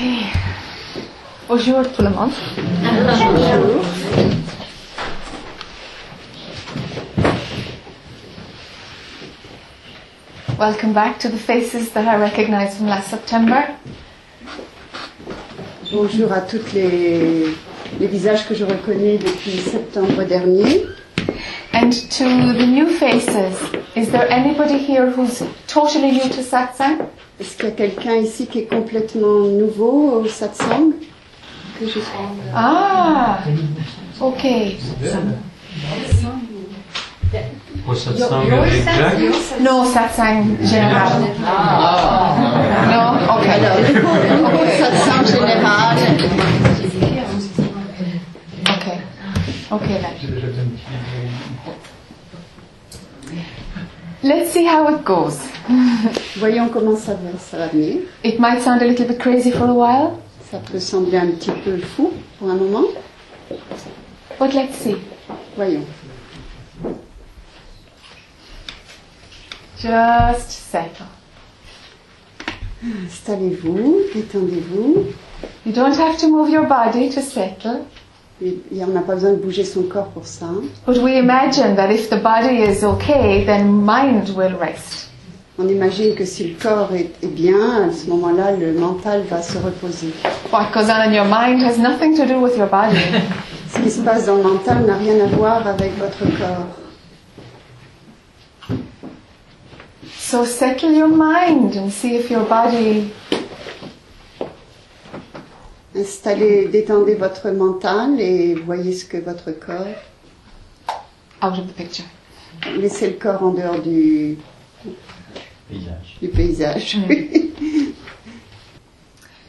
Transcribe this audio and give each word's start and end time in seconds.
Okay. 0.00 0.32
Bonjour 1.46 1.82
tout 1.92 2.00
le 2.00 2.08
monde. 2.08 2.30
Welcome 10.58 10.94
back 10.94 11.18
to 11.18 11.28
the 11.28 11.36
faces 11.36 11.90
that 11.92 12.08
I 12.08 12.16
recognize 12.16 12.78
from 12.78 12.86
last 12.86 13.10
September. 13.10 13.76
Bonjour 15.92 16.32
à 16.32 16.40
toutes 16.40 16.72
les, 16.72 17.54
les 18.00 18.06
visages 18.06 18.48
que 18.48 18.54
je 18.54 18.64
reconnais 18.64 19.18
depuis 19.18 19.58
septembre 19.58 20.22
dernier. 20.24 20.86
And 21.74 21.90
to 21.92 22.54
the 22.54 22.66
new 22.66 22.86
faces, 22.88 23.54
is 23.94 24.10
there 24.10 24.30
anybody 24.30 24.78
here 24.78 25.10
who's 25.10 25.42
totally 25.66 26.12
new 26.12 26.30
to 26.30 26.42
satsang? 26.42 27.06
Est-ce 27.40 27.56
qu'il 27.56 27.64
y 27.64 27.68
a 27.68 27.70
quelqu'un 27.70 28.16
ici 28.16 28.46
qui 28.46 28.58
est 28.60 28.64
complètement 28.66 29.44
nouveau 29.48 30.20
au 30.20 30.26
satsang 30.28 30.92
que 31.78 31.86
je... 31.86 31.98
Ah, 32.54 33.38
okay. 34.20 34.76
Au 37.88 37.94
satsang 37.94 38.42
avec 38.52 38.84
Jacques 38.84 39.60
No 39.62 39.84
satsang 39.86 40.44
général. 40.62 41.12
No, 42.90 43.02
okay. 43.38 43.50
Alors, 43.50 43.78
du 43.86 44.00
coup, 44.00 44.16
au 44.52 44.66
satsang 44.78 45.24
général, 45.26 45.96
Okay. 48.76 48.98
Okay 49.72 49.98
then. 50.02 50.78
Let's 54.22 54.50
see 54.52 54.64
how 54.66 54.86
it 54.94 55.02
goes. 55.04 55.38
voyons 56.36 56.68
comment 56.68 56.96
ça 56.96 57.14
va, 57.14 57.38
ça 57.38 57.56
va 57.56 57.68
venir. 57.68 58.02
It 58.22 58.38
might 58.38 58.60
sound 58.60 58.82
a 58.82 58.86
little 58.86 59.06
bit 59.06 59.18
crazy 59.18 59.50
for 59.50 59.64
a 59.68 59.72
while, 59.74 60.18
Ça 60.50 60.58
peut 60.58 60.80
sembler 60.80 61.16
un 61.18 61.28
petit 61.30 61.50
peu 61.64 61.78
fou 61.78 62.12
pour 62.38 62.50
un 62.50 62.56
moment. 62.56 62.84
but 64.38 64.52
let's 64.52 64.74
see. 64.76 64.96
Voyons. 65.56 65.84
Just 69.78 70.50
settle. 70.50 71.06
Installez-vous, 73.06 74.02
détendez-vous. 74.14 75.06
You 75.64 75.72
don't 75.72 75.96
have 75.96 76.18
to 76.18 76.28
move 76.28 76.50
your 76.50 76.66
body 76.66 77.08
to 77.10 77.22
settle, 77.22 77.86
Et 78.42 78.58
et 78.74 78.84
on 78.84 78.88
n'a 78.88 79.02
pas 79.02 79.14
besoin 79.14 79.32
de 79.32 79.36
bouger 79.36 79.64
son 79.64 79.82
corps 79.82 80.08
pour 80.08 80.26
ça. 80.26 80.46
but 80.86 80.98
we 80.98 81.18
imagine 81.18 81.76
that 81.76 81.90
if 81.90 82.08
the 82.08 82.16
body 82.16 82.62
is 82.62 82.82
okay, 82.84 83.44
then 83.44 83.70
mind 83.70 84.30
will 84.36 84.56
rest. 84.58 85.08
On 85.58 85.68
imagine 85.68 86.14
que 86.14 86.24
si 86.24 86.48
le 86.48 86.54
corps 86.58 86.88
est, 86.94 87.10
est 87.22 87.26
bien, 87.26 87.88
à 87.88 87.92
ce 87.92 88.08
moment-là, 88.08 88.52
le 88.52 88.72
mental 88.72 89.22
va 89.28 89.42
se 89.42 89.58
reposer. 89.58 90.08
What 90.50 90.72
goes 90.72 90.88
on 90.88 91.02
in 91.02 91.12
your 91.12 91.26
mind 91.26 91.62
has 91.62 91.76
nothing 91.78 92.16
to 92.16 92.24
do 92.24 92.40
with 92.40 92.56
your 92.56 92.68
body. 92.68 92.96
Ce 93.74 93.78
qui 93.80 93.90
se 93.90 94.00
passe 94.00 94.26
dans 94.26 94.36
le 94.36 94.42
mental 94.42 94.86
n'a 94.86 94.96
rien 94.96 95.22
à 95.22 95.26
voir 95.26 95.66
avec 95.66 95.96
votre 95.98 96.24
corps. 96.38 96.66
so 100.30 100.44
settle 100.44 100.92
your 100.92 101.08
mind 101.08 101.74
and 101.74 101.90
see 101.90 102.14
if 102.14 102.30
your 102.30 102.44
body 102.44 103.12
Installez, 106.00 106.68
détendez 106.68 107.14
votre 107.14 107.50
mental 107.50 108.20
et 108.20 108.54
voyez 108.54 108.94
ce 108.94 109.04
que 109.04 109.18
votre 109.18 109.50
corps. 109.52 109.86
out 111.42 111.58
of 111.58 111.66
the 111.68 111.72
picture. 111.74 112.04
Laissez 112.76 113.08
le 113.08 113.14
corps 113.14 113.42
en 113.42 113.52
dehors 113.52 113.80
du, 113.80 114.36
Visage. 115.70 116.18
du 116.20 116.28
paysage. 116.28 116.98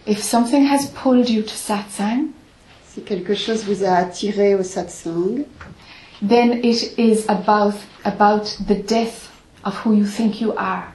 If 0.07 0.21
something 0.23 0.65
has 0.65 0.87
pulled 0.87 1.29
you 1.29 1.41
to 1.43 1.53
satsang, 1.53 2.29
si 2.89 3.01
quelque 3.01 3.35
chose 3.35 3.63
vous 3.65 3.83
a 3.83 3.91
attiré 3.95 4.55
au 4.55 4.63
satsang, 4.63 5.45
then 6.21 6.59
it 6.63 6.93
is 6.97 7.25
about 7.27 7.73
about 8.03 8.57
the 8.67 8.75
depth 8.75 9.29
of 9.63 9.75
who 9.85 9.93
you 9.93 10.05
think 10.05 10.41
you 10.41 10.53
are. 10.57 10.91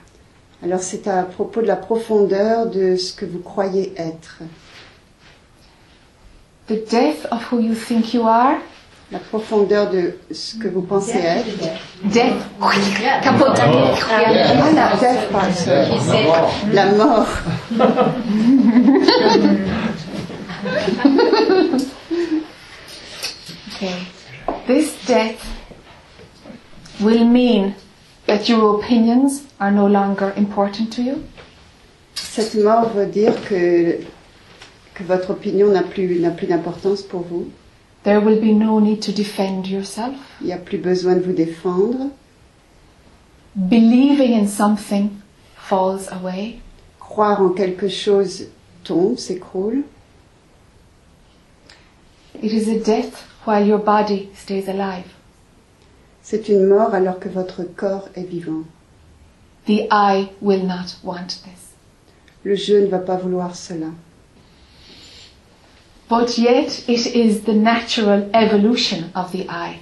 alors 0.62 0.80
c'est 0.80 1.06
à 1.06 1.22
propos 1.22 1.60
de 1.62 1.66
la 1.66 1.76
profondeur 1.76 2.66
de 2.66 2.97
ce 2.97 3.12
que 3.12 3.25
vous 3.26 3.41
croyez 3.41 3.92
être. 3.97 4.42
The 6.66 6.77
depth 6.91 7.27
of 7.27 7.43
who 7.44 7.60
you 7.60 7.75
think 7.75 8.12
you 8.12 8.22
are. 8.22 8.60
La 9.12 9.21
profondeur 9.21 9.88
de 9.91 10.19
ce 10.32 10.56
que 10.56 10.66
vous 10.66 10.82
pensez 10.82 11.19
être. 11.19 11.47
Death. 12.12 12.43
Kapot. 13.22 13.54
Ah, 13.56 14.32
la 14.75 14.97
death 14.97 15.31
part. 15.31 15.49
La 16.72 16.87
mort. 16.93 17.28
Okay. 23.77 24.06
This 24.66 25.06
death 25.06 25.44
will 27.00 27.25
mean 27.25 27.75
that 28.27 28.48
your 28.48 28.81
opinions 28.81 29.44
are 29.60 29.71
no 29.71 29.87
longer 29.87 30.33
important 30.37 30.93
to 30.94 31.03
you. 31.03 31.22
Cette 32.15 32.56
mort 32.56 32.88
veut 32.94 33.06
dire 33.06 33.34
que, 33.48 34.00
que 34.96 35.04
votre 35.04 35.30
opinion 35.30 35.70
n'a 35.70 35.82
plus, 35.82 36.18
n'a 36.20 36.30
plus 36.30 36.46
d'importance 36.46 37.02
pour 37.02 37.20
vous. 37.20 37.50
There 38.02 38.20
will 38.20 38.40
be 38.40 38.54
no 38.54 38.80
need 38.80 39.00
to 39.02 39.12
defend 39.12 39.66
yourself. 39.66 40.14
Il 40.40 40.46
n'y 40.46 40.52
a 40.52 40.58
plus 40.58 40.78
besoin 40.78 41.16
de 41.16 41.20
vous 41.20 41.34
défendre. 41.34 42.10
Believing 43.54 44.32
in 44.32 44.46
something 44.46 45.10
falls 45.56 46.08
away. 46.10 46.60
Croire 46.98 47.42
en 47.42 47.50
quelque 47.50 47.88
chose 47.88 48.46
tombe, 48.84 49.18
s'écroule. 49.18 49.82
It 52.42 52.52
is 52.52 52.68
a 52.68 52.78
death 52.78 53.26
while 53.46 53.66
your 53.66 53.78
body 53.78 54.30
stays 54.34 54.68
alive. 54.68 55.12
C'est 56.22 56.48
une 56.48 56.66
mort 56.66 56.94
alors 56.94 57.18
que 57.18 57.28
votre 57.28 57.64
corps 57.64 58.08
est 58.14 58.28
vivant. 58.28 58.64
The 59.66 59.88
I 59.90 60.30
will 60.40 60.64
not 60.64 60.96
want 61.04 61.42
this. 61.44 61.74
Le 62.44 62.54
jeu 62.54 62.82
ne 62.82 62.86
va 62.86 62.98
pas 62.98 63.16
vouloir 63.16 63.56
cela. 63.56 63.88
But 66.08 66.38
yet 66.38 66.84
it 66.88 67.06
is 67.14 67.42
the 67.44 67.52
natural 67.54 68.28
evolution 68.32 69.10
of 69.14 69.32
the 69.32 69.46
I. 69.48 69.78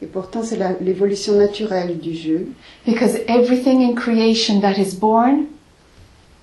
Et 0.00 0.06
pourtant, 0.06 0.44
c'est 0.44 0.56
l'évolution 0.80 1.34
naturelle 1.36 1.98
du 1.98 2.14
jeu, 2.14 2.48
Because 2.86 3.16
everything 3.26 3.82
in 3.82 3.94
creation 3.94 4.60
that 4.60 4.78
is 4.78 4.94
born 4.96 5.46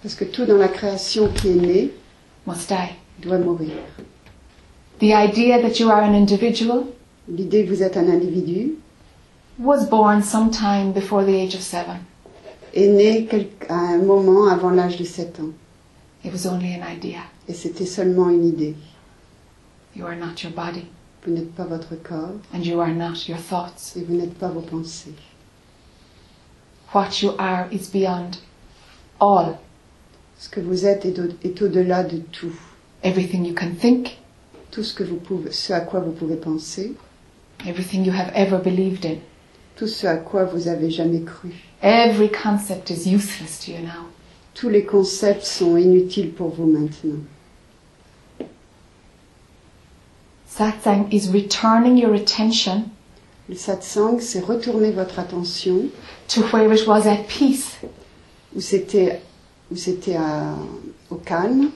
parce 0.03 0.13
que 0.15 0.25
tout 0.25 0.45
dans 0.45 0.57
la 0.57 0.67
création 0.67 1.29
qui 1.29 1.47
est 1.49 1.55
né 1.55 1.89
must 2.45 2.67
die. 2.69 3.25
doit 3.25 3.37
mourir. 3.39 3.71
The 4.99 5.13
idea 5.13 5.61
that 5.61 5.79
you 5.79 5.89
are 5.89 6.03
an 6.03 6.13
individual 6.13 6.83
L'idée 7.29 7.65
que 7.65 7.69
vous 7.73 7.81
êtes 7.81 7.97
un 7.97 8.07
individu 8.09 8.73
was 9.57 9.85
born 9.89 10.21
sometime 10.21 10.91
before 10.91 11.23
the 11.25 11.29
age 11.33 11.55
of 11.55 11.61
seven. 11.61 11.97
est 12.73 12.87
née 12.87 13.25
quel- 13.29 13.47
à 13.69 13.73
un 13.93 13.97
moment 13.99 14.47
avant 14.49 14.69
l'âge 14.71 14.97
de 14.97 15.05
7 15.05 15.39
ans. 15.39 15.53
It 16.25 16.31
was 16.33 16.45
only 16.47 16.75
an 16.75 16.83
idea. 16.93 17.19
Et 17.47 17.53
c'était 17.53 17.85
seulement 17.85 18.29
une 18.29 18.45
idée. 18.45 18.75
You 19.95 20.06
are 20.06 20.16
not 20.16 20.44
your 20.44 20.51
body, 20.53 20.85
Vous 21.25 21.31
n'êtes 21.33 21.53
pas 21.56 21.63
votre 21.66 21.95
corps 21.95 22.35
and 22.53 22.59
you 22.63 22.79
are 22.81 22.94
not 22.94 23.28
your 23.28 23.38
thoughts. 23.39 23.95
et 23.95 24.03
vous 24.03 24.16
n'êtes 24.16 24.38
pas 24.38 24.50
vos 24.50 24.61
pensées. 24.61 25.13
What 26.94 27.22
you 27.22 27.31
are 27.38 27.67
is 27.72 27.89
beyond 27.91 28.38
all. 29.19 29.57
Ce 30.38 30.50
que 30.50 30.59
vous 30.59 30.85
êtes 30.85 31.06
est, 31.06 31.17
au- 31.19 31.29
est 31.44 31.61
au-delà 31.61 32.03
de 32.03 32.17
tout. 32.31 32.53
Everything 33.03 33.45
you 33.45 33.53
can 33.56 33.72
think, 33.79 34.17
Tout 34.72 34.83
ce, 34.83 34.94
que 34.94 35.03
vous 35.03 35.16
pouvez, 35.16 35.51
ce 35.53 35.72
à 35.72 35.79
quoi 35.79 36.01
vous 36.01 36.12
pouvez 36.12 36.35
penser, 36.35 36.95
everything 37.66 38.03
you 38.03 38.12
have 38.12 38.31
ever 38.35 38.57
believed 38.57 39.06
in. 39.06 39.16
tout 39.77 39.88
ce 39.88 40.06
à 40.07 40.17
quoi 40.17 40.44
vous 40.44 40.67
avez 40.67 40.89
jamais 40.91 41.22
cru. 41.22 41.53
Every 41.81 42.29
concept 42.29 42.89
is 42.89 43.07
useless 43.09 43.59
to 43.66 43.72
you 43.72 43.79
now. 43.79 44.09
Tous 44.53 44.67
les 44.69 44.83
concepts 44.85 45.45
sont 45.45 45.77
inutiles 45.77 46.31
pour 46.33 46.50
vous 46.50 46.66
maintenant. 46.66 47.19
Satsang 50.57 51.12
is 51.12 51.30
returning 51.31 51.98
your 51.98 52.13
attention 52.13 52.92
Le 53.50 53.56
satsang, 53.56 54.19
c'est 54.22 54.40
retourner 54.40 54.92
votre 54.92 55.19
attention 55.19 55.90
to 56.30 56.42
where 56.52 56.72
it 56.74 56.88
was 56.88 57.06
at 57.06 57.28
peace, 57.28 57.78
où 58.56 58.62
c'était 58.62 59.22
où 59.72 59.75
c'était 59.75 60.16
à- 60.16 60.56
au 61.12 61.16
calme 61.18 61.72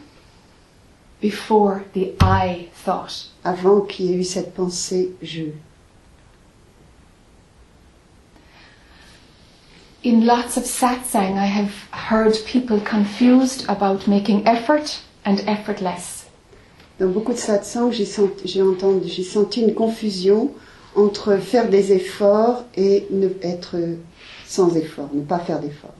before 1.21 1.81
the 1.93 2.13
I 2.21 2.69
thought. 2.85 3.27
avant 3.43 3.81
qu'il 3.81 4.05
y 4.07 4.13
ait 4.13 4.17
eu 4.17 4.23
cette 4.23 4.53
pensée 4.55 5.11
je. 5.21 5.51
In 10.05 10.21
lots 10.25 10.55
of 10.57 10.63
satsang, 10.65 11.37
I 11.37 11.45
have 11.45 11.73
heard 11.91 12.33
people 12.45 12.79
confused 12.79 13.65
about 13.67 14.07
making 14.07 14.47
effort 14.47 15.01
and 15.25 15.41
effortless. 15.45 16.18
Dans 16.99 17.07
beaucoup 17.07 17.31
de 17.31 17.37
satsangs, 17.37 17.91
j'ai 17.91 18.05
senti, 18.05 18.47
j'ai 18.47 18.61
entendu, 18.61 19.07
j'ai 19.07 19.23
senti 19.23 19.61
une 19.61 19.73
confusion 19.73 20.51
entre 20.95 21.37
faire 21.37 21.69
des 21.69 21.93
efforts 21.93 22.65
et 22.75 23.07
ne 23.11 23.29
être 23.41 23.77
sans 24.45 24.75
effort, 24.75 25.09
ne 25.13 25.21
pas 25.21 25.39
faire 25.39 25.59
d'efforts. 25.59 25.93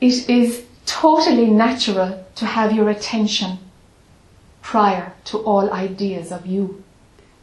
It 0.00 0.28
is 0.28 0.62
totally 0.86 1.50
natural 1.50 2.24
to 2.36 2.46
have 2.46 2.72
your 2.72 2.88
attention 2.88 3.58
prior 4.62 5.12
to 5.24 5.38
all 5.46 5.68
ideas 5.72 6.32
of 6.32 6.46
you. 6.46 6.76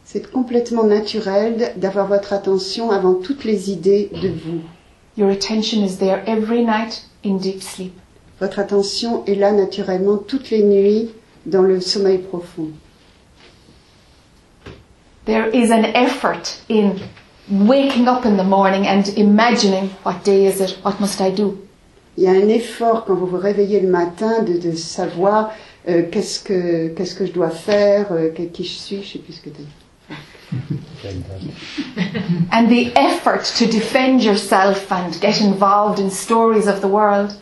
C'est 0.04 0.30
complètement 0.30 0.84
naturel 0.84 1.74
d'avoir 1.76 2.06
votre 2.06 2.32
attention 2.32 2.90
avant 2.90 3.14
toutes 3.14 3.44
les 3.44 3.70
idées 3.70 4.08
de 4.22 4.28
vous. 4.28 4.60
Your 5.18 5.30
attention 5.30 5.84
is 5.84 5.98
there 5.98 6.22
every 6.26 6.64
night 6.64 7.04
in 7.24 7.34
deep 7.36 7.62
sleep. 7.62 7.92
Votre 8.40 8.60
attention 8.60 9.24
est 9.26 9.34
là 9.34 9.52
naturellement 9.52 10.16
toutes 10.16 10.50
les 10.50 10.62
nuits 10.62 11.10
dans 11.46 11.62
le 11.62 11.80
sommeil 11.80 12.18
profond. 12.18 12.72
There 15.24 15.48
is 15.48 15.70
an 15.70 15.84
effort 15.94 16.60
in 16.68 17.00
waking 17.50 18.08
up 18.08 18.26
in 18.26 18.36
the 18.36 18.44
morning 18.44 18.86
and 18.86 19.08
imagining 19.16 19.90
what 20.04 20.24
day 20.24 20.46
is 20.46 20.60
it, 20.60 20.78
what 20.84 21.00
must 21.00 21.20
I 21.20 21.30
do? 21.30 21.58
Il 22.16 22.24
y 22.24 22.28
a 22.28 22.32
un 22.32 22.48
effort 22.48 23.04
quand 23.04 23.14
vous 23.14 23.26
vous 23.26 23.38
réveillez 23.38 23.80
le 23.80 23.88
matin 23.88 24.42
de, 24.42 24.58
de 24.58 24.72
savoir 24.74 25.50
euh, 25.88 26.02
qu'est-ce 26.10 26.40
que 26.42 26.88
qu'est-ce 26.88 27.14
que 27.14 27.26
je 27.26 27.32
dois 27.32 27.50
faire, 27.50 28.06
euh, 28.12 28.30
qui 28.52 28.64
je 28.64 28.78
suis, 28.78 29.02
je 29.02 29.12
sais 29.14 29.18
plus 29.18 29.34
ce 29.34 29.40
que 29.42 29.50
tu 29.50 29.62
And 32.52 32.68
the 32.68 32.92
effort 32.96 33.44
to 33.58 33.66
defend 33.66 34.22
yourself 34.22 34.90
and 34.92 35.12
get 35.20 35.40
involved 35.40 35.98
in 35.98 36.08
stories 36.10 36.68
of 36.68 36.80
the 36.80 36.86
world 36.88 37.36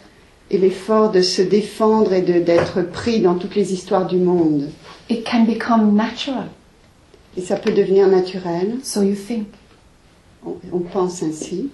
Et 0.50 0.58
l'effort 0.58 1.10
de 1.10 1.22
se 1.22 1.42
défendre 1.42 2.12
et 2.12 2.20
d'être 2.20 2.82
pris 2.82 3.20
dans 3.20 3.34
toutes 3.34 3.54
les 3.54 3.72
histoires 3.72 4.06
du 4.06 4.18
monde. 4.18 4.68
it 5.08 5.24
can 5.24 5.44
become 5.44 5.94
natural. 5.94 6.48
Et 7.36 7.40
ça 7.40 7.56
peut 7.56 7.72
devenir 7.72 8.06
naturel. 8.08 8.78
So 8.82 9.02
you 9.02 9.14
think. 9.14 9.48
On, 10.46 10.56
on 10.72 10.80
pense 10.80 11.22
ainsi. 11.22 11.70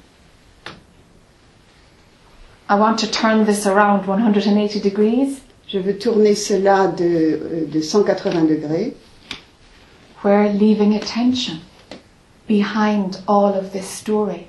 I 2.68 2.74
want 2.78 2.98
to 2.98 3.06
turn 3.08 3.44
this 3.44 3.66
around 3.66 4.04
180 4.06 4.80
degrees 4.80 5.40
Je 5.72 5.78
veux 5.78 5.96
tourner 5.96 6.34
cela 6.34 6.88
de, 6.88 7.04
euh, 7.04 7.66
de 7.72 7.80
180 7.80 8.42
degrés, 8.42 8.96
where 10.24 10.52
leaving 10.52 10.96
attention 10.96 11.58
behind 12.48 13.22
all 13.28 13.54
of 13.56 13.70
this 13.70 13.86
story, 13.88 14.48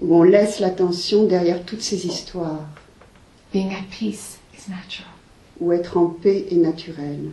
où 0.00 0.16
on 0.16 0.24
laisse 0.24 0.58
l'attention 0.58 1.22
derrière 1.22 1.62
toutes 1.64 1.82
ces 1.82 2.04
histoires, 2.04 2.66
being 3.56 3.72
at 3.72 3.84
peace 3.90 4.38
is 4.54 4.68
natural. 4.68 5.08
où 5.60 5.72
être 5.72 5.96
en 5.96 6.08
paix 6.08 6.46
est 6.50 6.56
naturel. 6.56 7.30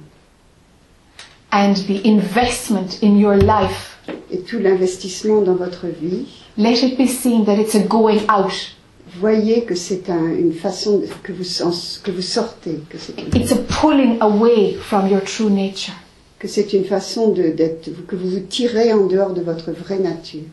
And 1.51 1.73
the 1.87 2.05
investment 2.05 2.97
in 3.03 3.17
your 3.17 3.35
life, 3.35 3.97
Et 4.31 4.39
tout 4.39 4.57
l'investissement 4.59 5.41
dans 5.41 5.55
votre 5.55 5.87
vie, 5.87 6.25
let 6.57 6.81
it 6.83 6.97
be 6.97 7.05
seen 7.07 7.43
that 7.45 7.55
it's 7.59 7.75
a 7.75 7.79
going 7.79 8.21
out. 8.29 8.75
voyez 9.19 9.63
que 9.65 9.75
c'est 9.75 10.09
un- 10.09 10.33
une 10.33 10.53
façon 10.53 10.99
de- 10.99 11.07
que, 11.21 11.31
vous, 11.33 11.43
que 12.03 12.11
vous 12.11 12.21
sortez, 12.21 12.79
que 12.89 12.97
c'est 12.97 13.19
une, 13.19 13.35
It's 13.41 13.51
a 13.51 13.57
pulling 13.81 14.17
away 14.21 14.73
from 14.75 15.07
your 15.09 15.21
true 15.23 15.49
nature. 15.51 15.93
que 16.39 16.47
c'est 16.47 16.71
une 16.73 16.85
façon 16.85 17.31
de, 17.33 17.49
d'être, 17.51 17.89
que 18.07 18.15
vous 18.15 18.29
vous 18.29 18.39
tirez 18.39 18.91
en 18.93 19.05
dehors 19.07 19.33
de 19.33 19.41
votre 19.41 19.71
vraie 19.71 19.99
nature. 19.99 20.47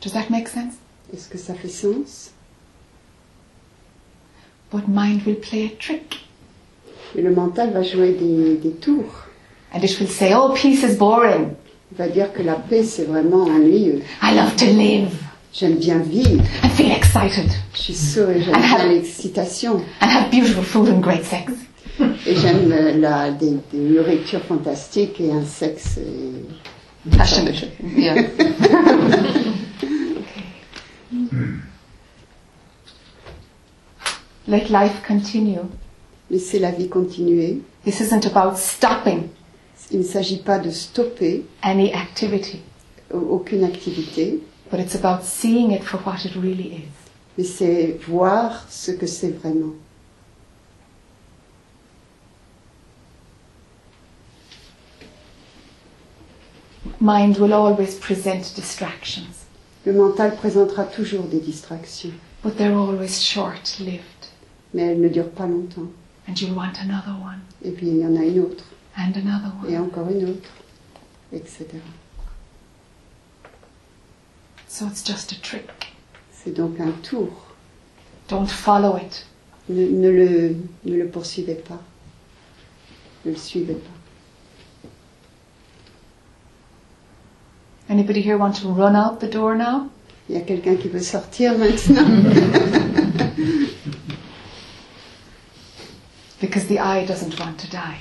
Does 0.00 0.12
that 0.12 0.30
make 0.30 0.48
sense? 0.48 0.74
Est-ce 1.12 1.28
que 1.28 1.38
ça 1.38 1.54
fait 1.54 1.68
sens? 1.68 2.30
But 4.72 4.88
mind 4.88 5.22
will 5.26 5.36
play 5.38 5.66
a 5.66 5.70
trick. 5.78 6.26
Et 7.16 7.22
le 7.22 7.32
mental 7.32 7.72
va 7.72 7.82
jouer 7.82 8.12
des, 8.12 8.56
des 8.56 8.72
tours. 8.72 9.26
And 9.72 9.80
it 9.82 9.98
will 10.00 10.08
say, 10.08 10.34
oh, 10.34 10.52
peace 10.54 10.82
is 10.82 10.96
boring. 10.96 11.50
Il 11.92 11.98
va 11.98 12.08
dire 12.08 12.32
que 12.32 12.42
la 12.42 12.54
paix, 12.54 12.82
c'est 12.82 13.04
vraiment 13.04 13.44
ennuyeux. 13.44 14.02
I 14.22 14.34
love 14.34 14.56
to 14.56 14.66
live 14.66 15.10
J'aime 15.52 15.76
bien 15.76 15.98
vivre. 15.98 16.42
and 16.64 16.70
feel 16.70 16.90
excited 16.90 17.48
Je 17.74 17.78
suis 17.80 17.94
sûre 17.94 18.28
et 18.30 18.42
j'aime 18.42 18.60
bien 18.60 18.88
l'excitation. 18.88 19.74
and 20.00 20.06
have 20.10 20.28
beautiful 20.32 20.64
food 20.64 20.88
and 20.88 20.98
great 21.00 21.24
sex. 21.24 21.52
Et 22.26 22.34
j'aime 22.34 22.72
euh, 22.72 22.96
la, 22.98 23.30
des, 23.30 23.52
des 23.72 23.78
nourritures 23.78 24.40
fantastiques 24.42 25.20
et 25.20 25.30
un 25.30 25.44
sexe. 25.44 25.98
euh, 25.98 27.16
Passionate. 27.16 27.54
Yeah. 27.96 28.24
Let 34.46 34.68
life 34.70 35.02
continue. 35.06 35.60
Laissez 36.30 36.58
la 36.58 36.70
vie 36.70 36.88
continuer. 36.88 37.62
This 37.84 38.00
isn't 38.00 38.26
about 38.26 38.56
stopping 38.56 39.28
Il 39.90 39.98
ne 39.98 40.04
s'agit 40.04 40.38
pas 40.42 40.58
de 40.58 40.70
stopper 40.70 41.44
any 41.62 41.92
activity, 41.92 42.60
aucune 43.12 43.64
activité, 43.64 44.40
but 44.70 44.80
it's 44.80 44.94
about 44.94 45.22
seeing 45.24 45.72
it 45.72 45.82
for 45.84 45.98
what 46.06 46.24
it 46.24 46.34
really 46.36 46.74
is. 46.76 46.88
mais 47.36 47.44
c'est 47.44 47.98
voir 48.08 48.64
ce 48.70 48.92
que 48.92 49.06
c'est 49.06 49.30
vraiment. 49.30 49.74
Mind 57.00 57.38
will 57.38 57.52
always 57.52 57.94
present 57.98 58.54
distractions, 58.54 59.46
Le 59.84 59.92
mental 59.92 60.34
présentera 60.36 60.84
toujours 60.84 61.24
des 61.24 61.40
distractions, 61.40 62.12
but 62.42 62.56
they're 62.56 62.74
always 62.76 63.20
short 63.20 63.78
lived. 63.80 64.13
Mais 64.74 64.82
elles 64.82 65.00
ne 65.00 65.08
durent 65.08 65.30
pas 65.30 65.46
longtemps. 65.46 65.88
And 66.28 66.34
you'll 66.40 66.54
want 66.54 66.78
another 66.80 67.14
one, 67.22 67.40
Et 67.62 67.70
puis 67.70 67.86
il 67.88 67.98
y 67.98 68.06
en 68.06 68.16
a 68.16 68.24
une 68.24 68.40
autre, 68.40 68.64
and 68.98 69.12
another 69.14 69.52
et 69.68 69.78
encore 69.78 70.08
une 70.10 70.28
autre, 70.30 70.50
etc. 71.32 71.66
So 74.68 74.86
it's 74.86 75.04
just 75.04 75.32
a 75.32 75.36
trick. 75.36 75.94
C'est 76.32 76.52
donc 76.52 76.80
un 76.80 76.92
tour. 77.02 77.28
Don't 78.28 78.48
follow 78.48 78.96
it. 78.96 79.26
Ne, 79.68 79.86
ne 79.86 80.10
le, 80.10 80.56
ne 80.84 80.96
le 80.96 81.06
poursuivez 81.08 81.54
pas. 81.54 81.80
Ne 83.24 83.30
le 83.30 83.36
suivez 83.36 83.74
pas. 83.74 83.90
Anybody 87.88 88.20
here 88.22 88.36
want 88.38 88.52
to 88.62 88.68
run 88.68 88.96
out 88.96 89.20
the 89.20 89.30
door 89.30 89.54
now? 89.54 89.88
Il 90.28 90.34
y 90.34 90.38
a 90.38 90.40
quelqu'un 90.40 90.76
qui 90.76 90.88
veut 90.88 91.00
sortir 91.02 91.56
maintenant 91.58 92.06
Because 96.44 96.66
the 96.66 96.78
I 96.78 97.06
doesn't 97.06 97.38
want 97.40 97.58
to 97.60 97.66
die. 97.68 98.00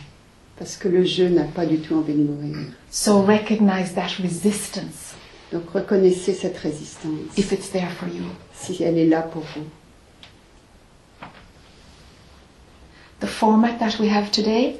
Parce 0.59 0.75
que 0.75 0.89
le 0.89 1.05
jeu 1.05 1.29
n'a 1.29 1.45
pas 1.45 1.65
du 1.65 1.79
tout 1.79 1.95
envie 1.95 2.13
de 2.13 2.23
mourir. 2.23 2.73
So 2.91 3.21
recognize 3.21 3.93
that 3.93 4.19
resistance 4.21 5.15
Donc 5.53 5.69
reconnaissez 5.73 6.33
cette 6.33 6.57
résistance, 6.57 7.37
if 7.37 7.51
it's 7.53 7.69
there 7.69 7.89
for 7.91 8.07
you. 8.07 8.23
si 8.53 8.83
elle 8.83 8.97
est 8.97 9.07
là 9.07 9.21
pour 9.21 9.43
vous. 9.55 9.65
The 13.21 13.27
format 13.27 13.77
that 13.79 13.99
we 13.99 14.09
have 14.09 14.29
today 14.31 14.79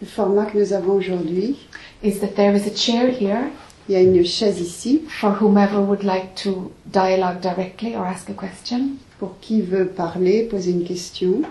Le 0.00 0.06
format 0.06 0.46
que 0.46 0.58
nous 0.58 0.72
avons 0.72 0.94
aujourd'hui, 0.94 1.56
is 2.02 2.20
that 2.20 2.36
there 2.36 2.54
is 2.54 2.66
a 2.66 2.74
chair 2.74 3.08
here 3.10 3.50
il 3.88 3.94
y 3.94 3.96
a 3.96 4.02
une 4.02 4.24
chaise 4.24 4.60
ici 4.60 5.02
for 5.08 5.32
whomever 5.40 5.80
would 5.80 6.04
like 6.04 6.36
to 6.36 6.70
dialogue 6.86 7.40
directly 7.40 7.96
or 7.96 8.06
ask 8.06 8.30
a 8.30 8.34
question. 8.34 8.96
pour 9.18 9.38
qui 9.40 9.62
veut 9.62 9.88
parler, 9.88 10.44
poser 10.44 10.70
une 10.70 10.84
question. 10.84 11.42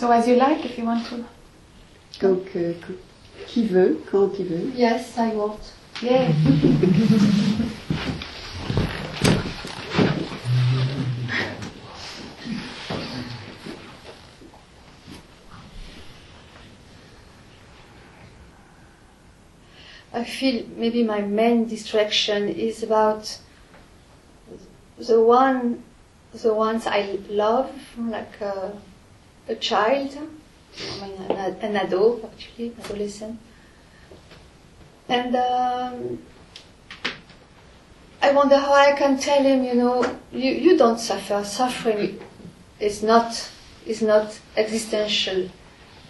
So 0.00 0.10
as 0.10 0.26
you 0.26 0.36
like, 0.36 0.64
if 0.64 0.78
you 0.78 0.86
want 0.86 1.04
to. 1.08 1.26
Donc 2.20 2.56
euh, 2.56 2.72
qui 3.46 3.66
veut, 3.66 4.00
quand 4.10 4.30
il 4.38 4.46
veut. 4.46 4.72
Yes, 4.74 5.18
I 5.18 5.34
want. 5.34 5.58
Yeah. 6.00 6.32
I 20.14 20.24
feel 20.24 20.64
maybe 20.78 21.02
my 21.04 21.20
main 21.20 21.66
distraction 21.66 22.48
is 22.48 22.82
about 22.82 23.36
the 24.96 25.20
one, 25.20 25.82
the 26.32 26.54
ones 26.54 26.86
I 26.86 27.18
love, 27.28 27.70
like 27.98 28.40
a, 28.40 28.72
a 29.50 29.56
child, 29.56 30.16
I 30.16 31.06
mean 31.06 31.16
an, 31.30 31.56
an 31.60 31.76
adult 31.76 32.24
actually, 32.24 32.72
adolescent, 32.82 33.38
and 35.08 35.34
um, 35.34 36.18
I 38.22 38.32
wonder 38.32 38.56
how 38.56 38.72
I 38.72 38.92
can 38.92 39.18
tell 39.18 39.42
him, 39.42 39.64
you 39.64 39.74
know, 39.74 40.04
you, 40.30 40.52
you 40.52 40.78
don't 40.78 41.00
suffer. 41.00 41.42
Suffering 41.44 42.20
is 42.78 43.02
not 43.02 43.50
is 43.86 44.02
not 44.02 44.38
existential. 44.56 45.48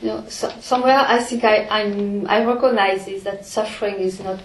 You 0.02 0.08
know, 0.08 0.24
so, 0.28 0.48
somewhere 0.60 0.98
I 0.98 1.22
think 1.22 1.44
I 1.44 1.66
I'm, 1.68 2.26
I 2.28 2.44
recognize 2.44 3.06
this, 3.06 3.22
that 3.22 3.46
suffering 3.46 3.96
is 3.96 4.20
not 4.20 4.42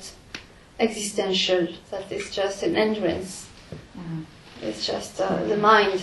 existential. 0.79 1.67
That 1.91 2.11
it's 2.11 2.33
just 2.33 2.63
an 2.63 2.75
hindrance. 2.75 3.49
It's 4.61 4.85
just 4.85 5.19
uh, 5.19 5.43
the 5.45 5.57
mind. 5.57 6.01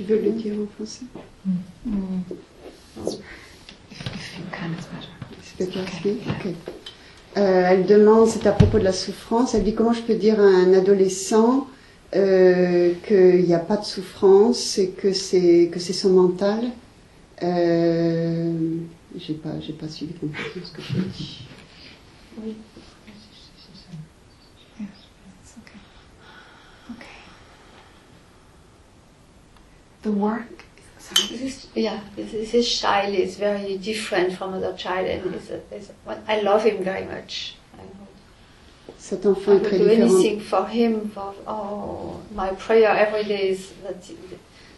Tu 0.00 0.06
veux 0.06 0.22
le 0.22 0.30
dire 0.30 0.54
en 0.54 0.66
français 0.66 1.04
If 3.92 4.38
you 4.38 4.44
can, 4.50 4.72
it's 4.72 4.86
better. 4.86 5.10
C'est 5.42 5.58
better 5.58 5.84
to 5.84 5.92
speak? 5.92 6.22
Okay. 6.38 6.54
Euh, 7.36 7.64
elle 7.68 7.84
demande, 7.84 8.26
c'est 8.26 8.46
à 8.46 8.52
propos 8.52 8.78
de 8.78 8.84
la 8.84 8.94
souffrance, 8.94 9.54
elle 9.54 9.62
dit 9.62 9.74
comment 9.74 9.92
je 9.92 10.00
peux 10.00 10.14
dire 10.14 10.40
à 10.40 10.44
un 10.44 10.72
adolescent 10.72 11.68
euh, 12.16 12.94
qu'il 13.06 13.44
n'y 13.44 13.52
a 13.52 13.58
pas 13.58 13.76
de 13.76 13.84
souffrance 13.84 14.78
et 14.78 14.88
que 14.88 15.12
c'est 15.12 15.68
que 15.70 15.78
c'est 15.78 15.92
son 15.92 16.10
mental? 16.10 16.70
Euh, 17.42 18.52
j'ai 19.18 19.34
pas 19.34 19.60
j'ai 19.60 19.74
pas 19.74 19.88
suivi 19.88 20.14
complètement 20.14 20.62
ce 20.64 20.72
que 20.72 20.80
je 20.80 20.98
dis. 21.18 21.46
The 30.02 30.12
work. 30.12 30.64
Yeah, 31.74 32.00
this, 32.14 32.52
this 32.52 32.80
child 32.80 33.14
is 33.14 33.36
very 33.36 33.78
different 33.78 34.36
from 34.36 34.54
other 34.54 34.74
child, 34.76 35.08
and 35.08 35.34
is 35.34 35.50
a, 35.50 35.60
is 35.74 35.90
I 36.28 36.40
love 36.40 36.62
him 36.64 36.84
very 36.84 37.04
much. 37.04 37.56
I. 37.74 37.82
Cet 38.98 39.24
I 39.24 39.28
enfant 39.30 39.62
will 39.62 39.70
très 39.70 39.78
do 39.78 39.88
anything 39.88 40.40
for 40.40 40.66
him. 40.66 41.10
For 41.10 41.34
oh, 41.46 42.20
my 42.34 42.50
prayer 42.50 42.90
every 42.90 43.24
day 43.24 43.48
is 43.50 43.72
that 43.82 44.04
he, 44.04 44.16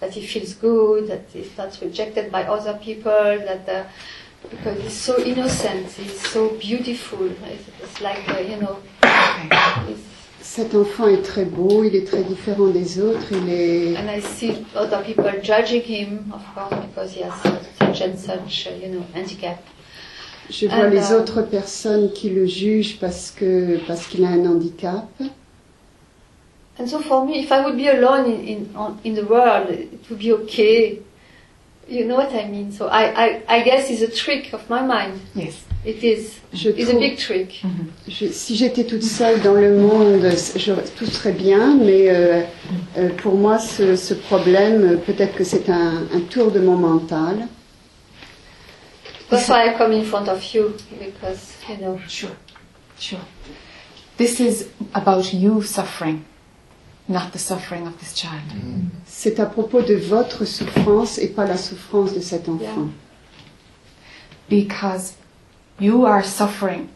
that 0.00 0.12
he 0.14 0.26
feels 0.26 0.54
good, 0.54 1.08
that 1.08 1.24
he's 1.32 1.56
not 1.58 1.78
rejected 1.82 2.32
by 2.32 2.44
other 2.44 2.78
people, 2.78 3.10
that 3.10 3.68
uh, 3.68 3.84
because 4.48 4.80
he's 4.82 4.96
so 4.96 5.18
innocent, 5.18 5.90
he's 5.90 6.20
so 6.20 6.48
beautiful. 6.56 7.26
It's, 7.26 7.68
it's 7.82 8.00
like 8.00 8.28
uh, 8.28 8.38
you 8.38 8.56
know, 8.56 8.78
Cet 10.54 10.74
enfant 10.74 11.08
est 11.08 11.22
très 11.22 11.46
beau, 11.46 11.82
il 11.82 11.96
est 11.96 12.06
très 12.06 12.22
différent 12.22 12.66
des 12.66 13.00
autres, 13.00 13.32
il 13.32 13.48
est 13.48 13.96
and 13.96 14.06
I 14.06 14.20
see 14.20 14.52
other 14.76 15.02
people 15.02 15.32
judging 15.42 15.80
him, 15.80 16.30
of 16.30 16.42
course, 16.54 16.78
because 16.88 17.16
he 17.16 17.22
has 17.22 17.32
such 17.78 18.02
and 18.02 18.18
such, 18.18 18.66
uh, 18.66 18.84
you 18.84 18.92
know, 18.92 19.02
handicap. 19.14 19.56
je 20.50 20.66
vois 20.66 20.88
And, 20.88 20.90
les 20.90 21.10
uh, 21.10 21.14
autres 21.14 21.40
personnes 21.40 22.12
qui 22.12 22.28
le 22.28 22.44
jugent 22.44 22.98
parce 23.00 23.30
que 23.30 23.78
parce 23.86 24.06
qu'il 24.06 24.26
a 24.26 24.28
un 24.28 24.44
handicap. 24.44 25.08
And 26.78 26.86
so 26.86 26.98
for 26.98 27.24
me, 27.24 27.38
if 27.38 27.50
I 27.50 27.64
would 27.64 27.78
be 27.78 27.88
alone 27.88 28.26
in, 28.26 28.46
in, 28.46 28.66
on, 28.76 28.98
in 29.06 29.14
the 29.14 29.26
world, 29.26 29.70
it 29.70 30.06
would 30.10 30.18
be 30.18 30.32
okay. 30.32 31.00
You 31.92 32.06
know 32.06 32.16
what 32.16 32.32
I 32.32 32.48
mean? 32.48 32.72
So 32.72 32.86
I, 32.88 33.02
I, 33.24 33.42
I 33.48 33.62
guess 33.62 33.90
it's 33.90 34.00
a 34.00 34.10
trick 34.10 34.54
of 34.54 34.62
my 34.70 34.80
mind. 34.82 35.20
Yes. 35.34 35.62
It 35.84 36.02
is. 36.02 36.38
Je 36.54 36.70
It's 36.70 36.88
a 36.88 36.92
trouve- 36.92 37.00
big 37.00 37.18
trick. 37.18 37.60
Je- 38.08 38.32
si 38.32 38.56
j'étais 38.56 38.84
toute 38.84 39.02
seule 39.02 39.40
dans 39.42 39.52
le 39.60 39.76
monde, 39.76 40.24
je- 40.56 40.72
tout 40.96 41.06
serait 41.06 41.32
bien, 41.36 41.74
mais 41.76 42.08
euh, 42.08 42.42
euh, 42.96 43.10
pour 43.22 43.34
moi, 43.34 43.58
ce, 43.58 43.94
ce 43.96 44.14
problème, 44.14 45.00
peut-être 45.04 45.34
que 45.36 45.44
c'est 45.44 45.68
un, 45.68 46.06
un 46.14 46.20
tour 46.30 46.50
de 46.50 46.60
mon 46.60 46.76
mental. 46.76 47.46
That's 49.28 49.48
why 49.48 49.66
I 49.68 49.74
come 49.76 49.92
in 49.92 50.04
front 50.04 50.28
of 50.28 50.42
you, 50.54 50.72
because, 50.98 51.54
you 51.68 51.76
know, 51.76 51.98
Sure. 52.08 52.30
Sure. 52.98 53.20
This 54.16 54.40
is 54.40 54.68
about 54.94 55.32
you 55.34 55.62
suffering, 55.62 56.20
not 57.08 57.32
the 57.32 57.38
suffering 57.38 57.86
of 57.86 57.98
this 57.98 58.14
child. 58.14 58.42
C'est 59.06 59.40
à 59.40 59.46
propos 59.46 59.82
de 59.82 59.94
votre 59.94 60.44
souffrance 60.44 61.18
et 61.18 61.28
pas 61.28 61.44
la 61.46 61.56
souffrance 61.56 62.14
de 62.14 62.20
cet 62.20 62.48
enfant. 62.48 62.88
Because 64.48 65.14
you 65.80 66.04
are 66.06 66.24
suffering 66.24 66.88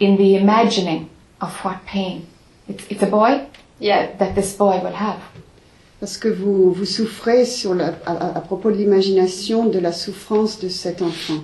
in 0.00 0.16
the 0.16 0.36
imagining 0.36 1.08
of 1.40 1.52
what 1.64 1.84
pain. 1.86 2.26
It's, 2.68 2.84
it's 2.90 3.02
a 3.02 3.06
boy 3.06 3.46
yeah, 3.78 4.16
that 4.18 4.34
this 4.34 4.54
boy 4.56 4.80
will 4.82 4.94
have. 4.94 5.20
Parce 6.00 6.18
que 6.18 6.28
vous, 6.28 6.72
vous 6.72 6.84
souffrez 6.84 7.46
sur 7.46 7.74
la- 7.74 7.94
à, 8.04 8.36
à 8.36 8.40
propos 8.40 8.70
de 8.70 8.76
l'imagination 8.76 9.66
de 9.66 9.78
la 9.78 9.92
souffrance 9.92 10.58
de 10.60 10.68
cet 10.68 11.00
enfant. 11.00 11.42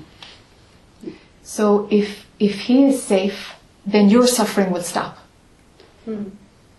So 1.43 1.87
if, 1.91 2.27
if 2.39 2.69
he 2.69 2.85
is 2.89 2.99
safe, 3.03 3.57
then 3.91 4.11
your 4.11 4.27
suffering 4.29 4.71
will 4.71 4.83
stop. 4.83 5.17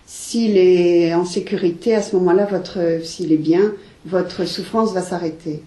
S'il 0.05 0.57
est 0.57 1.13
en 1.13 1.25
sécurité, 1.25 1.95
à 1.95 2.01
ce 2.01 2.15
moment-là, 2.17 2.45
votre, 2.45 2.99
s'il 3.03 3.31
est 3.31 3.37
bien, 3.37 3.73
votre 4.05 4.45
souffrance 4.45 4.93
va 4.93 5.01
s'arrêter. 5.01 5.63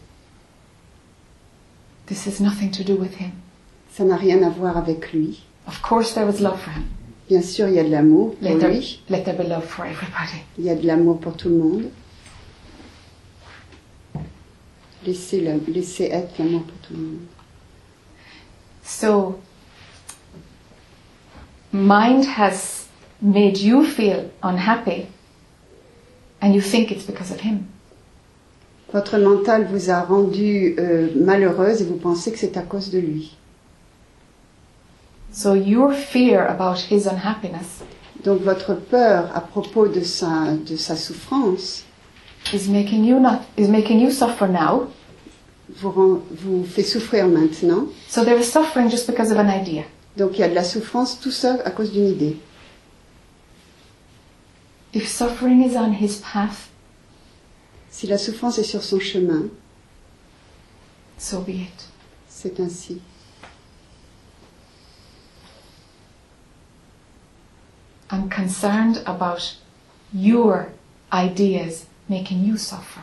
This 2.07 2.27
has 2.27 2.41
nothing 2.43 2.71
to 2.71 2.85
do 2.85 2.95
with 3.01 3.19
him. 3.21 3.31
Ça 3.93 4.05
n'a 4.05 4.17
rien 4.17 4.43
à 4.43 4.51
voir 4.51 4.77
avec 4.77 5.13
lui. 5.13 5.43
Of 5.67 5.81
course 5.83 6.15
there 6.15 6.27
was 6.27 6.41
love 6.41 6.59
for 6.61 6.73
him. 6.73 6.85
Bien 7.29 7.43
sûr, 7.43 7.67
il 7.69 7.75
y 7.75 7.79
a 7.81 7.85
de 7.85 7.89
l'amour 7.91 8.35
pour 8.37 8.43
Let 8.49 8.59
there, 8.59 8.71
lui. 8.73 9.01
let 9.09 9.23
there 9.25 9.35
be 9.37 9.49
love 9.49 9.65
for 9.65 9.85
everybody. 9.87 10.45
Il 10.59 10.65
y 10.67 10.71
a 10.71 10.77
de 10.77 10.87
l'amour 10.87 11.19
pour 11.19 11.37
tout 11.37 11.49
le 11.49 11.57
monde. 11.57 11.85
Laissez, 15.05 15.41
la- 15.41 15.55
laissez 15.69 16.05
être 16.05 16.39
l'amour 16.39 16.63
pour 16.63 16.77
tout 16.87 16.95
le 16.95 17.01
monde. 17.01 17.19
So, 18.85 19.41
mind 21.73 22.25
has 22.39 22.86
made 23.23 23.59
you 23.59 23.85
feel 23.85 24.31
unhappy, 24.43 25.07
and 26.41 26.55
you 26.55 26.61
think 26.61 26.91
it's 26.91 27.05
because 27.07 27.31
of 27.31 27.41
him. 27.41 27.67
Votre 28.93 29.19
mental 29.19 29.65
vous 29.67 29.91
a 29.91 30.03
rendu 30.03 30.77
euh, 30.79 31.09
malheureuse 31.17 31.83
et 31.83 31.85
vous 31.85 31.97
pensez 31.97 32.31
que 32.33 32.39
c'est 32.39 32.57
à 32.57 32.63
cause 32.63 32.91
de 32.91 32.99
lui. 32.99 33.37
So, 35.33 35.55
your 35.55 35.93
fear 35.93 36.47
about 36.49 36.79
his 36.91 37.07
unhappiness 37.07 37.83
Donc 38.25 38.41
votre 38.43 38.75
peur 38.75 39.31
à 39.35 39.41
propos 39.41 39.87
de 39.89 40.01
sa, 40.03 40.53
de 40.67 40.77
sa 40.77 40.97
souffrance 40.97 41.85
is 42.53 42.69
making 42.69 43.05
you 43.05 43.19
not 43.21 43.41
is 43.57 43.69
making 43.69 44.01
you 44.01 44.11
suffer 44.11 44.49
now. 44.49 44.89
vous, 45.69 45.91
rend- 45.91 46.21
vous 46.31 46.65
fait 46.65 46.83
souffrir 46.83 47.27
maintenant. 47.27 47.87
So 48.09 48.25
there 48.25 48.39
is 48.39 48.45
suffering 48.45 48.89
just 48.89 49.07
because 49.09 49.31
of 49.31 49.39
an 49.39 49.49
idea. 49.49 49.83
Donc 50.17 50.31
il 50.35 50.41
y 50.41 50.43
a 50.45 50.49
de 50.49 50.55
la 50.55 50.65
souffrance 50.65 51.21
tout 51.21 51.31
ça 51.33 51.59
à 51.65 51.71
cause 51.71 51.93
d'une 51.93 52.07
idée. 52.09 52.37
If 54.97 55.09
suffering 55.09 55.63
is 55.63 55.77
on 55.77 55.93
his 55.93 56.23
path, 56.23 56.71
Si 57.91 58.07
la 58.07 58.17
souffrance 58.17 58.59
est 58.59 58.65
sur 58.65 58.83
son 58.83 58.99
chemin, 58.99 59.51
so 61.19 61.41
be 61.41 61.51
it. 61.51 61.85
c'est 62.31 62.59
ainsi. 62.61 63.03
I'm 68.11 68.31
concerned 68.31 69.03
about 69.05 69.57
your 70.15 70.69
ideas 71.13 71.85
making 72.09 72.45
you 72.45 72.57
suffer. 72.57 73.01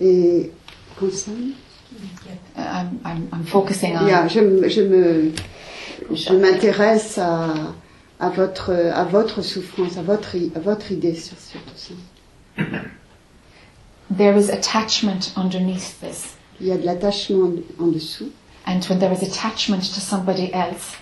Et 0.00 0.50
I'm, 2.56 3.00
I'm, 3.04 3.28
I'm 3.32 3.44
focusing 3.44 3.96
on 3.96 4.08
Yeah, 4.08 4.26
je, 4.26 4.68
je 4.68 4.80
me, 4.82 5.32
je 6.12 6.32
m'intéresse 6.32 7.18
à, 7.18 7.72
à 8.24 8.30
votre, 8.30 8.72
à 8.72 9.04
votre 9.04 9.42
souffrance, 9.42 9.96
à 9.98 10.02
votre, 10.02 10.36
à 10.56 10.60
votre 10.60 10.90
idée 10.92 11.14
sur, 11.14 11.36
sur 11.38 11.60
tout 11.60 11.76
ça. 11.76 11.94
there 14.16 14.36
is 14.36 14.50
attachment 14.50 15.32
underneath 15.36 15.98
this. 16.00 16.36
Il 16.60 16.68
y 16.68 16.72
a 16.72 16.76
de 16.76 16.86
l'attachement 16.86 17.50
en 17.80 17.88
dessous. 17.88 18.30
And 18.66 18.80
when 18.88 18.98
there 18.98 19.12
is 19.12 19.22
attachment 19.22 19.80
to 19.94 20.00
somebody 20.00 20.50
else, 20.52 20.96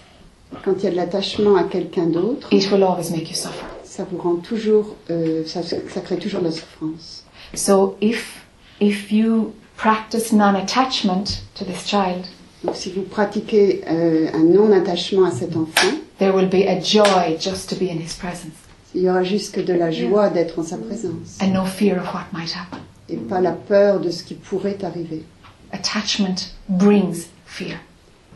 Quand 0.65 0.75
il 0.79 0.85
y 0.85 0.87
a 0.87 0.91
de 0.91 0.97
l'attachement 0.97 1.57
à 1.57 1.65
quelqu'un 1.65 2.07
d'autre, 2.07 2.49
it 2.53 2.71
will 2.71 2.83
always 2.83 3.11
make 3.11 3.31
you 3.31 3.37
suffer. 3.37 3.65
ça 3.85 4.05
vous 4.11 4.19
rend 4.19 4.37
toujours, 4.37 4.97
euh, 5.11 5.45
ça, 5.47 5.63
ça 5.63 6.01
crée 6.01 6.17
toujours 6.19 6.41
de 6.41 6.47
la 6.47 6.53
souffrance. 6.53 7.25
So 7.55 7.97
if 8.01 8.45
if 8.81 9.11
you 9.13 9.53
practice 9.77 10.33
non-attachment 10.33 11.43
to 11.55 11.65
this 11.65 11.87
child, 11.87 12.27
Donc 12.65 12.77
si 12.77 12.91
vous 12.93 13.03
pratiquez 13.03 13.83
euh, 13.89 14.29
un 14.35 14.45
non-attachement 14.45 15.25
à 15.25 15.31
cet 15.31 15.57
enfant, 15.57 15.97
there 16.23 16.33
will 16.33 16.49
be 16.49 16.67
a 16.69 16.81
joy 16.81 17.37
just 17.39 17.69
to 17.69 17.75
be 17.77 17.91
in 17.91 17.99
his 17.99 18.15
presence 18.15 18.55
il 18.95 19.03
y 19.03 19.09
aura 19.09 19.23
juste 19.25 19.59
de 19.59 19.73
la 19.75 19.91
joie 19.91 20.29
d'être 20.31 20.59
en 20.59 20.63
sa 20.65 20.77
présence 20.77 21.39
and 21.41 21.49
no 21.53 21.65
fear 21.65 21.99
of 21.99 22.13
what 22.15 22.27
might 22.33 22.53
happen. 22.55 22.79
et 23.09 23.17
pas 23.17 23.41
la 23.41 23.53
peur 23.53 24.01
de 24.01 24.11
ce 24.11 24.23
qui 24.23 24.35
pourrait 24.35 24.79
arriver. 24.85 25.25
Attachment 25.73 26.55
brings 26.69 27.27
fear. 27.47 27.79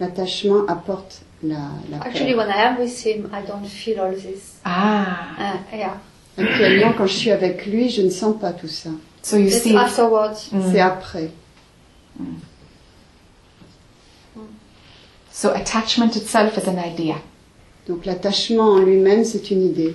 L'attachement 0.00 0.66
apporte 0.68 1.20
la, 1.42 1.56
la 1.90 1.98
actually, 2.02 2.32
peur. 2.34 2.38
when 2.46 2.48
I 2.50 2.62
am 2.62 2.78
with 2.78 3.04
him, 3.04 3.30
I 3.32 3.42
don't 3.46 3.66
feel 3.66 4.00
all 4.00 4.12
this. 4.14 4.58
Ah, 4.64 5.34
Uh, 5.38 5.76
yeah, 5.76 6.00
Actuellement, 6.38 6.92
quand 6.96 7.06
je 7.06 7.14
suis 7.14 7.30
avec 7.30 7.66
lui, 7.66 7.88
je 7.90 8.02
ne 8.02 8.10
sens 8.10 8.34
pas 8.40 8.52
tout 8.52 8.68
ça. 8.68 8.90
so 9.22 9.36
you 9.36 9.46
it's 9.48 9.62
see, 9.62 9.76
afterwards. 9.76 10.48
Mm. 10.52 10.72
C'est 10.72 10.80
après. 10.80 11.30
so 15.30 15.50
attachment 15.50 16.16
itself 16.16 16.56
is 16.56 16.66
an 16.68 16.78
idea. 16.78 17.16
Donc 17.88 18.04
l'attachement 18.04 18.70
en 18.72 18.78
lui-même, 18.80 19.24
c'est 19.24 19.50
une 19.50 19.62
idée. 19.62 19.94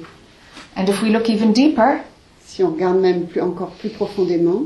And 0.78 0.86
if 0.88 1.02
we 1.02 1.12
look 1.12 1.30
even 1.30 1.52
deeper, 1.54 2.00
Si 2.46 2.64
on 2.64 2.72
regarde 2.72 2.98
même 3.00 3.28
plus, 3.28 3.40
encore 3.42 3.72
plus 3.72 3.90
profondément, 3.90 4.64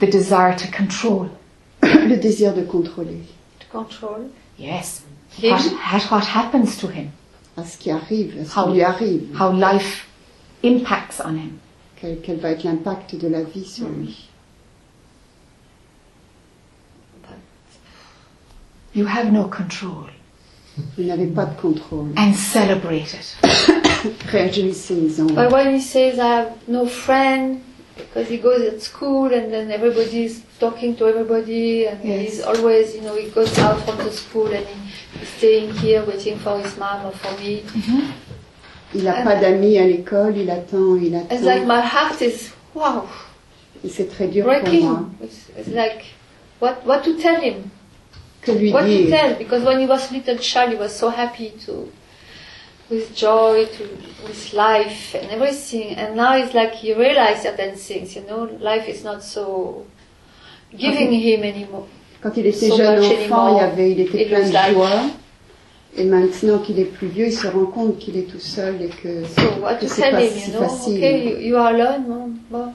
the 0.00 0.04
desire 0.08 0.54
to 0.56 0.66
control. 0.76 1.28
le 1.82 2.16
désir 2.16 2.54
de 2.54 2.62
contrôler 2.62 3.20
To 3.60 3.66
control. 3.78 4.28
Yes. 4.58 5.02
What, 5.42 5.58
ha- 5.84 6.08
what 6.10 6.24
happens 6.34 6.76
to 6.80 6.88
him? 6.88 7.10
à 7.56 7.64
ce 7.64 7.76
qui 7.76 7.90
arrive, 7.90 8.36
à 8.40 8.44
ce 8.44 8.58
How- 8.58 8.66
qui 8.66 8.72
lui 8.74 8.82
arrive, 8.82 9.22
How 9.40 9.52
life 9.52 10.06
impacts 10.64 11.20
on 11.24 11.34
him. 11.34 11.52
quel, 12.00 12.20
quel 12.22 12.38
va 12.38 12.50
être 12.50 12.62
l'impact 12.64 13.16
de 13.16 13.26
la 13.28 13.42
vie 13.42 13.64
sur 13.64 13.88
lui. 13.88 14.28
you 18.94 19.06
have 19.06 19.32
no 19.32 19.44
control. 19.48 20.08
Vous 20.96 21.04
n'avez 21.04 21.26
pas 21.26 21.44
de 21.46 21.60
contrôle. 21.60 22.08
And 22.16 22.32
celebrate 22.34 23.14
it. 23.14 23.36
Réjouissez-en. 24.32 25.26
But 25.34 25.50
when 25.52 25.74
he 25.74 25.80
says 25.80 26.18
I 26.18 26.26
have 26.42 26.50
no 26.66 26.86
friend 26.86 27.60
because 27.96 28.28
he 28.28 28.38
goes 28.38 28.62
at 28.62 28.80
school 28.80 29.32
and 29.32 29.52
then 29.52 29.70
everybody 29.72 30.24
is 30.24 30.42
talking 30.60 30.94
to 30.96 31.06
everybody 31.06 31.86
and 31.86 31.98
Yes. 32.04 32.20
he's 32.20 32.42
always, 32.42 32.94
you 32.94 33.02
know, 33.02 33.14
he 33.16 33.28
goes 33.30 33.58
out 33.58 33.80
from 33.84 33.96
the 33.98 34.12
school 34.12 34.46
and 34.52 34.64
he's 35.18 35.28
staying 35.38 35.74
here 35.74 36.04
waiting 36.04 36.38
for 36.38 36.58
his 36.60 36.76
mom 36.78 37.06
or 37.06 37.12
for 37.12 37.32
me. 37.40 37.62
Mm-hmm. 37.66 38.00
Il 38.94 39.04
n'a 39.04 39.22
pas 39.22 39.36
d'amis 39.36 39.76
à 39.78 39.86
l'école, 39.86 40.36
il 40.38 40.48
attend, 40.50 40.96
il 40.96 41.14
It's 41.30 41.42
like 41.42 41.66
my 41.66 41.80
heart 41.80 42.22
is 42.22 42.50
wow 42.74 43.04
Et 43.84 43.88
c'est 43.90 44.08
très 44.08 44.28
dur 44.28 44.44
pour 44.44 44.52
moi. 44.54 44.60
breaking. 44.62 45.10
It's, 45.22 45.48
it's 45.58 45.68
like 45.68 46.04
what 46.60 46.84
what 46.86 47.02
to 47.04 47.14
tell 47.20 47.40
him? 47.40 47.70
Que 48.42 48.52
lui 48.52 48.72
What 48.72 48.84
dire 48.84 49.08
tell? 49.10 49.34
Because 49.38 49.64
when 49.64 49.80
he 49.80 49.86
was 49.86 50.10
a 50.10 50.14
little 50.14 50.38
child, 50.38 50.70
he 50.72 50.76
was 50.76 50.92
so 50.94 51.08
happy 51.10 51.52
to, 51.66 51.90
with 52.90 53.14
joy, 53.14 53.66
to 53.66 53.84
with 54.26 54.52
life 54.52 55.14
and 55.14 55.30
everything. 55.30 55.96
And 55.96 56.16
now 56.16 56.36
it's 56.36 56.54
like 56.54 56.72
he 56.74 56.94
realized 56.94 57.42
certain 57.42 57.74
things. 57.76 58.14
You 58.16 58.22
know, 58.26 58.48
life 58.60 58.88
is 58.88 59.02
not 59.04 59.22
so 59.22 59.84
giving 60.76 61.12
him 61.12 61.42
anymore. 61.42 61.86
Quand 62.22 62.36
il 62.36 62.46
était 62.46 62.68
So 62.68 62.76
jeune 62.76 62.98
enfant, 63.04 63.56
il, 63.58 63.62
avait, 63.64 63.90
il 63.92 64.00
était 64.00 64.22
It 64.22 64.28
plein 64.28 64.46
de 64.48 64.72
joie. 64.74 65.10
Et 65.96 66.04
maintenant 66.04 66.58
qu'il 66.58 66.78
est 66.78 66.84
plus 66.84 67.08
vieux, 67.08 67.26
il 67.26 67.32
se 67.32 67.46
rend 67.48 67.66
compte 67.66 67.98
qu'il 67.98 68.16
est 68.16 68.30
tout 68.30 68.38
seul 68.40 68.80
et 68.82 68.88
que, 68.88 69.24
So 69.24 69.42
que 69.80 69.86
c'est 69.88 70.10
pas 70.10 70.20
him? 70.22 70.30
si 70.30 70.50
You 70.50 70.56
know, 70.58 70.68
facile. 70.68 70.96
okay, 70.98 71.24
you, 71.30 71.38
you 71.38 71.56
are 71.56 71.74
alone, 71.74 72.38
mom. 72.50 72.74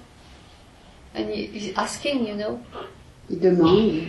And 1.16 1.30
he, 1.30 1.46
he's 1.54 1.74
asking, 1.78 2.26
you 2.28 2.36
know, 2.36 2.60
Il 3.30 3.40
demande. 3.40 4.02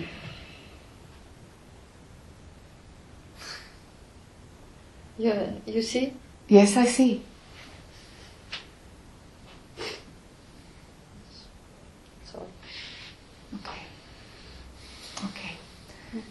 You, 5.18 5.32
you 5.66 5.82
see? 5.82 6.12
Yes, 6.48 6.76
I 6.76 6.86
see. 6.86 7.22
So 12.24 12.46
Okay. 13.54 13.82
Okay. 15.24 15.56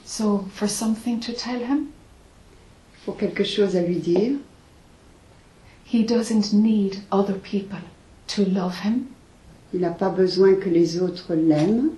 So, 0.06 0.46
for 0.54 0.68
something 0.68 1.20
to 1.22 1.34
tell 1.34 1.60
him, 1.60 1.90
Pour 3.06 3.18
quelque 3.18 3.44
chose 3.44 3.75
à 3.75 3.82
lui 3.82 3.98
dire, 4.00 4.38
he 5.86 6.04
doesn't 6.06 6.54
need 6.54 7.02
other 7.12 7.36
people 7.38 7.80
to 8.28 8.46
love 8.46 8.80
him, 8.86 9.08
il 9.74 9.82
n'a 9.82 9.92
pas 9.92 10.10
besoin 10.10 10.56
que 10.56 10.70
les 10.70 11.02
autres 11.02 11.34
l'aiment 11.36 11.92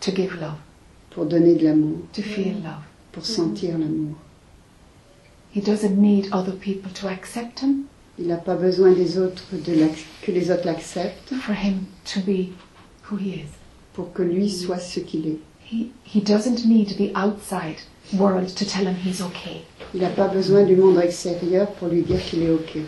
to 0.00 0.10
give 0.10 0.34
love, 0.40 0.58
pour 1.10 1.26
donner 1.26 1.54
de 1.54 1.64
l'amour, 1.64 1.98
to 2.12 2.20
feel 2.22 2.54
love. 2.64 2.82
pour 3.12 3.24
sentir 3.24 3.78
l'amour. 3.78 4.16
He 5.52 5.60
doesn't 5.60 6.00
need 6.00 6.28
other 6.32 6.52
people 6.52 6.90
to 6.94 7.08
accept 7.08 7.60
him, 7.60 7.88
Il 8.18 8.26
n'a 8.26 8.36
pas 8.36 8.56
besoin 8.56 8.92
des 8.92 9.18
autres 9.18 9.44
de 9.52 9.88
que 10.22 10.32
les 10.32 10.50
autres 10.50 10.66
l'acceptent 10.66 11.34
for 11.40 11.54
him 11.54 11.86
to 12.04 12.20
be 12.20 12.52
who 13.10 13.16
he 13.16 13.34
is. 13.34 13.48
pour 13.94 14.12
que 14.12 14.22
lui 14.22 14.48
soit 14.48 14.78
ce 14.78 15.00
qu'il 15.00 15.26
est. 15.26 15.38
He, 15.64 15.90
he 16.04 16.20
doesn't 16.20 16.64
need 16.66 16.96
the 16.98 17.12
outside 17.14 17.76
world 18.12 18.48
to 18.56 18.64
tell 18.64 18.86
him 18.86 18.94
he's 18.94 19.20
okay. 19.20 19.64
Il 19.94 20.00
n'a 20.00 20.10
pas 20.10 20.28
besoin 20.28 20.64
du 20.64 20.76
monde 20.76 20.98
extérieur 20.98 21.70
pour 21.72 21.88
lui 21.88 22.02
dire 22.02 22.22
qu'il 22.22 22.42
est 22.42 22.50
OK. 22.50 22.78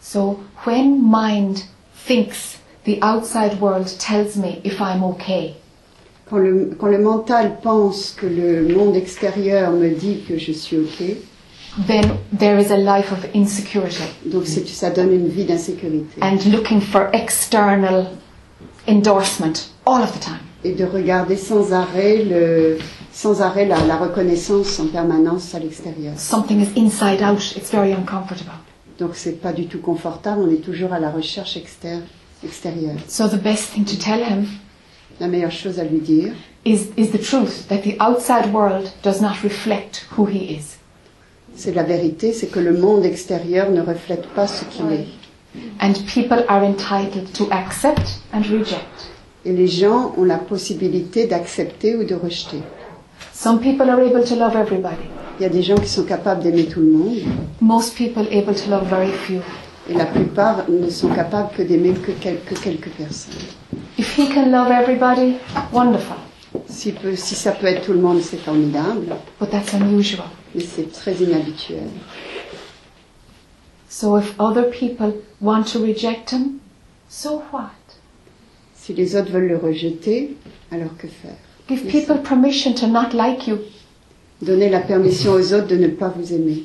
So 0.00 0.40
when 0.64 1.02
mind 1.02 1.64
thinks 1.94 2.58
the 2.84 2.98
outside 3.02 3.60
world 3.60 3.86
tells 3.98 4.36
me 4.36 4.60
if 4.64 4.80
I'm 4.80 5.02
okay, 5.04 5.56
Quand 6.30 6.38
le, 6.38 6.70
quand 6.78 6.88
le 6.88 6.98
mental 6.98 7.58
pense 7.62 8.14
que 8.18 8.26
le 8.26 8.74
monde 8.74 8.96
extérieur 8.96 9.70
me 9.72 9.88
dit 9.90 10.24
que 10.28 10.36
je 10.38 10.52
suis 10.52 10.76
OK, 10.76 11.16
then 11.86 12.02
there 12.38 12.60
is 12.60 12.70
a 12.70 12.76
life 12.76 13.12
of 13.12 13.24
insecurity 13.34 14.02
donc 14.26 14.46
ça 14.46 14.90
donne 14.90 15.12
une 15.12 15.28
vie 15.28 15.44
d'insécurité. 15.44 16.20
and 16.20 16.38
looking 16.50 16.80
for 16.80 17.08
external 17.12 18.06
endorsement 18.86 19.70
all 19.86 20.02
of 20.02 20.12
the 20.12 20.20
time. 20.20 20.38
Et 20.64 20.72
de 20.72 20.84
regarder 20.84 21.36
sans 21.36 21.72
arrêt, 21.72 22.24
le, 22.24 22.78
sans 23.12 23.40
arrêt 23.42 23.64
la, 23.64 23.78
la 23.86 23.96
reconnaissance 23.96 24.80
en 24.80 24.86
permanence 24.88 25.54
à 25.54 25.60
l'extérieur. 25.60 26.14
Something 26.18 26.60
is 26.60 26.76
inside 26.76 27.22
out, 27.22 27.40
it's 27.56 27.70
very 27.70 27.92
uncomfortable. 27.92 28.50
Donc 28.98 29.10
c'est 29.14 29.40
pas 29.40 29.52
du 29.52 29.66
tout 29.66 29.78
confortable, 29.80 30.42
on 30.46 30.50
est 30.50 30.56
toujours 30.62 30.92
à 30.92 30.98
la 30.98 31.10
recherche 31.10 31.56
externe, 31.56 32.02
extérieure. 32.44 32.96
So 33.06 33.28
the 33.28 33.40
best 33.40 33.72
thing 33.72 33.84
to 33.84 33.96
tell 33.96 34.20
him 34.20 34.46
La 35.20 35.28
meilleure 35.28 35.52
chose 35.52 35.78
à 35.80 35.84
lui 35.84 35.98
dire, 35.98 36.32
is, 36.64 36.90
is 36.96 37.10
the 37.10 37.20
truth 37.20 37.66
that 37.68 37.78
the 37.78 37.96
outside 38.00 38.52
world 38.52 38.92
does 39.02 39.20
not 39.20 39.42
reflect 39.42 40.06
who 40.16 40.26
he 40.26 40.54
is. 40.56 40.78
c'est 41.58 41.74
la 41.74 41.82
vérité, 41.82 42.32
c'est 42.32 42.46
que 42.46 42.60
le 42.60 42.72
monde 42.72 43.04
extérieur 43.04 43.70
ne 43.70 43.80
reflète 43.80 44.28
pas 44.28 44.46
ce 44.46 44.64
qu'il 44.64 44.92
est. 44.92 45.06
And 45.80 45.92
people 46.06 46.44
are 46.48 46.62
entitled 46.62 47.32
to 47.32 47.48
accept 47.50 48.20
and 48.32 48.42
reject. 48.42 49.10
Et 49.44 49.52
les 49.52 49.66
gens 49.66 50.14
ont 50.16 50.24
la 50.24 50.38
possibilité 50.38 51.26
d'accepter 51.26 51.96
ou 51.96 52.04
de 52.04 52.14
rejeter. 52.14 52.62
Some 53.32 53.58
people 53.58 53.90
are 53.90 54.00
able 54.00 54.24
to 54.24 54.36
love 54.36 54.54
everybody. 54.54 55.08
Il 55.38 55.42
y 55.42 55.46
a 55.46 55.48
des 55.48 55.62
gens 55.62 55.76
qui 55.76 55.88
sont 55.88 56.04
capables 56.04 56.42
d'aimer 56.42 56.66
tout 56.66 56.80
le 56.80 56.92
monde, 56.92 57.18
Most 57.60 57.96
people 57.96 58.26
able 58.30 58.54
to 58.54 58.70
love 58.70 58.88
very 58.88 59.10
few. 59.10 59.40
Et 59.88 59.94
la 59.94 60.06
plupart 60.06 60.68
ne 60.68 60.90
sont 60.90 61.08
capables 61.08 61.50
que 61.56 61.62
d'aimer 61.62 61.92
que 61.94 62.12
quelques, 62.12 62.60
quelques 62.60 62.90
personnes. 62.90 63.34
If 63.98 64.16
he 64.18 64.28
can 64.28 64.50
love 64.50 64.70
everybody, 64.70 65.34
wonderful. 65.72 66.16
Si, 66.68 66.92
peut- 66.92 67.16
si 67.16 67.34
ça 67.34 67.52
peut 67.52 67.66
être 67.66 67.84
tout 67.86 67.92
le 67.92 68.00
monde, 68.00 68.20
c'est 68.22 68.38
formidable, 68.38 69.16
But 69.40 69.50
that's 69.50 69.72
unusual. 69.72 70.26
mais 70.54 70.62
c'est 70.62 70.90
très 70.92 71.14
inhabituel. 71.14 71.88
So 73.88 74.16
if 74.18 74.34
other 74.38 74.64
people 74.70 75.14
want 75.40 75.64
to 75.72 75.80
reject 75.80 76.30
him, 76.32 76.60
so 77.08 77.42
what? 77.52 77.70
Si 78.74 78.92
les 78.94 79.16
autres 79.16 79.30
veulent 79.30 79.48
le 79.48 79.56
rejeter, 79.56 80.36
alors 80.70 80.96
que 80.96 81.08
faire? 81.08 81.36
Give 81.68 81.82
people 81.90 82.18
permission 82.22 82.72
to 82.74 82.86
not 82.86 83.12
like 83.14 83.46
you. 83.46 83.58
Donner 84.40 84.68
la 84.70 84.80
permission 84.80 85.32
aux 85.32 85.52
autres 85.52 85.66
de 85.66 85.76
ne 85.76 85.88
pas 85.88 86.08
vous 86.08 86.32
aimer. 86.32 86.64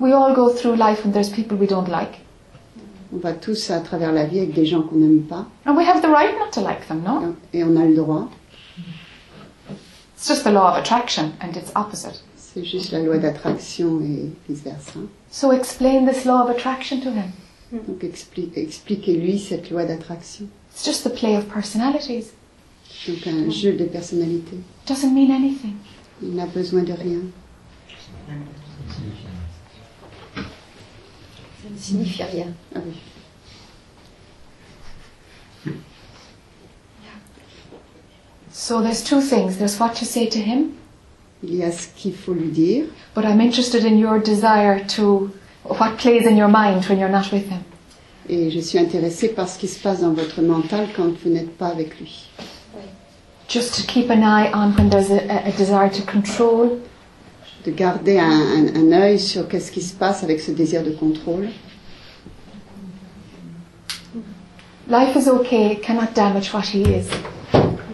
We 0.00 0.12
all 0.12 0.34
go 0.34 0.48
through 0.48 0.76
life 0.76 1.04
and 1.04 1.12
there's 1.12 1.28
people 1.30 1.56
we 1.58 1.66
don't 1.66 1.88
like. 1.88 2.20
On 3.12 3.18
va 3.18 3.32
tous 3.32 3.70
à 3.70 3.80
travers 3.80 4.12
la 4.12 4.24
vie 4.24 4.38
avec 4.38 4.54
des 4.54 4.64
gens 4.64 4.82
qu'on 4.82 4.96
n'aime 4.96 5.22
pas, 5.22 5.46
And 5.66 5.76
we 5.76 5.84
have 5.86 6.00
the 6.00 6.08
right 6.08 6.32
not 6.38 6.52
to 6.52 6.60
like 6.60 6.86
them, 6.88 7.02
no? 7.04 7.34
et 7.52 7.64
on 7.64 7.76
a 7.76 7.84
le 7.84 7.94
droit. 7.96 8.28
It's 10.16 10.28
just 10.28 10.44
the 10.44 10.52
law 10.52 10.70
of 10.72 10.76
attraction 10.78 11.32
and 11.40 11.56
it's 11.56 11.72
opposite. 11.74 12.22
C'est 12.36 12.64
juste 12.64 12.92
la 12.92 13.00
loi 13.00 13.18
d'attraction 13.18 14.00
et 14.00 14.30
vice-versa. 14.48 15.00
So 15.30 15.50
explain 15.52 16.06
this 16.06 16.24
law 16.24 16.42
of 16.44 16.50
attraction 16.50 17.00
to 17.00 17.10
him. 17.10 17.32
Donc 17.86 18.02
expli- 18.02 18.50
expliquez-lui 18.56 19.38
cette 19.38 19.70
loi 19.70 19.84
d'attraction. 19.84 20.46
It's 20.72 20.84
just 20.84 21.04
the 21.04 21.10
play 21.10 21.36
of 21.36 21.44
personalities. 21.46 22.32
Donc 23.06 23.26
un 23.26 23.50
jeu 23.50 23.72
de 23.72 23.84
personnalité. 23.84 24.56
Doesn't 24.86 25.12
mean 25.12 25.30
anything. 25.30 25.74
Il 26.22 26.34
n'a 26.34 26.46
besoin 26.46 26.82
de 26.82 26.92
rien. 26.92 27.20
Ça 31.62 31.68
ne 31.72 31.78
signifie 31.78 32.22
rien. 32.24 32.46
Ah. 32.74 32.78
So 38.52 38.80
there's 38.82 39.02
two 39.02 39.20
things. 39.20 39.56
There's 39.58 39.78
what 39.78 39.94
to 39.96 40.04
say 40.04 40.26
to 40.26 40.38
him, 40.38 40.72
Il 41.42 41.54
y 41.56 41.62
a 41.64 41.72
ce 41.72 41.88
qu'il 41.96 42.12
faut 42.14 42.34
lui 42.34 42.50
dire, 42.50 42.84
but 43.14 43.24
I'm 43.24 43.40
interested 43.40 43.84
in 43.84 43.96
your 43.98 44.18
desire 44.18 44.84
to 44.96 45.30
what 45.64 45.96
plays 45.96 46.26
in 46.26 46.36
your 46.36 46.48
mind 46.48 46.84
when 46.88 46.98
you're 46.98 47.08
not 47.10 47.32
with 47.32 47.48
him. 47.48 47.62
et 48.28 48.50
je 48.50 48.60
suis 48.60 48.78
intéressée 48.78 49.28
par 49.28 49.48
ce 49.48 49.58
qui 49.58 49.66
se 49.66 49.78
passe 49.80 50.00
dans 50.02 50.12
votre 50.12 50.40
mental 50.42 50.88
quand 50.94 51.08
vous 51.24 51.30
n'êtes 51.30 51.56
pas 51.56 51.68
avec 51.68 51.98
lui. 51.98 52.28
Just 53.48 53.74
to 53.76 53.82
keep 53.90 54.10
an 54.10 54.22
eye 54.22 54.50
on 54.54 54.72
when 54.76 54.90
there's 54.90 55.10
a, 55.10 55.16
a- 55.28 55.48
a 55.48 55.52
desire 55.52 55.88
to 55.90 56.02
control, 56.02 56.78
De 57.66 57.70
garder 57.72 58.18
un, 58.18 58.30
un, 58.30 58.74
un 58.74 58.92
œil 59.02 59.18
sur 59.20 59.46
qu'est-ce 59.46 59.70
qui 59.70 59.82
se 59.82 59.92
passe 59.94 60.24
avec 60.24 60.40
ce 60.40 60.50
désir 60.50 60.82
de 60.82 60.90
contrôle. 60.90 61.48
Life 64.88 65.14
is 65.16 65.28
okay, 65.28 65.72
it 65.72 65.82
cannot 65.82 66.14
damage 66.14 66.52
what 66.52 66.64
he 66.74 66.82
is, 66.82 67.06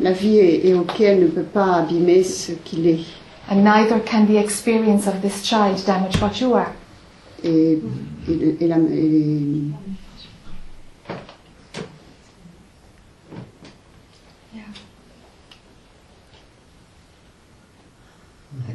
La 0.00 0.12
vie 0.12 0.38
est, 0.38 0.66
est 0.68 0.74
ok, 0.74 1.00
elle 1.00 1.20
ne 1.20 1.26
peut 1.26 1.42
pas 1.42 1.74
abîmer 1.76 2.22
ce 2.22 2.52
qu'il 2.52 2.86
est. 2.86 3.00
and 3.50 3.62
neither 3.62 4.00
can 4.04 4.26
the 4.26 4.36
experience 4.36 5.06
of 5.06 5.20
this 5.20 5.42
child 5.44 5.76
damage 5.86 6.20
what 6.22 6.40
you 6.40 6.54
are. 6.54 6.72
Et, 7.44 7.78
et, 8.28 8.56
et 8.60 8.66
la- 8.66 8.76
et- 8.78 9.70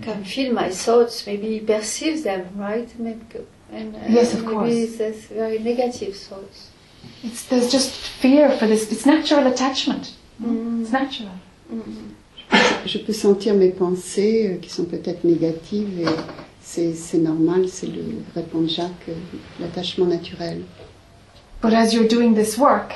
can 0.01 0.23
feel 0.23 0.53
my 0.53 0.69
thoughts. 0.69 1.25
Maybe 1.25 1.47
he 1.53 1.59
perceives 1.59 2.23
them, 2.23 2.41
right? 2.57 2.87
Maybe, 2.99 3.19
and 3.71 3.95
uh, 3.95 3.99
Yes, 4.09 4.33
of 4.33 4.41
maybe 4.45 4.87
course. 4.87 5.27
very 5.31 5.59
negative 5.59 6.15
thoughts. 6.15 6.69
It's, 7.23 7.45
there's 7.45 7.71
just 7.71 7.91
fear 8.21 8.49
for 8.57 8.67
this. 8.67 8.91
It's 8.91 9.05
natural 9.05 9.47
attachment. 9.47 10.13
It's 10.43 10.91
natural. 10.91 11.31
Je 12.85 12.97
peux 12.97 13.13
sentir 13.13 13.53
mes 13.53 13.69
pensées 13.69 14.47
euh, 14.49 14.57
qui 14.57 14.69
sont 14.69 14.85
peut-être 14.85 15.23
négatives 15.23 15.99
et 16.01 16.05
c'est 16.61 16.93
c'est 16.95 17.19
normal, 17.19 17.67
c'est 17.69 17.87
le, 17.87 18.03
répond 18.35 18.67
Jacques, 18.67 19.07
euh, 19.09 19.13
l'attachement 19.59 20.05
naturel. 20.05 20.63
But 21.61 21.73
as 21.73 21.93
you're 21.93 22.07
doing 22.07 22.33
this 22.33 22.57
work, 22.57 22.93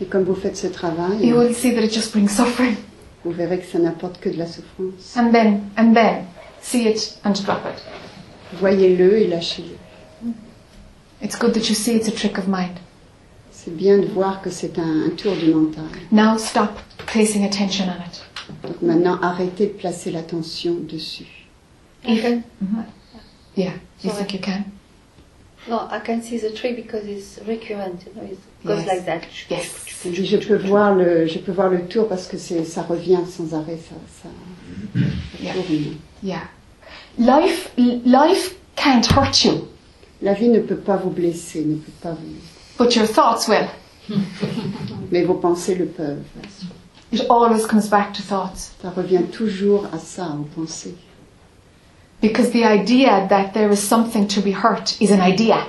Et 0.00 0.06
comme 0.06 0.24
vous 0.24 0.34
faites 0.34 0.56
ce 0.56 0.68
travail, 0.68 1.18
you 1.26 1.36
will 1.36 1.52
see 1.54 1.74
that 1.74 1.82
it 1.84 1.92
just 1.92 2.12
brings 2.12 2.30
suffering. 2.30 2.76
Vous 3.24 3.32
verrez 3.32 3.58
que 3.58 3.66
ça 3.66 3.78
n'apporte 3.78 4.20
que 4.20 4.28
de 4.28 4.36
la 4.38 4.46
souffrance. 4.46 5.16
And 5.16 5.30
then, 5.32 5.60
and 5.76 5.92
then, 5.94 6.24
see 6.60 6.86
it 6.88 7.18
and 7.24 7.32
drop 7.32 7.62
it. 7.66 7.82
Voyez-le 8.58 9.18
et 9.18 9.28
lâchez-le. 9.28 9.76
It's 11.22 11.38
good 11.38 11.52
that 11.52 11.68
you 11.68 11.74
see 11.74 11.94
it's 11.94 12.08
a 12.08 12.12
trick 12.12 12.38
of 12.38 12.48
mind. 12.48 12.78
C'est 13.50 13.76
bien 13.76 13.98
de 13.98 14.06
voir 14.06 14.40
que 14.40 14.48
c'est 14.50 14.78
un, 14.78 15.06
un 15.06 15.10
tour 15.10 15.36
du 15.36 15.52
mental. 15.52 15.84
Now 16.10 16.38
stop 16.38 16.78
placing 17.06 17.44
attention 17.44 17.84
on 17.88 18.00
it. 18.06 18.22
Donc 18.62 18.80
maintenant, 18.82 19.18
arrêtez 19.20 19.66
de 19.66 19.72
placer 19.72 20.10
l'attention 20.10 20.76
dessus. 20.88 21.46
I 22.04 22.18
can, 22.20 22.42
Yeah, 23.56 23.72
you 24.02 24.10
think 24.10 24.32
you 24.32 24.40
can? 24.40 24.64
No, 25.68 25.86
I 25.90 26.00
can 26.00 26.22
see 26.22 26.38
the 26.38 26.50
tree 26.54 26.72
because 26.74 27.04
it's 27.06 27.38
recurrent. 27.46 28.04
You 28.06 28.14
know, 28.14 28.28
it 28.30 28.38
goes 28.66 28.78
Yes. 28.78 28.86
like 28.86 29.04
that. 29.06 29.22
Yes. 29.50 29.86
Je 30.04 30.36
peux 30.38 30.56
voir 30.56 30.94
le, 30.94 31.26
je 31.26 31.38
peux 31.38 31.52
voir 31.52 31.68
le 31.68 31.86
tour 31.86 32.08
parce 32.08 32.26
que 32.26 32.38
c'est, 32.38 32.64
ça 32.64 32.82
revient 32.82 33.18
sans 33.28 33.52
arrêt, 33.54 33.78
ça, 33.78 33.94
ça, 34.22 34.28
ça 34.28 35.00
Yeah. 35.42 35.52
tourne. 35.54 35.96
Yeah. 36.22 36.42
Life, 37.18 37.70
life 37.76 38.56
can't 38.76 39.06
hurt 39.14 39.44
you, 39.44 39.68
La 40.22 40.32
vie 40.34 40.48
ne 40.48 40.60
peut 40.60 40.76
pas 40.76 40.96
vous 40.96 41.10
blesser, 41.10 41.64
ne 41.64 41.76
peut 41.76 41.92
pas 42.02 42.12
vous, 42.12 42.34
but 42.78 42.94
your 42.94 43.06
thoughts 43.06 43.48
will. 43.48 43.68
mais 45.10 45.22
vos 45.24 45.34
pensées 45.34 45.74
le 45.74 45.86
peuvent. 45.86 46.22
It 47.12 47.26
always 47.28 47.66
comes 47.66 47.88
back 47.88 48.12
to 48.14 48.22
thoughts. 48.22 48.72
Ça 48.80 48.90
revient 48.90 49.22
toujours 49.32 49.86
à 49.92 49.98
ça, 49.98 50.36
aux 50.40 50.44
pensées. 50.60 50.94
Because 52.20 52.50
the 52.50 52.64
idea 52.64 53.26
that 53.28 53.54
there 53.54 53.70
is 53.70 53.80
something 53.80 54.28
to 54.28 54.40
be 54.40 54.52
hurt 54.52 55.00
is 55.00 55.10
an 55.10 55.20
idea. 55.20 55.66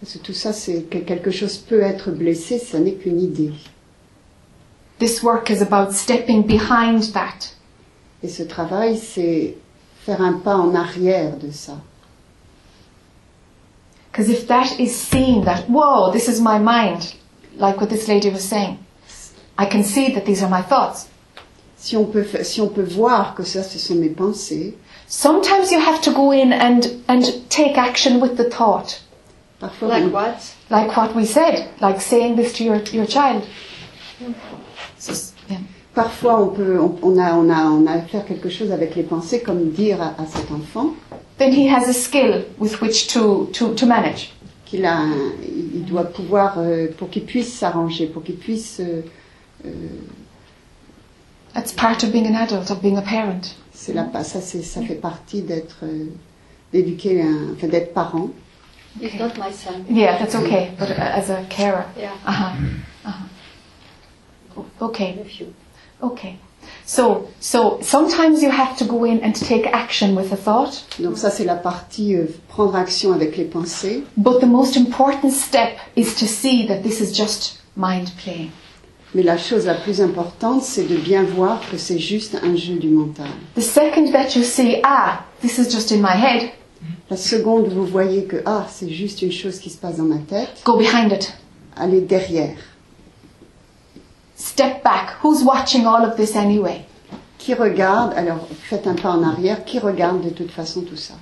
Parce 0.00 0.14
que 0.14 0.18
tout 0.18 0.34
ça, 0.34 0.52
c'est 0.52 0.82
que 0.90 0.98
quelque 0.98 1.30
chose 1.30 1.58
peut 1.58 1.82
être 1.82 2.10
blessé, 2.10 2.58
ça 2.58 2.80
n'est 2.80 2.94
qu'une 2.94 3.20
idée. 3.20 3.52
This 4.98 5.22
work 5.22 5.50
is 5.50 5.62
about 5.62 5.92
stepping 5.92 6.42
behind 6.44 7.12
that. 7.12 7.54
Et 8.22 8.28
ce 8.28 8.42
travail, 8.42 8.96
c'est 8.96 9.56
faire 10.04 10.20
un 10.20 10.40
pas 10.40 10.56
en 10.56 10.74
arrière 10.74 11.36
de 11.38 11.52
ça. 11.52 11.80
Because 14.10 14.28
if 14.28 14.46
that 14.48 14.78
is 14.78 14.90
seen 14.90 15.44
that, 15.44 15.68
whoa, 15.68 16.10
this 16.12 16.28
is 16.28 16.40
my 16.40 16.58
mind, 16.58 17.14
like 17.56 17.80
what 17.80 17.88
this 17.88 18.08
lady 18.08 18.28
was 18.28 18.42
saying, 18.42 18.78
I 19.56 19.66
can 19.66 19.82
see 19.84 20.12
that 20.12 20.26
these 20.26 20.42
are 20.42 20.50
my 20.50 20.62
thoughts. 20.62 21.08
Si 21.76 21.96
on 21.96 22.04
peut, 22.04 22.26
si 22.42 22.60
on 22.60 22.68
peut 22.68 22.82
voir 22.82 23.34
que 23.34 23.44
ça, 23.44 23.62
ce 23.62 23.78
sont 23.78 23.94
mes 23.94 24.10
pensées, 24.10 24.76
Sometimes 25.14 25.70
you 25.70 25.78
have 25.78 26.00
to 26.00 26.10
go 26.10 26.32
in 26.32 26.54
and, 26.54 27.04
and 27.06 27.22
take 27.50 27.76
action 27.76 28.18
with 28.18 28.38
the 28.38 28.48
thought. 28.48 28.98
Like 29.60 30.10
what? 30.10 30.54
Like 30.70 30.96
what 30.96 31.14
we 31.14 31.26
said, 31.26 31.68
like 31.82 32.00
saying 32.00 32.36
this 32.36 32.54
to 32.54 32.64
your, 32.64 32.78
your 32.84 33.04
child. 33.04 33.46
Yeah. 34.18 35.58
parfois 35.94 36.40
on 36.40 36.56
peut, 36.56 36.78
on, 36.78 36.98
on 37.02 37.18
a, 37.18 37.30
on 37.36 37.50
a, 37.50 37.62
on 37.70 37.86
a 37.86 37.92
à 37.96 38.00
faire 38.08 38.24
quelque 38.24 38.48
chose 38.48 38.72
avec 38.72 38.96
les 38.96 39.02
pensées, 39.02 39.42
comme 39.42 39.70
dire 39.72 40.00
à, 40.00 40.14
à 40.18 40.26
cet 40.26 40.50
enfant 40.50 40.94
Then 41.36 41.52
he 41.52 41.66
has 41.68 41.86
a 41.88 41.92
skill 41.92 42.44
with 42.58 42.80
which 42.80 43.08
to, 43.08 43.50
to, 43.52 43.74
to 43.74 43.84
manage. 43.84 44.32
qu'il 44.64 44.86
a, 44.86 45.04
il 45.44 45.84
doit 45.84 46.04
pouvoir, 46.04 46.54
euh, 46.58 46.86
pour 46.96 47.10
qu'il 47.10 47.24
puisse 47.26 47.52
s'arranger, 47.52 48.06
pour 48.06 48.22
qu'il 48.22 48.36
puisse, 48.36 48.80
euh, 48.80 49.02
euh, 49.66 49.70
That's 51.52 51.72
part 51.74 52.02
of 52.02 52.10
being 52.12 52.26
an 52.26 52.34
adult, 52.34 52.70
of 52.70 52.80
being 52.80 52.96
a 52.96 53.02
parent. 53.02 53.54
C'est 53.82 53.92
la, 53.94 54.06
ça, 54.22 54.40
c'est, 54.40 54.62
ça 54.62 54.80
fait 54.80 54.94
partie 54.94 55.42
d'être, 55.42 55.78
euh, 55.82 56.06
d'éduquer, 56.72 57.20
un, 57.20 57.52
enfin 57.54 57.66
d'être 57.66 57.92
parent. 57.92 58.30
It's 59.00 59.18
not 59.18 59.32
my 59.38 59.50
son. 59.52 59.84
Yeah, 59.90 60.18
that's 60.18 60.36
okay, 60.36 60.70
but 60.78 60.90
uh, 60.90 61.00
as 61.00 61.30
a 61.30 61.42
carer. 61.48 61.84
Yeah, 61.98 62.12
Uh-huh. 62.24 62.54
Uh-huh. 63.04 64.62
Okay, 64.82 65.14
nephew. 65.16 65.46
okay. 66.00 66.36
So, 66.84 67.28
so 67.40 67.78
sometimes 67.82 68.40
you 68.42 68.50
have 68.50 68.76
to 68.78 68.84
go 68.84 69.04
in 69.04 69.18
and 69.20 69.34
take 69.34 69.66
action 69.72 70.14
with 70.14 70.30
a 70.32 70.36
thought, 70.36 70.84
Donc 71.00 71.18
ça, 71.18 71.30
c'est 71.30 71.44
la 71.44 71.56
partie 71.56 72.14
euh, 72.14 72.26
prendre 72.48 72.76
action 72.76 73.12
avec 73.12 73.36
les 73.36 73.44
pensées. 73.46 74.04
but 74.16 74.40
the 74.40 74.46
most 74.46 74.76
important 74.76 75.32
step 75.32 75.76
is 75.96 76.14
to 76.14 76.26
see 76.26 76.66
that 76.68 76.82
this 76.84 77.00
is 77.00 77.12
just 77.12 77.58
mind 77.76 78.12
playing. 78.22 78.52
Mais 79.14 79.22
la 79.22 79.36
chose 79.36 79.66
la 79.66 79.74
plus 79.74 80.00
importante, 80.00 80.62
c'est 80.62 80.84
de 80.88 80.96
bien 80.96 81.22
voir 81.22 81.60
que 81.70 81.76
c'est 81.76 81.98
juste 81.98 82.38
un 82.42 82.56
jeu 82.56 82.76
du 82.76 82.88
mental. 82.88 83.26
The 83.56 83.60
second 83.60 84.10
that 84.12 84.34
you 84.36 84.42
see, 84.42 84.76
ah, 84.84 85.24
this 85.42 85.58
is 85.58 85.70
just 85.70 85.92
in 85.92 85.98
my 85.98 86.16
head, 86.16 86.50
La 87.10 87.16
seconde, 87.16 87.68
vous 87.68 87.84
voyez 87.84 88.24
que 88.24 88.36
ah, 88.46 88.66
c'est 88.70 88.88
juste 88.88 89.20
une 89.22 89.32
chose 89.32 89.58
qui 89.58 89.68
se 89.68 89.76
passe 89.76 89.96
dans 89.98 90.04
ma 90.04 90.16
tête, 90.18 90.48
go 90.64 90.78
behind 90.78 91.12
it. 91.12 91.32
allez 91.76 92.00
derrière. 92.00 92.56
Step 94.36 94.82
back. 94.82 95.18
Who's 95.22 95.44
watching 95.44 95.84
all 95.86 96.04
of 96.04 96.16
this 96.16 96.34
anyway? 96.34 96.84
Qui 97.38 97.54
regarde, 97.54 98.14
alors 98.16 98.48
faites 98.62 98.86
un 98.86 98.94
pas 98.94 99.10
en 99.10 99.22
arrière, 99.22 99.64
qui 99.64 99.78
regarde 99.78 100.24
de 100.24 100.30
toute 100.30 100.50
façon 100.50 100.82
tout 100.82 100.96
ça? 100.96 101.14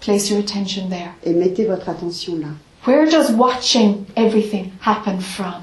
Place 0.00 0.30
your 0.30 0.40
attention 0.40 0.88
there. 0.88 1.12
Et 1.24 1.32
mettez 1.32 1.64
votre 1.64 1.88
attention 1.88 2.36
là. 2.36 2.48
Where 2.86 3.08
does 3.08 3.30
watching 3.36 4.04
everything 4.16 4.72
happen 4.84 5.20
from? 5.20 5.62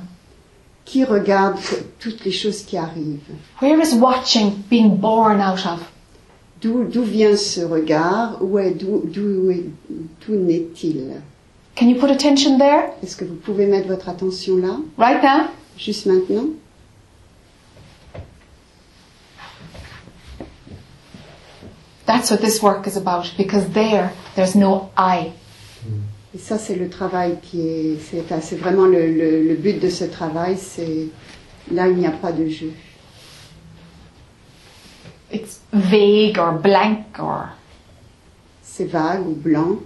Qui 0.86 1.06
regarde 1.06 1.58
toutes 2.00 2.24
les 2.26 2.32
choses 2.32 2.64
qui 2.64 2.78
arrivent. 2.78 3.20
Where 3.62 3.80
is 3.82 3.94
watching 3.96 4.52
being 4.70 4.98
born 4.98 5.40
out 5.42 5.66
of? 5.66 5.90
D'où 6.62 6.84
d'où 6.86 7.04
vient 7.04 7.36
ce 7.38 7.62
regard? 7.62 8.38
Où 8.42 8.58
est, 8.60 8.72
d'où, 8.72 9.02
d'où, 9.06 9.50
est- 9.50 9.70
d'où 10.26 10.36
naît-il? 10.36 11.22
Can 11.76 11.88
you 11.90 11.96
put 12.00 12.12
attention 12.12 12.58
there? 12.58 12.92
Est-ce 13.02 13.16
que 13.16 13.26
vous 13.26 13.36
pouvez 13.36 13.66
mettre 13.66 13.88
votre 13.88 14.08
attention 14.10 14.58
là, 14.58 14.78
right 14.98 15.22
now? 15.24 15.48
juste 15.78 16.06
maintenant? 16.06 16.50
That's 22.06 22.30
what 22.30 22.42
this 22.42 22.62
work 22.62 22.86
is 22.88 22.98
about 22.98 23.34
because 23.38 23.70
there, 23.70 24.12
there's 24.36 24.56
no 24.56 24.92
I. 24.98 25.34
Hmm. 25.84 26.00
Et 26.36 26.40
ça, 26.40 26.58
c'est 26.58 26.76
le 26.76 26.90
travail 26.90 27.38
qui 27.42 27.62
est. 27.62 27.98
C'est, 28.02 28.22
enfin, 28.22 28.40
vraiment 28.58 28.86
le, 28.86 29.08
le- 29.12 29.44
le 29.48 29.56
but 29.56 29.80
de 29.80 29.90
ce 29.90 30.04
travail, 30.06 30.58
c'est. 30.58 31.08
Là, 31.72 31.88
il 31.88 31.96
n'y 31.98 32.08
a 32.08 32.12
pas 32.12 32.32
de 32.32 32.48
jeu. 32.48 32.72
It's 35.32 35.62
vague 35.72 36.38
or 36.38 36.54
blank 36.60 37.06
or, 37.20 37.46
C'est 38.62 38.86
vague 38.86 39.26
ou 39.28 39.34
blanc, 39.36 39.80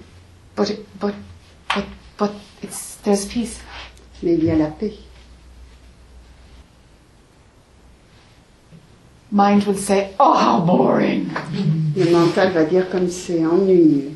but, 0.55 0.69
it, 0.69 0.85
but, 0.99 1.13
but, 1.75 1.85
but 2.17 2.31
it's, 2.63 2.97
there's 3.03 3.25
peace. 3.25 3.59
mais 4.23 4.33
il 4.33 4.43
y 4.45 4.49
a 4.51 4.55
la 4.55 4.67
paix. 4.67 4.93
Mind 9.31 9.63
will 9.65 9.77
say, 9.77 10.13
oh, 10.19 10.33
how 10.33 10.61
boring. 10.65 11.29
Le 11.95 12.09
mental 12.11 12.51
va 12.53 12.63
dire 12.63 12.89
comme 12.89 13.09
c'est 13.09 13.45
ennuyeux. 13.45 14.11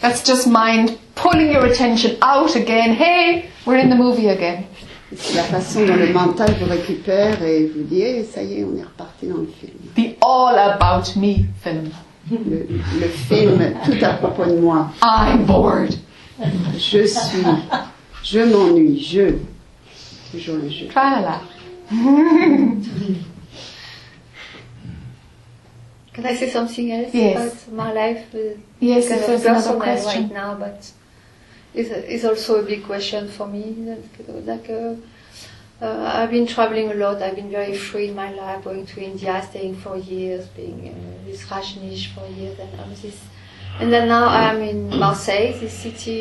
That's 0.00 0.22
just 0.24 0.46
mind 0.46 0.98
pulling 1.14 1.50
your 1.52 1.66
attention 1.66 2.16
out 2.22 2.56
again. 2.56 2.94
Hey, 2.94 3.50
we're 3.66 3.76
in 3.78 3.90
the 3.90 3.96
movie 3.96 4.28
again. 4.28 4.64
C'est 5.14 5.34
la 5.34 5.42
façon 5.42 5.84
dont 5.86 5.96
le 5.96 6.12
mental 6.12 6.54
vous 6.60 6.70
récupère 6.70 7.42
et 7.42 7.66
vous 7.66 7.82
dit 7.82 8.00
Eh, 8.02 8.24
ça 8.24 8.42
y 8.42 8.60
est, 8.60 8.64
on 8.64 8.76
est 8.78 8.84
reparti 8.84 9.26
dans 9.26 9.38
le 9.38 9.48
film. 9.60 9.72
The 9.96 10.16
all 10.24 10.56
about 10.56 11.16
me 11.16 11.46
film. 11.62 11.90
Le, 12.30 12.66
le 13.00 13.08
film 13.08 13.74
tout 13.84 14.04
à 14.04 14.14
propos 14.14 14.44
de 14.46 14.60
moi. 14.60 14.90
I'm 15.02 15.44
bored. 15.44 15.94
Je 16.78 17.04
suis. 17.06 17.44
Je 18.22 18.38
m'ennuie. 18.40 19.00
Je. 19.02 19.34
Toujours 20.30 20.56
le 20.62 20.70
je. 20.70 20.84
Tra-la-la. 20.86 21.40
Can 26.20 26.30
I 26.30 26.36
say 26.36 26.50
something 26.50 26.92
else 26.92 27.14
Yes. 27.14 27.36
about 27.66 27.74
my 27.74 27.92
life? 27.92 28.34
Uh, 28.34 28.38
Yes, 28.80 29.08
kind 29.08 29.20
if 29.22 29.28
of 29.28 29.42
personal 29.42 29.80
question. 29.80 30.22
right 30.22 30.32
now, 30.32 30.54
but 30.54 30.90
it's, 31.74 31.90
it's 31.90 32.24
also 32.24 32.60
a 32.60 32.62
big 32.62 32.84
question 32.84 33.28
for 33.28 33.46
me. 33.46 33.64
Like, 34.44 34.68
uh, 34.68 34.94
uh, 35.82 36.12
I've 36.14 36.30
been 36.30 36.46
traveling 36.46 36.90
a 36.90 36.94
lot. 36.94 37.22
I've 37.22 37.36
been 37.36 37.50
very 37.50 37.74
free 37.74 38.08
in 38.08 38.14
my 38.14 38.32
life, 38.32 38.64
going 38.64 38.84
to 38.84 39.02
India, 39.02 39.42
staying 39.48 39.76
for 39.76 39.96
years, 39.96 40.46
being 40.48 40.88
uh, 40.88 41.26
with 41.26 41.40
Rajneesh 41.48 42.12
for 42.14 42.26
years, 42.28 42.58
and 42.58 42.80
all 42.80 42.86
this. 43.02 43.18
And 43.80 43.90
then 43.90 44.08
now 44.08 44.26
I'm 44.28 44.60
in 44.60 44.90
Marseille, 44.98 45.58
this 45.58 45.72
city 45.72 46.18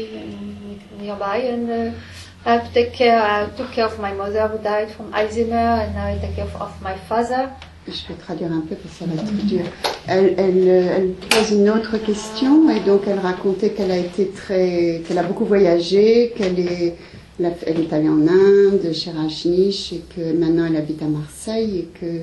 nearby, 0.98 1.38
and 1.38 1.70
uh, 1.70 2.00
I 2.46 2.54
have 2.54 2.68
to 2.68 2.74
take 2.74 2.94
care. 2.94 3.22
I 3.22 3.50
took 3.58 3.72
care 3.74 3.86
of 3.86 4.00
my 4.00 4.14
mother 4.14 4.48
who 4.48 4.60
died 4.64 4.92
from 4.92 5.12
Alzheimer, 5.12 5.84
and 5.84 5.94
now 5.96 6.08
I 6.08 6.18
take 6.20 6.36
care 6.36 6.46
of, 6.46 6.56
of 6.56 6.82
my 6.82 6.96
father. 6.98 7.52
Je 7.92 8.08
vais 8.14 8.20
traduire 8.20 8.52
un 8.52 8.62
peu 8.62 8.76
parce 8.76 8.94
que 8.96 9.00
ça 9.00 9.06
va 9.06 9.14
être 9.22 9.46
dur. 9.46 9.62
Elle, 10.08 10.34
elle, 10.38 10.68
euh, 10.68 10.96
elle 10.98 11.12
pose 11.14 11.52
une 11.52 11.70
autre 11.70 11.98
question 11.98 12.70
et 12.70 12.80
donc 12.82 13.02
elle 13.08 13.20
racontait 13.20 13.72
qu'elle 13.72 13.92
a 13.92 13.98
été 13.98 14.28
très, 14.30 15.02
qu'elle 15.08 15.18
a 15.18 15.24
beaucoup 15.24 15.46
voyagé, 15.46 16.34
qu'elle 16.36 16.60
est, 16.60 16.96
elle 17.40 17.80
est 17.82 17.94
allée 17.94 18.10
en 18.10 18.28
Inde 18.28 18.92
chez 18.94 19.12
Rajneesh 19.12 19.94
et 19.94 20.02
que 20.16 20.34
maintenant 20.34 20.66
elle 20.66 20.76
habite 20.78 21.02
à 21.02 21.08
Marseille 21.08 21.80
et 21.80 21.90
que 22.00 22.22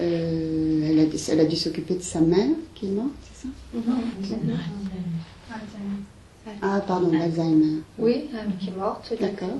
Euh, 0.00 0.88
elle, 0.88 1.00
a, 1.00 1.06
dû- 1.06 1.16
elle 1.28 1.40
a 1.40 1.44
dû 1.44 1.56
s'occuper 1.56 1.94
de 1.96 2.02
sa 2.02 2.20
mère 2.20 2.54
qui 2.72 2.86
est 2.86 2.90
morte, 2.90 3.08
c'est 3.34 3.48
ça? 3.48 3.48
Ah, 6.62 6.80
pardon, 6.86 7.10
l'Alzheimer. 7.12 7.82
Oui, 7.98 8.26
qui 8.60 8.68
est 8.68 8.76
morte. 8.76 9.12
D'accord. 9.20 9.58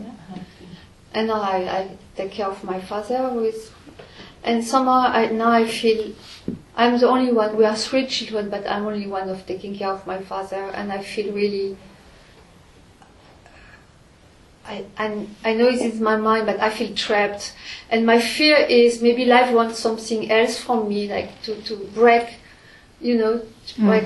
And 1.15 1.27
I, 1.31 1.65
I 1.67 1.87
take 2.17 2.31
care 2.31 2.49
of 2.51 2.63
my 2.65 2.81
father 2.81 3.31
who 3.33 3.45
is, 3.45 3.71
and 4.49 4.65
somehow 4.65 5.01
I, 5.21 5.27
now 5.31 5.51
I 5.51 5.65
feel 5.67 6.01
I'm 6.77 6.99
the 6.99 7.09
only 7.09 7.33
one. 7.33 7.57
We 7.57 7.65
are 7.65 7.77
three 7.77 8.07
children, 8.07 8.49
but 8.51 8.63
I'm 8.67 8.85
only 8.87 9.07
one 9.07 9.29
of 9.29 9.45
taking 9.47 9.77
care 9.77 9.91
of 9.91 10.07
my 10.07 10.19
father, 10.31 10.63
and 10.75 10.91
I 10.91 11.01
feel 11.03 11.33
really. 11.35 11.77
I, 14.67 14.85
and 14.99 15.35
I 15.45 15.55
know 15.55 15.69
it 15.69 15.81
is 15.81 15.95
in 15.97 16.03
my 16.03 16.17
mind, 16.17 16.45
but 16.47 16.61
I 16.61 16.69
feel 16.71 16.95
trapped. 16.95 17.55
And 17.91 18.05
my 18.05 18.21
fear 18.21 18.57
is 18.57 19.01
maybe 19.01 19.25
life 19.25 19.51
wants 19.55 19.79
something 19.79 20.31
else 20.31 20.59
from 20.59 20.89
me, 20.89 21.09
like 21.09 21.31
to, 21.45 21.55
to 21.63 21.77
break, 21.95 22.27
you 23.01 23.17
know, 23.17 23.41
to 23.69 23.81
break, 23.81 24.05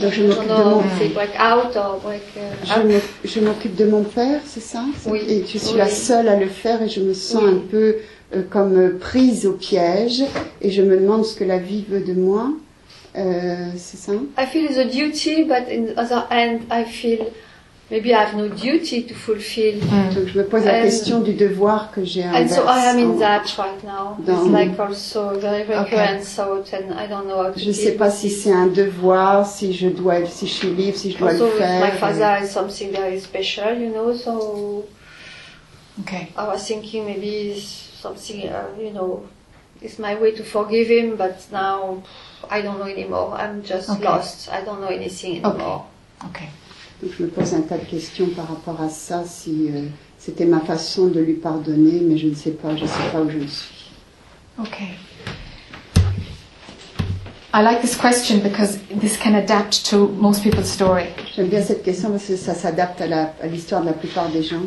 Donc 0.00 0.12
je 0.14 0.22
m'occupe 0.22 0.46
don't 0.46 0.56
de 0.58 0.64
know, 0.64 0.80
mon 0.80 0.98
say 0.98 1.12
break 1.12 1.34
out 1.36 1.76
or 1.76 1.98
break 2.00 2.22
uh, 2.36 2.64
Je 2.64 2.72
out. 2.80 2.84
m'oc- 2.86 3.10
je 3.24 3.40
m'occupe 3.40 3.76
de 3.76 3.84
mon 3.90 4.04
père, 4.04 4.40
c'est 4.46 4.60
ça 4.62 4.84
Oui. 5.06 5.18
Et 5.28 5.44
je 5.46 5.58
suis 5.58 5.72
Oui. 5.72 5.78
la 5.78 5.88
seule 5.88 6.28
à 6.28 6.36
le 6.36 6.46
faire 6.48 6.80
et 6.82 6.88
je 6.88 7.00
me 7.00 7.12
sens 7.12 7.42
Oui. 7.42 7.50
un 7.50 7.58
peu 7.70 7.96
euh, 8.34 8.42
comme 8.48 8.76
euh, 8.78 8.98
prise 8.98 9.46
au 9.46 9.52
piège 9.52 10.22
et 10.60 10.70
je 10.70 10.82
me 10.82 10.96
demande 10.98 11.24
ce 11.24 11.34
que 11.36 11.44
la 11.44 11.58
vie 11.58 11.84
veut 11.88 12.00
de 12.00 12.14
moi. 12.14 12.50
Euh, 13.16 13.70
c'est 13.76 13.96
ça? 13.96 14.12
I 14.38 14.46
feel 14.46 14.64
it's 14.66 14.78
a 14.78 14.84
duty, 14.84 15.44
but 15.44 15.68
in 15.68 15.86
the 15.86 15.98
other 15.98 16.24
hand, 16.30 16.60
I 16.70 16.84
feel 16.84 17.26
maybe 17.90 18.10
I 18.12 18.22
have 18.22 18.36
no 18.36 18.46
duty 18.46 19.02
to 19.02 19.14
fulfill. 19.14 19.80
Donc 20.14 20.28
je 20.32 20.38
me 20.38 20.44
pose 20.44 20.64
la 20.64 20.80
question 20.80 21.18
du 21.18 21.32
devoir 21.34 21.90
que 21.90 22.04
j'ai 22.04 22.22
And 22.22 22.34
envers 22.44 22.54
so 22.54 22.62
I 22.68 22.86
am 22.86 22.98
in 23.00 23.18
that 23.18 23.42
right 23.58 23.82
now. 23.82 24.16
Dans- 24.24 24.44
It's 24.46 24.52
like 24.52 24.78
also 24.78 25.30
a 25.30 25.38
very 25.38 25.62
Okay. 25.62 25.76
recurrent 25.96 26.22
thought, 26.22 26.72
and 26.72 26.92
I 26.96 27.08
don't 27.08 27.26
know 27.26 27.42
how 27.42 27.50
to 27.52 27.58
Je 27.58 27.72
sais 27.72 27.96
pas 27.96 28.10
si 28.10 28.30
c'est 28.30 28.52
un 28.52 28.68
devoir, 28.68 29.44
si 29.44 29.72
je 29.72 29.88
dois, 29.88 30.24
si 30.26 30.46
je 30.46 30.52
suis 30.52 30.68
libre, 30.70 30.96
si 30.96 31.10
je 31.10 31.18
dois 31.18 31.32
Also, 31.32 31.46
le 31.46 31.50
with 31.50 31.58
faire. 31.58 31.80
my 31.84 31.90
father 31.98 32.44
is 32.44 32.48
something 32.48 32.92
very 32.92 33.18
special, 33.18 33.74
you 33.76 33.90
know. 33.92 34.14
So 34.14 34.84
Okay. 36.02 36.28
I 36.36 36.46
was 36.46 36.64
thinking 36.64 37.04
maybe 37.06 37.50
it's 37.56 37.89
something, 38.00 38.48
uh, 38.48 38.68
you 38.80 38.90
know, 38.92 39.22
it's 39.82 39.98
my 39.98 40.14
way 40.14 40.32
to 40.32 40.42
forgive 40.44 40.88
him. 40.88 41.16
But 41.16 41.36
now 41.52 42.02
I 42.50 42.62
don't 42.62 42.78
know 42.78 42.86
anymore. 42.88 43.34
I'm 43.36 43.62
just 43.62 43.88
Okay. 43.90 44.04
lost. 44.04 44.48
I 44.50 44.64
don't 44.64 44.80
know 44.80 44.88
anything 44.90 45.44
anymore. 45.44 45.84
Okay. 46.30 46.48
Donc 47.02 47.12
je 47.18 47.22
me 47.24 47.28
pose 47.30 47.54
un 47.54 47.62
tas 47.62 47.78
de 47.78 47.84
questions 47.86 48.28
par 48.36 48.46
rapport 48.48 48.80
à 48.80 48.90
ça, 48.90 49.24
si 49.24 49.70
euh, 49.70 49.86
c'était 50.18 50.44
ma 50.44 50.60
façon 50.60 51.06
de 51.06 51.20
lui 51.20 51.34
pardonner, 51.34 52.00
mais 52.02 52.18
je 52.18 52.26
ne 52.28 52.34
sais 52.34 52.50
pas, 52.50 52.76
je 52.76 52.82
ne 52.82 52.88
sais 52.88 53.08
pas 53.12 53.20
où 53.22 53.30
je 53.30 53.38
suis. 53.46 53.90
Okay. 54.60 54.96
I 57.52 57.62
like 57.62 57.80
this 57.80 57.96
question 57.96 58.38
because 58.40 58.78
this 59.00 59.16
can 59.16 59.34
adapt 59.34 59.84
to 59.90 60.08
most 60.08 60.42
people's 60.42 60.68
story. 60.70 61.06
J'aime 61.34 61.48
bien 61.48 61.62
cette 61.62 61.82
question 61.82 62.10
parce 62.10 62.26
que 62.26 62.36
ça 62.36 62.54
s'adapte 62.54 63.00
à 63.00 63.06
la- 63.08 63.32
à 63.42 63.46
l'histoire 63.46 63.80
de 63.80 63.86
la 63.86 63.92
plupart 63.92 64.28
des 64.28 64.42
gens. 64.42 64.62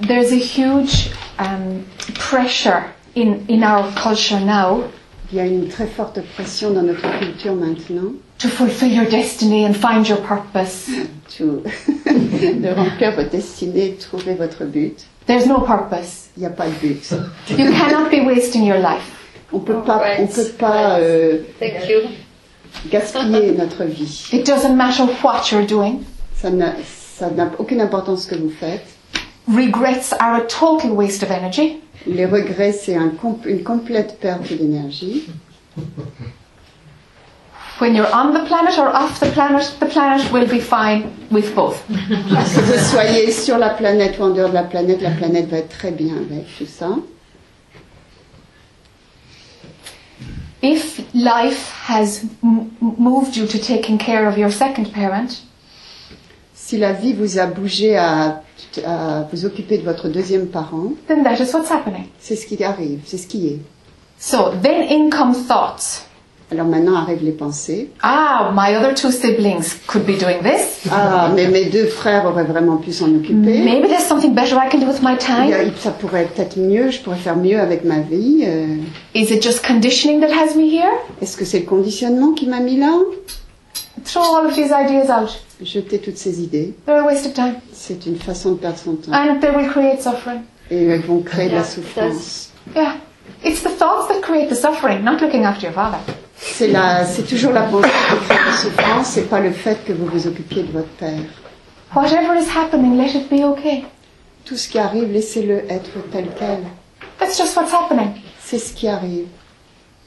There's 0.00 0.32
a 0.32 0.36
huge 0.36 1.10
um, 1.38 1.84
pressure 2.14 2.84
in, 3.16 3.44
in 3.48 3.62
our 3.64 3.90
culture 3.94 4.40
now 4.40 4.84
Il 5.30 5.36
y 5.36 5.40
a 5.40 5.46
une 5.46 5.68
très 5.68 5.86
forte 5.86 6.20
pression 6.34 6.70
dans 6.70 6.82
notre 6.82 7.02
culture 7.18 7.54
maintenant 7.54 8.12
to 8.38 8.48
fulfill 8.48 8.88
your 8.90 9.04
destiny 9.06 9.66
and 9.66 9.74
find 9.74 10.06
your 10.08 10.18
purpose. 10.22 10.88
to- 11.36 11.62
de 12.06 12.74
remplir 12.74 13.14
votre 13.14 13.28
destinée, 13.30 13.90
de 13.90 14.00
trouver 14.00 14.34
votre 14.34 14.64
but. 14.64 15.04
There's 15.26 15.46
no 15.46 15.60
purpose. 15.60 16.30
Il 16.36 16.40
n'y 16.40 16.46
a 16.46 16.50
pas 16.50 16.66
de 16.66 16.72
but. 16.80 17.10
You 17.58 17.70
cannot 17.72 18.10
be 18.10 18.24
wasting 18.24 18.64
your 18.64 18.78
life. 18.78 19.12
On 19.52 19.58
peut 19.60 19.82
pas, 19.84 20.00
on 20.18 20.26
peut 20.26 20.48
pas 20.58 20.98
euh, 21.00 21.38
Thank 21.60 21.88
you. 21.90 22.08
gaspiller 22.90 23.52
notre 23.58 23.84
vie. 23.84 24.28
It 24.32 24.46
doesn't 24.46 24.76
matter 24.76 25.04
what 25.22 25.50
you're 25.52 25.66
doing. 25.66 26.04
Ça 26.34 26.48
n'a 26.50 26.74
ça 27.18 27.28
n'a 27.30 27.50
aucune 27.58 27.80
importance 27.82 28.22
ce 28.24 28.28
que 28.28 28.36
vous 28.36 28.50
faites. 28.50 28.86
Regrets 29.48 30.12
are 30.20 30.36
a 30.36 30.46
total 30.46 30.90
waste 30.94 31.22
of 31.22 31.30
energy. 31.30 31.80
Les 32.06 32.26
regrets, 32.26 32.72
c'est 32.72 32.94
un 32.96 33.10
com- 33.10 33.38
une 33.46 33.62
complète 33.62 34.18
perte 34.20 34.52
d'énergie. 34.52 35.24
When 37.80 37.94
you're 37.94 38.08
on 38.12 38.32
the 38.34 38.44
planet 38.46 38.76
or 38.78 38.88
off 38.94 39.20
the 39.20 39.30
planet, 39.32 39.72
the 39.80 39.86
planet 39.86 40.32
will 40.32 40.46
be 40.46 40.58
fine 40.60 41.04
with 41.30 41.54
both. 41.54 41.80
Que 41.88 42.60
vous 42.60 42.78
soyez 42.90 43.30
sur 43.30 43.56
la 43.56 43.70
planète 43.70 44.18
ou 44.18 44.24
en 44.24 44.30
dehors 44.30 44.48
de 44.48 44.54
la 44.54 44.64
planète, 44.64 45.00
la 45.00 45.12
planète 45.12 45.48
va 45.48 45.58
être 45.58 45.68
très 45.78 45.92
bien 45.92 46.14
avec 46.16 46.46
tout 46.58 46.66
ça. 46.66 46.88
If 50.60 51.00
life 51.14 51.72
has 51.88 52.22
m- 52.42 52.70
moved 52.80 53.36
you 53.36 53.46
to 53.46 53.58
taking 53.58 53.96
care 53.96 54.26
of 54.28 54.36
your 54.36 54.50
second 54.50 54.92
parent, 54.92 55.40
Si 56.68 56.76
la 56.76 56.92
vie 56.92 57.14
vous 57.14 57.38
a 57.38 57.46
bougé 57.46 57.96
à, 57.96 58.42
à 58.84 59.26
vous 59.32 59.46
occuper 59.46 59.78
de 59.78 59.84
votre 59.84 60.08
deuxième 60.08 60.48
parent, 60.48 60.92
then 61.06 61.22
that 61.24 61.36
is 61.42 61.50
what's 61.54 61.70
happening. 61.70 62.04
c'est 62.20 62.36
ce 62.36 62.44
qui 62.46 62.62
arrive, 62.62 63.00
c'est 63.06 63.16
ce 63.16 63.26
qui 63.26 63.46
est. 63.48 63.58
So 64.18 64.50
then 64.62 64.82
in 64.90 65.08
come 65.08 65.32
thoughts. 65.32 66.02
Alors 66.52 66.66
maintenant 66.66 66.96
arrivent 66.96 67.24
les 67.24 67.32
pensées. 67.32 67.88
Ah, 68.02 68.52
my 68.54 68.76
other 68.76 68.92
two 68.94 69.10
siblings 69.10 69.76
could 69.86 70.04
be 70.04 70.18
doing 70.18 70.42
this. 70.42 70.82
Ah, 70.92 71.30
mais 71.34 71.46
mes 71.48 71.64
deux 71.70 71.86
frères 71.86 72.26
auraient 72.26 72.44
vraiment 72.44 72.76
pu 72.76 72.92
s'en 72.92 73.06
occuper. 73.14 73.34
Maybe 73.64 73.88
there's 73.88 74.04
something 74.06 74.34
better 74.34 74.56
I 74.56 74.68
can 74.70 74.76
do 74.78 74.86
with 74.86 75.00
my 75.02 75.12
Il 75.44 75.48
y 75.48 75.54
a- 75.54 75.64
time. 75.64 75.72
Ça 75.78 75.90
pourrait 75.90 76.24
être 76.24 76.34
peut-être 76.34 76.58
mieux, 76.58 76.90
je 76.90 77.00
pourrais 77.00 77.16
faire 77.16 77.36
mieux 77.36 77.58
avec 77.58 77.84
ma 77.84 78.00
vie. 78.00 78.44
euh, 78.46 78.76
Is 79.14 79.32
it 79.32 79.42
just 79.42 79.66
conditioning 79.66 80.20
that 80.20 80.28
has 80.34 80.54
me 80.54 80.64
here? 80.70 80.92
Est-ce 81.22 81.38
que 81.38 81.46
c'est 81.46 81.60
le 81.60 81.66
conditionnement 81.66 82.32
qui 82.32 82.46
m'a 82.46 82.60
mis 82.60 82.76
là? 82.76 82.92
Throw 84.04 84.22
all 84.22 84.46
of 84.46 84.54
these 84.54 84.72
ideas 84.72 85.08
out. 85.10 85.30
Jeter 85.62 85.98
toutes 85.98 86.18
ces 86.18 86.40
idées, 86.40 86.74
They're 86.86 87.00
a 87.00 87.04
waste 87.04 87.26
of 87.26 87.34
time. 87.34 87.56
c'est 87.72 88.06
une 88.06 88.16
façon 88.18 88.52
de 88.52 88.56
perdre 88.58 88.78
son 88.78 88.96
temps. 88.96 89.12
And 89.12 89.40
they 89.40 89.50
will 89.50 89.68
create 89.70 90.00
suffering. 90.02 90.42
Et 90.70 90.84
elles 90.86 91.02
vont 91.04 91.22
créer 91.22 91.46
de 91.48 91.54
la 91.54 91.58
Yeah, 91.60 91.64
souffrance. 91.64 92.50
Yeah. 92.76 92.94
It's 93.44 93.62
the 93.62 93.70
thoughts 93.70 94.08
that 94.08 94.20
create 94.22 94.48
the 94.50 94.54
suffering, 94.56 95.02
not 95.02 95.20
looking 95.20 95.44
after 95.44 95.66
your 95.66 95.74
father. 95.74 95.98
C'est 96.36 96.68
la, 96.68 97.04
c'est 97.04 97.22
toujours 97.22 97.52
la 97.52 97.62
pensée 97.62 97.88
qui 97.88 98.16
crée 98.26 98.38
la 98.46 98.52
souffrance, 98.56 99.06
c'est 99.08 99.28
pas 99.28 99.40
le 99.40 99.50
fait 99.50 99.84
que 99.84 99.92
vous 99.92 100.06
vous 100.06 100.26
occupiez 100.28 100.62
de 100.62 100.72
votre 100.72 100.88
père. 100.98 101.20
Whatever 101.96 102.36
is 102.38 102.48
happening, 102.54 102.96
let 102.96 103.14
it 103.16 103.28
be 103.28 103.42
okay. 103.44 103.84
Tout 104.44 104.56
ce 104.56 104.68
qui 104.68 104.78
arrive, 104.78 105.10
laissez-le 105.12 105.64
être 105.70 105.90
tel 106.12 106.28
quel. 106.38 106.64
That's 107.18 107.36
just 107.36 107.56
what's 107.56 107.72
happening. 107.72 108.12
C'est 108.40 108.58
ce 108.58 108.72
qui 108.72 108.86
arrive. 108.88 109.26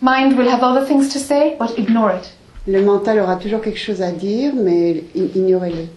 Mind 0.01 0.37
will 0.37 0.47
have 0.49 0.63
other 0.63 0.85
things 0.85 1.09
to 1.09 1.19
say, 1.19 1.55
but 1.59 1.77
ignore 1.77 2.11
it. 2.11 2.31
Le 2.67 2.83
mental 2.83 3.19
aura 3.19 3.37
toujours 3.37 3.61
quelque 3.61 3.79
chose 3.79 4.01
à 4.01 4.11
dire, 4.11 4.53
mais 4.55 5.03
ignorez-le. 5.15 5.87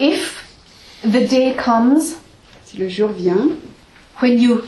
If 0.00 0.44
the 1.02 1.28
day 1.28 1.54
comes 1.56 2.14
Si 2.64 2.76
le 2.76 2.88
jour 2.90 3.08
vient 3.08 3.48
when 4.20 4.38
you 4.38 4.60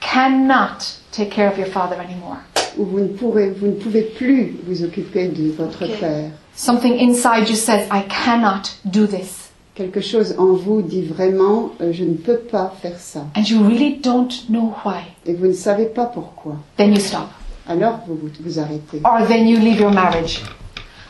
cannot 0.00 1.00
take 1.10 1.30
care 1.30 1.50
of 1.50 1.58
your 1.58 1.66
father 1.66 1.96
anymore, 1.98 2.36
où 2.76 2.84
vous 2.84 3.00
ne, 3.00 3.08
pourrez, 3.08 3.50
vous 3.50 3.66
ne 3.66 3.72
pouvez 3.72 4.02
plus 4.02 4.54
vous 4.66 4.84
occuper 4.84 5.26
de 5.26 5.50
votre 5.50 5.86
père, 5.98 6.30
something 6.54 6.94
inside 7.00 7.48
you 7.48 7.56
says, 7.56 7.88
I 7.90 8.04
cannot 8.08 8.70
do 8.84 9.06
this, 9.06 9.50
quelque 9.74 10.00
chose 10.00 10.36
en 10.38 10.52
vous 10.52 10.80
dit 10.80 11.02
vraiment 11.02 11.72
euh, 11.80 11.92
je 11.92 12.04
ne 12.04 12.14
peux 12.14 12.38
pas 12.38 12.72
faire 12.80 12.98
ça, 12.98 13.26
and 13.36 13.42
you 13.48 13.60
really 13.64 13.98
don't 14.00 14.46
know 14.48 14.72
why, 14.84 15.00
et 15.26 15.34
vous 15.34 15.48
ne 15.48 15.52
savez 15.52 15.86
pas 15.86 16.06
pourquoi, 16.06 16.54
then 16.76 16.94
you 16.94 17.00
stop. 17.00 17.26
Alors 17.68 18.00
vous 18.06 18.18
vous, 18.40 18.58
arrêtez. 18.58 19.00
Or 19.04 19.26
then 19.26 19.46
you 19.46 19.58
leave 19.58 19.78
your 19.80 19.92
marriage. 19.92 20.42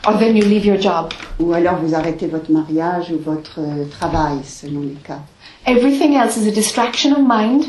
Or 0.07 0.19
then 0.19 0.37
you 0.37 0.45
leave 0.45 0.65
your 0.65 0.81
job. 0.81 1.13
Ou 1.41 1.53
alors 1.53 1.77
vous 1.77 1.95
arrêtez 1.95 2.27
votre 2.27 2.51
mariage 2.51 3.11
ou 3.11 3.19
votre 3.25 3.59
euh, 3.59 3.85
travail, 3.91 4.39
selon 4.45 4.81
les 4.81 4.97
cas. 5.05 5.21
Everything 5.67 6.15
else 6.17 6.37
is 6.37 6.49
a 6.49 6.53
distraction 6.53 7.13
of 7.13 7.19
mind, 7.27 7.65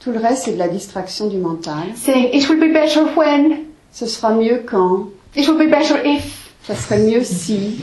Tout 0.00 0.12
le 0.12 0.18
reste, 0.18 0.44
c'est 0.44 0.52
de 0.52 0.58
la 0.58 0.68
distraction 0.68 1.28
du 1.28 1.38
mental. 1.38 1.94
saying, 1.96 2.28
it 2.32 2.48
will 2.48 2.58
be 2.60 2.72
better 2.72 3.04
when, 3.16 3.64
Ce 3.92 4.06
sera 4.06 4.32
mieux 4.34 4.62
quand, 4.66 5.08
it 5.36 5.48
will 5.48 5.56
be 5.56 5.70
better 5.70 5.96
if. 6.04 6.50
ça 6.66 6.74
serait 6.74 6.98
mieux 6.98 7.22
si. 7.22 7.78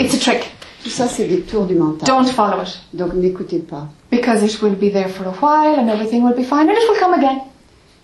It's 0.00 0.14
a 0.14 0.18
trick. 0.18 0.50
Tout 0.84 0.90
ça, 0.90 1.06
c'est 1.08 1.24
des 1.26 1.40
tours 1.40 1.66
du 1.66 1.74
mental. 1.74 2.06
Don't 2.06 2.26
follow 2.26 2.62
it. 2.62 2.78
Donc 2.94 3.12
n'écoutez 3.14 3.58
pas. 3.58 3.88
Because 4.10 4.42
it 4.42 4.62
will 4.62 4.74
be 4.76 4.90
there 4.92 5.08
for 5.08 5.26
a 5.26 5.32
while 5.42 5.78
and 5.78 5.88
everything 5.88 6.22
will 6.22 6.36
be 6.36 6.44
fine 6.44 6.68
and 6.68 6.72
it 6.76 6.88
will 6.88 6.98
come 7.00 7.14
again. 7.14 7.40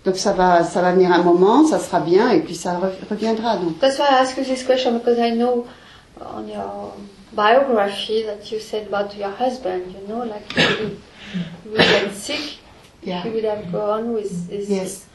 Donc 0.05 0.17
ça 0.17 0.33
va, 0.33 0.63
ça 0.63 0.81
va 0.81 0.91
venir 0.93 1.11
un 1.11 1.23
moment, 1.23 1.65
ça 1.65 1.79
sera 1.79 1.99
bien, 1.99 2.29
et 2.31 2.41
puis 2.41 2.53
ça 2.55 2.73
re- 2.79 3.09
reviendra. 3.09 3.57
Donc 3.57 3.79
That's 3.79 3.97
why 3.97 4.05
I 4.11 4.21
ask 4.21 4.37
you 4.37 4.43
this 4.43 4.63
question 4.63 4.97
because 4.99 5.17
I 5.17 5.31
know 5.31 5.65
on 6.19 6.47
your 6.47 6.93
biography 7.33 8.23
that 8.23 8.51
you 8.51 8.59
said 8.59 8.87
about 8.87 9.15
your 9.17 9.31
husband, 9.39 9.83
you 9.93 10.07
know, 10.07 10.23
like 10.23 10.51
he 10.53 10.97
then 11.75 12.11
sick, 12.13 12.59
Yeah. 13.03 13.21
he 13.23 13.29
would 13.29 13.43
have 13.45 13.71
gone 13.71 14.13
with 14.13 14.49
his 14.49 14.69
Yes. 14.69 15.05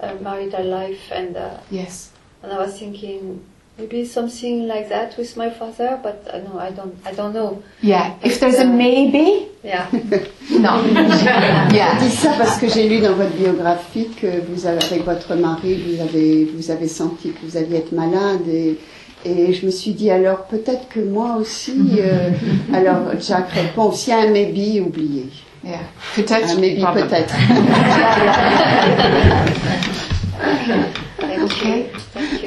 uh, 0.00 0.14
marital 0.22 0.64
life, 0.64 1.10
and 1.12 1.36
uh, 1.36 1.60
Yes. 1.70 2.10
and 2.42 2.52
I 2.52 2.58
was 2.58 2.78
thinking 2.78 3.40
maybe 3.78 4.04
something 4.04 4.66
like 4.66 4.88
that 4.88 5.16
with 5.16 5.36
my 5.36 5.48
father, 5.50 5.98
but 6.02 6.26
uh, 6.32 6.38
no, 6.38 6.58
I 6.58 6.70
don't, 6.70 6.94
I 7.06 7.12
don't 7.12 7.32
know. 7.32 7.62
Yeah. 7.80 8.14
If 8.22 8.40
there's 8.40 8.58
a 8.58 8.64
maybe, 8.64 9.46
Yeah. 9.64 9.86
no. 9.92 10.82
Je 11.70 11.74
yeah. 11.76 11.98
dis 12.00 12.10
ça 12.10 12.30
parce 12.38 12.58
que 12.58 12.68
j'ai 12.68 12.88
lu 12.88 13.00
dans 13.00 13.14
votre 13.14 13.34
biographie 13.34 14.08
que 14.20 14.40
vous 14.48 14.66
avez, 14.66 14.78
avec 14.84 15.04
votre 15.04 15.34
mari, 15.34 15.82
vous 15.86 16.00
avez, 16.00 16.44
vous 16.56 16.70
avez 16.70 16.88
senti 16.88 17.32
que 17.32 17.38
vous 17.44 17.56
alliez 17.56 17.78
être 17.78 17.92
malade 17.92 18.46
et, 18.48 18.78
et 19.24 19.52
je 19.52 19.66
me 19.66 19.70
suis 19.70 19.92
dit 19.92 20.10
alors 20.12 20.44
peut-être 20.46 20.88
que 20.88 21.00
moi 21.00 21.36
aussi. 21.40 21.76
euh, 21.98 22.30
alors 22.74 23.02
Jack 23.20 23.50
répond 23.50 23.90
s'il 23.92 24.12
y 24.12 24.16
a 24.16 24.20
un 24.20 24.30
maybe, 24.30 24.80
oubliez. 24.86 25.26
Yeah. 25.64 25.80
Peut-être. 26.14 26.50
Un 26.56 26.60
maybe 26.60 26.84
peut-être. 26.94 27.34
Okay? 31.22 31.90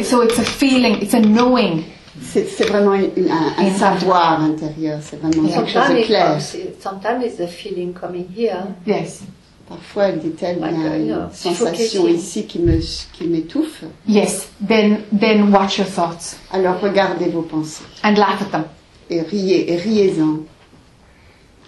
So 0.04 0.22
it's 0.22 0.38
a 0.40 0.44
feeling, 0.44 1.02
it's 1.02 1.14
a 1.14 1.20
knowing. 1.22 1.84
C'est 2.24 2.66
vraiment 2.68 2.94
une- 2.94 3.30
un, 3.32 3.54
un 3.66 3.72
savoir 3.72 4.42
intérieur, 4.42 5.00
c'est 5.02 5.20
vraiment 5.22 5.48
quelque 5.48 5.68
chose 5.72 5.82
Sometimes 5.84 5.98
de 6.02 6.04
clair. 6.06 6.42
sometimes 6.82 7.24
it's 7.26 7.38
the 7.38 7.48
feeling 7.48 7.94
coming 7.94 8.26
here. 8.36 8.64
Yes. 8.86 9.22
Parfois, 9.68 10.08
elle 10.10 10.20
dit-elle, 10.20 10.58
il 10.58 10.82
y 10.84 10.86
a 10.88 10.98
une 10.98 11.08
you 11.08 11.16
know, 11.16 11.22
sensation 11.32 12.08
ici 12.08 12.46
qui 12.46 12.60
me 12.60 12.80
qui 13.14 13.24
m'étouffe. 13.28 13.84
Yes. 14.08 14.50
Then 14.66 15.00
then 15.18 15.50
watch 15.54 15.78
your 15.78 15.88
thoughts 15.88 16.38
Alors 16.52 16.80
regardez 16.82 17.30
vos 17.30 17.42
pensées 17.44 17.84
and 18.04 18.16
laugh 18.18 18.42
at 18.42 18.52
them. 18.52 18.66
et 19.10 19.22
riez 19.22 19.72
et 19.72 19.78
riez-en. 19.78 20.40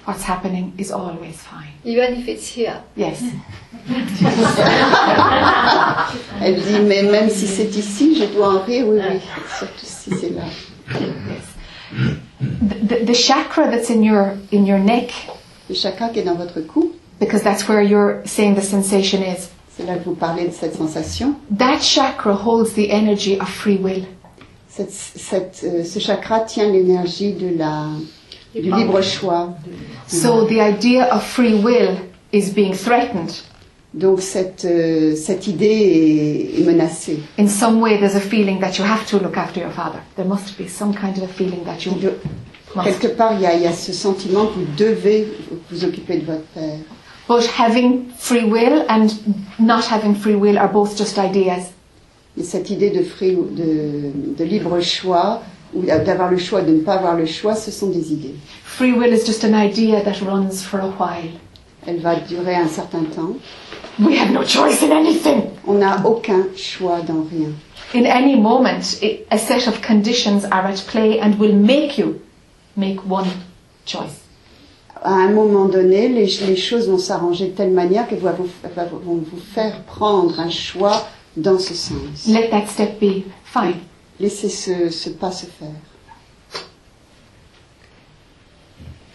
What's 0.05 0.23
happening 0.23 0.73
is 0.77 0.91
always 0.91 1.37
fine. 1.41 1.71
Even 1.85 2.15
if 2.15 2.27
it's 2.27 2.47
here. 2.47 2.81
Yes. 2.95 3.23
Elle 6.41 6.61
dit, 6.61 6.79
mais 6.81 7.03
même 7.03 7.29
si 7.29 7.47
c'est 7.47 7.73
ici, 7.75 8.15
je 8.15 8.25
dois 8.33 8.55
en 8.55 8.59
rire, 8.63 8.85
oui, 8.87 8.99
oui, 8.99 9.19
surtout 9.57 9.85
si 9.85 10.11
c'est 10.19 10.29
là. 10.29 10.43
Yes. 10.99 11.55
The, 12.41 12.75
the, 12.87 13.05
the 13.05 13.13
chakra 13.13 13.69
that's 13.69 13.89
in 13.89 14.03
your 14.03 14.37
in 14.51 14.65
your 14.65 14.79
neck, 14.79 15.13
Le 15.69 15.75
chakra 15.75 16.09
qui 16.09 16.19
est 16.19 16.23
dans 16.23 16.35
votre 16.35 16.59
cou, 16.61 16.91
because 17.19 17.41
that's 17.43 17.67
where 17.69 17.81
you're 17.81 18.21
saying 18.25 18.55
the 18.55 18.61
sensation 18.61 19.21
is. 19.21 19.49
c'est 19.75 19.85
là 19.85 19.95
que 19.97 20.03
vous 20.05 20.15
parlez 20.15 20.45
de 20.47 20.51
cette 20.53 20.75
sensation. 20.75 21.35
That 21.57 21.79
chakra 21.81 22.33
holds 22.33 22.73
the 22.73 22.89
energy 22.91 23.39
of 23.39 23.47
free 23.49 23.77
will. 23.77 24.05
Cette, 24.69 24.91
cette, 24.91 25.61
euh, 25.63 25.83
ce 25.83 25.99
chakra 25.99 26.41
tient 26.41 26.67
l'énergie 26.69 27.33
de 27.33 27.57
la, 27.57 27.85
du 28.55 28.71
libre 28.71 29.01
choix. 29.01 29.49
So 30.07 30.45
the 30.45 30.59
idea 30.61 31.07
of 31.13 31.23
free 31.23 31.53
will 31.55 31.97
is 32.31 32.51
being 32.53 32.73
threatened. 32.73 33.31
Donc 33.93 34.21
cette, 34.21 34.65
euh, 34.65 35.15
cette 35.15 35.45
idée 35.47 35.67
est, 35.67 36.59
est 36.61 36.63
menacée. 36.65 37.19
In 37.37 37.47
some 37.47 37.79
way, 37.79 37.99
there's 37.99 38.15
a 38.15 38.19
feeling 38.19 38.59
that 38.59 38.77
you 38.79 38.83
have 38.83 39.05
to 39.07 39.19
look 39.19 39.37
after 39.37 39.59
your 39.61 39.69
father. 39.71 39.99
There 40.15 40.25
must 40.27 40.57
be 40.57 40.67
some 40.67 40.93
kind 40.95 41.15
of 41.17 41.23
a 41.23 41.27
feeling 41.27 41.63
that 41.65 41.85
you 41.85 41.91
doit- 42.01 42.17
must. 42.75 42.87
Quelque 42.99 43.15
part, 43.15 43.33
il 43.33 43.41
y, 43.41 43.45
a, 43.45 43.53
il 43.53 43.61
y 43.61 43.67
a 43.67 43.71
ce 43.73 43.93
sentiment 43.93 44.47
que 44.47 44.53
vous 44.55 44.65
devez 44.75 45.27
vous 45.69 45.83
occuper 45.85 46.17
de 46.17 46.25
votre 46.25 46.43
père. 46.55 46.79
But 47.29 47.45
having 47.57 48.05
free 48.17 48.43
will 48.45 48.83
and 48.89 49.07
not 49.59 49.83
having 49.91 50.15
free 50.15 50.35
will 50.35 50.57
are 50.57 50.71
both 50.71 50.97
just 50.97 51.17
ideas. 51.19 51.71
Et 52.35 52.43
cette 52.43 52.71
idée 52.71 52.89
de, 52.89 53.03
free, 53.03 53.35
de, 53.35 54.11
de 54.35 54.43
libre 54.43 54.79
choix, 54.81 55.41
ou 55.75 55.83
d'avoir 55.83 56.29
le 56.31 56.37
choix, 56.37 56.61
de 56.61 56.71
ne 56.71 56.81
pas 56.81 56.93
avoir 56.93 57.15
le 57.15 57.25
choix, 57.25 57.55
ce 57.55 57.71
sont 57.71 57.87
des 57.87 58.11
idées. 58.13 58.35
Free 58.63 58.91
will 58.91 59.13
is 59.13 59.25
just 59.25 59.43
an 59.43 59.53
idea 59.53 60.01
that 60.01 60.21
runs 60.25 60.63
for 60.63 60.79
a 60.79 60.87
while. 60.99 61.31
Elle 61.85 61.99
va 61.99 62.15
durer 62.15 62.55
un 62.55 62.67
certain 62.67 63.03
temps. 63.03 63.35
We 63.99 64.17
have 64.17 64.31
no 64.31 64.43
choice 64.43 64.81
in 64.81 64.91
anything. 64.91 65.43
On 65.67 65.75
n'a 65.75 66.01
aucun 66.05 66.47
choix 66.55 67.01
dans 67.01 67.25
rien. 67.29 67.49
In 67.93 68.05
any 68.05 68.35
moment, 68.35 68.99
a 69.29 69.37
set 69.37 69.67
of 69.67 69.81
conditions 69.81 70.45
are 70.45 70.65
at 70.65 70.83
play 70.87 71.19
and 71.19 71.37
will 71.37 71.53
make 71.53 71.97
you 71.97 72.19
make 72.75 72.99
one 73.07 73.27
choice. 73.85 74.21
À 75.03 75.13
un 75.13 75.31
moment 75.31 75.65
donné, 75.65 76.07
les, 76.07 76.25
les 76.47 76.55
choses 76.55 76.89
vont 76.89 76.97
s'arranger 76.97 77.47
de 77.47 77.51
telle 77.51 77.71
manière 77.71 78.07
qu'elles 78.07 78.19
vont 78.19 78.31
vous, 78.31 78.49
elles 78.63 78.89
vont 79.05 79.15
vous 79.17 79.39
faire 79.53 79.81
prendre 79.83 80.39
un 80.39 80.49
choix 80.49 81.05
dans 81.35 81.59
ce 81.59 81.73
sens. 81.73 82.25
Let 82.27 82.49
that 82.49 82.67
step 82.67 82.99
be 82.99 83.23
fine. 83.43 83.75
Laissez 84.19 84.49
ce, 84.49 84.89
ce 84.89 85.09
pas 85.09 85.31
se 85.31 85.45
faire. 85.45 85.69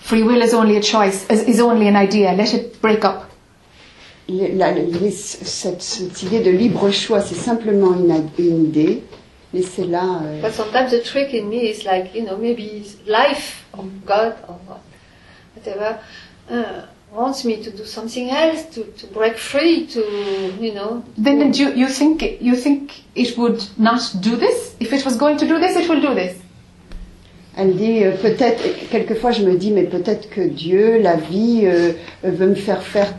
Free 0.00 0.22
will 0.22 0.42
is 0.42 0.54
only 0.54 0.76
a 0.76 0.82
choice, 0.82 1.26
is, 1.30 1.42
is 1.48 1.61
only 1.61 1.87
an 1.88 1.96
idea. 1.96 2.32
Let 2.32 2.54
it 2.54 2.80
break 2.80 3.04
up. 3.04 3.24
La- 4.28 4.72
les- 4.72 5.11
cette, 5.11 5.82
cette 5.82 6.22
idée 6.22 6.40
de 6.40 6.50
libre 6.50 6.90
choix, 6.90 7.20
c'est 7.20 7.34
simplement 7.34 7.94
une, 7.94 8.28
une 8.38 8.64
idée. 8.64 9.02
Laissez-la. 9.54 10.20
euh, 10.24 10.42
But 10.42 10.52
sometimes 10.52 10.90
the 10.90 11.02
trick 11.02 11.32
in 11.32 11.48
me 11.48 11.70
is 11.70 11.84
like, 11.84 12.14
you 12.14 12.22
know, 12.24 12.37
maybe 12.37 12.84
life 13.06 13.64
or 13.72 13.84
God 14.06 14.34
or 14.46 14.56
what, 14.66 14.80
whatever, 15.56 15.98
uh, 16.50 16.82
wants 17.12 17.44
me 17.44 17.57
to 17.62 17.71
do 17.71 17.85
something 17.85 18.29
else, 18.31 18.64
to, 18.75 18.85
to 19.01 19.07
break 19.12 19.37
free, 19.37 19.87
to, 19.87 20.01
you 20.61 20.73
know. 20.75 21.03
Then 21.16 21.51
do 21.51 21.62
you, 21.64 21.71
you 21.75 21.88
think 21.88 22.23
you 22.40 22.55
think 22.55 22.92
it 23.14 23.37
would 23.38 23.62
not 23.79 24.01
do 24.21 24.37
this? 24.37 24.75
If 24.81 24.92
it 24.92 25.05
was 25.05 25.16
going 25.16 25.37
to 25.38 25.47
do 25.47 25.59
this, 25.59 25.77
it 25.77 25.88
will 25.88 26.01
do 26.01 26.14
this. 26.14 26.35
Elle 27.57 27.75
dit 27.77 28.05
euh, 28.05 28.12
peut-être, 28.12 28.62
quelquefois 28.90 29.33
je 29.33 29.42
me 29.42 29.57
dis, 29.57 29.73
mais 29.73 29.83
peut-être 29.85 30.31
que 30.31 30.42
Dieu, 30.42 30.99
la 30.99 31.16
vie, 31.16 31.62
euh, 31.64 31.92
veut 32.23 32.47
me 32.47 32.55
faire 32.55 32.83
faire 32.83 33.14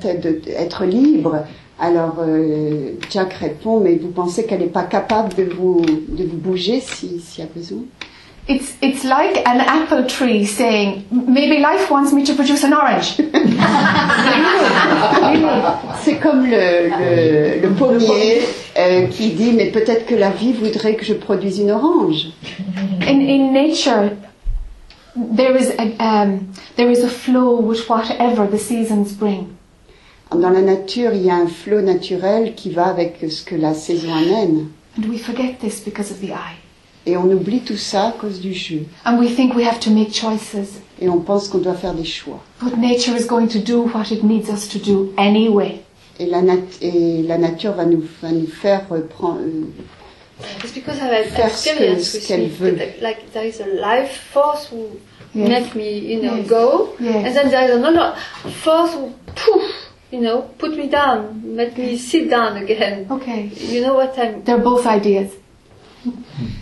être 0.48 0.86
libre. 0.86 1.46
Alors 1.78 2.18
euh, 2.20 2.92
Jack 3.10 3.34
répond, 3.34 3.80
mais 3.82 3.96
vous 3.96 4.12
pensez 4.12 4.46
qu'elle 4.46 4.60
n'est 4.60 4.68
pas 4.68 4.84
capable 4.84 5.34
de 5.36 5.44
vous, 5.44 5.82
de 5.82 6.24
vous 6.24 6.38
bouger 6.38 6.80
si- 6.80 7.20
s'il 7.20 7.44
y 7.44 7.48
a 7.48 7.50
besoin? 7.54 7.84
It's 8.50 8.74
it's 8.82 9.04
like 9.04 9.38
an 9.48 9.62
apple 9.62 10.08
tree 10.08 10.44
saying, 10.44 11.06
maybe 11.12 11.60
life 11.60 11.92
wants 11.92 12.12
me 12.12 12.26
to 12.26 12.34
produce 12.34 12.64
an 12.64 12.74
orange. 12.74 13.16
C'est 16.02 16.18
comme 16.20 16.48
le, 16.50 16.90
le, 16.90 17.60
le 17.62 17.70
pommier 17.76 18.42
euh, 18.76 19.06
qui 19.06 19.34
dit, 19.34 19.52
mais 19.52 19.70
peut-être 19.70 20.08
que 20.08 20.16
la 20.16 20.32
vie 20.32 20.54
voudrait 20.54 20.96
que 20.96 21.06
je 21.06 21.14
produise 21.14 21.60
une 21.60 21.70
orange. 21.70 22.30
In 23.02 23.22
in 23.22 23.54
nature, 23.54 24.18
there 25.16 25.56
is 25.56 25.70
a 25.78 25.94
um, 26.00 26.48
there 26.76 26.90
is 26.90 27.04
a 27.04 27.10
flow 27.10 27.62
with 27.62 27.88
whatever 27.88 28.48
the 28.50 28.58
seasons 28.58 29.14
bring. 29.14 29.46
Dans 30.32 30.50
la 30.50 30.62
nature, 30.62 31.14
il 31.14 31.22
y 31.24 31.30
a 31.30 31.36
un 31.36 31.48
flot 31.48 31.82
naturel 31.82 32.56
qui 32.56 32.72
va 32.72 32.88
avec 32.88 33.20
ce 33.30 33.44
que 33.44 33.56
la 33.56 33.76
saison 33.76 34.12
amène. 34.12 34.72
And 34.98 35.06
we 35.08 35.20
forget 35.20 35.60
this 35.60 35.82
because 35.82 36.10
of 36.10 36.20
the 36.20 36.32
eye. 36.34 36.58
Et 37.06 37.16
on 37.18 37.24
oublie 37.32 37.62
tout 37.62 37.78
ça 37.78 38.08
à 38.08 38.12
cause 38.12 38.40
du 38.42 38.54
jeu. 38.54 38.84
And 39.06 39.18
we 39.20 39.34
think 39.36 39.56
we 39.56 39.66
have 39.66 39.80
to 39.80 39.90
make 39.90 40.14
choices. 40.14 40.82
Et 41.02 41.08
on 41.10 41.20
pense 41.22 41.48
qu'on 41.48 41.60
doit 41.60 41.74
faire 41.76 41.94
des 41.94 42.04
choix. 42.06 42.42
But 42.62 42.78
nature 42.78 43.16
is 43.16 43.26
going 43.26 43.48
to 43.48 43.60
do 43.60 43.84
what 43.94 44.12
it 44.12 44.24
needs 44.24 44.50
us 44.50 44.68
to 44.70 44.78
do 44.80 45.14
anyway. 45.18 45.82
Et 46.20 46.26
la, 46.26 46.42
nat- 46.42 46.58
et 46.82 47.24
la 47.24 47.38
nature 47.38 47.72
va 47.74 47.86
nous, 47.86 48.04
va 48.22 48.32
nous 48.32 48.48
faire 48.48 48.82
euh, 48.92 49.00
prendre. 49.08 49.40
euh, 49.40 49.64
It's 50.64 50.74
because 50.74 50.98
I 50.98 51.06
have 51.06 51.26
Faire 51.28 51.50
ce 51.50 51.64
que- 51.66 51.70
experience 51.72 52.04
ce 52.04 52.18
with 52.18 52.28
qu'elle 52.28 52.42
me, 52.44 52.48
veut. 52.50 52.78
like 53.02 53.32
there 53.34 53.46
is 53.48 53.62
a 53.62 53.66
life 53.68 54.30
force 54.34 54.70
who 54.72 54.98
Yes. 55.34 55.48
make 55.50 55.76
me, 55.76 56.00
you 56.00 56.22
know, 56.22 56.36
Yes. 56.38 56.48
go, 56.48 56.90
Yes. 57.00 57.16
and 57.26 57.34
then 57.34 57.50
there 57.50 57.66
is 57.70 57.76
another 57.76 58.14
force 58.64 58.94
who, 58.96 59.12
poof, 59.36 59.64
you 60.12 60.20
know, 60.20 60.44
put 60.58 60.76
me 60.76 60.88
down, 60.88 61.42
make 61.44 61.78
me 61.78 61.98
sit 61.98 62.30
down 62.30 62.58
again. 62.58 63.06
Okay. 63.10 63.50
You 63.72 63.82
know 63.82 63.94
what 63.96 64.18
I'm. 64.18 64.44
They're 64.44 64.58
both 64.58 64.86
ideas. 64.86 65.30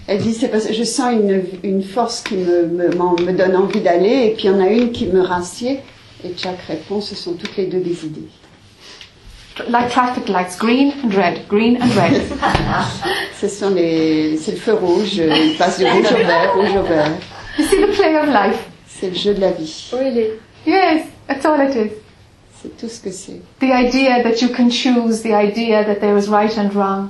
Elle 0.08 0.20
dit 0.20 0.34
c'est 0.34 0.48
parce 0.48 0.66
que 0.66 0.74
je 0.74 0.84
sens 0.84 1.12
une, 1.14 1.44
une 1.64 1.84
force 1.84 2.22
qui 2.22 2.36
me, 2.36 2.66
me, 2.68 2.88
me 2.90 3.32
donne 3.34 3.56
envie 3.56 3.82
d'aller, 3.82 4.28
et 4.28 4.34
puis 4.36 4.46
il 4.46 4.52
y 4.52 4.54
en 4.54 4.62
a 4.62 4.70
une 4.70 4.92
qui 4.92 5.08
me 5.08 5.22
rassied. 5.22 5.80
Et 6.24 6.32
chaque 6.36 6.62
réponse, 6.62 7.10
ce 7.10 7.16
sont 7.16 7.34
toutes 7.34 7.56
les 7.58 7.66
deux 7.66 7.80
des 7.80 8.06
idées. 8.06 8.28
Like 9.70 9.90
traffic 9.90 10.30
lights, 10.30 10.58
green 10.60 10.94
and 11.04 11.14
red, 11.14 11.48
green 11.48 11.78
and 11.82 11.90
red. 12.00 12.22
Ce 13.42 13.48
sont 13.48 13.72
les, 13.72 14.38
c'est 14.38 14.52
le 14.52 14.58
feu 14.58 14.74
rouge, 14.74 15.20
euh, 15.20 15.36
il 15.36 15.58
passe 15.58 15.80
du 15.80 15.86
rouge 15.86 16.12
au 16.12 16.26
vert, 16.26 16.54
rouge 16.56 16.76
au 16.76 16.84
vert. 16.84 17.12
you 17.58 17.66
see 17.66 17.82
the 17.82 17.88
play 17.96 18.16
of 18.16 18.28
life? 18.28 18.66
C'est 18.88 19.10
le 19.10 19.16
jeu 19.16 19.34
de 19.34 19.42
la 19.42 19.52
vie. 19.52 19.90
Really? 19.94 20.28
Yes, 20.66 21.08
that's 21.28 21.44
all 21.46 21.60
it 21.60 21.76
is. 21.76 21.92
C'est 22.62 22.78
tout 22.78 22.88
ce 22.88 23.00
que 23.02 23.12
c'est. 23.12 23.42
The 23.60 23.72
idea 23.72 24.22
that 24.24 24.42
you 24.44 24.50
can 24.50 24.70
choose, 24.70 25.22
the 25.24 25.34
idea 25.34 25.84
that 25.86 25.96
there 26.02 26.18
is 26.18 26.28
right 26.30 26.56
and 26.58 26.70
wrong. 26.76 27.10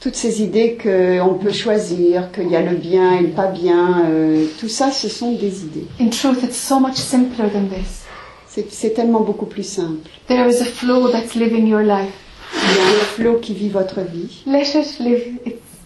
Toutes 0.00 0.16
ces 0.16 0.42
idées 0.42 0.78
qu'on 0.82 1.34
peut 1.34 1.52
choisir, 1.52 2.32
qu'il 2.32 2.50
y 2.50 2.56
a 2.56 2.62
le 2.62 2.74
bien 2.74 3.18
et 3.18 3.20
le 3.20 3.28
pas 3.28 3.48
bien, 3.48 4.06
euh, 4.08 4.46
tout 4.58 4.68
ça, 4.68 4.90
ce 4.90 5.10
sont 5.10 5.32
des 5.32 5.64
idées. 5.64 5.86
In 6.00 6.08
truth, 6.08 6.42
it's 6.42 6.56
so 6.56 6.80
much 6.80 6.96
simpler 6.96 7.50
than 7.52 7.64
this. 7.64 8.06
C'est, 8.48 8.94
tellement 8.94 9.20
beaucoup 9.20 9.44
plus 9.44 9.62
simple. 9.62 10.08
There 10.26 10.48
is 10.48 10.62
a 10.62 10.64
flow 10.64 11.08
that's 11.08 11.34
living 11.34 11.66
your 11.66 11.82
life. 11.82 12.14
Il 12.54 12.76
y 12.76 12.80
a 12.80 12.82
un 12.82 13.04
flot 13.14 13.38
qui 13.42 13.52
vit 13.52 13.68
votre 13.68 14.00
vie. 14.00 14.42
Let 14.46 14.62
it 14.74 14.98
live, 15.00 15.38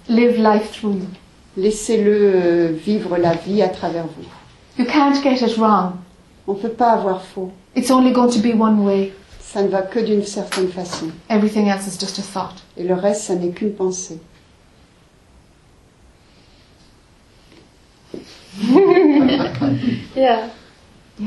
live 0.08 0.38
life 0.38 0.70
through 0.70 0.94
you. 0.94 1.08
Laissez-le 1.56 2.32
euh, 2.34 2.72
vivre 2.72 3.16
la 3.18 3.34
vie 3.34 3.62
à 3.62 3.68
travers 3.68 4.04
vous. 4.04 4.82
You 4.82 4.86
can't 4.86 5.20
get 5.22 5.44
it 5.44 5.56
wrong. 5.56 5.94
On 6.46 6.54
ne 6.54 6.58
peut 6.58 6.68
pas 6.68 6.92
avoir 6.92 7.20
faux. 7.20 7.50
It's 7.74 7.90
only 7.90 8.12
going 8.12 8.30
to 8.30 8.38
be 8.38 8.54
one 8.54 8.84
way. 8.84 9.12
Ça 9.54 9.62
ne 9.62 9.68
va 9.68 9.82
que 9.82 10.00
d'une 10.00 10.24
certaine 10.24 10.66
façon. 10.66 11.12
Everything 11.30 11.68
else 11.68 11.86
is 11.86 11.96
just 11.96 12.18
a 12.18 12.22
thought. 12.22 12.56
Et 12.76 12.82
le 12.82 12.94
reste, 12.94 13.22
ça 13.22 13.36
n'est 13.36 13.52
qu'une 13.52 13.72
pensée. 13.72 14.18
Yeah. 20.16 20.50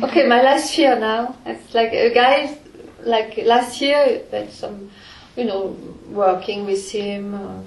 Okay, 0.03 0.27
my 0.27 0.41
last 0.41 0.73
fear 0.75 0.99
now. 0.99 1.35
It's 1.45 1.73
like 1.73 1.93
a 1.93 2.13
guy, 2.13 2.57
like 3.05 3.37
last 3.45 3.79
year, 3.79 4.21
had 4.29 4.51
some, 4.51 4.89
you 5.37 5.45
know, 5.45 5.77
working 6.09 6.65
with 6.65 6.91
him 6.91 7.33
um, 7.33 7.63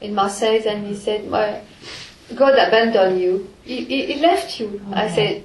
in 0.00 0.14
Marseille, 0.14 0.62
and 0.66 0.86
he 0.86 0.94
said, 0.94 1.30
well, 1.30 1.62
God 2.34 2.54
abandoned 2.54 3.20
you. 3.20 3.46
He, 3.62 3.84
he, 3.84 4.14
he 4.14 4.20
left 4.20 4.58
you. 4.58 4.80
I 4.94 5.10
said, 5.10 5.44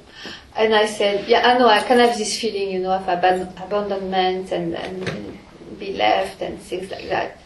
and 0.58 0.74
I 0.74 0.86
said, 0.88 1.28
yeah, 1.28 1.48
I 1.48 1.58
know, 1.58 1.68
I 1.68 1.80
can 1.84 2.00
have 2.00 2.18
this 2.18 2.40
feeling, 2.40 2.72
you 2.72 2.80
know, 2.80 2.92
of 2.92 3.06
aban- 3.06 3.52
abandonment 3.64 4.52
and, 4.52 4.74
and 4.76 5.38
be 5.80 5.94
left 5.94 6.42
and 6.42 6.60
things 6.60 6.90
like 6.92 7.10
that. 7.10 7.38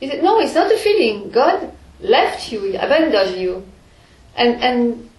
He 0.00 0.08
said, 0.08 0.22
no, 0.22 0.40
it's 0.40 0.54
not 0.54 0.70
a 0.72 0.76
feeling. 0.78 1.30
God 1.30 1.72
left 2.00 2.50
you, 2.52 2.60
he 2.62 2.76
abandoned 2.76 3.36
you. 3.36 3.64
And, 4.36 4.62
and, 4.62 5.10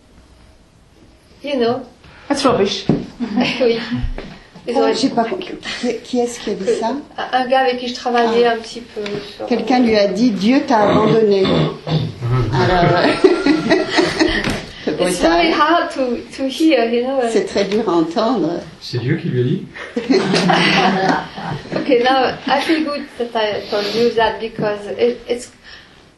you 1.44 1.58
know, 1.58 1.86
That's 2.30 2.46
rubbish. 2.46 2.86
oui. 3.60 3.80
Auraient- 4.76 4.94
J'ai 4.96 5.10
pas 5.10 5.26
compris. 5.26 5.56
Qui, 5.82 5.98
qui 6.04 6.20
est-ce 6.20 6.40
qui 6.40 6.52
a 6.52 6.54
dit 6.54 6.76
ça 6.80 6.96
Un 7.34 7.48
gars 7.48 7.62
avec 7.62 7.80
qui 7.80 7.88
je 7.88 7.96
travaillais 7.96 8.46
un 8.46 8.58
petit 8.58 8.80
peu. 8.82 9.02
sur- 9.36 9.48
Quelqu'un 9.48 9.80
lui 9.80 9.98
a 9.98 10.08
dit 10.08 10.30
Dieu 10.32 10.62
t'a 10.68 10.84
abandonné. 10.90 11.44
Alors, 12.54 12.98
euh, 12.98 13.08
It's 15.08 15.20
very 15.20 15.50
brutal. 15.50 15.60
hard 15.62 15.92
to, 15.92 16.22
to 16.38 16.48
hear, 16.50 16.86
you 16.86 17.04
know. 17.04 17.22
C'est 17.30 17.46
très 17.46 17.66
dur 17.70 17.88
à 17.90 17.94
entendre. 17.94 18.62
C'est 18.80 19.00
Dieu 19.00 19.18
qui 19.18 19.30
lui 19.30 19.42
a 19.42 19.44
dit 19.44 19.66
Okay, 21.76 22.04
now 22.04 22.38
I 22.48 22.62
feel 22.62 22.84
good 22.84 23.06
that 23.18 23.36
I 23.36 23.62
told 23.70 23.86
you 23.96 24.10
that 24.12 24.40
because 24.40 24.86
it, 24.88 25.20
it's 25.28 25.52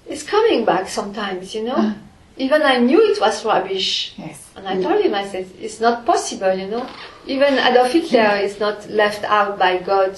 it's 0.08 0.24
coming 0.24 0.66
back 0.66 0.88
sometimes, 0.90 1.54
you 1.56 1.64
know. 1.64 1.76
Ah. 1.78 1.94
Even 2.38 2.64
I 2.64 2.78
knew 2.80 3.00
it 3.12 3.20
was 3.22 3.46
rubbish, 3.46 4.14
Yes. 4.18 4.50
and 4.56 4.68
I 4.68 4.82
told 4.82 5.04
him 5.06 5.14
I 5.14 5.28
said 5.28 5.46
it's 5.62 5.80
not 5.80 6.04
possible, 6.06 6.52
you 6.54 6.68
know. 6.68 6.86
Even 7.28 7.58
Adolf 7.60 7.92
Hitler 7.94 8.38
is 8.42 8.60
not 8.60 8.90
left 8.90 9.24
out 9.24 9.60
by 9.60 9.78
God, 9.78 10.18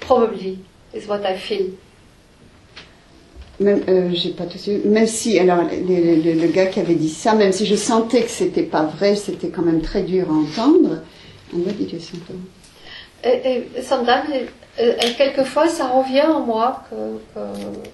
probably 0.00 0.58
is 0.92 1.06
what 1.06 1.24
I 1.26 1.36
feel. 1.36 1.70
Même, 3.60 3.82
euh, 3.88 4.10
j'ai 4.14 4.30
pas 4.30 4.44
tout 4.44 4.56
suivi. 4.58 4.88
Même 4.88 5.06
si, 5.06 5.38
alors, 5.38 5.62
le, 5.64 6.22
le- 6.22 6.40
le 6.40 6.46
gars 6.48 6.66
qui 6.66 6.80
avait 6.80 6.94
dit 6.94 7.10
ça, 7.10 7.34
même 7.34 7.52
si 7.52 7.66
je 7.66 7.74
sentais 7.76 8.22
que 8.22 8.30
c'était 8.30 8.62
pas 8.62 8.84
vrai, 8.84 9.16
c'était 9.16 9.48
quand 9.48 9.62
même 9.62 9.82
très 9.82 10.02
dur 10.02 10.26
à 10.30 10.32
entendre. 10.34 11.02
What 11.52 11.72
did 11.72 11.92
you 11.92 11.98
think? 11.98 12.22
Et, 13.22 13.28
et 13.28 13.56
it- 13.58 14.50
et- 14.78 15.06
et 15.08 15.12
quelquefois, 15.14 15.68
ça 15.68 15.88
revient 15.88 16.22
en 16.22 16.40
moi 16.40 16.84
que, 16.88 16.94
que 17.34 17.40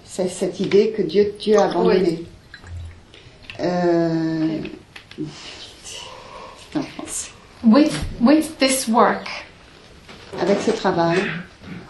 C'est 0.04 0.28
cette 0.28 0.60
idée 0.60 0.90
que 0.96 1.02
Dieu, 1.02 1.34
Dieu 1.40 1.56
a 1.58 1.64
abandonné. 1.64 2.22
Euh, 3.58 4.58
c'est 5.82 6.78
en 6.78 6.82
français. 6.82 7.30
With, 7.64 7.92
with 8.20 8.56
this 8.58 8.86
work, 8.86 9.26
Avec 10.40 10.58
ce 10.60 10.70
travail, 10.70 11.18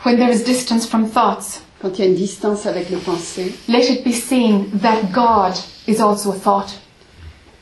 when 0.04 0.16
there 0.16 0.30
is 0.30 0.44
distance 0.44 0.86
from 0.86 1.06
thoughts, 1.10 1.60
quand 1.80 1.98
il 1.98 2.04
y 2.04 2.06
a 2.06 2.10
une 2.10 2.14
distance 2.14 2.66
avec 2.66 2.90
les 2.90 2.96
pensées, 2.96 3.54
let 3.68 3.90
it 3.90 4.04
be 4.04 4.12
seen 4.12 4.66
that 4.80 5.12
God 5.12 5.54
is 5.86 6.00
also 6.00 6.32
a 6.32 6.36
thought. 6.36 6.78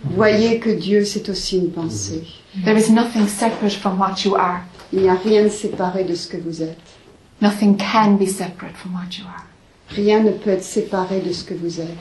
voyez 0.03 0.59
que 0.59 0.71
Dieu 0.71 1.05
c'est 1.05 1.29
aussi 1.29 1.59
une 1.59 1.71
pensée. 1.71 2.23
There 2.65 2.79
is 2.79 2.91
nothing 2.91 3.27
separate 3.27 3.73
from 3.73 3.99
what 3.99 4.25
you 4.25 4.35
are. 4.37 4.61
Il 4.93 5.03
n'y 5.03 5.09
a 5.09 5.15
rien 5.17 5.43
de 5.45 5.49
séparé 5.49 6.05
de 6.05 6.15
ce 6.15 6.29
que 6.29 6.37
vous 6.37 6.62
êtes. 6.62 6.79
Nothing 7.41 7.77
can 7.77 8.17
be 8.17 8.27
separate 8.27 8.77
from 8.77 8.95
what 8.95 9.19
you 9.19 9.25
are. 9.27 9.45
Rien 9.91 10.21
ne 10.23 10.31
peut 10.31 10.51
être 10.51 10.62
séparé 10.65 11.21
de 11.21 11.33
ce 11.33 11.45
que 11.45 11.55
vous 11.55 11.81
êtes. 11.81 11.99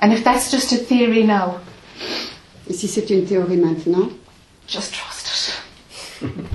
And 0.00 0.12
if 0.12 0.22
that's 0.22 0.50
just 0.50 0.72
a 0.72 0.76
theory 0.76 1.24
now, 1.24 1.56
Et 2.68 2.72
si 2.72 2.88
c'est 2.88 3.10
une 3.10 3.24
théorie 3.24 3.58
maintenant, 3.58 4.08
just 4.66 4.94
trust 4.94 5.28
it 6.22 6.30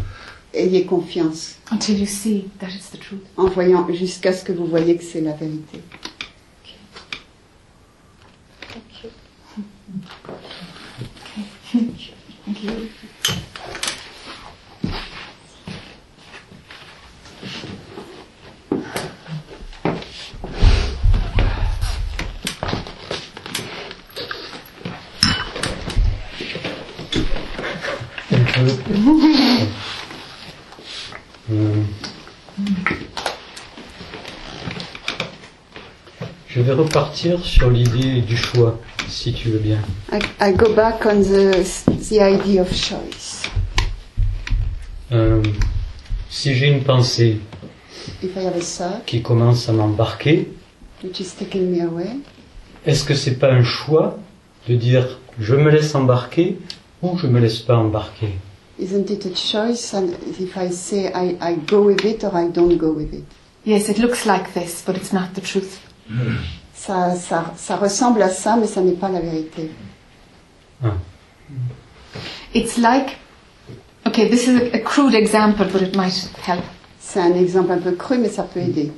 ayez 0.54 0.86
confiance 0.86 1.58
until 1.72 1.98
you 1.98 2.06
see 2.08 2.50
that 2.60 2.70
it's 2.76 2.90
the 2.90 2.98
truth. 3.00 3.22
en 3.38 3.48
voyant 3.48 3.88
jusqu'à 3.94 4.34
ce 4.34 4.44
que 4.44 4.52
vous 4.52 4.66
voyez 4.66 4.98
que 4.98 5.04
c'est 5.04 5.22
la 5.22 5.34
vérité. 5.34 5.82
Thank 8.72 9.04
you. 9.04 9.10
Thank 12.46 12.64
you. 12.64 12.90
Euh, 31.52 31.84
Je 36.48 36.59
vais 36.70 36.76
repartir 36.76 37.44
sur 37.44 37.72
l'idée 37.72 38.22
du 38.22 38.38
choix, 38.38 38.80
si 39.08 39.34
tu 39.34 39.50
veux 39.50 39.60
bien. 39.60 39.80
I, 40.12 40.20
I 40.40 40.54
go 40.54 40.72
back 40.74 41.04
on 41.06 41.22
the, 41.22 41.64
the 42.10 42.22
idea 42.22 42.62
of 42.62 42.72
choice. 42.72 43.44
Euh, 45.12 45.42
si 46.30 46.54
j'ai 46.54 46.68
une 46.68 46.84
pensée 46.84 47.40
If 48.22 48.36
I 48.36 48.46
have 48.46 48.56
a 48.56 48.60
thought 48.60 49.06
qui 49.06 49.24
commence 49.24 49.68
à 49.68 49.72
m'embarquer, 49.74 50.50
which 51.04 51.20
is 51.20 51.32
taking 51.38 51.72
me 51.72 51.82
away, 51.82 52.18
est-ce 52.86 53.04
que 53.04 53.16
c'est 53.16 53.40
pas 53.40 53.52
un 53.52 53.64
choix 53.64 54.20
de 54.68 54.76
dire 54.76 55.20
je 55.40 55.56
me 55.56 55.72
laisse 55.72 55.96
embarquer 55.96 56.60
ou 57.02 57.18
je 57.18 57.26
me 57.26 57.40
laisse 57.40 57.60
pas 57.60 57.78
embarquer? 57.78 58.36
isn't 58.78 59.10
it 59.10 59.26
a 59.26 59.34
choice? 59.36 59.94
And 59.94 60.14
if 60.40 60.56
I 60.56 60.70
say 60.70 61.12
I, 61.12 61.36
I 61.42 61.56
go 61.56 61.82
with 61.82 62.06
it 62.06 62.24
or 62.24 62.36
I 62.36 62.48
don't 62.48 62.78
go 62.78 62.92
with 62.92 63.12
it? 63.14 63.26
Yes, 63.64 63.90
it 63.90 63.98
looks 63.98 64.28
like 64.28 64.54
this, 64.54 64.84
but 64.86 64.96
it's 64.96 65.12
not 65.12 65.34
the 65.34 65.42
truth. 65.42 65.82
Ça, 66.80 67.14
ça, 67.16 67.54
ça 67.58 67.76
ressemble 67.76 68.22
à 68.22 68.30
ça, 68.30 68.56
mais 68.56 68.66
ça 68.66 68.80
n'est 68.80 68.94
pas 68.94 69.10
la 69.10 69.20
vérité. 69.20 69.70
Ah. 70.82 70.94
It's 72.54 72.78
like, 72.78 73.18
okay, 74.08 74.30
this 74.30 74.48
is 74.48 74.56
a, 74.56 74.78
a 74.78 74.80
crude 74.80 75.14
example, 75.14 75.66
but 75.66 75.82
it 75.82 75.96
might 75.96 76.14
help. 76.48 76.64
C'est 77.00 77.20
un 77.20 77.34
exemple 77.36 77.74
un 77.74 77.80
peu 77.80 77.92
cru, 77.92 78.18
mais 78.18 78.30
ça 78.30 78.44
peut 78.44 78.62
aider. 78.62 78.92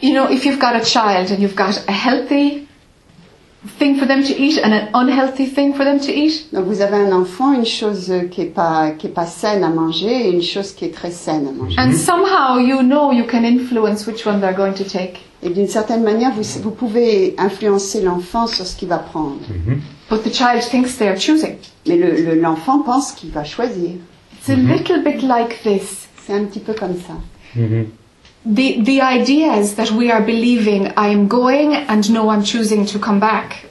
You 0.00 0.14
know, 0.14 0.28
if 0.30 0.44
you've 0.44 0.60
got 0.60 0.76
a 0.76 0.84
child 0.84 1.32
and 1.32 1.40
you've 1.40 1.56
got 1.56 1.82
a 1.88 1.92
healthy 1.92 2.68
thing 3.78 3.96
for 3.96 4.06
them 4.06 4.22
to 4.24 4.32
eat 4.36 4.58
and 4.64 4.72
an 4.72 4.88
unhealthy 4.94 5.46
thing 5.46 5.72
for 5.74 5.84
them 5.84 5.98
to 6.00 6.10
eat, 6.10 6.48
Donc 6.52 6.66
vous 6.66 6.80
avez 6.80 6.96
un 6.96 7.12
enfant, 7.12 7.52
une 7.52 7.64
chose 7.64 8.12
qui 8.30 8.40
est 8.42 8.46
pas 8.54 8.90
qui 8.90 9.06
est 9.06 9.10
pas 9.10 9.26
saine 9.26 9.62
à 9.64 9.68
manger 9.70 10.28
et 10.28 10.30
une 10.32 10.42
chose 10.42 10.72
qui 10.72 10.84
est 10.84 10.94
très 10.94 11.10
saine 11.10 11.46
à 11.48 11.52
manger. 11.52 11.76
and 11.78 11.92
somehow 11.92 12.58
you 12.58 12.80
know 12.82 13.12
you 13.12 13.24
can 13.24 13.44
influence 13.44 14.06
which 14.06 14.26
one 14.26 14.40
they're 14.40 14.56
going 14.56 14.72
to 14.74 14.84
take. 14.84 15.20
Et 15.44 15.50
d'une 15.50 15.66
certaine 15.66 16.04
manière, 16.04 16.30
vous, 16.32 16.42
vous 16.62 16.70
pouvez 16.70 17.34
influencer 17.36 18.00
l'enfant 18.00 18.46
sur 18.46 18.64
ce 18.64 18.76
qu'il 18.76 18.86
va 18.88 18.98
prendre. 18.98 19.38
But 20.08 20.22
the 20.22 20.32
child 20.32 20.60
thinks 20.62 20.96
they're 20.98 21.18
choosing. 21.18 21.56
Mais 21.88 21.96
le- 21.96 22.22
le- 22.34 22.40
l'enfant 22.40 22.78
pense 22.80 23.10
qu'il 23.12 23.30
va 23.32 23.42
choisir. 23.42 23.90
It's 24.34 24.48
a 24.50 24.54
little 24.54 25.02
bit 25.02 25.22
like 25.22 25.60
this. 25.64 26.06
C'est 26.24 26.34
un 26.34 26.44
petit 26.44 26.60
peu 26.60 26.74
comme 26.74 26.94
ça. 26.94 27.14
Mhm. 27.56 27.86
The, 28.44 28.80
the 28.82 29.00
ideas 29.00 29.76
that 29.76 29.92
we 29.92 30.10
are 30.10 30.20
believing 30.20 30.92
I'm 30.96 31.28
going 31.28 31.74
and 31.74 32.10
no, 32.10 32.28
I'm 32.28 32.42
choosing 32.42 32.84
to 32.86 32.98
come 32.98 33.20
back 33.20 33.66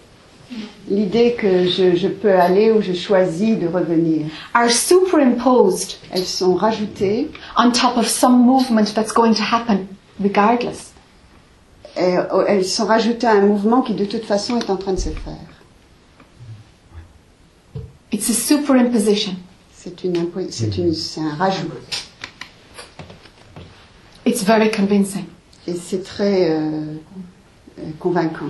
L'idée 0.89 1.35
que 1.35 1.67
je, 1.67 1.95
je 1.95 2.07
peux 2.09 2.33
aller 2.37 2.69
ou 2.71 2.81
je 2.81 2.91
choisis 2.93 3.57
de 3.57 3.65
revenir, 3.67 4.25
are 4.53 4.69
superimposed 4.69 5.95
elles 6.11 6.25
sont 6.25 6.55
rajoutées, 6.55 7.29
on 7.57 7.71
top 7.71 7.95
of 7.97 8.07
some 8.07 8.45
movement 8.45 8.93
that's 8.93 9.13
going 9.13 9.33
to 9.33 9.41
happen 9.41 9.87
regardless. 10.19 10.91
et, 11.95 12.17
euh, 12.17 12.45
elles 12.47 12.65
sont 12.65 12.85
rajoutées 12.85 13.27
à 13.27 13.31
un 13.33 13.41
mouvement 13.45 13.81
qui 13.81 13.93
de 13.93 14.05
toute 14.05 14.25
façon 14.25 14.57
est 14.57 14.69
en 14.69 14.75
train 14.77 14.93
de 14.93 14.99
se 14.99 15.09
faire. 15.09 15.47
It's 18.11 18.29
a 18.29 18.33
superimposition. 18.33 19.35
C'est 19.73 20.03
une, 20.03 20.29
c'est 20.49 20.77
une, 20.77 20.93
c'est 20.93 21.21
un 21.21 21.33
rajout. 21.35 21.71
It's 24.25 24.43
very 24.43 24.69
convincing. 24.69 25.25
Et 25.67 25.73
c'est 25.75 26.03
très 26.03 26.49
euh, 26.51 26.59
euh, 27.79 27.83
convaincant. 27.99 28.45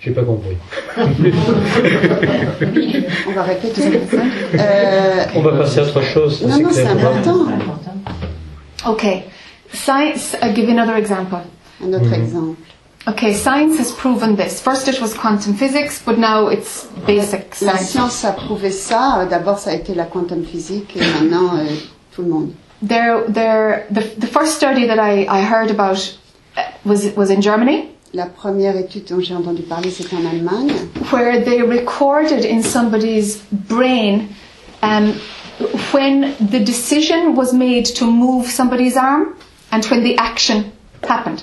J'ai 0.00 0.10
pas 0.10 0.24
compris. 0.24 0.56
On 3.28 3.32
va 3.32 3.42
répéter. 3.42 3.82
Euh, 4.54 5.24
On 5.36 5.42
va 5.42 5.52
passer 5.58 5.80
à 5.80 5.82
autre 5.84 6.02
chose. 6.02 6.42
non, 6.46 6.58
non, 6.60 6.68
c'est 6.72 6.86
important. 6.86 7.46
Okay, 8.84 9.24
science, 9.72 10.36
I'll 10.42 10.52
give 10.54 10.64
you 10.68 10.72
another 10.72 10.96
example. 10.96 11.38
Un 11.84 11.92
autre 11.94 12.12
exemple. 12.12 12.56
Okay, 13.06 13.32
science 13.34 13.78
has 13.80 13.92
proven 13.92 14.36
this. 14.36 14.60
First 14.60 14.86
it 14.88 15.00
was 15.00 15.14
quantum 15.14 15.54
physics, 15.54 16.00
but 16.04 16.18
now 16.18 16.48
it's 16.48 16.86
basic 17.06 17.60
La 17.60 17.76
science. 17.76 17.90
science 17.90 18.24
a 18.24 18.32
prouvé 18.32 18.70
ça. 18.72 19.26
D'abord, 19.30 19.58
ça 19.58 19.70
a 19.70 19.74
été 19.74 19.94
la 19.94 20.04
quantum 20.04 20.44
physique 20.44 20.96
et 20.96 21.00
maintenant, 21.00 21.56
euh, 21.56 21.64
tout 22.14 22.22
le 22.22 22.28
monde. 22.28 22.50
There, 22.82 23.24
there, 23.28 23.86
the, 23.90 24.00
the 24.18 24.26
first 24.26 24.56
study 24.56 24.86
that 24.86 24.98
I, 24.98 25.24
I 25.28 25.42
heard 25.42 25.70
about 25.70 26.18
uh, 26.56 26.62
was, 26.84 27.14
was 27.16 27.30
in 27.30 27.40
Germany. 27.40 27.88
La 28.14 28.26
première 28.26 28.76
étude 28.76 29.04
dont 29.08 29.20
j'ai 29.20 29.34
entendu 29.34 29.62
parler, 29.62 29.90
c'est 29.90 30.12
en 30.12 30.26
Allemagne, 30.26 30.70
where 31.12 31.40
they 31.42 31.62
recorded 31.62 32.44
in 32.44 32.62
somebody's 32.62 33.38
brain 33.50 34.28
um, 34.82 35.14
when 35.92 36.34
the 36.40 36.58
decision 36.60 37.34
was 37.36 37.54
made 37.54 37.86
to 37.86 38.04
move 38.04 38.46
somebody's 38.48 38.96
arm 38.98 39.34
and 39.70 39.84
when 39.86 40.02
the 40.02 40.16
action 40.18 40.72
happened. 41.08 41.42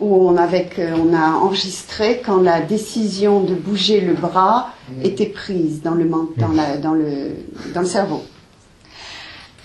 où 0.00 0.28
on, 0.28 0.36
avec, 0.36 0.78
on 0.80 1.14
a 1.14 1.36
enregistré 1.36 2.20
quand 2.26 2.42
la 2.42 2.60
décision 2.60 3.40
de 3.44 3.54
bouger 3.54 4.00
le 4.00 4.14
bras 4.14 4.74
était 5.04 5.26
prise 5.32 5.80
dans 5.80 5.94
le, 5.94 6.04
men- 6.04 6.28
dans 6.36 6.48
la- 6.52 6.76
dans 6.76 6.92
le, 6.94 7.36
dans 7.72 7.82
le 7.82 7.86
cerveau. 7.86 8.22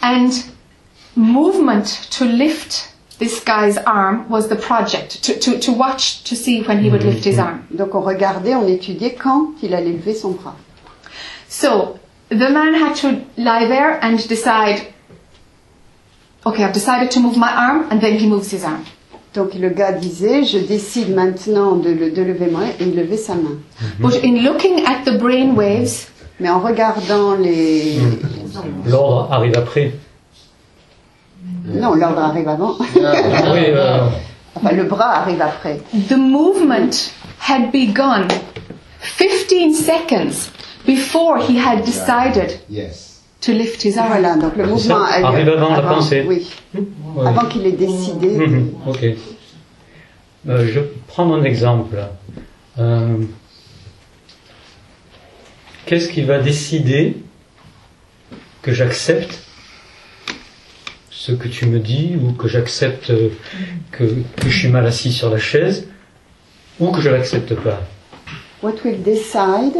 And 0.03 0.29
movement 1.17 2.07
to 2.11 2.25
lift 2.25 2.93
this 3.19 3.43
guy's 3.43 3.77
arm 3.79 4.29
was 4.29 4.47
the 4.47 4.55
project, 4.55 5.23
to, 5.23 5.39
to, 5.39 5.59
to 5.59 5.71
watch 5.71 6.23
to 6.23 6.35
see 6.35 6.61
when 6.61 6.79
he 6.83 6.89
would 6.89 7.03
lift 7.03 7.25
his 7.25 7.39
arm. 7.39 7.63
Mm-hmm. 7.63 7.77
Donc 7.77 7.95
on 7.95 8.01
regardait, 8.01 8.53
on 8.55 8.67
étudiait 8.67 9.15
quand 9.15 9.53
il 9.63 9.73
allait 9.73 9.93
lever 9.93 10.13
son 10.13 10.31
bras. 10.31 10.55
So 11.49 11.99
the 12.29 12.49
man 12.49 12.75
had 12.75 12.95
to 12.97 13.25
lie 13.37 13.65
there 13.67 13.99
and 14.03 14.17
decide, 14.27 14.81
okay, 16.45 16.63
I've 16.63 16.73
decided 16.73 17.09
to 17.11 17.19
move 17.19 17.37
my 17.37 17.51
arm, 17.51 17.87
and 17.89 17.99
then 17.99 18.19
he 18.19 18.27
moves 18.27 18.51
his 18.51 18.63
arm. 18.63 18.83
Donc 19.33 19.55
le 19.55 19.69
gars 19.69 19.93
disait, 19.93 20.43
je 20.43 20.59
décide 20.59 21.15
maintenant 21.15 21.75
de, 21.75 21.89
le- 21.89 22.11
de 22.11 22.21
lever 22.21 22.51
moi 22.51 22.65
et 22.79 22.83
il 22.83 22.95
levait 22.95 23.17
sa 23.17 23.35
main. 23.35 23.57
Mm-hmm. 23.81 24.01
But 24.01 24.23
in 24.23 24.43
looking 24.43 24.85
at 24.85 25.05
the 25.05 25.17
brain 25.17 25.55
waves, 25.55 26.09
Mais 26.39 26.49
en 26.49 26.59
regardant 26.59 27.35
les... 27.35 27.97
Mm-hmm. 27.97 28.89
L'ordre 28.89 29.31
arrive 29.31 29.53
après. 29.57 29.93
Non, 31.65 31.95
l'ordre 31.95 32.19
arrive 32.19 32.47
avant. 32.47 32.75
Oui, 32.79 33.01
euh, 33.67 34.07
enfin, 34.55 34.71
le 34.73 34.83
bras 34.83 35.11
arrive 35.21 35.41
après. 35.41 35.79
the 36.09 36.15
movement 36.17 37.11
had 37.39 37.71
begun 37.71 38.27
15 38.99 39.73
seconds 39.75 40.49
before 40.85 41.37
he 41.39 41.57
had 41.57 41.83
decided 41.85 42.59
Yes. 42.69 43.21
to 43.41 43.51
lift 43.51 43.81
his 43.83 43.97
arm. 43.97 44.07
Voilà, 44.07 44.35
donc 44.37 44.55
le 44.55 44.65
mouvement 44.65 45.05
ça, 45.05 45.13
a 45.13 45.19
lieu 45.19 45.25
arrive 45.25 45.49
avant 45.49 45.73
la 45.75 45.81
pensée. 45.81 46.23
Oui, 46.27 46.47
ouais. 46.73 47.27
avant 47.27 47.45
qu'il 47.47 47.65
ait 47.65 47.71
décidé. 47.73 48.29
Mhm, 48.29 48.69
ok. 48.87 49.05
Euh, 50.49 50.67
je 50.73 50.79
prends 51.07 51.25
mon 51.25 51.43
exemple. 51.43 51.97
Euh, 52.79 53.17
Qu'est-ce 55.85 56.09
qui 56.09 56.21
va 56.23 56.39
décider 56.39 57.17
que 58.61 58.73
j'accepte 58.73 59.39
ce 61.27 61.33
que 61.33 61.49
tu 61.49 61.65
me 61.65 61.79
dis 61.79 62.15
ou 62.21 62.31
que 62.31 62.47
j'accepte 62.47 63.09
euh, 63.09 63.27
que, 63.91 64.03
que 64.05 64.47
je 64.49 64.57
suis 64.59 64.69
mal 64.69 64.85
assis 64.85 65.11
sur 65.11 65.29
la 65.29 65.37
chaise 65.37 65.85
ou 66.79 66.87
que 66.91 67.01
je 67.01 67.09
l'accepte 67.09 67.53
pas 67.55 67.81
What 68.63 68.75
will 68.85 69.03
decide, 69.03 69.75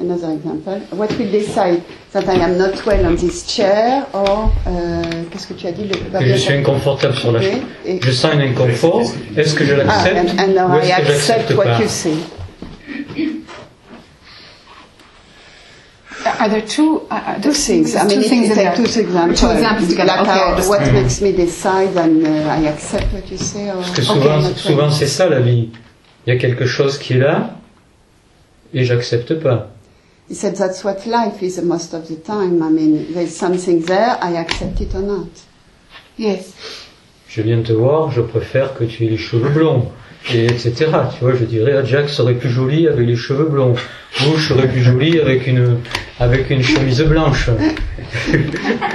another 0.00 0.30
example, 0.30 0.80
what 0.92 1.08
will 1.18 1.30
decide 1.30 1.82
that 2.12 2.22
I 2.28 2.40
am 2.40 2.56
not 2.56 2.86
well 2.86 3.04
on 3.04 3.16
this 3.16 3.44
chair 3.46 4.06
or, 4.14 4.52
euh, 4.68 5.02
qu'est-ce 5.30 5.48
que 5.48 5.54
tu 5.54 5.66
as 5.66 5.72
dit 5.72 5.84
le, 5.84 6.18
Que 6.18 6.24
je 6.24 6.36
suis 6.36 6.54
inconfortable 6.54 7.14
sur 7.16 7.32
la 7.32 7.42
chaise. 7.42 7.58
Je 8.00 8.10
sens 8.12 8.32
un 8.34 8.40
inconfort. 8.40 9.02
Est-ce 9.36 9.54
que 9.54 9.64
je 9.64 9.74
Ah, 9.74 9.84
l'accepte 9.84 10.16
and, 10.38 10.42
and 10.42 10.54
now 10.54 10.68
ou 10.76 10.78
I 10.82 10.88
est-ce 10.88 10.96
que 10.98 11.04
je 11.04 11.10
accept 11.12 11.50
l'accepte 11.50 11.56
pas 11.56 11.78
you 11.82 11.88
say. 11.88 12.12
Are 16.42 16.48
there 16.48 16.66
two, 16.66 17.02
uh, 17.08 17.14
uh, 17.14 17.40
Two 17.40 17.52
things. 17.52 17.94
I 17.94 18.02
mean, 18.02 18.20
two 18.20 18.28
things 18.28 18.48
take 18.48 18.56
there. 18.56 18.74
two 18.74 18.82
examples. 18.82 19.38
Two 19.40 19.50
examples 19.50 19.88
together. 19.90 20.08
Like 20.08 20.56
Okay, 20.56 20.68
what 20.68 20.92
makes 20.92 21.20
me 21.20 21.30
decide 21.30 21.96
and 21.96 22.26
uh, 22.26 22.30
I 22.50 22.66
accept 22.66 23.12
what 23.12 23.30
you 23.30 23.38
say 23.38 23.70
or 23.70 23.76
Parce 23.76 23.92
que 23.94 24.00
okay, 24.02 24.12
souvent, 24.12 24.40
not 24.42 24.56
souvent 24.56 24.90
c'est 24.90 25.06
ça 25.06 25.28
la 25.28 25.38
vie. 25.40 25.70
Il 26.26 26.34
y 26.34 26.36
a 26.36 26.40
quelque 26.40 26.66
chose 26.66 26.98
qui 26.98 27.12
est 27.12 27.18
là 27.18 27.58
et 28.74 28.82
j'accepte 28.84 29.34
pas. 29.40 29.68
He 30.28 30.34
said 30.34 30.56
that's 30.56 30.82
what 30.82 31.06
life 31.06 31.40
is 31.42 31.60
most 31.62 31.94
of 31.94 32.08
the 32.08 32.16
time. 32.20 32.60
I 32.60 32.70
mean, 32.70 33.12
there's 33.14 33.36
something 33.36 33.80
there, 33.84 34.16
I 34.20 34.36
accept 34.36 34.80
it 34.80 34.96
or 34.96 35.02
not. 35.02 35.30
Yes. 36.18 36.54
Je 37.28 37.40
viens 37.42 37.62
te 37.62 37.72
voir, 37.72 38.10
je 38.10 38.20
préfère 38.20 38.74
que 38.74 38.82
tu 38.82 39.04
aies 39.04 39.10
les 39.10 39.16
cheveux 39.16 39.48
blonds. 39.50 39.92
Et 40.30 40.46
etc. 40.46 40.72
Tu 41.16 41.24
vois, 41.24 41.34
je 41.34 41.44
dirais, 41.44 41.74
ah, 41.78 41.84
Jack 41.84 42.08
serait 42.08 42.34
plus 42.34 42.50
joli 42.50 42.86
avec 42.86 43.06
les 43.06 43.16
cheveux 43.16 43.44
blonds. 43.44 43.74
Ou 44.20 44.36
je 44.36 44.48
serais 44.48 44.68
plus 44.68 44.82
jolie 44.82 45.18
avec 45.18 45.46
une, 45.46 45.78
avec 46.20 46.50
une 46.50 46.62
chemise 46.62 47.02
blanche. 47.02 47.50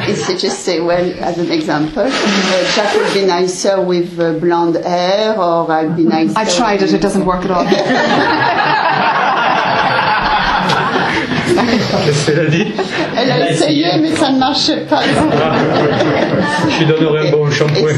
He 0.07 0.15
should 0.15 0.39
just 0.39 0.59
say, 0.59 0.79
well, 0.79 1.11
as 1.21 1.37
an 1.39 1.51
example, 1.51 2.03
uh, 2.03 2.75
Jack 2.75 2.93
would 2.95 3.13
be 3.13 3.25
nicer 3.25 3.81
with 3.81 4.19
uh, 4.19 4.33
blonde 4.33 4.77
hair 4.77 5.35
or 5.37 5.69
I'd 5.71 5.95
be 5.97 6.03
nicer. 6.03 6.33
I 6.37 6.45
tried 6.45 6.83
it, 6.83 6.93
it 6.93 7.01
doesn't 7.01 7.25
work 7.25 7.43
at 7.43 7.51
all. 7.51 7.65
Qu'est-ce 12.05 12.25
qu'elle 12.27 12.39
a 12.39 12.49
dit? 12.49 12.65
Elle 13.17 13.31
a 13.31 13.51
essayé, 13.51 13.85
mais 14.01 14.15
ça 14.15 14.29
ne 14.31 14.39
marchait 14.39 14.85
pas. 14.85 15.01
Je 16.69 16.79
lui 16.79 16.85
donnerai 16.85 17.27
un 17.27 17.31
bon 17.31 17.49
shampoing. 17.51 17.95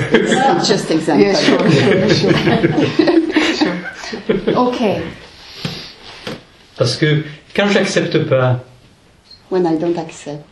Just 0.66 0.90
example. 0.92 1.22
yeah, 1.22 1.36
sure, 1.36 1.60
sure, 1.70 2.10
sure. 2.10 3.19
Okay. 4.56 4.98
Parce 6.78 6.96
que 6.98 7.24
quand 7.56 7.68
j'accepte 7.70 8.18
pas, 8.30 8.64
When 9.52 9.66
I 9.66 9.78
don't 9.80 9.98
accept, 9.98 10.44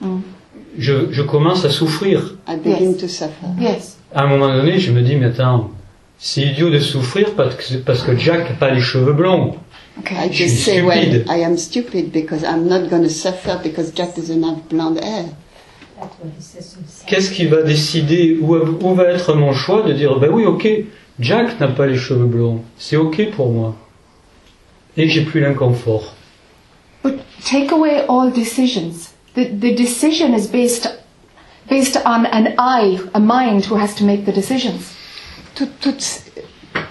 je, 0.78 1.12
je 1.12 1.22
commence 1.22 1.64
à 1.66 1.70
souffrir. 1.70 2.36
I 2.48 2.56
begin 2.58 2.92
Yes. 2.92 2.98
to 2.98 3.08
suffer. 3.08 3.48
Yes. 3.60 3.98
À 4.14 4.24
un 4.24 4.28
moment 4.28 4.52
donné, 4.56 4.80
je 4.80 4.92
me 4.92 5.02
dis, 5.02 5.16
mais 5.16 5.28
attends, 5.28 5.70
c'est 6.18 6.42
idiot 6.42 6.72
de 6.72 6.80
souffrir 6.80 7.34
parce 7.36 7.56
que, 7.56 7.76
parce 7.78 8.02
que 8.02 8.18
Jack 8.18 8.50
n'a 8.50 8.56
pas 8.56 8.72
les 8.72 8.82
cheveux 8.82 9.14
blonds. 9.14 9.56
Okay. 10.00 10.16
I 10.16 10.32
Je 10.32 10.38
just 10.46 10.56
suis 10.56 10.64
say, 10.72 10.82
well, 10.82 10.98
stupide. 11.00 11.26
I 11.30 11.44
am 11.44 11.58
stupid 11.58 12.12
because 12.12 12.42
I'm 12.44 12.68
not 12.68 12.90
going 12.90 13.04
to 13.04 13.10
suffer 13.10 13.60
because 13.64 13.92
Jack 13.96 14.16
doesn't 14.16 14.44
have 14.44 14.58
blonde 14.70 14.98
hair. 15.00 15.26
Qu'est-ce 17.08 17.32
qui 17.32 17.46
va 17.48 17.62
décider, 17.64 18.38
où, 18.42 18.56
où 18.56 18.94
va 18.96 19.06
être 19.06 19.34
mon 19.34 19.54
choix 19.54 19.82
de 19.84 19.94
dire, 19.94 20.20
ben 20.20 20.30
oui, 20.32 20.46
ok, 20.46 20.68
Jack 21.20 21.60
n'a 21.60 21.68
pas 21.68 21.88
les 21.88 21.98
cheveux 21.98 22.26
blonds, 22.26 22.62
c'est 22.78 22.96
ok 22.98 23.32
pour 23.36 23.52
moi. 23.52 23.76
Et 24.98 25.08
j'ai 25.08 25.22
plus 25.22 25.40
l'inconfort. 25.42 26.14
But 27.04 27.16
take 27.44 27.72
away 27.72 28.04
all 28.08 28.32
decisions. 28.32 29.12
The, 29.36 29.46
the 29.60 29.76
decision 29.76 30.34
is 30.36 30.48
based, 30.48 30.90
based 31.70 32.00
on 32.06 32.26
an 32.26 32.54
I, 32.60 32.98
a 33.14 33.20
mind 33.20 33.66
who 33.70 33.76
has 33.78 33.94
to 33.96 34.04
make 34.06 34.26
the 34.26 34.32
decisions. 34.34 34.94
Tout- 35.56 35.70
toutes- 35.82 36.22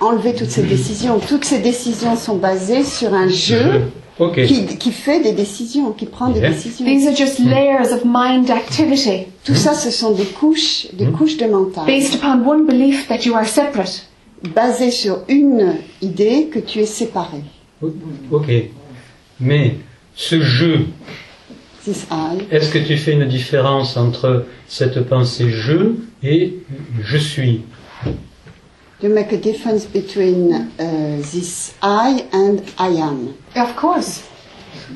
enlever 0.00 0.34
toutes 0.34 0.50
ces 0.50 0.62
décisions. 0.64 1.18
Toutes 1.20 1.44
ces 1.44 1.60
décisions 1.60 2.16
sont 2.16 2.36
basées 2.36 2.82
sur 2.84 3.14
un 3.14 3.28
jeu 3.28 3.82
Ok. 4.18 4.44
qui, 4.46 4.66
qui 4.78 4.90
fait 4.92 5.20
des 5.20 5.32
décisions, 5.32 5.92
qui 5.92 6.06
prend 6.06 6.28
des 6.30 6.40
Yeah. 6.40 6.50
décisions. 6.50 6.84
These 6.84 7.06
are 7.08 7.14
just 7.16 7.38
layers 7.38 7.92
of 7.92 8.02
mind 8.04 8.50
activity 8.50 9.26
Tout 9.44 9.54
ça, 9.54 9.74
ce 9.74 9.90
sont 9.90 10.10
des 10.12 10.24
couches, 10.24 10.88
des 10.92 11.06
couches 11.06 11.36
de 11.36 11.46
mental, 11.46 11.86
based 11.86 12.14
upon 12.16 12.44
one 12.44 12.66
belief 12.66 13.06
that 13.08 13.24
you 13.24 13.34
are 13.34 13.46
separate. 13.46 14.06
Basées 14.46 14.90
sur 14.90 15.20
une 15.28 15.76
idée 16.02 16.46
que 16.46 16.58
tu 16.58 16.80
es 16.80 16.86
séparé. 16.86 17.42
Ok. 18.30 18.50
Mais 19.40 19.76
ce 20.14 20.40
jeu, 20.40 20.86
This 21.84 22.06
I. 22.10 22.38
est-ce 22.50 22.70
que 22.72 22.78
tu 22.78 22.96
fais 22.96 23.12
une 23.12 23.26
différence 23.26 23.96
entre 23.96 24.46
cette 24.66 25.00
pensée 25.08 25.50
je 25.50 25.94
et 26.22 26.54
je 27.02 27.18
suis? 27.18 27.62
You 29.02 29.10
make 29.10 29.32
a 29.32 29.36
difference 29.36 29.84
between 29.84 30.70
uh, 30.78 31.20
this 31.20 31.74
I 31.82 32.24
and 32.32 32.62
I 32.78 32.98
am. 32.98 33.34
Of 33.54 33.76
course. 33.76 34.22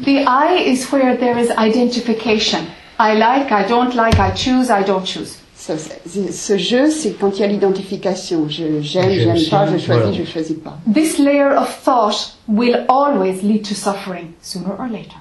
The 0.04 0.24
I 0.26 0.56
is 0.66 0.90
where 0.90 1.16
there 1.16 1.38
is 1.38 1.50
identification. 1.50 2.66
I 2.98 3.14
like, 3.14 3.52
I 3.52 3.66
don't 3.68 3.94
like, 3.94 4.18
I 4.18 4.30
choose, 4.30 4.70
I 4.70 4.82
don't 4.82 5.04
choose. 5.04 5.39
Ça, 5.62 5.74
ce 5.76 6.56
jeu, 6.56 6.88
c'est 6.90 7.10
quand 7.20 7.36
il 7.36 7.40
y 7.42 7.44
a 7.44 7.46
l'identification. 7.46 8.46
Je- 8.48 8.80
J'aime, 8.80 9.10
J'aime 9.10 9.34
pas, 9.50 9.66
je 9.66 9.72
choisis, 9.72 9.86
voilà. 9.86 10.12
je 10.12 10.24
choisis 10.24 10.56
pas. 10.56 10.78
This 10.90 11.18
layer 11.18 11.52
of 11.58 11.82
thought 11.84 12.32
will 12.48 12.86
always 12.88 13.42
lead 13.42 13.68
to 13.68 13.74
suffering 13.74 14.28
sooner 14.40 14.70
or 14.78 14.86
later. 14.90 15.16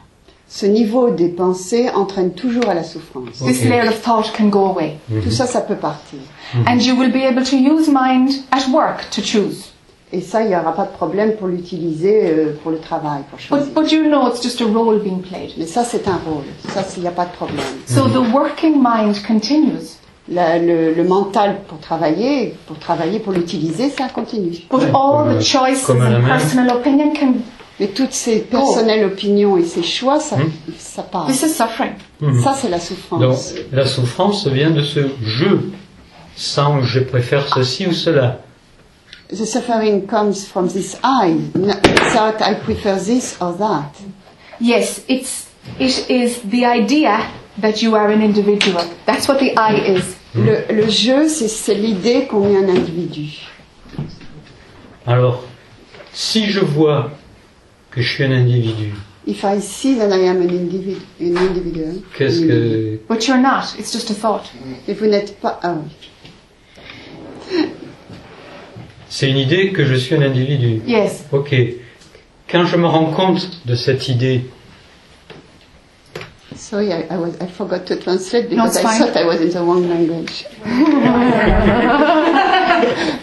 Ce 0.47 0.65
niveau 0.65 1.09
des 1.11 1.27
pensées 1.27 1.89
entraîne 1.93 2.31
toujours 2.31 2.69
à 2.69 2.73
la 2.73 2.83
souffrance. 2.83 3.39
This 3.45 3.59
Okay. 3.59 3.67
layer 3.69 3.89
of 3.89 4.01
thought 4.01 4.31
can 4.35 4.45
go 4.47 4.67
away. 4.67 4.95
Tout 5.23 5.29
ça, 5.29 5.45
ça 5.45 5.59
peut 5.59 5.75
partir. 5.75 6.19
And 6.65 6.77
you 6.79 6.95
will 6.95 7.11
be 7.11 7.23
able 7.25 7.43
to 7.43 7.57
use 7.57 7.89
mind 7.89 8.29
at 8.51 8.69
work 8.71 9.09
to 9.11 9.21
choose. 9.21 9.65
Et 10.13 10.21
ça, 10.21 10.41
il 10.41 10.47
n'y 10.47 10.55
aura 10.55 10.73
pas 10.73 10.85
de 10.85 10.91
problème 10.93 11.33
pour 11.35 11.47
l'utiliser 11.49 12.21
euh, 12.31 12.57
pour 12.63 12.71
le 12.71 12.79
travail, 12.79 13.21
pour 13.29 13.39
choisir. 13.39 13.67
But, 13.67 13.73
but 13.83 13.91
you 13.91 14.05
know 14.05 14.27
it's 14.29 14.41
just 14.41 14.59
a 14.61 14.65
role 14.65 14.97
being 14.99 15.19
played. 15.21 15.51
Mais 15.57 15.67
ça, 15.67 15.83
c'est 15.83 16.07
un 16.07 16.19
rôle. 16.25 16.45
Ça, 16.73 16.83
il 16.95 17.01
n'y 17.01 17.07
a 17.09 17.11
pas 17.11 17.25
de 17.25 17.31
problème. 17.33 17.59
So 17.87 18.07
the 18.07 18.33
working 18.33 18.81
mind 18.81 19.21
continues. 19.27 19.97
La- 20.31 20.59
le, 20.59 20.93
le 20.93 21.03
mental 21.03 21.61
pour 21.67 21.79
travailler, 21.79 22.55
pour 22.67 22.77
travailler, 22.77 23.19
pour 23.19 23.33
l'utiliser, 23.33 23.89
ça 23.89 24.09
continue. 24.09 24.51
But 24.69 24.83
all 24.93 25.37
the 25.37 25.41
choices 25.41 25.89
and 25.89 26.23
personal 26.27 26.77
opinion 26.77 27.13
can. 27.13 27.33
Mais 27.79 27.87
toutes 27.87 28.11
ces 28.13 28.39
personnelles 28.41 29.05
opinions 29.05 29.55
et 29.57 29.63
ces 29.63 29.81
choix, 29.83 30.19
ça, 30.19 30.35
ça 30.77 31.01
part. 31.01 31.27
This 31.27 31.41
is 31.43 31.49
suffering. 31.53 31.93
Ça, 32.43 32.53
c'est 32.53 32.67
la 32.69 32.77
Donc 32.77 32.85
souffrance. 32.85 33.53
la 33.71 33.85
souffrance 33.85 34.45
vient 34.47 34.69
de 34.71 34.81
ce 34.81 34.99
je, 35.23 35.45
sans 36.35 36.81
je 36.81 36.99
préfère 36.99 37.47
ceci 37.53 37.87
ou 37.87 37.93
cela. 37.93 38.39
the 39.29 39.45
suffering 39.45 40.05
comes 40.07 40.43
from 40.45 40.67
this 40.67 40.97
I, 41.03 41.35
not 41.55 41.81
that 41.83 42.41
I 42.41 42.55
prefer 42.55 42.97
this 42.99 43.37
or 43.39 43.53
that. 43.59 43.91
Yes, 44.59 45.01
it's 45.07 45.47
it 45.79 46.09
is 46.09 46.41
the 46.43 46.65
idea 46.65 47.19
that 47.61 47.81
you 47.81 47.95
are 47.95 48.09
an 48.11 48.21
individual. 48.21 48.83
That's 49.05 49.27
what 49.27 49.39
the 49.39 49.53
I 49.57 49.75
is. 49.95 50.15
Le, 50.35 50.73
le 50.73 50.89
jeu, 50.89 51.27
c'est 51.27 51.47
c'est 51.47 51.73
l'idée 51.73 52.27
qu'on 52.27 52.47
est 52.49 52.57
un 52.57 52.69
individu. 52.69 53.39
Alors, 55.07 55.43
si 56.13 56.45
je 56.45 56.59
vois 56.59 57.11
que 57.89 58.01
je 58.01 58.09
suis 58.09 58.23
un 58.23 58.31
individu, 58.31 58.93
If 59.27 59.43
I 59.43 59.59
see 59.61 59.95
that 59.97 60.09
I 60.09 60.27
am 60.27 60.41
an, 60.41 60.49
individu, 60.49 61.01
an 61.21 61.37
individual, 61.37 62.01
qu'est-ce 62.17 62.41
que... 62.41 62.99
But 63.07 63.27
you're 63.27 63.37
not. 63.37 63.75
It's 63.77 63.91
just 63.91 64.09
a 64.09 64.15
thought. 64.15 64.49
et 64.87 64.93
vous 64.93 65.05
n'êtes 65.05 65.39
pas 65.39 65.59
ah 65.61 65.75
oui. 65.75 67.65
C'est 69.09 69.29
une 69.29 69.37
idée 69.37 69.71
que 69.71 69.85
je 69.85 69.95
suis 69.95 70.15
un 70.15 70.21
individu. 70.21 70.81
Yes. 70.87 71.25
Ok. 71.31 71.55
Quand 72.49 72.65
je 72.65 72.77
me 72.77 72.87
rends 72.87 73.11
compte 73.11 73.61
de 73.65 73.75
cette 73.75 74.07
idée, 74.07 74.45
Sorry, 76.69 76.93
I, 76.93 77.01
I, 77.09 77.17
was, 77.17 77.35
I 77.41 77.47
forgot 77.47 77.87
to 77.87 77.95
translate 77.95 78.43
No, 78.51 78.57
because 78.57 78.75
it's 78.75 78.85
I 78.85 78.89
fine. 78.89 78.99
thought 78.99 79.17
I 79.17 79.25
was 79.25 79.41
in 79.41 79.49
the 79.49 79.63
wrong 79.63 79.89
language. 79.89 80.45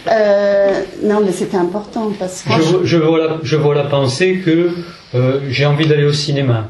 Euh, 0.09 0.83
non, 1.03 1.21
mais 1.23 1.31
c'était 1.31 1.55
important 1.55 2.11
parce 2.19 2.41
que 2.43 2.51
je, 2.61 2.85
je 2.85 2.97
vois, 2.97 3.19
la, 3.19 3.37
je 3.43 3.55
vois 3.55 3.73
la 3.73 3.85
pensée 3.85 4.41
que 4.43 4.71
euh, 5.15 5.39
j'ai 5.49 5.65
envie 5.65 5.87
d'aller 5.87 6.03
au 6.03 6.11
cinéma. 6.11 6.67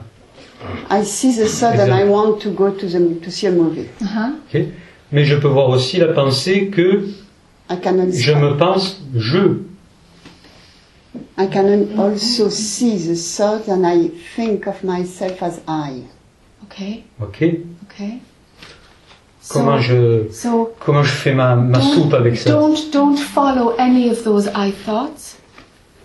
I 0.92 1.04
see 1.04 1.34
the 1.34 1.48
thought 1.48 1.80
and 1.80 1.92
I 1.92 2.04
want 2.04 2.38
to 2.42 2.52
go 2.52 2.70
to, 2.70 2.88
the, 2.88 3.22
to 3.24 3.32
see 3.32 3.48
a 3.48 3.52
movie. 3.52 3.88
Uh-huh. 4.00 4.34
ok 4.54 4.62
Mais 5.12 5.26
je 5.26 5.36
peux 5.36 5.48
voir 5.48 5.70
aussi 5.70 5.98
la 5.98 6.10
pensée 6.14 6.68
que 6.68 7.08
I 7.72 7.78
can, 7.82 8.06
je 8.12 8.34
also, 8.34 8.46
me 8.46 8.56
pense 8.56 9.02
je. 9.16 9.62
I 11.40 11.48
can 11.52 11.88
also 11.98 12.50
see 12.52 12.98
the 13.00 13.16
thought 13.16 13.68
and 13.68 13.84
I 13.84 14.12
think 14.36 14.68
of 14.68 14.84
myself 14.84 15.42
as 15.42 15.60
I. 15.68 16.04
Okay. 16.80 17.04
Ok 17.22 17.44
Okay. 17.90 18.20
Comment 19.50 19.80
je, 19.80 20.30
so 20.32 20.74
comment 20.80 21.04
je 21.04 21.12
fais 21.12 21.34
ma, 21.34 21.56
ma 21.56 21.80
soupe 21.82 22.14
avec 22.14 22.38
ça? 22.38 22.50
don't 22.52 22.76
don't 22.92 23.18
follow 23.18 23.74
any 23.80 24.10
of 24.10 24.24
those 24.24 24.48
I 24.56 24.72
thoughts. 24.86 25.38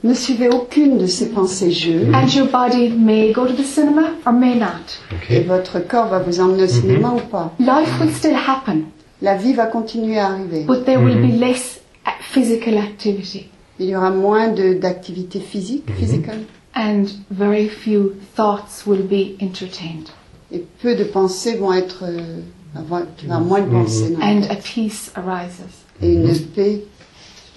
Ne 0.04 0.14
suivez 0.14 0.48
aucune 0.48 0.98
de 0.98 1.06
ces 1.06 1.28
pensées 1.30 1.70
jeux 1.72 2.08
And 2.14 2.26
your 2.28 2.46
body 2.48 2.88
may 2.88 3.32
go 3.32 3.46
to 3.46 3.52
the 3.52 3.64
cinema 3.64 4.10
or 4.26 4.32
may 4.32 4.54
not. 4.56 5.00
et 5.30 5.40
Ok 5.40 5.46
votre 5.46 5.80
corps 5.80 6.06
va 6.06 6.20
vous 6.20 6.40
emmener 6.40 6.64
au 6.64 6.68
cinéma 6.68 7.12
ou 7.14 7.20
pas? 7.30 7.52
Life 7.58 8.00
will 8.00 8.10
still 8.12 8.34
happen, 8.36 8.82
La 9.20 9.36
vie 9.36 9.52
va 9.54 9.66
continuer 9.66 10.18
à 10.18 10.28
arriver. 10.28 10.64
but 10.66 10.84
there 10.84 10.98
will 11.00 11.20
be 11.20 11.36
less 11.38 11.80
uh, 12.06 12.10
physical 12.20 12.78
activity 12.78 13.48
Il 13.80 13.86
y 13.86 13.96
aura 13.96 14.10
moins 14.10 14.48
de- 14.48 14.74
d'activité 14.74 15.40
physique, 15.40 15.84
physical, 15.98 16.36
and 16.76 17.06
very 17.30 17.68
few 17.68 18.12
thoughts 18.36 18.84
will 18.86 19.02
be 19.02 19.36
entertained. 19.40 20.08
Et 20.52 20.64
peu 20.82 20.94
de 20.94 21.04
pensées 21.04 21.56
vont 21.56 21.72
être, 21.72 22.04
euh, 22.04 22.40
avoir, 22.76 23.02
tu 23.16 23.26
vas 23.26 23.36
avoir 23.36 23.48
moins 23.48 23.60
de 23.60 23.70
pensées. 23.70 24.10
dans 24.10 24.18
la 24.18 24.26
And 24.26 24.42
a 24.50 24.56
peace 24.56 25.10
arises. 25.14 25.62
et 26.02 26.12
une 26.12 26.38
paix 26.54 26.82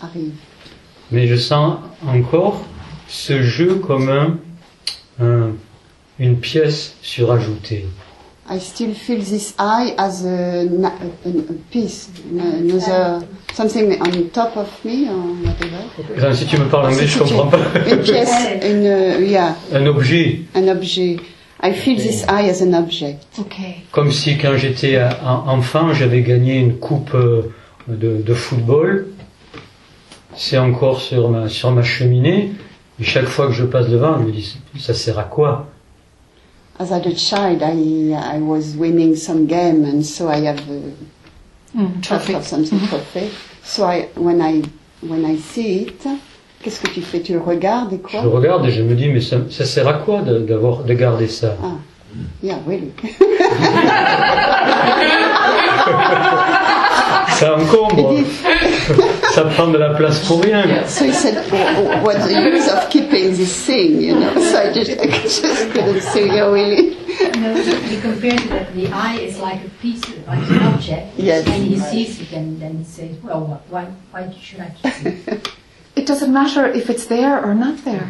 arrive. 0.02 0.34
Mais 1.12 1.28
je 1.28 1.36
sens 1.36 1.78
encore 2.08 2.62
ce 3.08 3.42
jeu 3.44 3.76
comme 3.76 4.10
un, 4.10 4.38
un- 5.20 5.52
une 6.20 6.38
pièce 6.38 6.96
surajoutée. 7.02 7.86
I 8.48 8.60
still 8.60 8.94
feel 8.94 9.20
this 9.24 9.56
I 9.60 9.94
as 9.98 10.24
a, 10.24 10.62
a, 10.62 10.88
a 10.88 11.54
piece, 11.72 12.10
another, 12.32 13.26
something 13.56 13.98
on 14.00 14.30
top 14.32 14.56
of 14.56 14.68
me, 14.86 15.08
or 15.10 15.16
whatever. 15.44 16.36
Si 16.36 16.46
tu 16.46 16.58
me 16.60 16.66
parles 16.66 16.94
anglais, 16.94 17.08
je 17.08 17.18
comprends 17.18 17.48
pas. 17.48 17.58
Une 17.90 18.02
pièce, 18.02 18.30
une, 18.64 19.28
yeah, 19.28 19.56
un 19.74 19.86
objet. 19.88 20.42
un 20.54 20.68
objet. 20.68 21.18
I 21.62 21.72
feel 21.74 21.98
this 21.98 22.24
I 22.28 22.50
as 22.50 22.62
an 22.62 22.74
object. 22.74 23.26
Okay. 23.40 23.78
Comme 23.92 24.12
si 24.12 24.38
quand 24.38 24.58
j'étais 24.58 24.96
euh, 24.98 25.10
en- 25.26 25.58
enfant, 25.58 25.94
j'avais 25.94 26.22
gagné 26.22 26.60
une 26.60 26.78
coupe 26.78 27.14
euh, 27.16 27.52
de, 27.88 28.22
de 28.22 28.34
football. 28.34 29.08
C'est 30.36 30.58
encore 30.58 31.00
sur 31.02 31.30
ma, 31.30 31.48
sur 31.50 31.72
ma 31.72 31.82
cheminée. 31.84 32.52
Et 33.00 33.04
chaque 33.04 33.26
fois 33.28 33.48
que 33.48 33.54
je 33.54 33.64
passe 33.64 33.88
devant, 33.88 34.20
je 34.20 34.24
me 34.26 34.32
dis, 34.32 34.58
ça 34.80 34.94
sert 34.94 35.18
à 35.18 35.24
quoi? 35.24 35.68
As 36.78 36.92
a 36.92 37.00
child, 37.16 37.62
I, 37.64 38.14
I 38.14 38.40
was 38.42 38.76
winning 38.78 39.16
some 39.16 39.46
game, 39.48 39.86
and 39.86 40.02
so 40.04 40.28
I 40.30 40.46
have 40.46 40.60
a 40.70 40.92
Mm, 41.78 42.02
trophy 42.02 42.34
of 42.36 42.46
something 42.48 42.80
trophy. 42.88 43.30
So 43.64 43.84
I, 43.86 44.08
when 44.16 44.42
I, 44.42 44.62
when 45.02 45.26
I 45.26 45.36
see 45.38 45.88
it, 45.88 46.06
qu'est-ce 46.66 46.82
que 46.82 46.88
tu 46.88 47.02
fais? 47.04 47.20
Tu 47.22 47.34
le 47.34 47.40
regardes 47.42 47.94
et 47.94 48.00
quoi? 48.00 48.22
Je 48.24 48.28
regarde 48.28 48.66
et 48.66 48.72
je 48.72 48.82
me 48.82 48.96
dis, 48.96 49.08
mais 49.10 49.22
ça, 49.22 49.38
ça 49.52 49.66
sert 49.66 49.88
à 49.88 49.94
quoi 49.94 50.22
de, 50.22 50.40
d'avoir, 50.40 50.80
de 50.80 50.94
garder 50.96 51.28
ça? 51.28 51.56
Ah, 51.64 51.68
yeah, 52.42 52.58
really. 52.68 52.92
Ça 57.38 57.56
encombre. 57.58 58.16
ça 59.34 59.44
prend 59.44 59.68
de 59.68 59.78
la 59.78 59.90
place 59.94 60.20
pour 60.20 60.42
rien. 60.42 60.64
So 60.88 61.04
he 61.06 61.12
said, 61.12 61.36
"Wh- 61.52 62.02
what's 62.04 62.26
the 62.28 62.32
use 62.34 62.70
of 62.72 62.90
keeping 62.90 63.36
this 63.36 63.66
thing, 63.66 64.02
you 64.02 64.16
know? 64.16 64.34
So 64.40 64.58
I 64.58 64.72
just, 64.74 64.92
I 64.92 65.08
just 65.08 65.72
couldn't 65.74 66.02
say, 66.02 66.28
yeah, 66.28 66.50
really. 66.50 66.96
No, 67.42 67.54
he 67.90 67.98
compared 68.02 68.40
it 68.40 68.50
that 68.50 68.74
the 68.74 68.88
eye 68.94 69.18
is 69.20 69.38
like 69.40 69.60
a 69.66 69.70
piece, 69.82 70.02
like 70.28 70.50
an 70.50 70.64
object. 70.64 71.08
Yes. 71.18 71.46
And 71.46 71.66
he 71.66 71.78
sees 71.78 72.22
it 72.22 72.32
and 72.32 72.60
then 72.62 72.78
he 72.78 72.84
says, 72.86 73.18
well, 73.22 73.42
what, 73.46 73.62
why, 73.70 73.86
why 74.12 74.34
should 74.42 74.62
I 74.62 74.70
keep 74.82 75.28
it? 75.28 75.50
It 75.98 76.06
doesn't 76.08 76.32
matter 76.32 76.68
if 76.76 76.90
it's 76.90 77.06
there 77.08 77.40
or 77.44 77.54
not 77.56 77.84
there. 77.86 78.08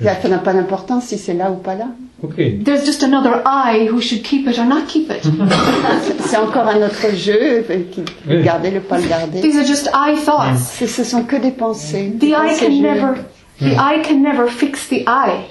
Yeah, 0.00 0.16
Ça 0.22 0.28
n'a 0.28 0.38
pas 0.38 0.52
d'importance 0.52 1.06
si 1.06 1.18
c'est 1.18 1.34
là 1.34 1.50
ou 1.50 1.56
pas 1.56 1.74
là. 1.74 1.86
Ok. 2.22 2.36
There's 2.64 2.84
just 2.84 3.02
another 3.02 3.42
I 3.46 3.88
who 3.90 4.00
should 4.00 4.22
keep 4.22 4.46
it 4.46 4.58
or 4.58 4.66
not 4.66 4.86
keep 4.86 5.10
it. 5.10 5.22
C'est 6.26 6.36
encore 6.36 6.68
un 6.68 6.82
autre 6.82 7.14
jeu, 7.16 7.64
euh, 7.70 7.82
qui, 7.90 8.02
Oui. 8.28 8.36
le 8.36 8.42
garder, 8.42 8.70
le 8.70 8.80
pas 8.80 8.98
le 8.98 9.08
garder. 9.08 9.40
These 9.40 9.56
are 9.56 9.64
just 9.64 9.88
I 9.94 10.16
thoughts. 10.16 10.58
Ce, 10.78 10.86
ce 10.86 11.02
sont 11.02 11.24
que 11.24 11.36
des 11.36 11.50
pensées. 11.50 12.12
The 12.14 12.18
des 12.18 12.28
I 12.28 12.32
pensées 12.32 12.66
can 12.66 12.72
jeux. 12.72 12.82
never 12.82 13.14
the 13.58 13.72
I 13.78 14.02
can 14.06 14.20
never 14.22 14.48
fix 14.48 14.86
the 14.88 15.02
I. 15.06 15.46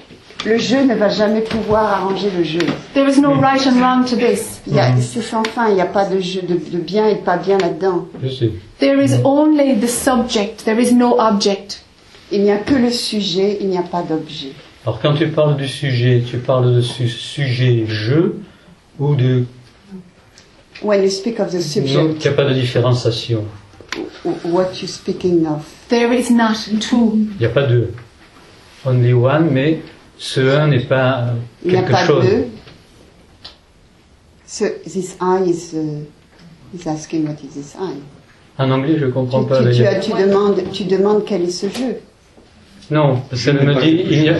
Le 0.45 0.57
jeu 0.57 0.85
ne 0.85 0.95
va 0.95 1.09
jamais 1.09 1.41
pouvoir 1.41 1.91
arranger 1.91 2.29
le 2.35 2.43
jeu. 2.43 2.59
There 2.93 3.09
is 3.09 3.19
no 3.19 3.33
right 3.33 3.65
and 3.67 3.79
wrong 3.81 4.05
to 4.05 4.15
this. 4.15 4.61
Il 4.67 4.73
y 4.75 4.79
a, 4.79 4.95
c'est 5.01 5.21
sans 5.21 5.43
fin, 5.43 5.67
il 5.69 5.75
n'y 5.75 5.81
a 5.81 5.85
pas 5.85 6.05
de 6.05 6.19
jeu 6.21 6.41
de, 6.41 6.53
de 6.55 6.77
bien 6.81 7.07
et 7.07 7.15
de 7.15 7.19
pas 7.19 7.35
bien 7.37 7.57
là-dedans. 7.57 8.07
Je 8.23 8.29
sais. 8.29 8.51
There 8.79 9.03
is 9.03 9.15
only 9.25 9.77
the 9.77 9.87
subject, 9.89 10.63
there 10.63 10.79
is 10.81 10.93
no 10.93 11.19
object. 11.19 11.83
Il 12.31 12.43
n'y 12.43 12.51
a 12.51 12.57
que 12.57 12.75
le 12.75 12.89
sujet, 12.91 13.57
il 13.59 13.67
n'y 13.67 13.77
a 13.77 13.81
pas 13.81 14.01
d'objet. 14.01 14.53
Alors 14.85 15.01
quand 15.01 15.13
tu 15.13 15.27
parles 15.27 15.57
du 15.57 15.67
sujet, 15.67 16.23
tu 16.25 16.37
parles 16.37 16.73
de 16.73 16.81
su- 16.81 17.09
sujet 17.09 17.83
je 17.87 18.33
ou 18.97 19.15
de 19.15 19.43
When 20.81 21.03
you 21.03 21.09
speak 21.09 21.41
of 21.41 21.49
the 21.51 21.55
non, 21.55 21.61
subject, 21.61 22.17
qu'il 22.19 22.31
n'y 22.31 22.37
a 22.37 22.41
pas 22.41 22.45
de 22.45 22.53
différenciation. 22.53 23.43
what 24.45 24.69
you 24.81 24.87
speaking 24.87 25.45
of? 25.45 25.65
There 25.89 26.13
is 26.13 26.31
not 26.31 26.53
two. 26.79 27.13
Il 27.15 27.39
n'y 27.41 27.45
a 27.45 27.49
pas 27.49 27.63
de 27.63 27.89
only 28.85 29.11
one, 29.11 29.49
mais 29.51 29.81
ce 30.19 30.41
un 30.41 30.67
n'est 30.67 30.81
pas 30.81 31.33
Il 31.65 31.71
n'y 31.71 31.77
a 31.77 31.79
quelque 31.81 31.91
pas 31.91 32.05
chose. 32.05 32.25
deux. 32.25 32.45
So 34.45 34.65
this 34.83 35.15
eye 35.21 35.43
is, 35.49 35.73
uh, 35.75 36.05
is 36.75 36.87
asking 36.87 37.25
what 37.27 37.35
is 37.43 37.53
this 37.53 37.75
eye. 37.75 38.01
En 38.57 38.69
anglais, 38.71 38.97
je 38.99 39.05
comprends 39.07 39.43
Tu, 39.43 39.49
pas. 39.49 39.63
tu- 39.63 39.71
tu 39.77 39.85
as- 39.85 39.99
tu 39.99 40.11
demandes, 40.11 40.61
tu 40.73 40.83
demandes 40.85 41.23
quel 41.25 41.43
est 41.43 41.49
ce 41.49 41.67
jeu. 41.67 41.97
Non, 42.91 43.21
parce 43.29 43.43
qu'elle 43.45 43.63
me 43.63 43.79
dit, 43.81 44.03
il 44.09 44.21
n'y 44.21 44.29
a, 44.29 44.35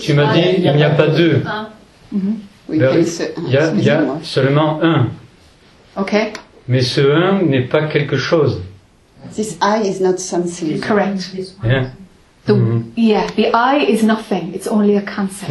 tu 0.00 0.12
m'as 0.14 0.32
dit, 0.34 0.42
il 0.58 0.74
n'y 0.74 0.82
a 0.82 0.90
pas 0.90 1.06
deux. 1.08 1.40
Ben 1.44 1.68
Il 2.72 2.76
y 2.80 2.84
a, 3.56 3.72
il 3.72 3.82
y 3.84 3.90
a 3.90 4.04
seulement 4.22 4.80
un. 4.82 5.08
Okay? 5.96 6.32
Mais 6.68 6.82
ce 6.82 7.00
un 7.00 7.42
n'est 7.42 7.66
pas 7.66 7.86
quelque 7.86 8.16
chose. 8.16 8.60
This 9.34 9.56
eye 9.62 9.86
is 9.88 10.00
not 10.02 10.18
something. 10.18 10.80
Correct. 10.80 11.30
Hein? 11.64 11.90
The, 12.50 12.56
Mhm. 12.58 12.82
Yeah, 12.96 13.26
the 13.36 13.46
I 13.54 13.84
is 13.88 14.02
nothing. 14.02 14.52
It's 14.54 14.66
only 14.68 14.96
a 14.96 15.02
concept. 15.02 15.50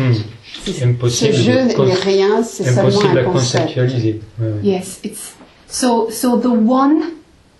Ce 0.66 0.84
Impossible, 0.84 1.34
jeu 1.34 1.54
de 1.54 1.68
n'est 1.68 1.74
con- 1.74 1.88
rien, 2.04 2.44
c'est 2.44 2.64
seulement 2.64 2.88
un 3.02 3.24
concept. 3.24 3.32
conceptualiser. 3.32 4.20
Ouais, 4.40 4.48
ouais. 4.48 4.54
Yes, 4.64 5.00
it's 5.04 5.36
so 5.68 6.10
so 6.12 6.38
the 6.38 6.48
one 6.48 7.00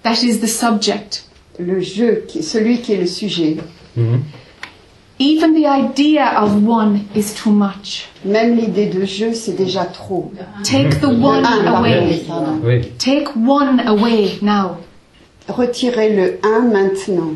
that 0.04 0.22
is 0.24 0.40
the 0.40 0.48
subject. 0.48 1.26
Le 1.60 1.80
jeu, 1.82 2.24
qui, 2.28 2.42
celui 2.44 2.80
qui 2.82 2.94
est 2.94 2.98
le 2.98 3.08
sujet, 3.08 3.58
Mhm. 3.96 4.22
Even 5.22 5.54
the 5.54 5.66
idea 5.68 6.42
of 6.42 6.52
one 6.66 7.02
is 7.14 7.34
too 7.36 7.52
much. 7.52 8.08
même 8.24 8.56
l'idée 8.56 8.86
de 8.86 9.04
jeu, 9.06 9.34
c'est 9.34 9.52
déjà 9.56 9.84
trop. 9.84 10.32
Take 10.64 11.00
the 11.02 11.08
Le 11.08 11.08
one 11.10 11.46
un, 11.46 11.64
pardon, 11.64 11.80
away. 11.84 12.24
Oui. 12.64 12.82
Take 12.98 13.28
one 13.36 13.82
away 13.86 14.38
now. 14.42 14.78
Retirez 15.50 16.16
le 16.16 16.40
1 16.44 16.70
maintenant. 16.72 17.34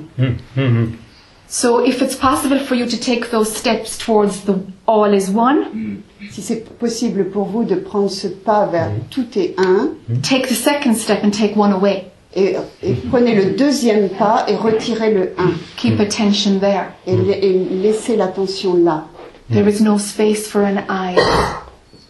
So 1.53 1.85
if 1.85 2.01
it's 2.01 2.15
possible 2.15 2.57
for 2.57 2.73
you 2.73 2.87
to 2.87 2.99
take 2.99 3.29
those 3.29 3.55
steps 3.55 3.95
towards 3.95 4.41
the 4.45 4.55
all 4.87 5.13
is 5.13 5.29
one, 5.29 6.01
Si 6.31 6.41
c'est 6.41 6.63
possible 6.79 7.25
pour 7.25 7.45
vous 7.45 7.63
de 7.63 7.75
prendre 7.75 8.09
ce 8.09 8.27
pas 8.27 8.65
vers 8.65 8.89
mm-hmm. 8.89 9.09
tout 9.11 9.37
est 9.37 9.53
un, 9.59 9.91
mm-hmm. 10.09 10.21
take 10.23 10.47
the 10.47 10.55
second 10.55 10.95
step 10.95 11.23
and 11.23 11.29
take 11.29 11.55
one 11.55 11.71
away. 11.71 12.05
Et, 12.35 12.55
et 12.81 12.93
prenez 13.11 13.35
le 13.35 13.55
deuxième 13.55 14.09
pas 14.09 14.45
et 14.47 14.55
retirez 14.55 15.13
le 15.13 15.33
1. 15.37 15.51
Keep 15.77 15.93
mm-hmm. 15.93 16.01
attention 16.01 16.59
there. 16.59 16.85
Et, 17.05 17.15
la- 17.15 17.37
et 17.37 17.53
laissez 17.83 18.15
l'attention 18.15 18.73
là. 18.73 19.05
There 19.51 19.69
is 19.69 19.79
no 19.79 19.99
space 19.99 20.47
for 20.47 20.63
an 20.63 20.81
I. 20.89 21.15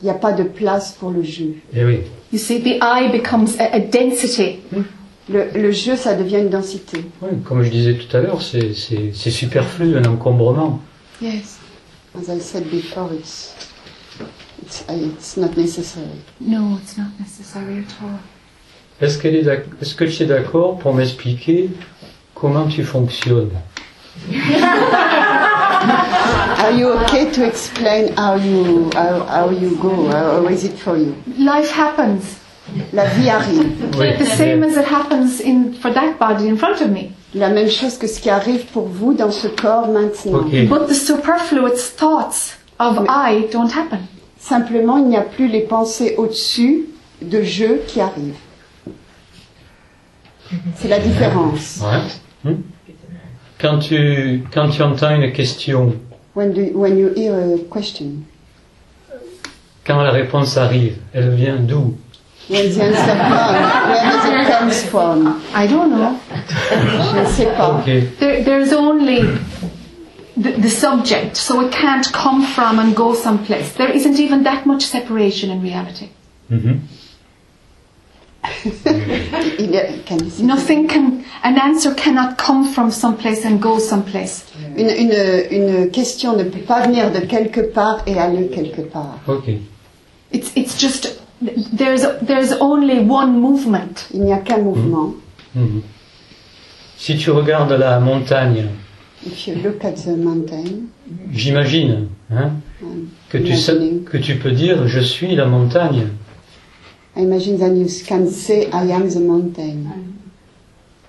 Il 0.02 0.06
n'y 0.06 0.10
a 0.10 0.14
pas 0.14 0.32
de 0.32 0.44
place 0.44 0.94
pour 0.98 1.12
le 1.12 1.22
jeu. 1.22 1.56
Eh 1.76 1.84
oui. 1.84 2.00
You 2.32 2.40
see, 2.40 2.62
the 2.62 2.80
I 2.82 3.10
becomes 3.12 3.60
a, 3.60 3.76
a 3.76 3.80
density. 3.80 4.62
Le, 5.30 5.46
le 5.56 5.72
jeu, 5.72 5.96
ça 5.96 6.16
devient 6.16 6.40
une 6.40 6.50
densité. 6.50 7.06
Oui, 7.22 7.30
comme 7.46 7.64
je 7.64 7.70
disais 7.70 7.94
tout 7.96 8.16
à 8.18 8.20
l'heure, 8.22 8.42
c'est 8.42 8.74
c'est- 8.74 9.12
c'est 9.14 9.32
superflu, 9.32 9.98
un 9.98 10.06
encombrement. 10.06 10.82
Yes. 11.22 11.60
As 12.16 12.28
I 12.32 12.40
said 12.42 12.66
before, 12.70 13.10
it's, 13.14 13.54
it's, 14.62 14.84
it's 14.90 15.38
not 15.38 15.56
necessary. 15.58 16.06
No, 16.42 16.78
it's 16.82 16.98
not 16.98 17.08
necessary 17.20 17.80
at 17.80 18.04
all. 18.04 18.20
Est-ce 19.02 19.18
qu'elle 19.18 19.36
est 19.36 19.44
d'ac- 19.44 19.66
est-ce 19.82 19.96
que 19.96 20.04
tu 20.06 20.24
es 20.24 20.26
d'accord 20.26 20.78
pour 20.78 20.94
m'expliquer 20.94 21.70
comment 22.36 22.68
tu 22.68 22.84
fonctionnes? 22.84 23.50
Are 26.64 26.72
you 26.72 26.88
okay 27.02 27.32
to 27.32 27.44
explain 27.46 28.14
how 28.18 28.36
you, 28.36 28.90
how, 28.94 29.24
how 29.26 29.50
you 29.50 29.76
go? 29.82 30.08
How, 30.10 30.42
how 30.42 30.48
is 30.48 30.64
it 30.64 30.78
for 30.78 30.98
you? 30.98 31.16
Life 31.38 31.72
happens. 31.72 32.40
La 32.94 33.06
vie 33.06 33.30
arrive. 33.30 33.72
Oui. 33.98 34.18
The 34.18 34.26
same 34.26 34.64
as 34.64 34.78
it 34.78 34.86
happens 34.86 35.42
in 35.42 35.74
for 35.74 35.92
that 35.94 36.18
body 36.20 36.48
in 36.48 36.56
front 36.58 36.82
of 36.82 36.90
me. 36.90 37.12
La 37.36 37.50
même 37.50 37.70
chose 37.70 37.98
que 37.98 38.08
ce 38.08 38.20
qui 38.20 38.30
arrive 38.30 38.66
pour 38.68 38.88
vous 38.88 39.14
dans 39.14 39.32
ce 39.32 39.48
corps 39.48 39.88
maintenant. 39.88 40.40
Ok. 40.40 40.68
But 40.68 40.88
the 40.88 40.94
superfluous 40.94 41.96
thoughts 41.96 42.58
of 42.80 43.06
I 43.10 43.48
don't 43.52 43.72
happen. 43.72 44.00
Simplement, 44.40 44.98
il 44.98 45.06
n'y 45.06 45.18
a 45.18 45.22
plus 45.22 45.48
les 45.48 45.62
pensées 45.62 46.16
au-dessus 46.18 46.86
de 47.22 47.42
jeu 47.42 47.82
qui 47.88 48.02
arrivent. 48.02 48.36
C'est 50.76 50.88
la 50.88 51.00
différence. 51.00 51.82
Ouais. 51.82 52.52
Hmm. 52.52 52.62
Quand 53.60 53.80
tu 53.80 54.44
quand 54.54 54.70
tu 54.70 54.82
entends 54.84 55.16
une 55.16 55.32
question, 55.32 55.96
When, 56.36 56.52
do, 56.52 56.62
when 56.74 56.98
you 56.98 57.14
hear 57.16 57.36
a 57.36 57.58
question, 57.72 58.24
quand 59.86 60.02
la 60.02 60.12
réponse 60.12 60.58
arrive, 60.58 60.98
elle 61.14 61.30
vient 61.36 61.58
d'où? 61.58 61.96
When 62.50 62.70
the 62.74 62.84
answer 62.84 63.16
comes, 63.16 63.90
where 63.90 64.04
does 64.12 64.26
it 64.26 64.48
come 64.48 64.70
from? 64.90 65.42
I 65.54 65.68
don't 65.68 65.92
know. 65.92 66.20
Je 66.70 67.20
ne 67.22 67.26
sais 67.26 67.46
pas. 67.58 67.70
Ok. 67.80 67.86
There, 68.20 68.44
there's 68.44 68.74
only 68.74 69.22
the, 70.36 70.52
the 70.58 70.70
subject, 70.70 71.38
so 71.38 71.62
it 71.62 71.72
can't 71.72 72.12
come 72.12 72.44
from 72.46 72.80
and 72.80 72.96
go 72.96 73.14
someplace. 73.14 73.74
There 73.74 73.92
isn't 73.92 74.20
even 74.20 74.44
that 74.44 74.66
much 74.66 74.84
separation 74.86 75.50
in 75.52 75.62
reality. 75.62 76.10
Mhm. 76.50 76.80
Il 79.60 79.72
y 79.72 79.78
a- 79.78 80.00
can 80.06 80.18
Nothing 80.46 80.86
can, 80.90 81.24
an 81.44 81.58
answer 81.58 81.94
cannot 81.94 82.38
come 82.38 82.66
from 82.68 82.92
someplace 82.92 83.46
and 83.46 83.62
go 83.62 83.80
someplace. 83.80 84.44
Une, 84.76 84.90
une, 84.90 85.14
une 85.50 85.90
question 85.92 86.36
ne 86.36 86.44
peut 86.44 86.60
pas 86.66 86.82
venir 86.86 87.10
de 87.12 87.22
quelque 87.26 87.62
part 87.74 88.02
et 88.06 88.18
aller 88.20 88.50
quelque 88.50 88.82
part. 88.82 89.20
Ok. 89.28 89.48
It's, 90.34 90.52
it's 90.58 90.78
just, 90.78 91.22
there's, 91.74 92.06
there's 92.22 92.54
only 92.60 93.00
one 93.00 93.40
movement. 93.40 94.08
Il 94.14 94.22
n'y 94.24 94.34
a 94.34 94.38
qu'un 94.38 94.60
mouvement. 94.60 95.14
Mhm. 95.56 95.82
Si 96.98 97.18
tu 97.18 97.32
regardes 97.32 97.72
la 97.72 98.00
montagne, 98.00 98.68
If 99.26 99.48
you 99.48 99.56
look 99.56 99.84
at 99.86 99.94
the 100.04 100.18
mountain, 100.18 100.88
j'imagine 101.32 102.08
hein, 102.30 102.52
que 103.30 103.38
tu 103.38 103.56
sais, 103.56 103.74
que 104.06 104.18
tu 104.18 104.36
peux 104.36 104.52
dire 104.52 104.88
je 104.88 105.00
suis 105.00 105.34
la 105.36 105.46
montagne. 105.46 106.08
I 107.16 107.22
imagine 107.22 107.58
that 107.60 107.70
you 107.74 107.88
can 108.08 108.28
say, 108.28 108.68
I 108.74 108.92
am 108.92 109.08
the 109.10 109.20
mountain. 109.22 109.86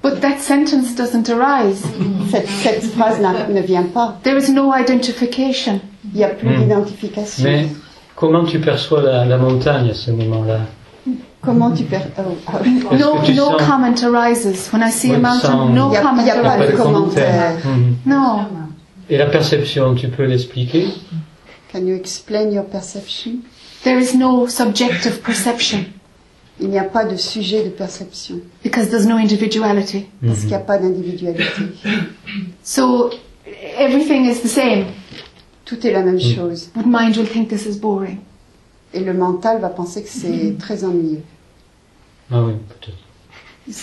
But 0.02 0.20
that 0.20 0.38
sentence 0.40 0.94
doesn't 0.94 1.28
arise. 1.30 1.82
Cette, 2.30 2.46
cette 2.46 2.84
phrase 2.84 3.20
ne 3.20 3.60
vient 3.62 3.84
pas. 3.84 4.18
There 4.22 4.36
is 4.36 4.50
no 4.50 4.72
identification. 4.74 5.80
Il 6.12 6.18
n'y 6.18 6.24
a 6.24 6.28
plus 6.28 6.46
Hmm. 6.48 6.60
d'identification. 6.60 7.44
Comment 8.16 8.44
tu 8.44 8.60
perçois 8.60 9.02
la, 9.02 9.24
la 9.24 9.36
montagne 9.38 9.90
à 9.90 9.94
ce 9.94 10.10
moment-là? 10.10 10.60
Comment 11.40 11.72
tu 11.72 11.84
perds 11.84 12.06
oh, 12.18 12.22
oh. 12.48 12.94
No, 12.96 13.18
tu 13.22 13.34
no 13.34 13.44
sens- 13.50 13.62
comment 13.68 14.16
arises. 14.16 14.70
When 14.72 14.82
I 14.82 14.90
see 14.90 15.12
a 15.12 15.18
mountain, 15.18 15.40
sans- 15.40 15.68
no 15.68 15.90
Il 15.90 15.94
y 15.94 15.96
a- 15.96 16.00
comment 16.00 16.22
il 16.22 16.26
y 16.26 16.30
a 16.30 16.36
pas 16.40 16.48
arises. 16.52 16.70
de 16.72 16.76
commentaire. 16.76 17.56
Mhm. 17.64 17.96
No. 18.06 18.38
Et 19.10 19.18
la 19.18 19.26
perception, 19.26 19.94
tu 19.94 20.08
peux 20.08 20.24
l'expliquer? 20.24 20.86
Can 21.72 21.80
you 21.86 21.94
explain 21.96 22.50
your 22.50 22.64
perception? 22.64 23.32
There 23.82 23.98
is 24.00 24.16
no 24.16 24.46
subjective 24.48 25.20
perception 25.20 25.80
Il 26.60 26.68
n'y 26.70 26.78
a 26.78 26.84
pas 26.84 27.04
de 27.04 27.16
sujet 27.16 27.64
de 27.64 27.68
perception 27.70 28.36
because 28.62 28.88
there's 28.88 29.06
no 29.06 29.16
individuality. 29.16 30.06
parce 30.24 30.38
qu'il 30.40 30.48
n'y 30.48 30.54
a 30.54 30.60
pas 30.60 30.78
d'individualité. 30.78 31.44
So 32.62 33.10
everything 33.78 34.24
is 34.24 34.40
the 34.42 34.48
same. 34.48 34.84
Tout 35.74 35.86
est 35.86 35.92
la 35.92 36.02
même 36.02 36.20
chose. 36.20 36.70
But 36.74 36.86
mind 36.86 37.16
will 37.16 37.26
think 37.26 37.48
this 37.48 37.66
is 37.66 37.78
boring? 37.78 38.18
Et 38.92 39.00
le 39.00 39.12
mental 39.12 39.60
va 39.60 39.68
penser 39.70 40.02
que 40.02 40.08
c'est 40.08 40.56
très 40.58 40.84
ennuyeux. 40.84 41.22
Ah 42.30 42.42
oui, 42.42 42.52
peut-être. 42.68 42.98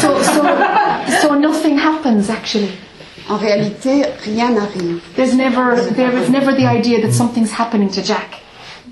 So, 0.00 0.08
so, 0.22 0.42
so 1.20 1.34
nothing 1.34 1.78
happens 1.78 2.30
actually. 2.30 2.70
En 3.28 3.36
réalité, 3.36 4.02
rien 4.24 4.50
n'arrive. 4.52 5.00
There's 5.16 5.34
never, 5.34 5.74
there 5.96 6.12
is 6.16 6.30
never 6.30 6.54
the 6.54 6.64
idea 6.66 7.00
that 7.02 7.12
something's 7.12 7.52
happening 7.52 7.88
to 7.90 8.02
Jack. 8.02 8.40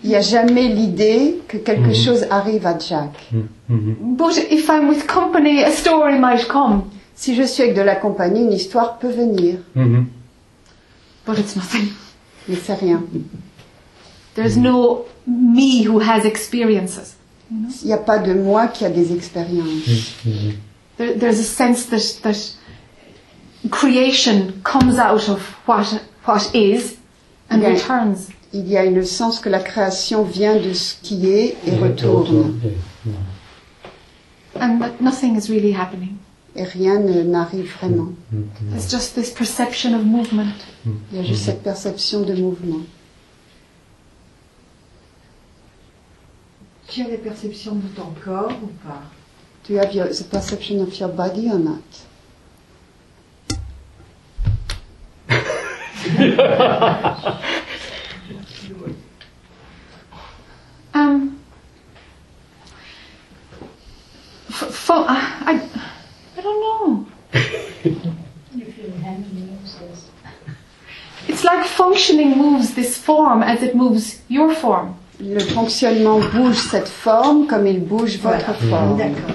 Il 0.04 0.10
n'y 0.10 0.16
a 0.16 0.20
jamais 0.20 0.68
l'idée 0.68 1.36
que 1.48 1.56
quelque 1.56 1.88
Mhm. 1.88 1.94
chose 1.94 2.26
arrive 2.30 2.66
à 2.66 2.76
Jack. 2.78 3.12
Mhm. 3.32 3.48
Mhm. 3.68 3.96
But 4.16 4.36
if 4.50 4.68
I'm 4.68 4.88
with 4.88 5.06
company, 5.06 5.62
a 5.64 5.70
story 5.70 6.18
might 6.18 6.46
come. 6.48 6.82
Si 7.14 7.34
je 7.34 7.44
suis 7.44 7.62
avec 7.62 7.74
de 7.76 7.80
la 7.82 7.94
compagnie, 7.96 8.42
une 8.42 8.52
histoire 8.52 8.98
peut 8.98 9.08
venir. 9.10 9.54
But 11.26 11.38
it's 11.38 11.56
nothing. 11.56 11.88
mais 12.48 12.56
c'est 12.56 12.74
rien. 12.74 13.02
There's 14.34 14.56
no 14.56 15.06
me 15.26 15.82
who 15.84 15.98
has 16.00 16.24
experiences. 16.24 17.16
Il 17.50 17.86
n'y 17.86 17.92
a 17.92 17.96
pas 17.98 18.18
de 18.18 18.34
moi 18.34 18.68
qui 18.68 18.84
a 18.84 18.90
des 18.90 19.12
expériences. 19.12 20.14
Mhm. 20.24 20.54
There, 20.98 21.18
there's 21.18 21.38
a 21.38 21.44
sense 21.44 21.86
that, 21.86 22.22
that 22.22 22.36
creation 23.70 24.60
comes 24.62 24.98
out 24.98 25.28
of 25.28 25.40
what, 25.66 26.00
what 26.26 26.50
is 26.54 26.96
and 27.50 27.60
Yeah. 27.60 27.70
returns. 27.74 28.28
Il 28.52 28.68
y 28.68 28.76
a 28.76 28.84
une 28.84 29.04
sens 29.04 29.38
que 29.40 29.48
la 29.48 29.58
création 29.60 30.22
vient 30.22 30.56
de 30.56 30.72
ce 30.72 30.94
qui 31.02 31.26
est 31.28 31.56
et 31.66 31.72
Et 31.72 31.76
retourne. 31.78 32.60
And 34.58 34.78
that 34.80 35.00
nothing 35.00 35.36
is 35.36 35.50
really 35.50 35.72
happening. 35.72 36.16
Et 36.56 36.64
rien 36.64 36.98
n'arrive 36.98 37.70
vraiment. 37.78 38.12
There's 38.70 38.90
just 38.90 39.14
this 39.14 39.30
perception 39.30 39.94
of 39.94 40.04
movement. 40.06 40.54
Il 41.12 41.18
y 41.18 41.20
a 41.20 41.22
juste 41.22 41.44
cette 41.44 41.62
perception 41.62 42.22
de 42.22 42.34
mouvement. 42.34 42.80
Tu 46.88 47.02
as 47.02 47.08
la 47.08 47.18
perception 47.18 47.74
de 47.74 47.88
ton 47.88 48.14
corps 48.24 48.52
ou 48.62 48.68
pas? 48.86 49.02
Do 49.66 49.74
you 49.74 49.80
have 49.80 49.92
your, 49.92 50.06
the 50.08 50.24
perception 50.24 50.80
of 50.80 50.98
your 50.98 51.08
body 51.10 51.50
or 51.50 51.58
not? 51.58 51.82
Um, 60.94 61.38
f- 64.48 64.62
f- 64.62 64.90
I, 64.90 65.42
I, 65.46 65.52
I 65.54 65.95
don't 66.46 66.60
know. 66.62 67.06
It's 71.28 71.44
like 71.44 71.66
functioning 71.66 72.38
moves 72.38 72.74
this 72.74 72.96
form 72.96 73.42
as 73.42 73.62
it 73.62 73.74
moves 73.74 74.20
your 74.28 74.54
form. 74.54 74.94
Le 75.18 75.40
fonctionnement 75.40 76.20
bouge 76.20 76.58
cette 76.70 76.88
forme 76.88 77.46
comme 77.46 77.66
il 77.66 77.80
bouge 77.80 78.18
votre 78.18 78.54
forme. 78.68 78.98
D'accord. 78.98 79.34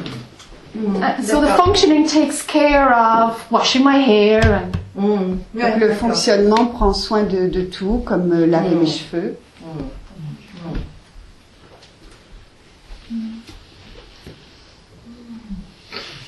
Uh, 0.74 1.22
so 1.22 1.42
the 1.42 1.54
functioning 1.58 2.08
takes 2.08 2.42
care 2.42 2.94
of 2.94 3.52
washing 3.52 3.84
my 3.84 3.98
hair 3.98 4.42
and 4.44 4.78
Mm. 4.96 5.38
Donc 5.54 5.80
le 5.80 5.94
fonctionnement 5.94 6.66
prend 6.66 6.94
soin 6.94 7.24
de, 7.24 7.48
de 7.48 7.62
tout, 7.62 8.02
comme 8.06 8.32
euh, 8.34 8.46
laver 8.46 8.76
mes 8.76 8.88
cheveux. 8.88 9.38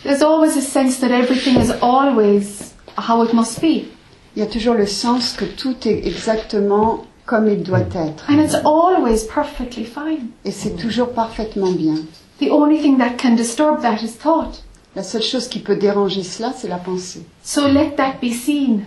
There's 0.03 0.21
always 0.21 0.55
a 0.57 0.61
sense 0.61 0.99
that 0.99 1.11
everything 1.11 1.57
is 1.57 1.71
always 1.81 2.73
how 2.97 3.23
it 3.23 3.33
must 3.33 3.61
be. 3.61 3.87
Il 4.35 4.39
y 4.39 4.41
a 4.41 4.47
toujours 4.47 4.75
le 4.75 4.87
sens 4.87 5.33
que 5.33 5.45
tout 5.45 5.75
est 5.87 6.05
exactement 6.07 7.05
comme 7.25 7.47
il 7.47 7.63
doit 7.63 7.81
être. 7.95 8.25
And 8.29 8.39
it's 8.39 8.55
always 8.65 9.25
perfectly 9.27 9.85
fine. 9.85 10.29
Et 10.45 10.51
c'est 10.51 10.75
toujours 10.75 11.13
parfaitement 11.13 11.71
bien. 11.71 11.95
The 12.39 12.49
only 12.51 12.79
thing 12.81 12.97
that 12.97 13.11
can 13.17 13.35
disturb 13.35 13.81
that 13.81 14.01
is 14.03 14.17
thought. 14.17 14.63
La 14.95 15.03
seule 15.03 15.21
chose 15.23 15.47
qui 15.47 15.59
peut 15.59 15.75
déranger 15.75 16.23
cela, 16.23 16.53
c'est 16.55 16.67
la 16.67 16.77
pensée. 16.77 17.25
So 17.43 17.67
let 17.67 17.95
that 17.97 18.15
be 18.21 18.31
seen. 18.31 18.85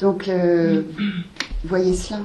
Donc, 0.00 0.26
euh, 0.28 0.82
voyez 1.64 1.94
cela. 1.94 2.20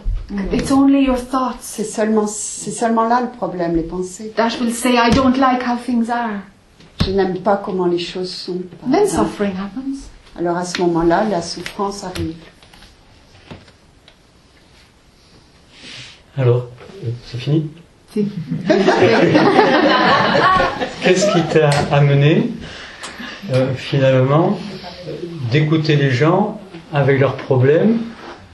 It's 0.51 0.72
only 0.72 1.05
your 1.05 1.18
thoughts 1.18 1.62
C'est 1.62 1.84
seulement, 1.84 2.28
c'est 2.28 2.72
seulement 2.72 3.08
là 3.08 3.22
le 3.22 3.30
problème, 3.30 3.76
les 3.76 3.84
pensées. 3.84 4.34
that 4.36 4.49
will 4.60 4.74
say, 4.74 4.95
I 4.95 5.10
don't 5.14 5.38
like 5.38 5.62
how 5.64 5.78
things 5.78 6.10
are. 6.10 6.41
Je 7.08 7.14
n'aime 7.14 7.39
pas 7.39 7.55
comment 7.58 7.86
les 7.86 7.99
choses 7.99 8.30
sont. 8.30 8.60
then 8.91 9.03
exemple. 9.03 9.30
suffering 9.30 9.53
happens. 9.53 10.10
Alors 10.38 10.58
à 10.58 10.66
ce 10.66 10.82
moment-là, 10.82 11.24
la 11.30 11.41
souffrance 11.41 12.03
arrive. 12.03 12.36
Alors, 16.38 16.68
euh, 17.03 17.10
c'est 17.26 17.38
fini 17.38 17.70
Si. 18.14 18.28
Qu'est-ce 21.01 21.32
qui 21.32 21.41
t'a 21.53 21.70
amené 21.91 22.51
euh, 23.53 23.74
finalement 23.74 24.60
d'écouter 25.51 25.95
les 25.95 26.12
gens 26.12 26.60
avec 26.93 27.20
leurs 27.22 27.38
problèmes 27.38 27.99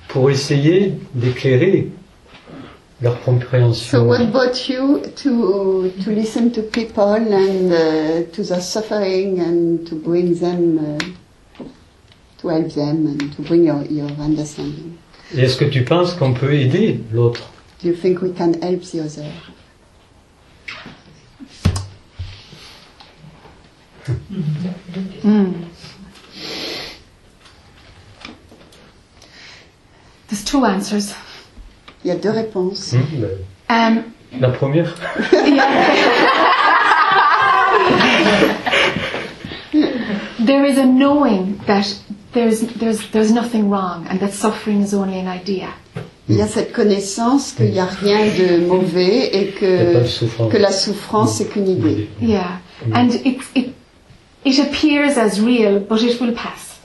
pour 0.10 0.30
essayer 0.30 0.94
d'éclairer 1.16 1.90
leur 3.04 3.16
So 3.16 3.26
compréhension 3.26 4.08
what 4.08 4.32
brought 4.32 4.70
you 4.70 5.02
to 5.02 5.92
to 6.04 6.12
listen 6.12 6.52
to 6.52 6.62
people 6.62 7.04
and 7.14 7.72
uh, 7.72 8.32
to 8.32 8.44
their 8.44 8.62
suffering 8.62 9.40
and 9.40 9.86
to 9.88 9.96
bring 9.96 10.34
them 10.36 10.80
uh, 10.80 11.64
to 12.40 12.48
help 12.48 12.70
them 12.74 13.08
and 13.08 13.36
to 13.36 13.42
bring 13.42 13.66
your, 13.66 13.84
your 13.90 14.10
understanding? 14.20 14.98
Est-ce 15.36 15.58
que 15.58 15.66
tu 15.66 15.84
penses 15.84 16.14
qu'on 16.14 16.34
peut 16.34 16.54
aider 16.54 17.00
l'autre? 17.12 17.50
Do 17.82 17.90
you 17.90 17.96
think 17.96 18.22
we 18.22 18.32
can 18.32 18.54
help 18.62 18.82
the 18.84 19.02
other? 19.02 19.30
There's 30.30 30.44
two 30.46 30.66
answers. 30.66 31.14
Il 32.04 32.10
y 32.10 32.12
a 32.12 32.16
deux 32.16 32.30
réponses. 32.32 32.94
Hmm, 32.94 33.22
ben, 33.22 33.30
Um, 33.70 34.04
La 34.40 34.50
première 34.50 34.94
there 40.40 40.66
is 40.66 40.78
a 40.78 40.86
knowing 40.86 41.60
that 41.68 41.86
there's, 42.34 42.62
there's, 42.80 43.10
there's 43.12 43.32
nothing 43.32 43.70
wrong 43.70 44.08
and 44.10 44.20
that 44.20 44.34
suffering 44.34 44.82
is 44.82 44.94
only 44.94 45.20
an 45.20 45.28
idea. 45.28 45.70
Il 46.30 46.38
y 46.38 46.42
a 46.42 46.48
cette 46.48 46.72
connaissance 46.72 47.52
qu'il 47.52 47.72
n'y 47.72 47.80
a 47.80 47.86
rien 47.86 48.26
de 48.26 48.66
mauvais 48.66 49.30
et 49.36 49.48
que, 49.52 50.50
que 50.50 50.58
la 50.58 50.72
souffrance 50.72 51.38
c'est 51.38 51.46
qu'une 51.50 51.68
idée. 51.68 52.10
Yeah. 52.22 52.60
And 52.94 53.10
it, 53.26 53.42
it, 53.56 53.74
it 54.46 54.60
appears 54.60 55.18
as 55.18 55.40
real, 55.42 55.80
but 55.80 56.02
it 56.02 56.20
will 56.22 56.34
pass. 56.34 56.80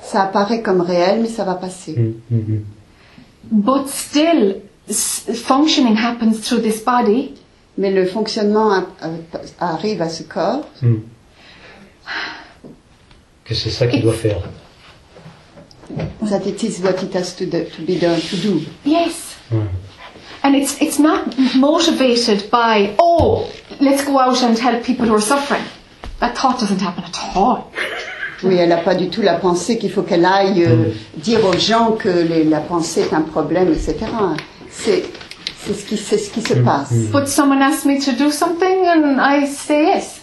Ça 0.00 0.22
apparaît 0.24 0.60
comme 0.62 0.82
réel 0.82 1.20
mais 1.22 1.28
ça 1.28 1.44
va 1.44 1.54
passer. 1.54 1.92
Hmm, 1.94 2.12
hmm, 2.30 2.38
hmm. 2.38 2.64
But 3.50 3.88
still, 3.88 4.62
functioning 4.88 5.96
happens 5.96 6.40
through 6.40 6.62
this 6.62 6.80
body, 6.84 7.34
Mais 7.78 7.90
le 7.90 8.04
fonctionnement 8.04 8.70
a- 8.70 8.86
a- 9.00 9.74
arrive 9.74 10.02
à 10.02 10.10
ce 10.10 10.22
corps 10.24 10.66
Hmm. 10.82 10.98
Que 13.44 13.54
c'est 13.54 13.70
ça 13.70 13.86
qu'il 13.86 14.02
doit 14.02 14.12
faire. 14.14 14.42
that 16.22 16.46
it 16.46 16.62
is 16.62 16.80
what 16.82 17.02
it 17.02 17.14
has 17.14 17.34
to, 17.36 17.44
do, 17.46 17.64
to 17.64 17.82
be 17.82 17.96
done 17.98 18.20
to 18.20 18.36
do. 18.36 18.60
yes. 18.84 19.36
Ouais. 19.50 19.66
And 20.42 20.54
it's, 20.54 20.76
it's 20.80 20.98
not 20.98 21.36
motivated 21.56 22.50
by, 22.50 22.94
oh, 22.98 23.46
let's 23.80 24.04
go 24.04 24.18
out 24.18 24.42
and 24.42 24.58
help 24.58 24.82
people 24.84 25.06
who 25.06 25.14
are 25.14 25.20
suffering. 25.20 25.62
That 26.20 26.36
thought 26.36 26.58
doesn't 26.60 26.80
happen 26.80 27.04
at 27.04 27.16
all. 27.36 27.70
Oui, 28.44 28.56
elle 28.56 28.70
n'a 28.70 28.78
pas 28.78 28.94
du 28.94 29.08
tout 29.08 29.22
la 29.22 29.34
pensée 29.34 29.78
qu'il 29.78 29.90
faut 29.90 30.02
qu'elle 30.02 30.24
aille 30.24 30.64
euh, 30.64 30.92
dire 31.16 31.44
aux 31.44 31.56
gens 31.58 31.92
que 31.92 32.08
les- 32.08 32.44
la 32.44 32.60
pensée 32.60 33.02
est 33.02 33.14
un 33.14 33.20
problème, 33.20 33.68
etc. 33.72 33.96
C'est 34.70 35.04
c'est 35.64 35.74
ce 35.74 35.84
qui, 35.84 35.96
c'est 35.96 36.18
ce 36.18 36.30
qui 36.30 36.40
se 36.42 36.54
passe. 36.54 36.90
But 37.12 37.28
someone 37.28 37.62
asks 37.62 37.84
me 37.84 38.00
to 38.04 38.10
do 38.18 38.30
something 38.32 38.84
and 38.88 39.18
I 39.20 39.46
say 39.46 39.84
yes? 39.84 40.21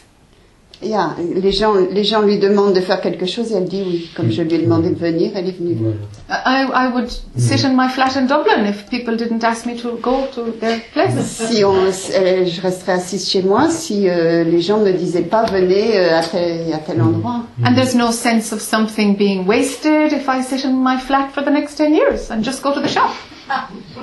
Yeah, 0.82 1.16
les, 1.36 1.52
gens, 1.52 1.74
les 1.74 2.06
gens 2.06 2.22
lui 2.22 2.38
demandent 2.40 2.74
de 2.74 2.80
faire 2.80 3.02
quelque 3.02 3.26
chose 3.26 3.52
et 3.52 3.56
elle 3.56 3.66
dit 3.66 3.84
oui. 3.86 4.10
Comme 4.16 4.32
je 4.32 4.42
lui 4.42 4.54
ai 4.56 4.60
demandé 4.60 4.90
de 4.90 4.96
venir, 4.96 5.32
elle 5.36 5.50
est 5.50 5.60
venue. 5.60 5.76
I, 6.30 6.68
I 6.74 6.88
would 6.94 7.10
sit 7.38 7.66
in 7.66 7.74
my 7.76 7.90
flat 7.90 8.16
in 8.16 8.28
Dublin 8.28 8.66
if 8.66 8.90
people 8.90 9.18
didn't 9.18 9.44
ask 9.44 9.66
me 9.66 9.76
to 9.76 9.98
go 10.02 10.28
to 10.34 10.52
their 10.62 10.80
places. 10.94 11.26
Si 11.26 11.66
on, 11.66 11.74
euh, 11.76 12.46
je 12.46 12.62
resterais 12.62 12.94
assise 12.94 13.30
chez 13.30 13.42
moi 13.42 13.70
si 13.70 14.08
euh, 14.08 14.46
les 14.46 14.62
gens 14.62 14.80
ne 14.80 14.92
disaient 14.94 15.24
pas 15.24 15.44
venez 15.44 15.98
euh, 15.98 16.18
à 16.18 16.24
tel, 16.24 16.74
à 16.74 16.78
tel 16.78 17.02
endroit. 17.02 17.44
And 17.66 17.76
there's 17.76 17.96
no 17.96 18.12
sense 18.12 18.54
of 18.54 18.62
something 18.62 19.18
being 19.18 19.46
wasted 19.46 20.14
if 20.14 20.30
I 20.30 20.42
sit 20.42 20.64
in 20.64 20.82
my 20.82 20.98
flat 20.98 21.32
for 21.34 21.44
the 21.44 21.52
next 21.52 21.76
10 21.76 21.94
years 21.94 22.32
and 22.32 22.42
just 22.42 22.64
go 22.64 22.74
to 22.74 22.80
the 22.80 22.88
shop. 22.88 23.12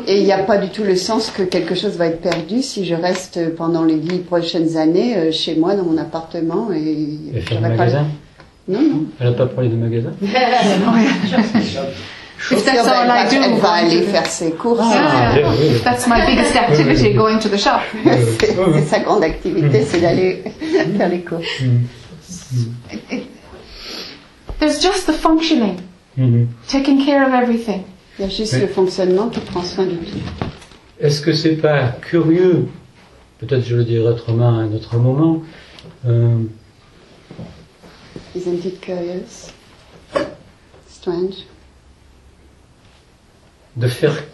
Et 0.09 0.19
il 0.19 0.25
n'y 0.25 0.33
a 0.33 0.39
pas 0.39 0.59
du 0.59 0.71
tout 0.71 0.83
le 0.83 0.97
sens 0.97 1.31
que 1.31 1.43
quelque 1.43 1.75
chose 1.75 1.97
va 1.97 2.07
être 2.07 2.21
perdu 2.21 2.63
si 2.63 2.85
je 2.85 2.95
reste 2.95 3.55
pendant 3.57 3.85
les 3.85 3.97
dix 3.97 4.19
prochaines 4.19 4.77
années 4.77 5.17
euh, 5.17 5.33
chez 5.33 5.55
moi 5.57 5.75
dans 5.75 5.85
mon 5.85 5.97
appartement 5.99 6.71
et 6.73 6.79
Et 7.35 7.41
faire 7.41 7.61
le 7.61 7.67
j'aurais 7.67 7.77
pas 7.77 7.87
le- 7.87 7.93
magasin? 7.93 8.07
Non, 8.69 8.81
non. 8.83 9.05
Elle 9.21 9.31
n'a 9.31 9.37
pas 9.37 9.47
parlé 9.47 9.69
de 9.69 9.77
magasin? 9.77 10.11
If 12.51 12.65
that's 12.65 12.87
all 12.87 13.09
I 13.11 13.27
do, 13.31 13.37
elle 13.43 13.59
va 13.61 13.71
aller 13.71 14.03
faire 14.03 14.27
ses 14.27 14.51
courses. 14.53 14.81
Ah, 14.83 15.33
Yeah. 15.37 15.49
oui. 15.51 15.81
That's 15.83 16.07
my 16.07 16.21
biggest 16.27 16.55
activity, 16.55 17.15
going 17.15 17.39
to 17.41 17.49
the 17.49 17.57
shop. 17.57 17.81
C'est 18.39 18.85
sa 18.87 18.99
grande 19.01 19.25
activité, 19.25 19.83
c'est 19.89 20.01
d'aller 20.01 20.45
faire 20.99 21.09
les 21.09 21.21
courses. 21.23 21.47
It- 22.93 23.01
it- 23.11 23.27
there's 24.61 24.81
just 24.83 25.07
the 25.07 25.13
functioning, 25.13 25.77
Mhm. 26.19 26.49
taking 26.69 27.05
care 27.05 27.27
of 27.27 27.33
everything. 27.35 27.83
Il 28.19 28.23
y 28.23 28.25
a 28.25 28.29
juste 28.31 28.59
le 28.61 28.67
fonctionnement 28.67 29.29
qui 29.29 29.41
prend 29.41 29.63
soin 29.63 29.85
de 29.85 29.91
tout. 29.93 30.19
Est-ce 30.99 31.21
que 31.21 31.33
c'est 31.35 31.57
pas 31.57 31.89
curieux, 31.89 32.67
peut-être 33.39 33.65
je 33.65 33.77
le 33.77 33.85
dirai 33.85 34.09
autrement 34.09 34.49
à 34.49 34.63
un 34.63 34.73
autre 34.73 34.97
moment, 34.97 35.43
euh, 36.07 36.39
Isn't 38.35 38.65
it 38.65 38.81
curious? 38.81 39.51
Strange. 40.89 41.45
de 43.77 43.89
faire 43.89 44.25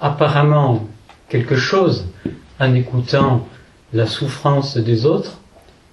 apparemment 0.00 0.86
quelque 1.28 1.56
chose 1.56 2.06
en 2.60 2.72
écoutant 2.74 3.46
la 3.92 4.06
souffrance 4.06 4.76
des 4.76 5.04
autres 5.06 5.38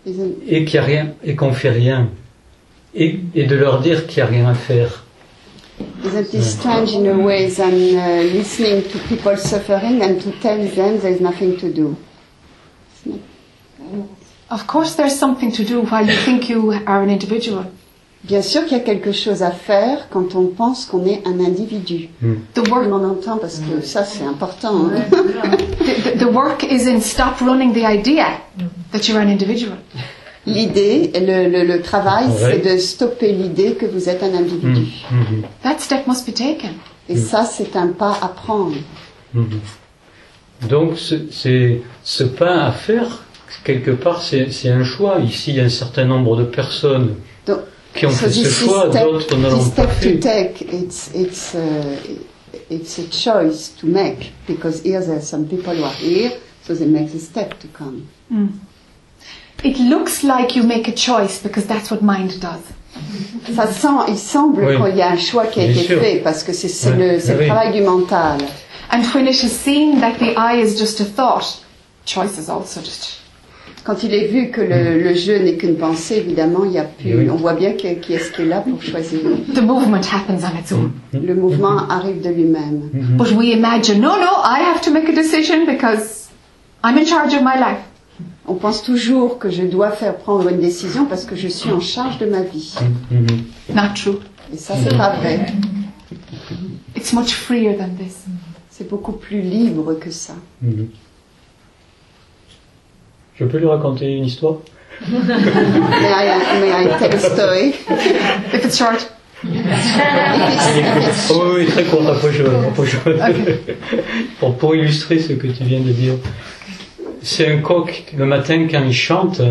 Isn't, 0.05 0.33
et 0.47 0.65
qu'il 0.65 0.75
y 0.75 0.77
a 0.77 0.83
rien 0.83 1.13
et 1.23 1.35
qu'on 1.35 1.53
fait 1.53 1.71
rien 1.71 2.09
et, 2.93 3.19
et 3.33 3.45
de 3.45 3.55
leur 3.55 3.81
dire 3.81 4.05
qu'il 4.05 4.17
n'y 4.23 4.29
a 4.29 4.31
rien 4.31 4.47
à 4.49 4.53
faire? 4.53 5.01
Isn't 6.03 6.34
it 6.34 6.43
strange 6.43 6.93
in 6.93 7.05
a 7.07 7.17
way 7.17 7.49
than 7.49 7.73
uh, 7.95 8.23
listening 8.34 8.84
to 8.91 8.97
people 9.09 9.36
suffering 9.38 10.01
and 10.01 10.21
to 10.21 10.32
tell 10.41 10.57
them 10.57 10.99
there's 10.99 11.21
nothing 11.21 11.57
to 11.57 11.71
do? 11.71 11.95
Of 14.49 14.67
course, 14.67 14.95
there's 14.95 15.17
something 15.17 15.51
to 15.53 15.63
do 15.63 15.82
while 15.84 16.05
you 16.05 16.15
think 16.25 16.49
you 16.49 16.71
are 16.86 17.01
an 17.03 17.09
individual. 17.09 17.65
Bien 18.23 18.43
sûr 18.43 18.65
qu'il 18.67 18.77
y 18.77 18.82
a 18.82 18.84
quelque 18.84 19.11
chose 19.11 19.41
à 19.41 19.49
faire 19.49 20.07
quand 20.11 20.36
on 20.36 20.47
pense 20.55 20.86
qu'on 20.86 21.05
est 21.07 21.25
un 21.25 21.39
individu. 21.39 22.09
The 22.53 22.59
On 22.59 22.71
work, 22.71 22.91
en 22.93 23.03
entend 23.03 23.38
parce 23.39 23.59
que 23.59 23.82
ça 23.84 24.03
c'est 24.03 24.23
important. 24.23 24.89
hein. 24.91 25.01
the, 25.09 26.13
the- 26.13 26.17
the 26.19 26.32
work 26.32 26.63
is 26.63 26.86
in 26.88 26.99
stop 27.01 27.41
running 27.41 27.73
the 27.73 27.84
idea 27.84 28.39
that 28.91 29.07
you're 29.07 29.19
an 29.19 29.27
individual. 29.29 29.75
L'idée, 30.47 31.11
le, 31.15 31.49
le, 31.49 31.63
le 31.65 31.81
travail, 31.81 32.25
Ouais. 32.27 32.59
c'est 32.63 32.73
de 32.73 32.77
stopper 32.79 33.31
l'idée 33.31 33.73
que 33.73 33.85
vous 33.85 34.09
êtes 34.09 34.23
un 34.23 34.33
individu. 34.33 34.87
Mhm. 35.11 35.43
That 35.63 35.77
step 35.79 36.07
must 36.07 36.25
be 36.27 36.33
taken. 36.33 36.71
Et 37.09 37.15
ça, 37.17 37.45
c'est 37.45 37.75
un 37.75 37.89
pas 37.89 38.17
à 38.21 38.27
prendre. 38.27 38.75
Donc 40.69 40.97
ce- 40.97 41.27
c'est 41.31 41.81
ce 42.03 42.23
pas 42.23 42.65
à 42.65 42.71
faire, 42.71 43.23
quelque 43.63 43.91
part, 43.91 44.21
c'est 44.21 44.69
un 44.69 44.83
choix. 44.83 45.19
Ici, 45.19 45.51
il 45.51 45.57
y 45.57 45.59
a 45.59 45.63
un 45.65 45.69
certain 45.69 46.05
nombre 46.05 46.35
de 46.37 46.43
personnes 46.43 47.15
Donc, 47.45 47.59
qui 47.93 48.05
ont 48.05 48.09
so 48.11 48.25
fait 48.25 48.31
ce 48.31 48.49
choix, 48.49 48.89
step, 48.89 49.03
d'autres 49.03 49.35
ne 49.37 49.49
l'ont 49.49 49.57
pas 49.69 49.83
step 49.83 49.89
to 49.89 50.09
fait. 50.09 50.19
take, 50.19 50.65
it's, 50.71 51.11
it's, 51.15 51.55
uh, 51.55 52.59
it's 52.69 52.99
a 52.99 53.03
choice 53.11 53.73
to 53.79 53.87
make 53.87 54.31
because 54.47 54.81
here 54.83 55.01
there 55.01 55.17
are 55.17 55.21
some 55.21 55.45
people 55.45 55.73
who 55.75 55.83
are 55.83 55.95
here, 56.01 56.31
so 56.65 56.73
they 56.75 56.85
make 56.87 57.11
the 57.11 57.19
step 57.19 57.59
to 57.59 57.67
come. 57.77 58.01
It 59.64 59.78
looks 59.80 60.24
like 60.24 60.55
you 60.55 60.64
make 60.64 60.88
a 60.88 60.93
choice 60.93 61.39
because 61.41 61.66
that's 61.68 61.91
what 61.91 62.01
mind 62.01 62.39
does. 62.39 62.62
Ça 63.55 63.68
sent, 63.68 63.88
il 64.09 64.18
semble 64.18 64.64
Oui. 64.66 64.76
qu'il 64.78 64.97
y 64.97 65.01
a 65.01 65.12
un 65.12 65.18
choix 65.18 65.45
qui 65.47 65.62
a 65.62 65.64
Bien 65.68 65.72
été 65.74 65.84
sûr. 65.86 65.99
fait 65.99 66.22
parce 66.24 66.43
que 66.43 66.53
c'est 66.53 66.68
c'est 66.68 66.91
Ouais, 66.91 67.14
le, 67.14 67.20
c'est 67.20 67.34
le 67.34 67.39
oui. 67.41 67.47
travail 67.47 67.72
du 67.74 67.82
mental. 67.82 68.38
And 68.93 69.01
when 69.16 69.28
it 69.28 69.41
is 69.43 69.49
seen 69.49 69.99
that 70.01 70.14
the 70.20 70.34
I 70.38 70.62
is 70.62 70.78
just 70.78 70.99
a 71.01 71.05
thought, 71.05 71.64
choice 72.05 72.38
is 72.38 72.49
also 72.49 72.82
just. 72.82 73.18
Quand 73.84 74.03
il 74.03 74.14
est 74.14 74.28
vu 74.28 74.51
que 74.51 74.62
le, 74.62 74.99
le 75.01 75.16
jeu 75.16 75.39
n'est 75.39 75.55
qu'une 75.55 75.76
pensée, 75.76 76.18
évidemment, 76.18 76.66
il 76.66 76.72
y 76.74 76.78
a 76.78 76.84
plus, 76.84 77.16
Oui. 77.18 77.30
on 77.32 77.36
voit 77.36 77.53
bien 77.53 77.72
que- 77.74 77.95
qui 77.99 78.14
est-ce 78.14 78.32
qui 78.32 78.43
est 78.43 78.45
là 78.45 78.62
pour 78.62 78.82
choisir. 78.84 79.22
The 79.55 79.62
movement 79.62 80.01
happens 80.14 80.43
on 80.43 80.55
its 80.59 80.72
own. 80.72 80.91
Le 81.14 81.34
mouvement 81.34 81.88
arrive 81.89 82.22
de 82.22 82.30
lui-même. 82.30 82.89
But 83.18 83.32
we 83.32 83.47
imagine, 83.55 83.99
no, 83.99 84.09
no, 84.18 84.43
I 84.43 84.59
have 84.72 84.82
to 84.82 84.91
make 84.91 85.09
a 85.09 85.14
decision 85.14 85.66
because 85.66 86.30
I'm 86.84 86.95
in 86.97 87.05
charge 87.05 87.34
of 87.34 87.41
my 87.41 87.55
life. 87.57 87.82
On 88.47 88.55
pense 88.55 88.81
toujours 88.83 89.37
que 89.39 89.49
je 89.49 89.63
dois 89.63 89.91
faire 89.91 90.15
prendre 90.17 90.47
une 90.49 90.59
décision 90.59 91.05
parce 91.05 91.25
que 91.25 91.35
je 91.35 91.47
suis 91.47 91.69
en 91.71 91.79
charge 91.79 92.17
de 92.17 92.25
ma 92.25 92.41
vie. 92.41 92.73
Mhm. 93.11 93.27
Not 93.75 93.93
true. 93.95 94.17
Et 94.53 94.57
ça, 94.57 94.73
c'est 94.83 94.97
pas 94.97 95.11
vrai. 95.15 95.45
It's 96.95 97.13
much 97.13 97.33
freer 97.33 97.77
than 97.77 97.89
this. 97.97 98.25
C'est 98.69 98.89
beaucoup 98.89 99.11
plus 99.13 99.41
libre 99.41 99.93
que 99.93 100.09
ça. 100.11 100.33
Mhm. 100.61 100.87
Je 103.35 103.45
peux 103.45 103.57
lui 103.59 103.67
raconter 103.67 104.11
une 104.17 104.25
histoire? 104.25 104.55
May 105.07 105.17
I, 105.17 106.59
may 106.59 106.69
I 106.69 106.87
tell 106.99 107.13
a 107.13 107.17
story? 107.19 107.69
If 108.53 108.65
it's 108.65 108.77
short. 108.77 109.11
Oh 111.31 111.53
oui, 111.55 111.65
très 111.65 111.83
court, 111.85 112.07
après 112.07 112.31
je, 112.31 112.43
après 112.43 112.85
je- 112.85 113.71
pour, 114.39 114.55
pour 114.57 114.75
illustrer 114.75 115.17
ce 115.19 115.33
que 115.33 115.47
tu 115.47 115.63
viens 115.63 115.79
de 115.79 115.91
dire. 115.91 116.13
C'est 117.24 117.47
un 117.51 117.61
coq, 117.61 118.13
le 118.17 118.26
matin 118.26 118.67
quand 118.69 118.84
il 118.84 118.93
chante, 118.93 119.41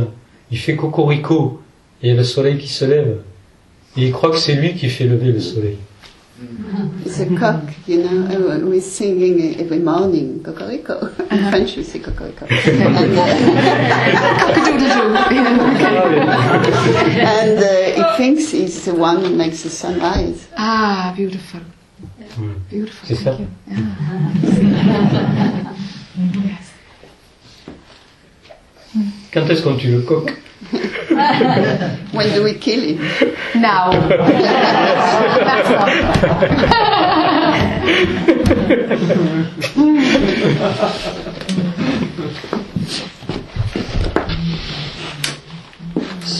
il 0.50 0.58
fait 0.58 0.76
cocorico, 0.76 1.60
et 2.02 2.08
il 2.08 2.10
y 2.10 2.12
a 2.12 2.16
le 2.16 2.24
soleil 2.24 2.58
qui 2.58 2.68
se 2.68 2.84
lève. 2.84 3.18
Et 3.96 4.06
il 4.06 4.12
croit 4.12 4.30
que 4.30 4.38
c'est 4.38 4.54
lui 4.54 4.74
qui 4.74 4.88
fait 4.88 5.04
lever 5.04 5.32
le 5.32 5.40
soleil. 5.40 5.78
It's 7.04 7.20
a 7.20 7.26
cock, 7.26 7.60
you 7.86 8.02
know, 8.02 8.26
uh, 8.30 8.58
we're 8.60 8.80
singing 8.80 9.60
every 9.60 9.78
morning, 9.78 10.42
cocorico. 10.42 11.10
In 11.30 11.50
French 11.50 11.76
we 11.76 11.84
say 11.84 11.98
cocorico. 11.98 12.46
and 12.46 13.18
uh, 13.18 13.26
and 17.20 17.58
uh, 17.58 17.92
he 17.94 18.02
thinks 18.16 18.50
he's 18.50 18.84
the 18.86 18.94
one 18.94 19.22
who 19.22 19.34
makes 19.36 19.62
the 19.64 19.68
sun 19.70 20.00
rise. 20.00 20.48
ah, 20.56 21.12
beautiful. 21.14 21.60
Mm. 22.38 22.54
Beautiful. 22.70 23.06
C'est 23.06 23.16
ça. 23.22 23.36
Quand 29.32 29.48
est-ce 29.48 29.62
qu'on 29.62 29.76
tue 29.76 29.92
le 29.92 30.00
coq 30.00 30.36
When 32.12 32.34
do 32.34 32.42
we 32.44 32.54
kill 32.58 32.82
him? 32.82 32.98
Now. 33.54 33.90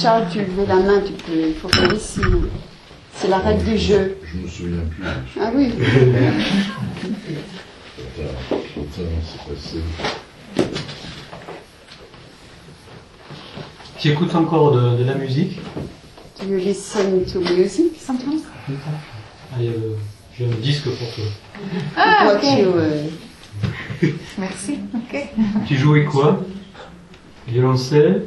Charles, 0.01 0.27
tu 0.33 0.39
levais 0.39 0.67
la 0.67 0.77
main, 0.77 1.01
tu 1.05 1.13
peux, 1.13 1.49
il 1.49 1.55
faut 1.55 1.69
faire 1.69 1.93
ici. 1.93 2.21
C'est 3.15 3.29
la 3.29 3.39
règle 3.39 3.65
du 3.65 3.77
jeu. 3.79 4.17
Je 4.25 4.39
me 4.39 4.49
souviens 4.49 4.81
plus. 4.89 5.05
Ah 5.41 5.51
oui. 5.55 5.73
Attends, 7.99 8.23
attends, 8.51 8.63
c'est 8.97 9.53
passé. 9.53 9.77
Tu 14.01 14.09
écoutes 14.09 14.35
encore 14.35 14.73
de, 14.73 14.97
de 14.97 15.05
la 15.05 15.15
musique 15.15 15.59
Do 16.41 16.47
you 16.47 16.57
listen 16.59 17.25
to 17.27 17.41
music 17.41 17.93
sometimes? 18.01 18.43
Ah, 19.53 19.57
il 19.59 19.65
y 19.65 19.69
a 19.69 19.73
le- 19.73 19.97
J'ai 20.39 20.47
un 20.47 20.57
disque 20.63 20.85
pour 20.85 21.15
toi. 21.15 21.25
Ah, 21.97 22.33
you, 22.43 22.71
uh, 22.79 24.07
Merci. 24.39 24.79
Okay. 25.07 25.29
Tu 25.67 25.77
jouais 25.77 26.05
quoi? 26.07 26.41
Violoncelle? 27.47 28.25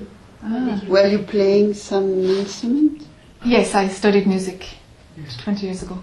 Were 0.88 1.08
you 1.08 1.20
playing 1.24 1.74
some 1.74 2.24
instrument? 2.40 3.02
Yes, 3.44 3.74
I 3.74 3.90
studied 3.90 4.28
music 4.28 4.78
20 5.44 5.64
years 5.66 5.82
ago. 5.82 5.98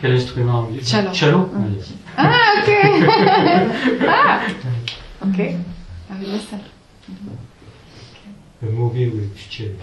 Quel 0.00 0.14
instrument? 0.14 0.66
Cello. 0.84 1.12
Cello? 1.12 1.48
Ah, 2.16 2.60
okay. 2.62 3.06
ah, 4.08 4.40
okay. 5.28 5.56
I 6.10 6.20
will 6.20 6.32
listen. 6.32 6.58
Le 7.08 7.61
mauvais 8.70 9.06
ou 9.06 9.16
le 9.16 9.28
cello 9.50 9.74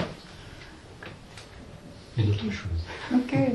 Et 2.17 2.23
d'autres 2.23 2.51
choses. 2.51 2.83
Okay. 3.13 3.53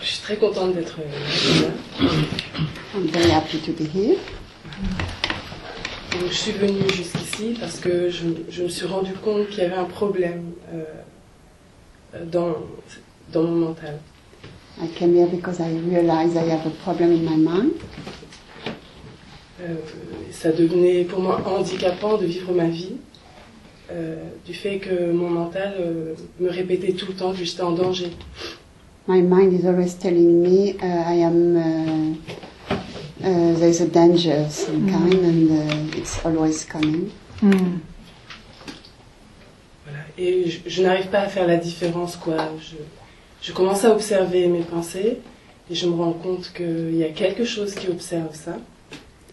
Je 0.00 0.06
suis 0.06 0.20
très 0.20 0.36
contente 0.36 0.74
d'être 0.74 0.98
euh, 1.00 1.62
là. 1.62 1.68
I'm 2.94 3.06
very 3.08 3.30
happy 3.30 3.58
to 3.58 3.72
be 3.72 3.86
here. 3.86 4.16
Donc, 6.12 6.30
je 6.30 6.34
suis 6.34 6.52
venue 6.52 6.88
jusqu'ici 6.94 7.25
parce 7.60 7.78
que 7.80 8.10
je, 8.10 8.24
je 8.48 8.62
me 8.62 8.68
suis 8.68 8.86
rendu 8.86 9.12
compte 9.12 9.48
qu'il 9.48 9.58
y 9.58 9.66
avait 9.66 9.76
un 9.76 9.84
problème 9.84 10.52
euh, 10.72 10.84
dans, 12.24 12.54
dans 13.32 13.42
mon 13.42 13.56
mental. 13.68 13.98
I 14.82 14.88
came 14.88 15.14
here 15.14 15.26
because 15.26 15.60
I 15.60 15.70
realized 15.90 16.36
I 16.36 16.50
have 16.50 16.66
a 16.66 16.70
problem 16.82 17.12
in 17.12 17.22
my 17.24 17.36
mind. 17.36 17.72
Euh, 19.60 19.74
ça 20.30 20.52
devenait 20.52 21.04
pour 21.04 21.20
moi 21.20 21.40
handicapant 21.46 22.18
de 22.18 22.26
vivre 22.26 22.52
ma 22.52 22.68
vie 22.68 22.96
euh, 23.90 24.16
du 24.44 24.52
fait 24.52 24.78
que 24.78 25.10
mon 25.12 25.30
mental 25.30 25.74
me 26.40 26.50
répétait 26.50 26.92
tout 26.92 27.06
le 27.08 27.14
temps 27.14 27.32
que 27.32 27.42
j'étais 27.42 27.62
en 27.62 27.72
danger. 27.72 28.10
My 29.08 29.22
mind 29.22 29.52
is 29.52 29.66
always 29.66 29.94
telling 29.94 30.42
me 30.42 30.74
uh, 30.82 31.04
I 31.06 31.22
am, 31.22 31.56
uh, 31.56 32.14
uh, 33.24 33.54
there's 33.58 33.80
a 33.80 33.86
danger 33.86 34.44
of 34.44 34.50
some 34.50 34.90
kind 34.90 35.14
and 35.14 35.50
uh, 35.50 35.96
it's 35.96 36.18
always 36.24 36.64
coming. 36.64 37.12
Mm. 37.42 37.78
Voilà. 39.84 39.98
Et 40.18 40.48
je, 40.48 40.58
je 40.66 40.82
n'arrive 40.82 41.06
pas 41.08 41.20
à 41.20 41.28
faire 41.28 41.46
la 41.46 41.56
différence. 41.56 42.16
quoi. 42.16 42.36
Je, 42.60 42.76
je 43.42 43.52
commence 43.52 43.84
à 43.84 43.92
observer 43.92 44.48
mes 44.48 44.62
pensées 44.62 45.18
et 45.70 45.74
je 45.74 45.86
me 45.86 45.94
rends 45.94 46.12
compte 46.12 46.52
qu'il 46.54 46.96
y 46.96 47.04
a 47.04 47.10
quelque 47.10 47.44
chose 47.44 47.74
qui 47.74 47.88
observe 47.88 48.34
ça. 48.34 48.58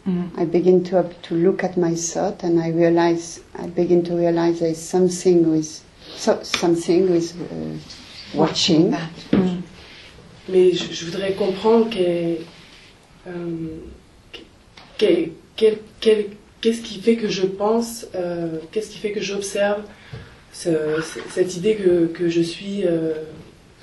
Mm. 0.06 0.24
I 0.38 0.46
begin 0.46 0.82
to, 0.82 1.04
to 1.28 1.36
look 1.36 1.64
at 1.64 1.78
my 1.78 1.96
thought 1.96 2.44
and 2.44 2.60
I 2.60 2.70
realize, 2.72 3.42
I 3.58 3.68
begin 3.68 4.04
to 4.04 4.16
realize 4.18 4.62
something 4.76 5.46
with, 5.50 5.82
so, 6.18 6.40
something 6.44 7.08
uh, 7.10 7.78
watching. 8.36 8.92
Mm. 9.32 9.62
Mais 10.50 10.74
je, 10.74 10.92
je 10.94 11.06
voudrais 11.06 11.34
comprendre 11.34 11.90
qu'est- 11.90 12.42
euh, 13.28 13.80
qu'est-ce 16.64 16.82
qui 16.82 17.02
fait 17.02 17.18
que 17.18 17.28
je 17.28 17.46
pense, 17.46 18.08
euh, 18.16 18.58
qu'est-ce 18.72 18.90
qui 18.90 18.98
fait 18.98 19.12
que 19.12 19.20
j'observe 19.22 19.82
ce- 20.54 21.02
ce- 21.02 21.20
cette 21.30 21.58
idée 21.58 21.76
que, 21.76 22.06
que 22.08 22.30
je 22.30 22.42
suis 22.42 22.86
euh, 22.86 23.14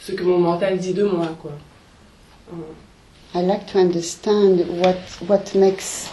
ce 0.00 0.12
que 0.12 0.22
mon 0.24 0.38
mental 0.38 0.78
dit 0.78 0.94
de 0.94 1.04
moi. 1.04 1.28
Quoi? 1.42 1.52
I 3.34 3.42
like 3.46 3.66
to 3.72 3.78
understand 3.78 4.64
what, 4.82 4.96
what 5.28 5.44
makes, 5.54 6.08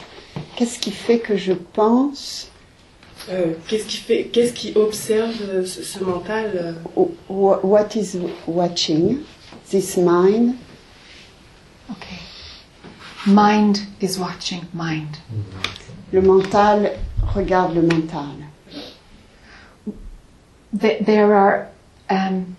qu'est-ce 0.58 0.78
qui 0.78 0.92
fait 0.92 1.20
que 1.20 1.38
je 1.38 1.54
pense, 1.54 2.50
euh, 3.30 3.54
qu'est-ce 3.68 3.86
qui 3.88 3.98
fait, 3.98 4.26
qu'est-ce 4.26 4.54
qui 4.54 4.74
observe 4.76 5.34
ce, 5.66 5.82
ce 5.84 6.04
mental 6.04 6.52
euh, 6.56 6.74
wh- 7.30 7.60
what 7.64 7.96
is 7.96 8.18
watching 8.46 9.20
this 9.72 9.96
mind? 9.98 10.56
Okay. 11.90 12.20
Mind 13.26 13.78
is 14.02 14.18
watching 14.20 14.62
mind. 14.74 15.16
Le 16.12 16.22
mental 16.22 16.92
regarde 17.36 17.76
le 17.76 17.82
mental. 17.82 18.26
Th- 20.80 21.04
There 21.06 21.34
are 21.34 21.68
um, 22.10 22.56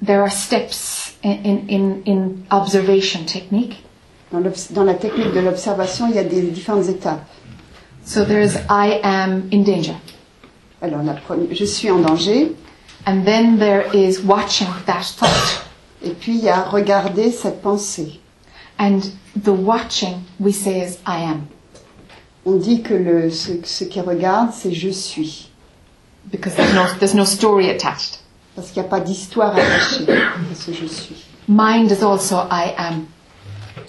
there 0.00 0.20
are 0.22 0.30
steps 0.30 1.16
in, 1.22 1.66
in, 1.68 2.02
in, 2.04 2.46
observation 2.50 3.24
technique. 3.26 3.82
Dans, 4.30 4.40
dans 4.70 4.84
la 4.84 4.94
technique 4.94 5.32
de 5.32 5.40
l'observation, 5.40 6.08
il 6.08 6.16
y 6.16 6.18
a 6.18 6.24
des 6.24 6.42
différentes 6.50 6.88
étapes. 6.88 7.24
So 8.04 8.24
there's 8.24 8.56
I 8.68 9.00
am 9.02 9.48
in 9.52 9.62
danger, 9.64 9.94
Alors, 10.82 11.02
la 11.02 11.14
première, 11.14 11.54
je 11.54 11.64
suis 11.64 11.90
en 11.90 12.00
danger, 12.00 12.52
and 13.06 13.24
then 13.24 13.58
there 13.58 13.86
is 13.94 14.20
watching 14.22 14.68
that 14.86 15.04
thought, 15.16 15.64
et 16.02 16.10
puis 16.10 16.32
il 16.36 16.44
y 16.44 16.48
a 16.50 16.62
regarder 16.64 17.30
cette 17.30 17.62
pensée. 17.62 18.20
and 18.78 19.00
the 19.36 19.52
watching 19.52 20.24
we 20.40 20.52
say 20.52 20.80
is 20.80 20.98
I 21.06 21.20
am 21.22 21.46
On 22.46 22.56
dit 22.56 22.82
que 22.82 22.94
le, 22.94 23.30
ce, 23.30 23.52
ce 23.64 23.84
qui 23.84 24.00
regarde, 24.00 24.50
c'est 24.52 24.72
je 24.72 24.90
suis. 24.90 25.50
because 26.30 26.54
there's 26.56 26.74
no 26.74 26.86
there's 26.98 27.14
no 27.14 27.24
story 27.24 27.68
attached. 27.70 28.18
Parce 28.54 28.70
qu'il 28.70 28.80
n'y 28.82 28.86
a 28.86 28.90
pas 28.90 29.00
d'histoire 29.00 29.54
attachée 29.56 30.06
à 30.10 30.54
ce 30.54 30.72
je 30.72 30.86
suis. 30.86 31.24
Mind 31.48 31.90
is 31.90 32.02
also 32.02 32.36
I 32.50 32.72
am. 32.76 33.04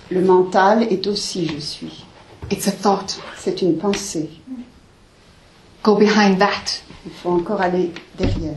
Le 0.09 0.21
mental 0.21 0.83
est 0.83 1.05
aussi 1.07 1.47
je 1.47 1.59
suis. 1.59 2.05
It's 2.51 2.67
a 2.67 2.71
thought. 2.71 3.19
C'est 3.37 3.61
une 3.61 3.77
pensée. 3.77 4.29
Go 5.83 5.95
behind 5.95 6.39
that, 6.39 6.81
Il 7.05 7.11
faut 7.11 7.29
encore 7.31 7.61
aller 7.61 7.91
derrière. 8.17 8.55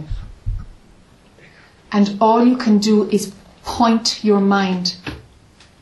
and 1.92 2.16
all 2.20 2.46
you 2.46 2.56
can 2.56 2.78
do 2.78 3.08
is 3.10 3.32
point 3.64 4.22
your 4.24 4.40
mind 4.40 4.94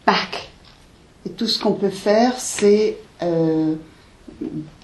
back. 0.07 0.49
Et 1.25 1.31
tout 1.31 1.47
ce 1.49 1.59
qu'on 1.59 1.73
peut 1.73 1.91
faire, 1.91 2.33
c'est 2.39 2.97
euh, 3.23 3.75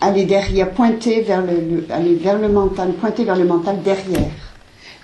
aller 0.01 0.25
derrière, 0.25 0.71
pointer 0.73 1.23
vers 1.23 1.43
le, 1.43 1.53
le- 1.61 1.87
aller 1.91 2.15
vers 2.15 2.39
le 2.39 2.49
mental, 2.49 2.93
pointer 2.95 3.25
vers 3.25 3.37
le 3.37 3.45
mental 3.45 3.83
derrière. 3.83 4.31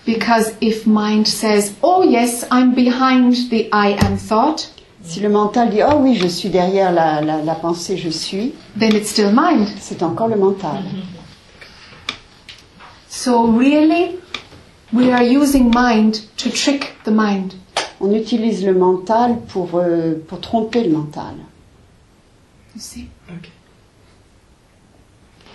Because 0.07 0.53
if 0.61 0.87
mind 0.87 1.27
says, 1.27 1.73
oh 1.83 2.03
yes, 2.03 2.47
I'm 2.51 2.75
behind 2.75 3.35
the 3.51 3.69
I 3.73 3.97
am 4.05 4.17
thought, 4.17 4.71
Si 5.05 5.21
le 5.21 5.29
mental 5.29 5.71
dit 5.71 5.81
oh 5.83 5.99
oui, 6.01 6.17
je 6.17 6.27
suis 6.27 6.49
derrière 6.51 6.93
la, 6.93 7.21
la, 7.23 7.41
la 7.43 7.55
pensée, 7.55 7.97
je 7.97 8.11
suis, 8.11 8.53
then 8.79 8.95
it's 8.95 9.11
still 9.11 9.31
mind. 9.33 9.67
c'est 9.81 10.03
encore 10.03 10.29
le 10.29 10.37
mental. 10.37 10.83
So 13.09 13.47
really, 13.47 14.19
we 14.93 15.11
are 15.11 15.23
using 15.23 15.71
mind 15.71 16.21
to 16.39 16.51
trick 16.51 16.95
the 17.05 17.11
mind. 17.11 17.55
On 18.01 18.13
utilise 18.13 18.65
le 18.65 18.75
mental 18.75 19.39
pour, 19.49 19.71
euh, 19.75 20.15
pour 20.29 20.41
tromper 20.41 20.85
le 20.85 20.91
mental. 20.91 21.35
You 22.75 22.81
see? 22.81 23.09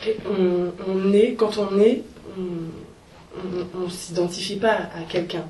Et 0.05 0.17
on, 0.25 0.71
on 0.87 1.13
est, 1.13 1.33
quand 1.35 1.57
on 1.57 1.79
est, 1.79 2.03
on 2.37 3.85
ne 3.85 3.89
s'identifie 3.89 4.57
pas 4.57 4.89
à 4.95 5.03
quelqu'un. 5.07 5.45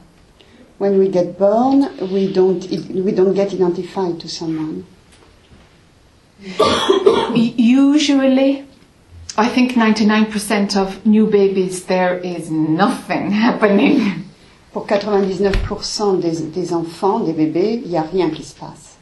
When 0.80 0.98
we 1.00 1.10
get 1.12 1.38
born, 1.38 1.90
we 2.12 2.28
don't, 2.28 2.60
we 2.70 3.14
don't 3.14 3.34
get 3.36 3.54
identified 3.54 4.20
to 4.20 4.28
someone. 4.28 4.84
Usually, 7.36 8.66
I 9.38 9.48
think 9.48 9.74
99% 9.74 10.76
of 10.76 11.06
new 11.06 11.26
babies, 11.28 11.86
there 11.86 12.18
is 12.18 12.52
nothing 12.52 13.32
happening. 13.46 14.26
Pour 14.74 14.86
99% 14.88 16.20
des, 16.20 16.42
des 16.42 16.74
enfants, 16.74 17.20
des 17.20 17.34
bébés, 17.34 17.82
il 17.86 17.92
n'y 17.92 17.98
a 17.98 18.02
rien 18.02 18.30
qui 18.32 18.44
se 18.44 18.56
passe. 18.56 18.93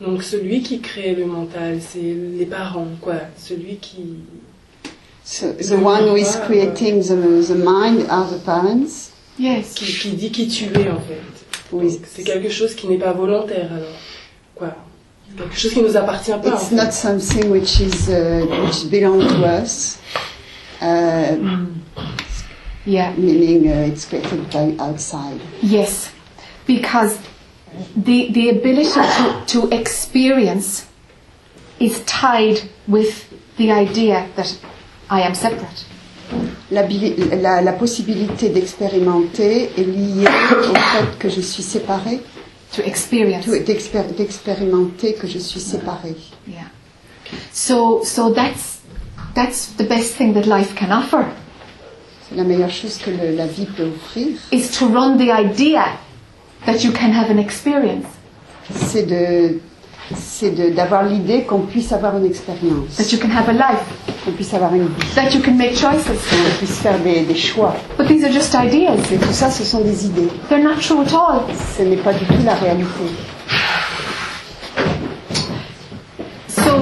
Donc 0.00 0.22
celui 0.22 0.62
qui 0.62 0.80
crée 0.80 1.14
le 1.14 1.26
mental, 1.26 1.80
c'est 1.80 1.98
les 2.00 2.46
parents, 2.46 2.86
quoi. 3.00 3.14
Celui 3.36 3.76
qui... 3.76 4.16
So, 5.24 5.52
the 5.52 5.72
one 5.82 6.04
who 6.08 6.16
is 6.16 6.36
creating 6.46 7.02
the, 7.02 7.46
the 7.46 7.54
mind 7.56 8.06
are 8.08 8.26
the 8.30 8.38
parents? 8.44 9.10
Yes. 9.38 9.74
qui, 9.74 9.84
qui 9.92 10.10
dit 10.12 10.30
qui 10.30 10.48
tu 10.48 10.64
es, 10.66 10.88
en 10.90 11.00
fait. 11.00 11.20
Donc, 11.70 11.82
C'est 12.10 12.22
quelque 12.22 12.48
chose 12.48 12.74
qui 12.74 12.86
n'est 12.88 12.96
pas 12.98 13.12
volontaire, 13.12 13.70
alors. 13.72 13.94
Quoi 14.54 14.74
C'est 15.28 15.42
quelque 15.42 15.56
chose 15.58 15.72
qui 15.74 15.82
nous 15.82 15.96
appartient 15.96 16.30
pas, 16.30 16.52
en 16.52 16.54
it's 16.56 16.68
fait. 16.68 16.74
not 16.76 16.90
something 16.92 17.50
which 17.50 17.78
is 17.80 18.08
uh, 18.08 18.46
which 18.64 18.88
belong 18.90 19.20
to 19.20 19.44
us, 19.44 19.98
uh, 20.80 21.36
Yeah. 22.86 23.12
meaning 23.18 23.68
uh, 23.68 23.86
it's 23.86 24.06
created 24.06 24.48
by 24.50 24.74
outside. 24.82 25.38
Yes. 25.62 26.10
Because 26.66 27.18
the, 27.96 28.30
the 28.32 28.50
ability 28.50 29.00
to, 29.00 29.44
to 29.46 29.68
experience 29.74 30.86
is 31.80 32.00
tied 32.06 32.60
with 32.86 33.26
the 33.56 33.70
idea 33.72 34.26
that 34.36 34.56
I 35.10 35.22
am 35.22 35.34
separate. 35.34 35.84
L'habili- 36.70 37.16
La, 37.40 37.62
la 37.62 37.72
possibilité 37.72 38.50
d'expérimenter 38.50 39.70
est 39.76 39.84
liée 39.84 40.26
au 40.70 40.74
fait 40.74 41.18
que 41.18 41.28
je 41.30 41.40
suis 41.40 41.62
séparée, 41.62 42.20
To 42.76 42.82
experience. 42.82 43.46
d'expérimenter 43.46 45.14
que 45.14 45.26
je 45.26 45.38
suis 45.38 45.60
séparée. 45.60 46.14
Yeah. 46.46 46.68
So 47.52 48.02
so 48.04 48.30
that's 48.34 48.80
that's 49.34 49.68
the 49.78 49.84
best 49.84 50.16
thing 50.16 50.34
that 50.34 50.44
life 50.46 50.74
can 50.74 50.90
offer 50.92 51.24
C'est 52.28 52.36
la 52.36 52.44
meilleure 52.44 52.70
chose 52.70 52.98
que 52.98 53.10
le- 53.10 53.34
la 53.34 53.46
vie 53.46 53.64
peut 53.74 53.88
offrir, 53.94 54.36
is 54.52 54.68
to 54.78 54.86
run 54.86 55.16
the 55.16 55.30
idea 55.32 55.98
that 56.66 56.84
you 56.84 56.92
can 56.92 57.12
have 57.12 57.30
an 57.30 57.38
experience, 57.38 58.04
c'est 58.74 59.04
de 59.06 59.60
c'est 60.16 60.50
de- 60.54 60.70
d'avoir 60.70 61.02
l'idée 61.04 61.42
qu'on 61.42 61.60
puisse 61.60 61.92
avoir 61.92 62.16
une 62.16 62.24
expérience, 62.24 62.96
that 62.96 63.12
you 63.12 63.18
can 63.18 63.28
have 63.30 63.46
a 63.48 63.52
life, 63.52 63.84
qu'on 64.24 64.32
puisse 64.32 64.54
avoir 64.54 64.74
une 64.74 64.86
vie, 64.86 65.14
that 65.14 65.30
you 65.34 65.40
can 65.42 65.52
make 65.52 65.76
choices. 65.76 66.04
qu'on 66.06 66.56
puisse 66.58 66.78
faire 66.78 66.98
des, 67.00 67.22
des 67.22 67.34
choix. 67.34 67.74
But 67.98 68.06
these 68.08 68.24
are 68.24 68.32
just 68.32 68.54
ideas. 68.54 68.96
Mais 69.10 69.18
tout 69.18 69.32
ça, 69.32 69.50
ce 69.50 69.64
sont 69.64 69.80
des 69.82 70.06
idées. 70.06 70.28
They're 70.48 70.62
not 70.62 70.76
true 70.80 71.00
at 71.02 71.12
all. 71.14 71.42
Ce 71.76 71.82
n'est 71.82 71.96
pas 71.98 72.14
du 72.14 72.24
tout 72.24 72.42
la 72.44 72.54
réalité. 72.54 72.88
So 76.48 76.80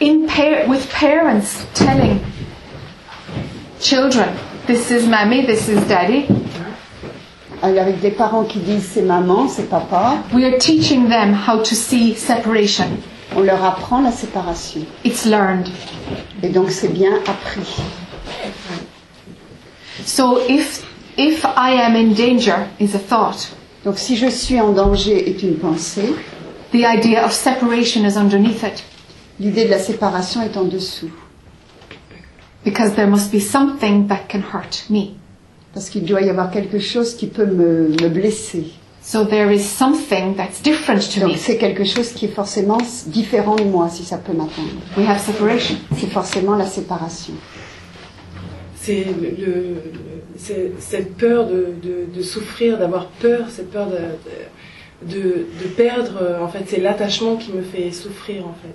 in 0.00 0.26
par- 0.26 0.66
with 0.68 0.88
parents 0.90 1.66
telling 1.74 2.20
children, 3.80 4.28
this 4.66 4.90
is 4.90 5.06
mommy, 5.06 5.44
this 5.44 5.68
is 5.68 5.80
daddy, 5.88 6.26
Avec 7.62 8.00
des 8.00 8.10
parents 8.10 8.44
qui 8.44 8.58
disent 8.58 8.88
c'est 8.92 9.02
maman, 9.02 9.46
c'est 9.48 9.68
papa, 9.68 10.16
we 10.34 10.44
are 10.44 10.58
teaching 10.58 11.08
them 11.08 11.32
how 11.32 11.58
to 11.58 11.74
see 11.74 12.14
separation. 12.16 12.86
on 13.36 13.40
leur 13.42 13.64
apprend 13.64 14.00
la 14.02 14.10
séparation. 14.12 14.80
It's 15.04 15.24
learned. 15.24 15.68
Et 16.42 16.48
donc 16.48 16.70
c'est 16.70 16.92
bien 16.92 17.12
appris. 17.26 17.80
So 20.04 20.40
if 20.48 20.84
if 21.16 21.44
I 21.56 21.74
am 21.80 21.94
in 21.94 22.14
danger 22.14 22.66
is 22.80 22.94
a 22.94 22.98
thought, 22.98 23.48
Donc 23.84 23.98
si 23.98 24.16
je 24.16 24.28
suis 24.28 24.60
en 24.60 24.72
danger 24.72 25.28
est 25.28 25.42
une 25.42 25.56
pensée, 25.56 26.14
the 26.72 26.84
idea 26.84 27.24
of 27.24 27.32
separation 27.32 28.04
is 28.04 28.16
underneath 28.16 28.62
it 28.64 28.82
l'idée 29.40 29.64
de 29.64 29.70
la 29.70 29.78
séparation 29.78 30.42
est 30.42 30.56
en 30.56 30.64
dessous. 30.64 31.10
because 32.64 32.94
there 32.94 33.08
must 33.08 33.32
be 33.32 33.40
something 33.40 34.06
that 34.08 34.28
can 34.28 34.40
hurt 34.40 34.84
me. 34.88 35.16
Parce 35.74 35.88
qu'il 35.88 36.04
doit 36.04 36.20
y 36.22 36.28
avoir 36.30 36.50
quelque 36.50 36.78
chose 36.78 37.14
qui 37.14 37.26
peut 37.26 37.46
me, 37.46 37.88
me 37.88 38.08
blesser. 38.08 38.64
So 39.04 39.24
there 39.24 39.50
is 39.52 39.60
something 39.64 40.36
that's 40.36 40.62
different 40.62 41.00
to 41.14 41.20
Donc 41.20 41.32
me. 41.32 41.36
c'est 41.36 41.56
quelque 41.56 41.82
chose 41.84 42.10
qui 42.12 42.26
est 42.26 42.34
forcément 42.34 42.78
différent 43.06 43.56
de 43.56 43.64
moi 43.64 43.88
si 43.88 44.04
ça 44.04 44.16
peut 44.18 44.32
m'atteindre. 44.32 44.68
We 44.96 45.08
have 45.08 45.18
separation. 45.20 45.76
C'est 45.98 46.06
forcément 46.10 46.54
la 46.56 46.66
séparation. 46.66 47.34
C'est 48.76 49.04
le, 49.20 49.30
le- 49.44 49.76
c'est- 50.36 50.72
cette 50.78 51.16
peur 51.16 51.46
de, 51.46 51.68
de, 51.82 52.06
de 52.16 52.22
souffrir, 52.22 52.78
d'avoir 52.78 53.06
peur, 53.06 53.46
cette 53.50 53.70
peur 53.70 53.88
de, 53.88 55.14
de, 55.14 55.46
perdre, 55.76 56.38
en 56.40 56.48
fait, 56.48 56.64
c'est 56.68 56.80
l'attachement 56.80 57.36
qui 57.36 57.52
me 57.52 57.62
fait 57.62 57.90
souffrir, 57.92 58.46
en 58.46 58.54
fait. 58.62 58.74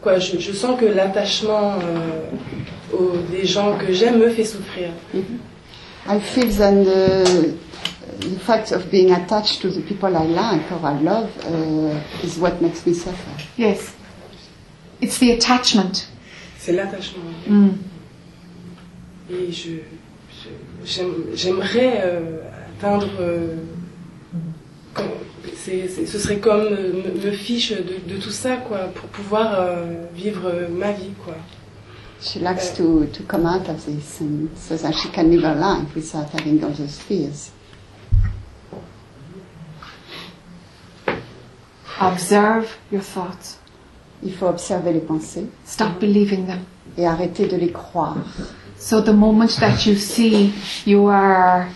Quoi, 0.00 0.18
je, 0.18 0.38
je 0.38 0.52
sens 0.52 0.78
que 0.80 0.86
l'attachement 0.86 1.74
euh, 1.74 2.96
aux, 2.96 3.12
des 3.32 3.44
gens 3.44 3.76
que 3.76 3.92
j'aime 3.92 4.18
me 4.18 4.28
fait 4.30 4.44
souffrir. 4.44 4.88
I 6.08 6.18
feel 6.20 6.48
that 6.58 6.72
the, 6.84 7.54
the 8.20 8.38
fact 8.40 8.72
of 8.72 8.90
being 8.90 9.10
attached 9.12 9.60
to 9.62 9.68
the 9.70 9.82
people 9.82 10.16
I 10.16 10.24
like 10.24 10.72
or 10.72 10.80
I 10.84 10.98
love 11.00 11.30
uh, 11.44 12.24
is 12.24 12.38
what 12.38 12.60
makes 12.62 12.86
me 12.86 12.94
suffer. 12.94 13.30
Yes. 13.56 13.94
It's 15.00 15.18
the 15.18 15.32
attachment. 15.32 16.08
C'est 16.58 16.72
l'attachement. 16.72 17.22
Mm. 17.46 17.68
Et 19.30 19.52
je, 19.52 19.70
je- 20.32 20.84
j'aime- 20.84 21.26
j'aimerais 21.34 22.00
euh, 22.04 22.40
atteindre. 22.78 23.08
euh, 23.20 23.56
comme- 24.94 25.06
c'est- 25.54 25.88
c'est- 25.88 26.06
ce 26.06 26.18
serait 26.18 26.38
comme 26.38 26.64
me, 26.70 27.26
me 27.26 27.30
fiche 27.32 27.72
de, 27.72 28.14
de 28.14 28.18
tout 28.20 28.30
ça, 28.30 28.56
quoi, 28.56 28.88
pour 28.94 29.08
pouvoir 29.10 29.54
euh, 29.60 30.06
vivre 30.14 30.50
ma 30.70 30.92
vie, 30.92 31.12
quoi. 31.24 31.36
She 32.20 32.40
likes 32.40 32.70
to, 32.76 33.06
to 33.06 33.22
come 33.24 33.46
out 33.46 33.68
of 33.68 33.84
this 33.86 34.20
and 34.20 34.56
so 34.58 34.76
that 34.76 34.94
she 34.94 35.08
can 35.10 35.30
live 35.30 35.42
her 35.42 35.54
life 35.54 35.94
without 35.94 36.30
having 36.30 36.62
all 36.64 36.70
those 36.70 36.98
fears. 36.98 37.50
Observe 42.00 42.76
your 42.90 43.02
thoughts. 43.02 43.58
Il 44.22 44.32
faut 44.32 44.48
observer 44.48 44.92
les 44.92 45.00
pensées 45.00 45.46
Stop 45.64 46.00
believing 46.00 46.46
them. 46.46 46.66
et 46.96 47.06
arrêter 47.06 47.46
de 47.46 47.56
les 47.56 47.70
croire. 47.70 48.16
So 48.76 49.00
the 49.00 49.12
moment 49.12 49.56
that 49.60 49.86
you 49.86 49.94
see 49.96 50.52
you 50.86 51.06
are 51.06 51.68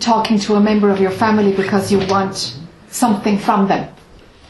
talking 0.00 0.38
to 0.40 0.54
a 0.56 0.60
member 0.60 0.90
of 0.90 1.00
your 1.00 1.10
family 1.10 1.52
because 1.52 1.90
you 1.92 1.98
want 2.08 2.54
something 2.90 3.38
from 3.38 3.66
them, 3.68 3.88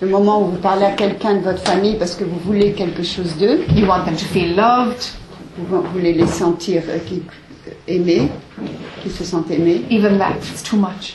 Le 0.02 0.08
moment 0.08 0.42
où 0.42 0.46
vous 0.46 0.56
parlez 0.58 0.84
à 0.84 0.90
quelqu'un 0.90 1.34
de 1.36 1.40
votre 1.40 1.60
famille 1.62 1.96
parce 1.96 2.16
que 2.16 2.24
vous 2.24 2.38
voulez 2.40 2.72
quelque 2.72 3.04
chose 3.04 3.36
d'eux, 3.36 3.60
you 3.72 3.86
want 3.86 4.04
them 4.04 4.16
to 4.16 4.24
feel 4.24 4.56
loved, 4.56 5.00
vous 5.56 5.80
voulez 5.92 6.12
les 6.12 6.26
sentir 6.26 6.82
euh, 6.88 6.98
qui- 7.06 7.22
aimés, 7.86 8.28
qu'ils 9.00 9.12
se 9.12 9.22
sentent 9.22 9.48
aimés, 9.52 9.82
even 9.90 10.18
that, 10.18 10.34
it's 10.52 10.64
too 10.64 10.76
much. 10.76 11.14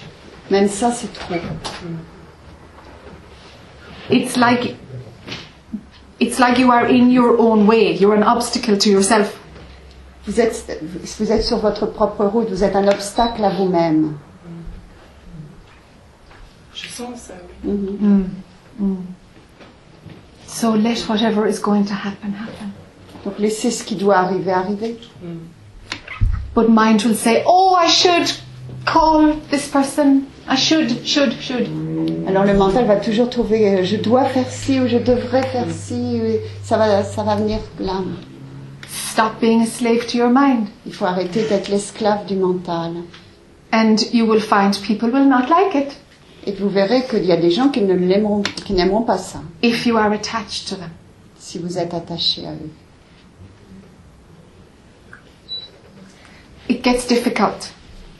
même 0.49 0.69
ça 0.69 0.91
c'est 0.91 1.11
trop. 1.11 1.35
It's 4.09 4.37
like 4.37 4.75
it's 6.21 6.39
like 6.39 6.57
you 6.57 6.71
are 6.71 6.85
in 6.89 7.09
your 7.11 7.35
own 7.41 7.67
way. 7.67 7.93
You're 7.93 8.15
an 8.15 8.23
obstacle 8.25 8.77
to 8.77 8.89
yourself. 8.89 9.37
Vous 10.25 10.39
êtes, 10.39 10.81
vous 11.19 11.29
êtes 11.31 11.43
sur 11.43 11.57
votre 11.57 11.87
propre 11.87 12.23
route, 12.23 12.47
vous 12.49 12.63
êtes 12.63 12.75
un 12.77 12.87
obstacle 12.87 13.43
à 13.43 13.49
vous-même. 13.49 14.13
Je 16.73 16.87
sens 16.87 17.19
ça, 17.19 17.33
oui. 17.65 17.97
Mhm. 18.79 18.97
So 20.47 20.71
let 20.75 20.97
whatever 21.09 21.47
is 21.47 21.59
going 21.61 21.83
to 21.85 21.93
happen 21.93 22.33
happen. 22.33 22.71
Donc 23.25 23.35
laissez 23.39 23.71
ce 23.71 23.83
qui 23.83 23.95
doit 23.95 24.17
arriver 24.17 24.51
arriver. 24.53 24.95
But 26.55 26.69
mind 26.69 27.03
will 27.03 27.15
say, 27.15 27.43
"Oh, 27.45 27.75
I 27.79 27.87
should 27.89 28.29
call 28.85 29.33
this 29.51 29.67
person. 29.67 30.23
I 30.49 30.55
should, 30.55 31.05
should, 31.05 31.33
should." 31.41 31.67
Alors 32.27 32.45
le 32.45 32.53
mental 32.55 32.85
va 32.85 32.95
toujours 32.97 33.29
trouver 33.29 33.79
euh, 33.79 33.83
je 33.83 33.97
dois 33.97 34.25
faire 34.25 34.49
ci 34.49 34.79
ou 34.79 34.87
je 34.87 34.97
devrais 34.97 35.43
faire 35.43 35.69
ci, 35.71 36.19
oui, 36.21 36.37
ça 36.63 36.77
va, 36.77 37.03
ça 37.03 37.23
va 37.23 37.35
venir 37.35 37.59
là. 37.79 38.01
Stop 38.89 39.39
being 39.41 39.61
a 39.61 39.65
slave 39.65 40.05
to 40.07 40.17
your 40.17 40.29
mind, 40.29 40.67
Il 40.85 40.93
faut 40.93 41.05
arrêter 41.05 41.43
d'être 41.47 41.69
l'esclave 41.69 42.25
du 42.25 42.35
mental. 42.35 42.91
and 43.73 43.97
you 44.13 44.25
will 44.25 44.39
find 44.41 44.77
people 44.81 45.09
will 45.11 45.25
not 45.27 45.49
like 45.49 45.75
it 45.75 45.97
Et 46.47 46.53
vous 46.53 46.69
verrez 46.69 47.05
qu'il 47.05 47.25
y 47.25 47.33
a 47.33 47.37
des 47.37 47.51
gens 47.51 47.67
qui 47.67 47.81
ne 47.81 47.93
l'aimeront, 47.93 48.41
qui 48.41 48.71
n'aimeront 48.73 49.01
pas 49.03 49.17
ça, 49.17 49.41
if 49.61 49.85
you 49.85 49.97
are 49.97 50.09
attached 50.13 50.69
to 50.69 50.75
them. 50.77 50.89
si 51.37 51.59
vous 51.59 51.77
êtes 51.77 51.93
attaché 51.93 52.47
à 52.47 52.51
eux. 52.53 52.69
it 56.69 56.83
gets 56.83 57.05
difficult 57.07 57.73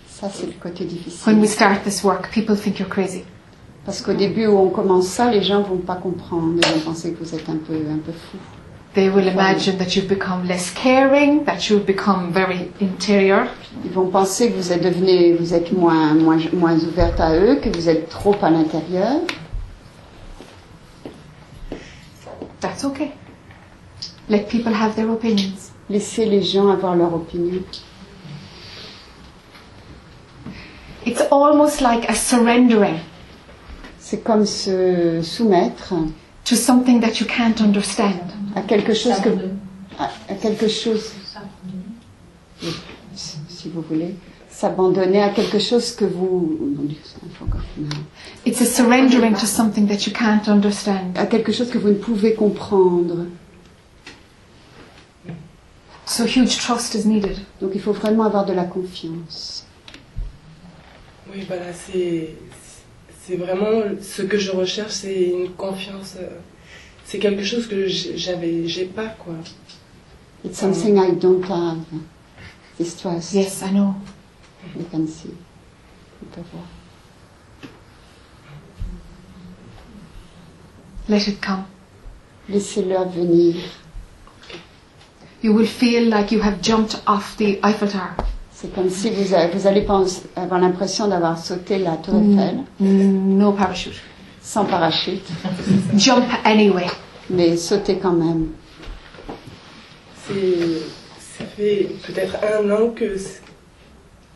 Ça, 0.09 0.29
c'est 0.33 0.47
le 0.47 0.53
côté 0.53 0.83
when 0.83 0.89
difficile. 0.89 1.39
we 1.39 1.49
start 1.49 1.83
this 1.83 2.03
work. 2.03 2.29
People 2.31 2.55
think 2.57 2.79
you're 2.79 2.89
crazy. 2.89 3.23
Parce 3.85 4.01
qu'au 4.01 4.13
début 4.13 4.47
où 4.47 4.57
on 4.57 4.69
commence 4.69 5.05
ça, 5.07 5.31
les 5.31 5.41
gens 5.43 5.61
vont 5.61 5.77
pas 5.77 5.95
comprendre. 5.95 6.55
Ils 6.57 6.73
vont 6.73 6.91
penser 6.91 7.13
que 7.13 7.23
vous 7.23 7.33
êtes 7.35 7.47
un 7.47 7.55
peu, 7.57 7.73
un 7.75 7.99
peu 7.99 8.11
fou. 8.11 8.37
They 8.93 9.09
will 9.09 9.27
imagine 9.27 9.77
that 9.77 9.95
you've 9.95 10.07
become 10.07 10.47
less 10.47 10.72
caring, 10.73 11.45
that 11.45 11.69
you've 11.69 11.85
become 11.85 12.31
very 12.34 12.72
interior. 12.80 13.47
Ils 13.85 13.91
vont 13.91 14.09
penser 14.09 14.49
que 14.49 14.55
vous 14.55 14.72
êtes 14.72 14.81
devenu, 14.81 15.35
vous 15.38 15.53
êtes 15.53 15.72
moins, 15.72 16.15
moins, 16.15 16.39
moins 16.53 16.80
ouverte 16.84 17.19
à 17.19 17.35
eux, 17.35 17.59
que 17.61 17.69
vous 17.69 17.89
êtes 17.89 18.09
trop 18.09 18.35
à 18.41 18.49
l'intérieur. 18.49 19.22
That's 22.59 22.84
okay. 22.85 23.11
Let 24.30 24.49
people 24.49 24.73
have 24.73 24.95
their 24.95 25.09
opinions. 25.11 25.72
Laissez 25.89 26.26
les 26.26 26.41
gens 26.41 26.69
avoir 26.69 26.95
leur 26.95 27.14
opinion. 27.14 27.64
It's 31.05 31.22
almost 31.31 31.80
like 31.81 32.09
a 32.09 32.15
surrendering 32.15 32.99
C'est 33.99 34.23
comme 34.23 34.45
se 34.45 35.22
soumettre 35.22 35.93
to 36.48 36.56
something 36.56 37.02
that 37.02 37.19
you 37.19 37.28
can't 37.28 37.61
understand. 37.61 38.22
à 38.56 38.61
quelque 38.61 38.94
chose 38.94 39.19
que, 39.22 39.30
à, 39.99 40.10
à 40.30 40.36
quelque 40.36 40.68
chose, 40.68 41.11
si 43.48 43.69
vous 43.69 43.82
voulez, 43.82 44.15
s'abandonner 44.49 45.22
à 45.22 45.30
quelque 45.30 45.60
chose 45.60 45.91
que 45.94 46.06
vous, 46.06 46.57
oh. 46.80 47.45
It's 48.45 48.61
a 48.61 48.65
surrendering 48.65 49.34
to 49.36 49.45
something 49.45 49.88
that 49.88 50.07
you 50.07 50.14
can't 50.14 50.48
understand. 50.48 51.18
à 51.18 51.26
quelque 51.26 51.52
chose 51.52 51.69
que 51.69 51.78
vous 51.78 51.90
ne 51.90 51.95
pouvez 51.95 52.34
comprendre. 52.34 53.28
So 56.06 56.24
huge 56.24 56.57
trust 56.57 56.95
is 56.95 57.06
needed. 57.06 57.38
Donc 57.60 57.72
il 57.76 57.82
faut 57.82 57.91
vraiment 57.91 58.24
avoir 58.24 58.45
de 58.45 58.53
la 58.53 58.64
confiance. 58.64 59.65
Oui, 61.30 61.44
voilà, 61.45 61.74
c'est 61.74 62.36
c'est 63.27 63.35
vraiment 63.35 63.81
ce 64.01 64.21
que 64.21 64.37
je 64.37 64.51
recherche, 64.51 64.91
c'est 64.93 65.21
une 65.29 65.49
confiance. 65.49 66.15
euh, 66.19 66.29
C'est 67.05 67.19
quelque 67.19 67.43
chose 67.43 67.67
que 67.67 67.87
j'avais, 67.87 68.67
j'ai 68.67 68.85
pas 68.85 69.07
quoi. 69.07 69.33
It's 70.45 70.59
something 70.59 70.97
I 70.97 71.11
don't 71.15 71.43
have. 71.49 71.79
This 72.77 72.95
trust. 72.95 73.33
Yes, 73.33 73.61
I 73.61 73.71
know. 73.71 73.95
You 74.75 74.85
can 74.91 75.07
see. 75.07 75.33
On 76.21 76.25
peut 76.35 76.41
voir. 76.53 76.65
Let 81.09 81.27
it 81.27 81.41
come. 81.41 81.63
Laissez-le 82.49 82.97
venir. 83.09 83.55
You 85.41 85.53
will 85.53 85.67
feel 85.67 86.09
like 86.09 86.31
you 86.31 86.41
have 86.41 86.61
jumped 86.61 87.01
off 87.07 87.35
the 87.37 87.59
Eiffel 87.63 87.87
Tower. 87.89 88.15
C'est 88.59 88.73
comme 88.73 88.89
si 88.89 89.11
vous, 89.11 89.23
vous 89.53 89.67
allez 89.67 89.81
penser- 89.84 90.23
avoir 90.35 90.59
l'impression 90.59 91.07
d'avoir 91.07 91.38
sauté 91.38 91.77
la 91.77 91.95
tour 91.97 92.15
Eiffel 92.15 92.55
Mm, 92.79 93.38
No 93.38 93.51
parachute. 93.51 93.93
sans 94.41 94.65
parachute, 94.65 95.21
Jump 95.95 96.25
anyway. 96.43 96.88
mais 97.29 97.55
sauter 97.55 97.97
quand 97.99 98.13
même. 98.13 98.47
C'est, 100.27 100.34
ça 101.19 101.45
fait 101.55 101.88
peut-être 102.07 102.38
un 102.43 102.69
an 102.71 102.89
que, 102.95 103.15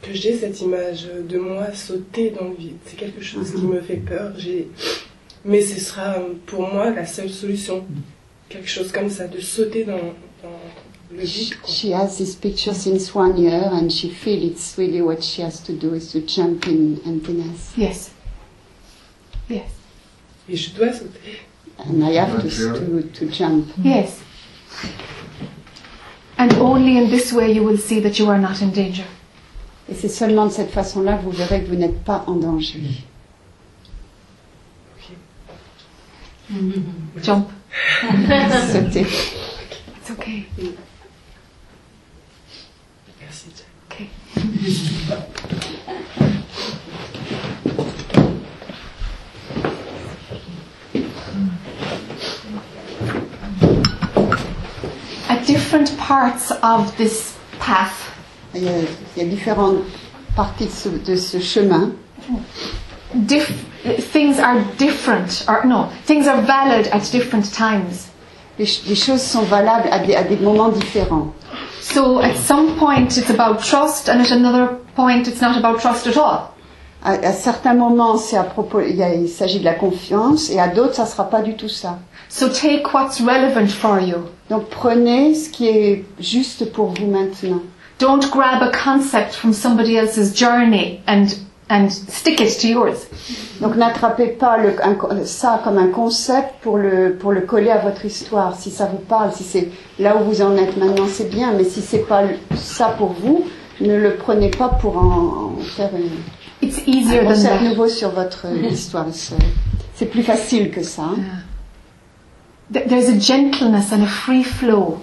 que 0.04 0.14
j'ai 0.14 0.36
cette 0.38 0.62
image 0.62 1.08
de 1.28 1.38
moi 1.40 1.74
sauter 1.74 2.30
dans 2.30 2.48
le 2.50 2.56
vide. 2.56 2.78
C'est 2.86 2.98
quelque 2.98 3.22
chose 3.22 3.52
qui 3.52 3.62
me 3.64 3.82
fait 3.82 3.96
peur. 3.98 4.32
Mais 5.46 5.62
ce 5.62 5.80
sera 5.80 6.16
pour 6.46 6.72
moi 6.72 6.92
la 6.92 7.08
seule 7.08 7.30
solution. 7.32 7.84
Quelque 8.50 8.70
chose 8.70 8.92
comme 8.92 9.10
ça, 9.10 9.26
de 9.28 9.40
sauter 9.40 9.84
dans, 9.86 9.94
dans 10.44 10.60
le 11.14 11.26
She 11.26 11.92
has 11.92 12.18
this 12.18 12.36
picture 12.36 12.74
since 12.74 13.14
one 13.14 13.38
year 13.38 13.70
and 13.72 13.92
she 13.92 14.10
feels 14.10 14.44
it's 14.44 14.78
really 14.78 15.02
what 15.02 15.24
she 15.24 15.42
has 15.42 15.60
to 15.62 15.74
do 15.74 15.94
is 15.94 16.12
to 16.12 16.22
jump 16.22 16.68
in 16.68 17.02
emptiness. 17.06 17.74
Yes. 17.76 18.12
Yes. 19.50 19.70
Et 20.50 20.56
je 20.56 20.72
dois 20.72 20.94
sauter. 20.94 21.40
And 21.78 22.04
I 22.04 22.14
have 22.14 22.42
to, 22.42 22.50
to, 22.50 23.02
to 23.02 23.26
jump. 23.28 23.68
Yes. 23.84 24.22
And 26.38 26.54
only 26.54 26.98
in 26.98 27.10
this 27.10 27.34
way 27.34 27.52
you 27.52 27.64
will 27.64 27.78
see 27.78 28.00
that 28.02 28.20
you 28.20 28.30
are 28.30 28.40
not 28.40 28.62
in 28.62 28.72
danger. 28.72 29.06
Et 29.90 29.96
c'est 29.96 30.10
seulement 30.10 30.46
de 30.46 30.52
cette 30.52 30.72
façon-là 30.72 31.18
que 31.18 31.24
vous 31.24 31.32
verrez 31.32 31.62
que 31.64 31.68
vous 31.68 31.76
n'êtes 31.76 32.04
pas 32.04 32.24
en 32.28 32.36
danger. 32.36 32.82
Mm-hmm. 36.52 37.24
Jump. 37.24 37.50
Sauter. 38.72 39.06
It's 39.98 40.12
okay. 40.12 40.46
Mm. 40.58 40.91
At 55.30 55.46
different 55.46 55.98
parts 55.98 56.52
of 56.64 56.96
this 56.98 57.38
path, 57.60 58.08
Il 58.54 58.64
y 58.64 58.68
a, 58.68 58.72
il 59.16 59.24
y 59.24 59.26
a 59.26 59.30
différentes 59.30 59.84
parties 60.36 60.66
de 60.66 60.72
ce, 60.72 60.90
de 60.90 61.16
ce 61.16 61.40
chemin. 61.40 61.92
diff- 63.16 63.54
things 64.12 64.40
are 64.40 64.60
different, 64.78 65.46
or 65.48 65.66
no, 65.66 65.88
things 66.06 66.28
are 66.28 66.42
valid 66.42 66.88
at 66.92 67.10
different 67.12 67.46
times. 67.54 68.10
Les, 68.60 68.66
les 68.88 68.96
choses 68.96 69.22
sont 69.22 69.44
valables 69.44 69.88
à 69.90 70.00
des, 70.00 70.16
à 70.16 70.24
des 70.24 70.36
moments 70.36 70.68
différents. 70.70 71.34
So 71.82 72.20
at 72.22 72.36
some 72.38 72.78
point 72.78 73.18
it's 73.18 73.30
about 73.32 73.64
trust, 73.64 74.08
and 74.08 74.22
at 74.22 74.32
another 74.32 74.78
point 74.96 75.28
it's 75.28 75.42
not 75.42 75.58
about 75.58 75.82
trust 75.82 76.06
at 76.08 76.16
all. 76.16 76.54
À, 77.04 77.14
à 77.14 77.34
certains 77.34 77.74
moments, 77.74 78.18
c'est 78.18 78.38
à 78.38 78.44
propos, 78.44 78.82
il, 78.82 79.02
il 79.24 79.28
s'agit 79.28 79.60
de 79.60 79.66
la 79.66 79.74
confiance, 79.74 80.52
et 80.52 80.60
à 80.60 80.68
d'autres, 80.68 80.94
ça 80.94 81.08
sera 81.08 81.28
pas 81.28 81.42
du 81.42 81.56
tout 81.56 81.70
ça. 81.70 81.98
So 82.30 82.48
take 82.50 82.94
what's 82.94 83.20
relevant 83.20 83.68
for 83.72 84.00
you. 84.00 84.28
Donc 84.52 84.70
prenez 84.70 85.34
ce 85.34 85.50
qui 85.50 85.68
est 85.68 86.06
juste 86.20 86.72
pour 86.72 86.94
vous 86.94 87.08
maintenant. 87.08 87.62
Don't 88.00 88.30
grab 88.32 88.62
a 88.62 88.72
concept 88.72 89.34
from 89.34 89.52
somebody 89.52 89.98
else's 89.98 90.34
journey 90.36 91.02
and 91.08 91.28
and 91.72 91.90
stick 91.90 92.42
it 92.42 92.60
to 92.60 92.68
yours. 92.68 93.08
Donc 93.62 93.76
n'attrapez 93.78 94.28
pas 94.28 94.58
le, 94.58 94.74
un 94.84 94.94
co- 94.96 95.08
ça 95.24 95.62
comme 95.64 95.78
un 95.78 95.88
concept 95.88 96.50
pour 96.62 96.78
le, 96.78 97.16
pour 97.16 97.32
le 97.32 97.42
coller 97.42 97.70
à 97.70 97.78
votre 97.78 98.04
histoire. 98.06 98.56
Si 98.60 98.70
ça 98.72 98.86
vous 98.86 98.98
parle, 98.98 99.32
si 99.34 99.44
c'est 99.44 99.70
là 99.98 100.18
où 100.18 100.24
vous 100.26 100.42
en 100.42 100.56
êtes 100.58 100.76
maintenant, 100.78 101.08
c'est 101.10 101.30
bien. 101.30 101.54
Mais 101.58 101.64
si 101.64 101.82
c'est 101.82 102.06
pas 102.06 102.24
ça 102.56 102.90
pour 102.98 103.14
vous, 103.14 103.46
ne 103.80 103.96
le 103.96 104.16
prenez 104.16 104.50
pas 104.50 104.68
pour 104.70 104.98
en, 104.98 105.56
en 105.58 105.62
faire 105.78 105.90
une, 105.96 106.10
It's 106.68 106.82
easier 106.86 107.20
un 107.20 107.24
than 107.24 107.30
concept 107.30 107.60
that. 107.60 107.70
nouveau 107.70 107.88
sur 107.88 108.10
votre 108.10 108.46
histoire. 108.70 109.06
C'est- 109.96 110.06
plus 110.06 110.24
facile 110.24 110.72
que 110.72 110.84
ça. 110.84 111.04
hein. 111.04 111.16
Th- 112.74 112.86
There's 112.88 113.10
a 113.10 113.18
gentleness 113.20 113.92
and 113.94 114.04
a 114.04 114.08
free 114.08 114.44
flow. 114.44 114.98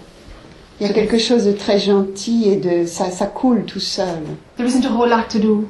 Il 0.80 0.86
y 0.86 0.90
a 0.90 0.92
quelque 0.92 1.18
chose 1.18 1.44
de 1.44 1.52
très 1.52 1.78
gentil 1.80 2.48
et 2.48 2.56
de 2.56 2.86
ça, 2.86 3.10
ça 3.10 3.26
coule 3.26 3.64
tout 3.64 3.80
seul. 3.80 4.06
There 4.56 4.68
isn't 4.68 4.84
a 4.86 4.90
whole 4.96 5.08
lot 5.08 5.28
to 5.30 5.38
do. 5.40 5.66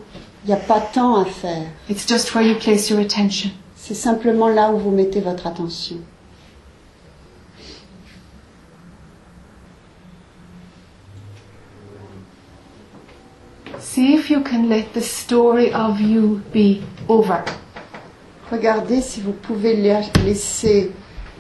Il 0.49 0.53
n'y 0.55 0.61
a 0.61 0.65
pas 0.65 0.81
tant 0.81 1.17
à 1.21 1.27
faire. 1.27 1.67
It's 1.91 2.09
just 2.09 2.35
where 2.35 2.43
you 2.43 2.55
place 2.59 2.89
your 2.89 3.01
attention. 3.01 3.51
C'est 3.77 3.93
simplement 3.93 4.49
là 4.49 4.73
où 4.73 4.79
vous 4.79 4.91
mettez 4.91 5.21
votre 5.21 5.47
attention. 5.47 5.99
See 13.79 14.15
if 14.15 14.31
you 14.31 14.41
can 14.41 14.69
let 14.69 14.95
the 14.95 15.01
story 15.03 15.73
of 15.73 16.01
you 16.01 16.43
be 16.53 16.83
over. 17.09 17.45
Regardez 18.51 19.03
si 19.03 19.21
vous 19.21 19.33
pouvez 19.33 19.77
la- 19.77 20.01
laisser 20.25 20.91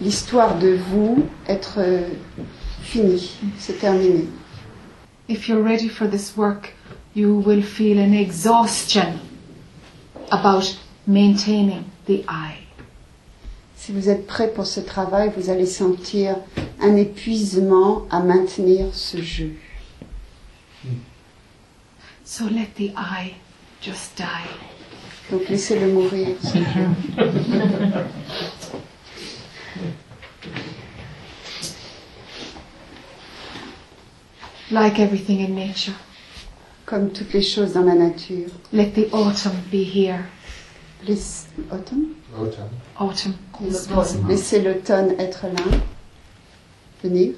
l'histoire 0.01 0.59
de 0.59 0.75
vous 0.91 1.25
être 1.49 1.77
euh, 1.79 2.07
finie, 2.83 3.33
se 3.59 3.73
terminer. 3.73 4.29
If 5.29 5.49
you're 5.49 5.63
ready 5.63 5.89
for 5.89 6.07
this 6.09 6.37
work, 6.37 6.75
you 7.15 7.37
will 7.39 7.63
feel 7.63 7.99
an 7.99 8.15
exhaustion 8.15 9.21
about 10.31 10.79
maintaining 11.07 11.85
the 12.07 12.25
I. 12.29 12.55
Si 13.77 13.93
vous 13.93 14.09
êtes 14.09 14.27
prêt 14.27 14.49
pour 14.53 14.67
ce 14.67 14.81
travail, 14.81 15.33
vous 15.37 15.51
allez 15.51 15.65
sentir 15.67 16.37
un 16.81 16.97
épuisement 16.97 18.07
à 18.11 18.21
maintenir 18.21 18.89
ce 18.93 19.23
jeu. 19.23 19.53
So 22.25 22.45
let 22.45 22.75
the 22.77 22.93
I 22.97 23.35
just 23.81 24.17
die. 24.19 24.49
Donc 25.31 25.49
laissez-le 25.49 25.91
mourir. 25.93 26.37
ce 26.43 26.59
jeu. 26.59 26.89
Like 34.71 34.99
everything 34.99 35.41
in 35.41 35.55
nature. 35.55 35.95
Comme 36.89 37.11
toutes 37.13 37.35
les 37.35 37.43
choses 37.43 37.75
dans 37.75 37.83
la 37.85 37.95
nature. 37.95 38.49
Let 38.73 38.93
the 38.95 39.13
autumn 39.13 39.53
be 39.71 39.83
here. 39.85 40.25
Laisse- 41.07 41.47
Autumn? 41.71 42.15
Autumn. 42.99 43.35
Laissez 44.27 44.63
l'automne 44.63 45.11
être 45.19 45.45
là, 45.49 45.79
venir. 47.05 47.35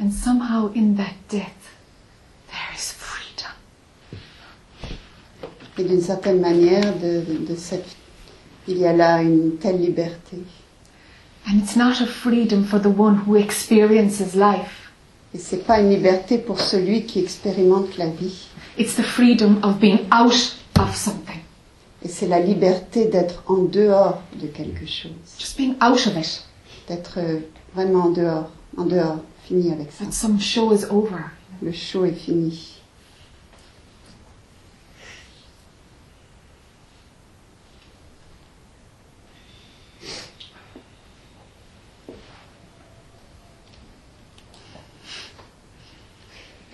And 0.00 0.12
somehow 0.12 0.70
in 0.74 0.94
that 0.96 1.14
death, 1.28 1.74
there 2.48 2.74
is 2.74 2.92
freedom. 2.92 3.52
Et 5.76 5.84
d'une 5.84 6.00
certaine 6.00 6.40
manière, 6.40 6.96
de, 6.98 7.22
de 7.46 7.56
cette, 7.56 7.96
il 8.68 8.78
y 8.78 8.86
a 8.86 8.92
là 8.92 9.22
une 9.22 9.56
telle 9.58 9.80
liberté. 9.80 10.38
And 11.48 11.62
it's 11.62 11.76
not 11.76 12.02
a 12.02 12.06
freedom 12.06 12.64
for 12.64 12.78
the 12.78 12.90
one 12.90 13.24
who 13.24 13.34
experiences 13.36 14.34
life. 14.34 14.90
Et 15.34 15.38
c'est 15.38 15.64
pas 15.66 15.80
une 15.80 15.88
liberté 15.88 16.36
pour 16.36 16.60
celui 16.60 17.06
qui 17.06 17.20
expérimente 17.20 17.96
la 17.96 18.06
vie. 18.06 18.48
It's 18.76 18.94
the 18.96 19.02
freedom 19.02 19.58
of 19.62 19.78
being 19.78 20.00
out 20.12 20.56
of 20.78 20.94
something. 20.94 21.40
Et 22.02 22.08
c'est 22.08 22.28
la 22.28 22.40
liberté 22.40 23.06
d'être 23.06 23.42
en 23.46 23.64
dehors 23.64 24.22
de 24.40 24.46
quelque 24.46 24.86
chose. 24.86 25.12
Just 25.38 25.56
being 25.56 25.74
out 25.82 26.06
of 26.06 26.16
it. 26.16 26.44
D'être 26.86 27.18
euh, 27.18 27.40
vraiment 27.74 28.04
en 28.04 28.10
dehors, 28.10 28.50
en 28.76 28.84
dehors, 28.84 29.18
fini 29.44 29.72
avec 29.72 29.90
ça. 29.90 30.04
That 30.04 30.12
some 30.12 30.38
show 30.38 30.72
is 30.72 30.84
over. 30.90 31.30
Le 31.62 31.72
show 31.72 32.04
est 32.04 32.12
fini. 32.12 32.77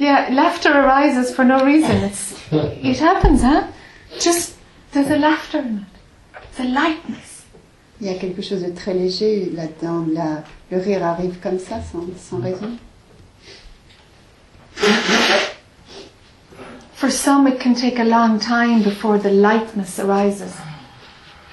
Yeah, 0.05 0.29
laughter 0.33 0.71
arises 0.71 1.35
for 1.35 1.45
no 1.47 1.65
reason. 1.65 1.97
It's, 2.05 2.35
it 2.53 2.99
happens, 2.99 3.41
huh? 3.41 3.67
Just, 4.21 4.55
there's 4.93 5.09
a 5.09 5.17
laughter 5.17 5.61
in 5.61 5.79
it. 5.79 6.61
A 6.61 6.65
lightness. 6.65 7.45
Il 8.01 8.07
y 8.09 8.11
a 8.11 8.19
quelque 8.19 8.43
chose 8.43 8.63
de 8.63 8.71
très 8.71 8.93
léger 8.93 9.51
là-dedans. 9.55 10.07
La- 10.13 10.45
le 10.71 10.79
rire 10.79 11.03
arrive 11.05 11.39
comme 11.41 11.59
ça, 11.59 11.81
sans, 11.91 12.05
sans 12.19 12.39
raison. 12.43 12.77
For 16.93 17.11
some, 17.11 17.47
it 17.49 17.59
can 17.59 17.75
take 17.75 17.99
a 17.99 18.05
long 18.05 18.39
time 18.39 18.83
before 18.83 19.19
the 19.19 19.31
lightness 19.31 19.99
arises. 19.99 20.55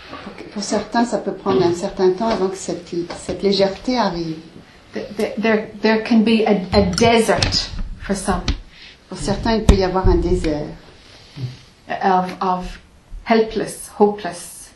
Pour, 0.10 0.34
pour 0.53 0.64
certains, 0.64 1.06
ça 1.06 1.19
peut 1.19 1.34
prendre 1.34 1.64
un 1.64 1.73
certain 1.73 2.11
temps 2.11 2.28
avant 2.30 2.49
que 2.49 2.57
cette, 2.57 2.90
cette 3.18 3.41
légèreté 3.44 3.98
arrive. 3.98 4.38
Th- 4.94 5.07
th- 5.15 5.36
There, 5.41 5.69
there 5.82 6.03
can 6.03 6.19
be 6.23 6.44
a, 6.45 6.60
a 6.73 6.82
desert 6.91 7.69
for 8.02 8.15
some 8.15 8.41
Pour 9.10 9.18
certains, 9.19 9.56
il 9.56 9.65
peut 9.65 9.76
y 9.76 9.84
avoir 9.84 10.07
un 10.07 10.15
désert 10.15 10.68
of, 11.90 12.34
of 12.40 12.80
helpless, 13.26 13.91
hopeless 13.99 14.72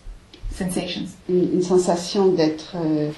sensations. 0.53 1.07
une, 1.29 1.53
une 1.53 1.61
sensation 1.61 2.27
d'être 2.33 2.73
euh, 2.75 3.11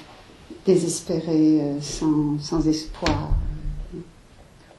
désespéré, 0.64 1.60
euh, 1.60 1.80
sans, 1.80 2.38
sans 2.40 2.68
espoir. 2.68 3.30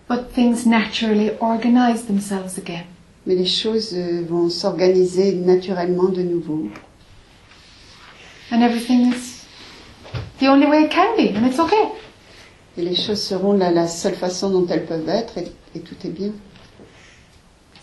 But 0.07 0.31
things 0.33 0.65
naturally 0.65 1.31
organize 1.41 2.05
themselves 2.05 2.57
again. 2.57 2.85
Mais 3.27 3.35
les 3.35 3.45
choses 3.45 3.93
euh, 3.93 4.23
vont 4.27 4.49
s'organiser 4.49 5.33
naturellement 5.33 6.07
de 6.09 6.23
nouveau. 6.23 6.69
And 8.51 8.61
everything 8.61 9.11
is 9.13 9.45
the 10.39 10.47
only 10.47 10.65
way 10.67 10.85
it 10.85 10.89
can 10.91 11.17
be, 11.17 11.35
and 11.35 11.45
it's 11.45 11.59
okay. 11.59 11.89
Et 12.77 12.81
les 12.81 12.95
choses 12.95 13.21
seront 13.21 13.53
la, 13.53 13.71
la 13.71 13.87
seule 13.87 14.15
façon 14.15 14.49
dont 14.49 14.67
elles 14.67 14.85
peuvent 14.85 15.09
être 15.09 15.37
et, 15.37 15.51
et 15.75 15.79
tout 15.81 15.95
est 16.05 16.09
bien. 16.11 16.31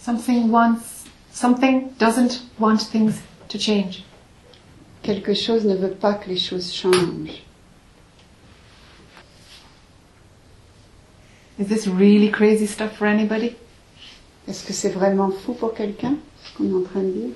Something 0.00 0.50
wants, 0.50 1.04
something 1.32 1.88
doesn't 1.98 2.42
want 2.58 2.78
things 2.78 3.14
to 3.48 3.58
change. 3.58 4.04
Quelque 5.02 5.34
chose 5.34 5.64
ne 5.64 5.74
veut 5.74 5.90
pas 5.90 6.14
que 6.14 6.28
les 6.28 6.38
choses 6.38 6.72
changent. 6.72 7.42
Is 11.58 11.66
this 11.68 11.86
really 11.86 12.30
crazy 12.30 12.66
stuff 12.66 12.96
for 12.96 13.06
anybody? 13.06 13.56
Est-ce 14.46 14.64
que 14.64 14.72
c'est 14.72 14.90
vraiment 14.90 15.30
fou 15.30 15.54
pour 15.54 15.74
quelqu'un, 15.74 16.14
ce 16.44 16.56
qu'on 16.56 16.70
est 16.70 16.74
en 16.74 16.82
train 16.82 17.00
de 17.00 17.10
dire? 17.10 17.34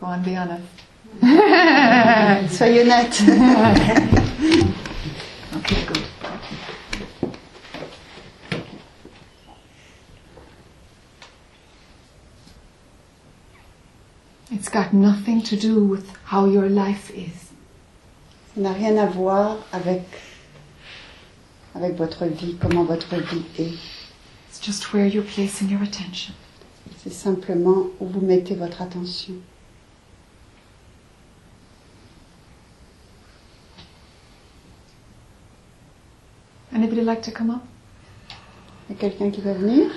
Go 0.00 0.06
on, 0.06 0.18
be 0.22 0.36
honest. 0.36 0.87
Soyez 2.50 2.82
honnête. 2.82 3.22
Okay, 5.56 5.84
good. 5.86 6.04
It's 14.50 14.68
got 14.68 14.92
nothing 14.92 15.42
to 15.42 15.56
do 15.56 15.84
with 15.84 16.10
how 16.24 16.46
your 16.46 16.68
life 16.68 17.10
is. 17.14 17.52
Ça 18.54 18.60
n'a 18.62 18.72
rien 18.72 18.96
à 18.96 19.06
voir 19.06 19.58
avec, 19.72 20.02
avec 21.74 21.96
votre 21.96 22.26
vie, 22.26 22.56
comment 22.60 22.84
votre 22.84 23.16
vie 23.16 23.44
est. 23.58 23.74
It's 24.48 24.60
just 24.60 24.92
where 24.92 25.06
you're 25.06 25.24
placing 25.24 25.70
your 25.70 25.82
attention. 25.82 26.34
C'est 27.02 27.12
simplement 27.12 27.86
où 28.00 28.06
vous 28.06 28.20
mettez 28.20 28.54
votre 28.54 28.82
attention. 28.82 29.34
Anybody 36.78 37.02
like 37.02 37.22
to 37.22 37.32
come 37.32 37.50
up? 37.50 37.62
Il 38.88 38.94
y 38.94 38.96
a 38.96 39.00
quelqu'un 39.00 39.32
qui 39.32 39.40
veut 39.40 39.52
venir 39.52 39.90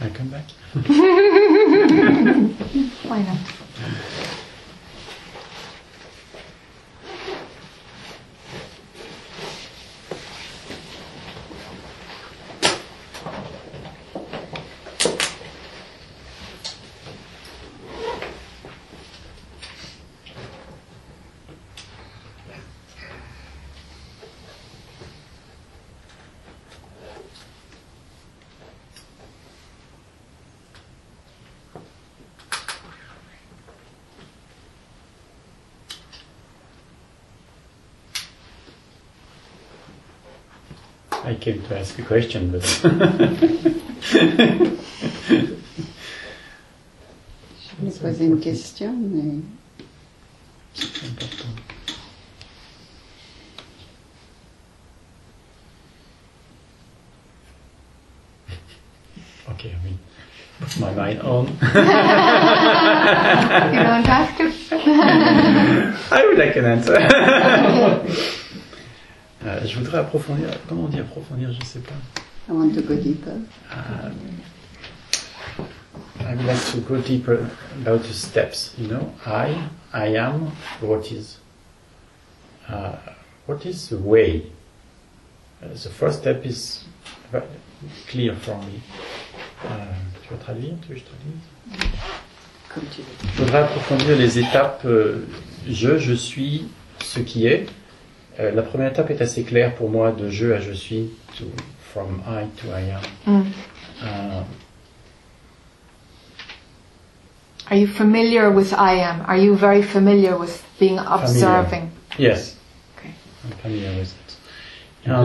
I 0.00 0.08
come 0.14 0.30
back. 0.30 0.46
Why 3.04 3.22
not? 3.22 3.36
I 41.24 41.33
came 41.44 41.60
to 41.60 41.78
ask 41.78 41.98
a 41.98 42.02
question, 42.02 42.50
but 42.50 42.62
Je 42.62 42.86
vais 47.82 47.90
poser 48.00 48.24
une 48.24 48.40
question, 48.40 48.94
mais 48.98 49.42
c'est 50.72 51.04
important. 51.04 51.50
Okay, 59.50 59.68
I 59.68 59.84
mean, 59.84 59.98
put 60.60 60.80
my 60.80 60.92
mind 60.94 61.20
on. 61.20 61.46
You 61.46 61.52
don't 63.82 64.06
have 64.06 64.34
to. 64.38 64.50
I 66.10 66.24
would 66.26 66.38
like 66.38 66.56
an 66.56 66.64
answer. 66.64 68.40
Je 69.74 69.80
voudrais 69.80 69.98
approfondir. 69.98 70.48
Comment 70.68 70.84
on 70.84 70.88
dit 70.88 71.00
approfondir 71.00 71.50
Je 71.52 71.66
sais 71.66 71.80
pas. 71.80 71.94
I 72.48 72.52
want 72.52 72.72
to 72.74 72.82
go 72.82 72.94
deeper. 72.94 73.32
Um, 73.72 74.14
I 76.20 76.34
would 76.36 76.46
like 76.46 76.64
to 76.72 76.78
go 76.80 76.96
deeper 76.98 77.38
about 77.82 78.02
the 78.04 78.12
steps. 78.12 78.72
You 78.78 78.86
know, 78.86 79.12
I, 79.26 79.56
I 79.92 80.16
am. 80.16 80.52
What 80.80 81.10
is, 81.10 81.38
uh, 82.68 82.92
what 83.46 83.64
is 83.66 83.88
the 83.88 83.96
way? 83.98 84.44
Uh, 85.62 85.68
the 85.72 85.90
first 85.90 86.20
step 86.20 86.46
is 86.46 86.84
clear 88.08 88.34
for 88.36 88.56
me. 88.58 88.80
Euh, 89.64 89.86
tu 90.22 90.28
vas 90.34 90.40
traduire 90.40 90.74
Tu 90.82 90.88
veux 90.88 90.94
que 90.94 91.00
je 91.00 91.04
traduise? 91.04 91.90
Comme 92.72 92.84
tu 92.94 93.00
veux. 93.02 93.28
Je 93.34 93.42
voudrais 93.42 93.62
approfondir 93.62 94.16
les 94.16 94.38
étapes. 94.38 94.82
euh, 94.84 95.26
je, 95.68 95.98
je 95.98 96.12
suis, 96.14 96.68
ce 97.02 97.18
qui 97.20 97.46
est. 97.46 97.66
Euh, 98.40 98.50
la 98.52 98.62
première 98.62 98.90
étape 98.90 99.10
est 99.10 99.20
assez 99.20 99.42
claire 99.44 99.74
pour 99.74 99.88
moi 99.90 100.10
de 100.12 100.28
je 100.28 100.52
à 100.52 100.60
je 100.60 100.72
suis, 100.72 101.10
to, 101.38 101.44
from 101.92 102.20
I 102.26 102.46
to 102.60 102.66
I 102.68 102.90
am. 102.90 103.02
Mm. 103.26 103.44
Euh, 104.02 104.40
Are 107.70 107.76
you 107.76 107.86
familiar 107.86 108.50
with 108.50 108.72
I 108.72 109.00
am? 109.00 109.22
Are 109.26 109.38
you 109.38 109.54
very 109.54 109.82
familiar 109.82 110.36
with 110.36 110.62
being 110.78 110.98
observing? 110.98 111.90
Yes. 112.18 112.56
Okay. 112.98 113.10
I'm 113.44 113.52
familiar 113.62 113.90
with 113.98 114.12
it. 114.12 114.36
Ah. 115.06 115.22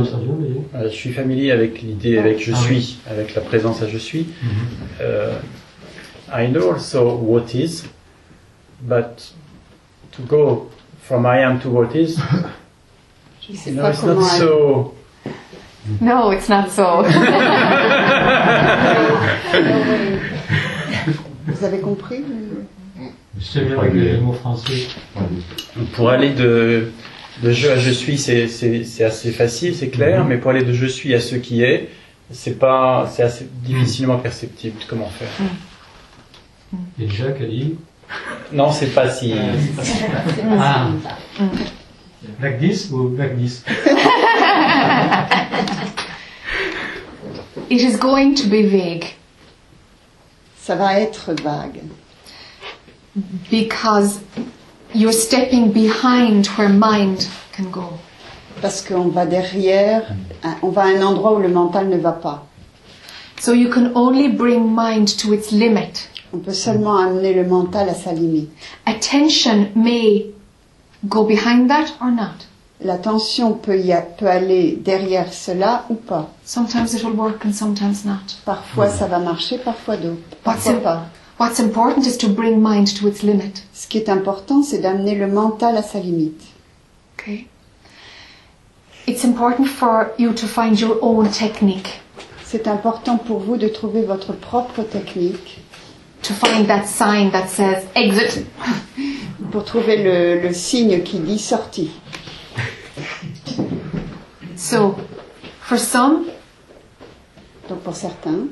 Euh, 0.75 0.83
je 0.89 0.95
suis 0.95 1.11
familier 1.13 1.51
avec 1.51 1.81
l'idée, 1.81 2.17
avec 2.17 2.39
je 2.39 2.51
Ah 2.53 2.57
oui. 2.69 2.81
suis, 2.81 2.99
avec 3.09 3.33
la 3.35 3.41
présence 3.41 3.81
à 3.81 3.87
je 3.87 3.97
suis. 3.97 4.27
Uh, 4.99 5.39
I 6.31 6.47
know 6.47 6.71
also 6.73 7.15
what 7.15 7.53
is, 7.55 7.83
but 8.81 9.33
to 10.11 10.21
go 10.23 10.69
from 11.01 11.25
I 11.25 11.39
am 11.43 11.59
to 11.61 11.69
what 11.69 11.95
is, 11.95 12.17
Je 13.51 13.55
sais 13.57 13.71
know, 13.71 13.81
pas 13.81 13.89
it's 13.91 14.03
not 14.03 14.15
comment. 14.15 14.25
so. 14.25 14.93
No, 16.01 16.31
it's 16.31 16.49
not 16.49 16.69
so. 16.69 17.03
Vous 21.47 21.63
avez 21.65 21.79
compris 21.79 22.23
C'est 23.39 23.65
bien 23.65 23.77
avec 23.79 23.93
les 23.93 24.17
mots 24.17 24.33
français. 24.33 24.87
Pour 25.93 26.09
aller 26.09 26.31
de, 26.31 26.91
de 27.41 27.51
je 27.51 27.69
à 27.69 27.77
je 27.77 27.89
suis, 27.91 28.17
c'est, 28.17 28.47
c'est, 28.47 28.83
c'est 28.83 29.03
assez 29.05 29.31
facile, 29.31 29.73
c'est 29.75 29.89
clair, 29.89 30.25
mais 30.25 30.37
pour 30.37 30.51
aller 30.51 30.63
de 30.63 30.73
je 30.73 30.85
suis 30.85 31.13
à 31.15 31.19
ce 31.19 31.35
qui 31.35 31.63
est, 31.63 31.89
c'est 32.31 32.59
pas, 32.59 33.09
c'est 33.11 33.23
assez 33.23 33.47
difficilement 33.63 34.17
perceptible. 34.17 34.75
Comment 34.87 35.09
faire 35.09 35.29
Et 37.01 37.09
Jacques 37.09 37.41
a 37.41 37.45
dit 37.45 37.75
Non, 38.53 38.71
c'est 38.71 38.93
pas 38.93 39.09
si. 39.09 39.33
Ah 40.59 40.89
Like 42.41 42.59
this 42.59 42.91
ou 42.91 43.15
like 43.17 43.37
this 43.37 43.63
it 47.69 47.81
is 47.81 47.97
going 47.97 48.35
to 48.35 48.47
be 48.47 48.63
vague 48.63 49.05
Ça 50.57 50.75
va 50.75 50.99
être 50.99 51.33
vague. 51.41 51.81
because 53.49 54.19
you're 54.93 55.11
stepping 55.13 55.71
behind 55.71 56.45
where 56.57 56.69
mind 56.69 57.27
can 57.53 57.71
go. 57.71 57.97
Parce 58.61 58.81
qu'on 58.81 59.07
va 59.09 59.25
derrière, 59.25 60.03
on 60.61 60.69
va 60.69 60.83
à 60.83 60.85
un 60.87 61.01
endroit 61.01 61.33
où 61.33 61.39
le 61.39 61.47
mental 61.49 61.87
ne 61.89 61.97
va 61.97 62.11
pas. 62.11 62.45
So 63.39 63.53
you 63.53 63.69
can 63.69 63.91
only 63.95 64.27
bring 64.27 64.75
mind 64.75 65.07
to 65.19 65.33
its 65.33 65.51
limit. 65.51 66.07
On 66.33 66.39
peut 66.39 66.53
seulement 66.53 66.97
amener 66.97 67.33
le 67.33 67.45
mental 67.47 67.89
à 67.89 67.95
sa 67.95 68.11
limite. 68.13 68.51
Attention 68.85 69.69
may 69.75 70.27
go 71.07 71.23
behind 71.23 71.69
that 71.69 71.87
or 72.01 72.11
not? 72.11 72.45
L'attention 72.81 73.53
peut, 73.53 73.77
y 73.77 73.91
a- 73.91 74.01
peut 74.01 74.27
aller 74.29 74.77
derrière 74.77 75.33
cela 75.33 75.83
ou 75.89 75.95
pas. 75.95 76.29
Sometimes 76.45 76.93
it 76.93 77.03
will 77.03 77.15
work 77.17 77.45
and 77.45 77.51
sometimes 77.53 78.05
not. 78.05 78.37
Parfois 78.45 78.89
ça 78.89 79.05
va 79.07 79.19
marcher, 79.19 79.57
parfois 79.57 79.97
d'autres. 79.97 80.21
Parfois 80.43 80.71
What's, 80.73 80.83
pas. 80.83 81.05
what's 81.39 81.59
important 81.59 82.05
is 82.05 82.17
to 82.17 82.29
bring 82.29 82.61
mind 82.61 82.87
to 82.99 83.07
its 83.09 83.21
limit. 83.21 83.63
Ce 83.73 83.85
qui 83.87 83.97
est 83.97 84.07
important, 84.09 84.63
c'est 84.63 84.79
d'amener 84.79 85.15
le 85.15 85.27
mental 85.27 85.75
à 85.75 85.83
sa 85.83 85.99
limite. 85.99 86.41
Okay? 87.17 87.47
It's 89.07 89.25
important 89.25 89.65
for 89.65 90.11
you 90.17 90.31
to 90.33 90.45
find 90.47 90.79
your 90.79 90.97
own 91.01 91.29
technique, 91.29 91.99
C'est 92.45 92.67
important 92.67 93.17
pour 93.17 93.39
vous 93.39 93.57
de 93.57 93.67
trouver 93.67 94.03
votre 94.03 94.33
propre 94.33 94.83
technique, 94.83 95.59
to 96.23 96.33
find 96.33 96.67
that 96.67 96.85
sign 96.87 97.31
that 97.31 97.47
says 97.49 97.85
exit. 97.95 98.45
pour 99.51 99.63
trouver 99.65 99.97
le, 100.03 100.41
le 100.41 100.53
signe 100.53 101.01
qui 101.03 101.19
dit 101.19 101.39
sortie. 101.39 101.91
So, 104.55 104.95
for 105.61 105.77
some, 105.79 106.25
Donc 107.69 107.81
pour 107.83 107.95
certains, 107.95 108.47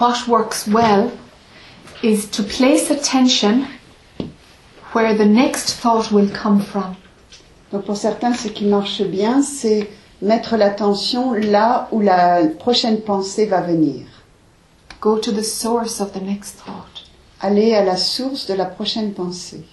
what 0.00 0.26
works 0.26 0.66
well 0.66 1.10
is 2.02 2.26
to 2.30 2.42
place 2.42 2.90
attention 2.90 3.66
where 4.94 5.14
the 5.14 5.26
next 5.26 5.74
thought 5.74 6.10
will 6.10 6.30
come 6.30 6.60
from. 6.60 6.96
donc 7.70 7.84
pour 7.84 7.96
certains, 7.98 8.32
ce 8.32 8.48
qui 8.48 8.64
marche 8.64 9.02
bien, 9.02 9.42
c'est 9.42 9.90
mettre 10.22 10.56
l'attention 10.56 11.34
là 11.34 11.86
où 11.92 12.00
la 12.00 12.46
prochaine 12.58 13.02
pensée 13.02 13.44
va 13.44 13.60
venir. 13.60 14.06
Go 15.04 15.18
to 15.18 15.30
the 15.30 15.44
source 15.44 16.00
of 16.00 16.14
the 16.14 16.20
next 16.20 16.52
thought. 16.52 17.02
Aller 17.42 17.74
à 17.74 17.84
la 17.84 17.98
source 17.98 18.46
de 18.46 18.54
la 18.54 18.64
prochaine 18.64 19.12
pensée. 19.12 19.64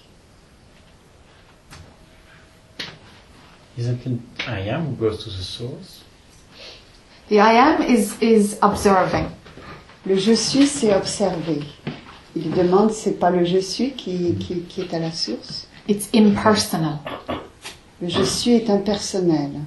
Isn't 3.78 4.04
it 4.04 4.20
I 4.46 4.68
am 4.68 4.88
who 4.88 4.94
goes 4.94 5.24
to 5.24 5.30
the 5.30 5.42
source? 5.42 6.04
The 7.30 7.40
I 7.40 7.52
am 7.52 7.80
is, 7.80 8.14
is 8.20 8.58
observing. 8.60 9.30
Le 10.04 10.18
je 10.18 10.34
suis, 10.34 10.66
c'est 10.66 10.94
observer. 10.94 11.62
Il 12.36 12.50
demande, 12.50 12.92
c'est 12.92 13.18
pas 13.18 13.30
le 13.30 13.46
je 13.46 13.56
suis 13.56 13.92
qui, 13.92 14.34
qui, 14.34 14.60
qui 14.68 14.82
est 14.82 14.92
à 14.92 14.98
la 14.98 15.12
source. 15.12 15.66
It's 15.88 16.10
impersonal. 16.14 16.98
Le 18.02 18.08
je 18.08 18.22
suis 18.22 18.56
est 18.56 18.68
impersonnel. 18.68 19.62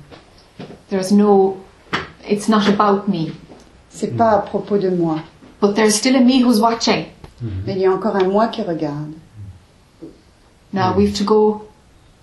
There's 0.89 1.11
no, 1.11 1.57
it's 2.29 2.47
not 2.47 2.67
about 2.67 3.07
me. 3.07 3.31
C'est 3.89 4.15
pas 4.15 4.33
à 4.33 4.39
propos 4.39 4.77
de 4.77 4.89
moi. 4.89 5.23
But 5.61 5.75
there's 5.75 5.95
still 5.95 6.15
a 6.15 6.21
me 6.21 6.41
who's 6.41 6.59
watching. 6.59 7.05
Mais 7.65 7.73
il 7.73 7.79
y 7.81 7.85
a 7.85 7.91
encore 7.91 8.15
un 8.15 8.27
moi 8.29 8.47
qui 8.47 8.61
regarde. 8.61 9.13
Now 10.73 10.93
we've 10.95 11.15
to 11.17 11.23
go 11.23 11.67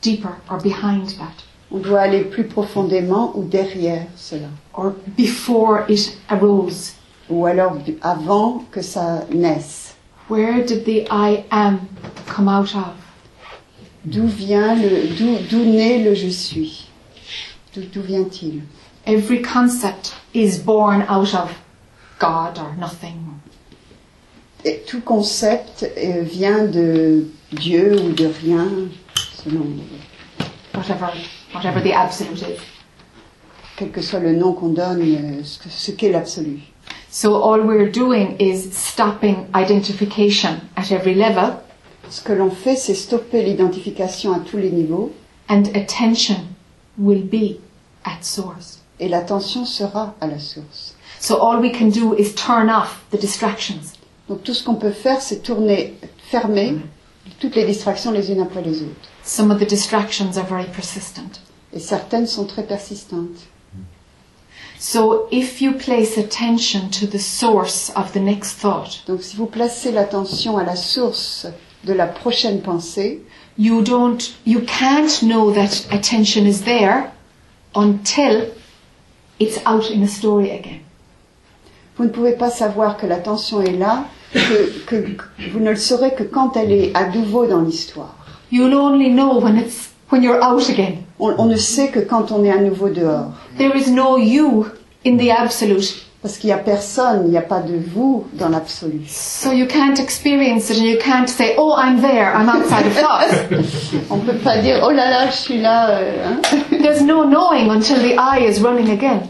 deeper 0.02 0.36
or 0.50 0.58
behind 0.58 1.08
that 1.18 1.44
On 1.70 1.78
doit 1.78 2.02
aller 2.02 2.24
plus 2.24 2.44
profondément 2.44 3.32
ou 3.34 3.44
derrière 3.44 4.06
cela. 4.16 4.48
or 4.74 4.92
before 5.16 5.84
it 5.88 6.16
arose. 6.28 6.92
Ou 7.30 7.46
alors 7.46 7.78
avant 8.02 8.64
que 8.70 8.82
ça 8.82 9.24
naisse. 9.32 9.94
Where 10.28 10.62
did 10.64 10.84
the 10.84 11.06
I 11.10 11.44
am 11.50 11.80
come 12.26 12.48
out 12.48 12.74
of? 12.74 12.94
D'où 14.04 14.26
vient 14.26 14.74
le, 14.74 15.08
d'où, 15.16 15.38
d'où 15.48 15.64
naît 15.64 16.02
le 16.02 16.14
je 16.14 16.28
suis? 16.28 16.88
D'où, 17.74 17.82
d'où 17.92 18.02
vient-il? 18.02 18.62
Every 19.06 19.40
concept 19.40 20.12
is 20.34 20.58
born 20.58 21.02
out 21.08 21.34
of 21.34 21.50
God 22.18 22.58
or 22.58 22.74
nothing. 22.78 23.21
Et 24.64 24.82
tout 24.86 25.00
concept 25.00 25.84
euh, 25.96 26.22
vient 26.22 26.64
de 26.64 27.26
Dieu 27.52 27.96
ou 28.00 28.12
de 28.12 28.26
rien, 28.42 28.68
selon 29.42 29.66
whatever, 30.74 31.06
whatever 31.54 31.82
the 31.82 31.92
absolute 31.92 32.42
is. 32.42 32.60
quel 33.76 33.90
que 33.90 34.00
soit 34.02 34.20
le 34.20 34.34
nom 34.34 34.52
qu'on 34.52 34.68
donne, 34.68 35.00
euh, 35.02 35.42
ce, 35.44 35.58
que- 35.58 35.68
ce 35.70 35.90
qu'est 35.90 36.10
l'absolu. 36.12 36.60
So 37.10 37.42
all 37.42 37.62
we're 37.66 37.90
doing 37.90 38.36
is 38.38 38.70
stopping 38.72 39.46
identification 39.54 40.60
at 40.76 40.90
every 40.92 41.14
level 41.14 41.54
Ce 42.08 42.20
que 42.22 42.32
l'on 42.32 42.50
fait, 42.50 42.76
c'est 42.76 42.94
stopper 42.94 43.42
l'identification 43.42 44.32
à 44.32 44.38
tous 44.40 44.58
les 44.58 44.70
niveaux 44.70 45.12
and 45.48 45.62
attention 45.74 46.36
will 46.98 47.22
be 47.22 47.56
at 48.04 48.22
source. 48.22 48.80
et 49.00 49.08
l'attention 49.08 49.64
sera 49.64 50.14
à 50.20 50.26
la 50.28 50.38
source. 50.38 50.94
So 51.18 51.36
all 51.40 51.58
we 51.60 51.72
can 51.72 51.86
do 51.88 52.14
is 52.16 52.34
turn 52.34 52.68
off 52.70 53.00
the 53.10 53.18
distractions. 53.18 53.94
Donc 54.28 54.42
tout 54.42 54.54
ce 54.54 54.62
qu'on 54.64 54.76
peut 54.76 54.92
faire, 54.92 55.20
c'est 55.20 55.42
tourner, 55.42 55.94
fermer 56.30 56.76
toutes 57.40 57.56
les 57.56 57.64
distractions 57.64 58.12
les 58.12 58.30
unes 58.30 58.40
après 58.40 58.62
les 58.62 58.82
autres. 58.82 59.08
Some 59.24 59.50
of 59.50 59.58
the 59.58 59.68
distractions 59.68 60.36
are 60.36 60.46
very 60.46 60.66
persistent. 60.66 61.40
Et 61.72 61.80
certaines 61.80 62.26
sont 62.26 62.44
très 62.46 62.62
persistantes. 62.62 63.48
So 64.78 65.28
if 65.30 65.60
you 65.60 65.72
place 65.72 66.18
attention 66.18 66.88
to 66.90 67.06
the 67.06 67.20
source 67.20 67.92
of 67.94 68.12
the 68.12 68.20
next 68.20 68.58
thought, 68.60 69.04
Donc 69.06 69.22
si 69.22 69.36
vous 69.36 69.46
placez 69.46 69.92
l'attention 69.92 70.58
à 70.58 70.64
la 70.64 70.76
source 70.76 71.46
de 71.84 71.92
la 71.92 72.06
prochaine 72.06 72.60
pensée, 72.62 73.22
you 73.56 73.82
don't, 73.82 74.34
you 74.44 74.60
can't 74.60 75.22
know 75.22 75.52
that 75.52 75.86
attention 75.92 76.46
is 76.46 76.62
there 76.64 77.12
until 77.74 78.50
it's 79.38 79.58
out 79.66 79.90
in 79.90 80.02
a 80.02 80.08
story 80.08 80.50
again. 80.50 80.80
Vous 81.96 82.04
ne 82.04 82.08
pouvez 82.08 82.32
pas 82.32 82.50
savoir 82.50 82.96
que 82.96 83.06
l'attention 83.06 83.60
est 83.62 83.72
là, 83.72 84.04
que, 84.34 84.98
vous 85.52 85.60
ne 85.60 85.70
le 85.70 85.76
saurez 85.76 86.14
que 86.14 86.22
quand 86.22 86.56
elle 86.56 86.72
est 86.72 86.90
à 86.94 87.08
nouveau 87.08 87.46
dans 87.46 87.60
l'histoire. 87.60 88.16
You'll 88.50 88.74
only 88.74 89.10
know 89.10 89.40
when 89.40 89.56
it's, 89.58 89.90
when 90.10 90.22
you're 90.22 90.42
out 90.42 90.68
again. 90.68 90.98
On, 91.18 91.34
on 91.38 91.46
ne 91.46 91.56
sait 91.56 91.88
que 91.88 92.00
quand 92.00 92.32
on 92.32 92.44
est 92.44 92.50
à 92.50 92.58
nouveau 92.58 92.88
dehors. 92.88 93.32
There 93.58 93.76
is 93.76 93.90
no 93.90 94.18
you 94.18 94.66
in 95.06 95.16
the 95.16 95.30
absolute. 95.30 96.06
Parce 96.22 96.38
qu'il 96.38 96.48
n'y 96.48 96.52
a 96.54 96.58
personne, 96.58 97.22
il 97.24 97.30
n'y 97.32 97.36
a 97.36 97.42
pas 97.42 97.58
de 97.58 97.74
vous 97.94 98.24
dans 98.34 98.48
l'absolu. 98.48 99.00
So 99.08 99.50
you 99.50 99.66
can't 99.66 99.98
experience 99.98 100.70
it 100.70 100.78
and 100.78 100.84
you 100.84 100.96
can't 100.98 101.28
say, 101.28 101.56
oh, 101.58 101.74
I'm 101.76 102.00
there, 102.00 102.32
I'm 102.32 102.48
outside 102.48 102.86
of 102.86 102.92
thought. 102.94 103.26
On 104.10 104.18
ne 104.18 104.22
peut 104.22 104.38
pas 104.38 104.58
dire, 104.58 104.80
oh 104.84 104.90
là 104.92 105.10
là, 105.10 105.26
je 105.30 105.36
suis 105.36 105.60
là. 105.60 105.90
euh, 105.90 106.26
hein. 106.28 106.58
There's 106.80 107.02
no 107.02 107.24
knowing 107.24 107.70
until 107.70 107.96
the 107.96 108.14
I 108.16 108.46
is 108.46 108.60
running 108.62 108.90
again. 108.90 109.22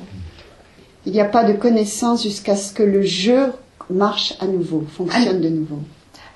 Il 1.06 1.12
n'y 1.12 1.20
a 1.20 1.24
pas 1.24 1.44
de 1.44 1.52
connaissance 1.54 2.22
jusqu'à 2.22 2.56
ce 2.56 2.72
que 2.72 2.82
le 2.82 3.02
jeu 3.02 3.52
marche 3.90 4.34
à 4.40 4.46
nouveau, 4.46 4.84
fonctionne 4.96 5.40
de 5.40 5.48
nouveau. 5.48 5.78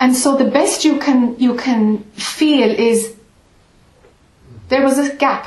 And 0.00 0.12
so 0.12 0.34
the 0.36 0.44
best 0.50 0.84
you 0.84 0.96
can, 0.98 1.34
you 1.38 1.54
can 1.54 1.98
feel 2.14 2.70
is 2.78 3.12
there 4.68 4.84
was 4.84 4.98
a 4.98 5.08
gap. 5.18 5.44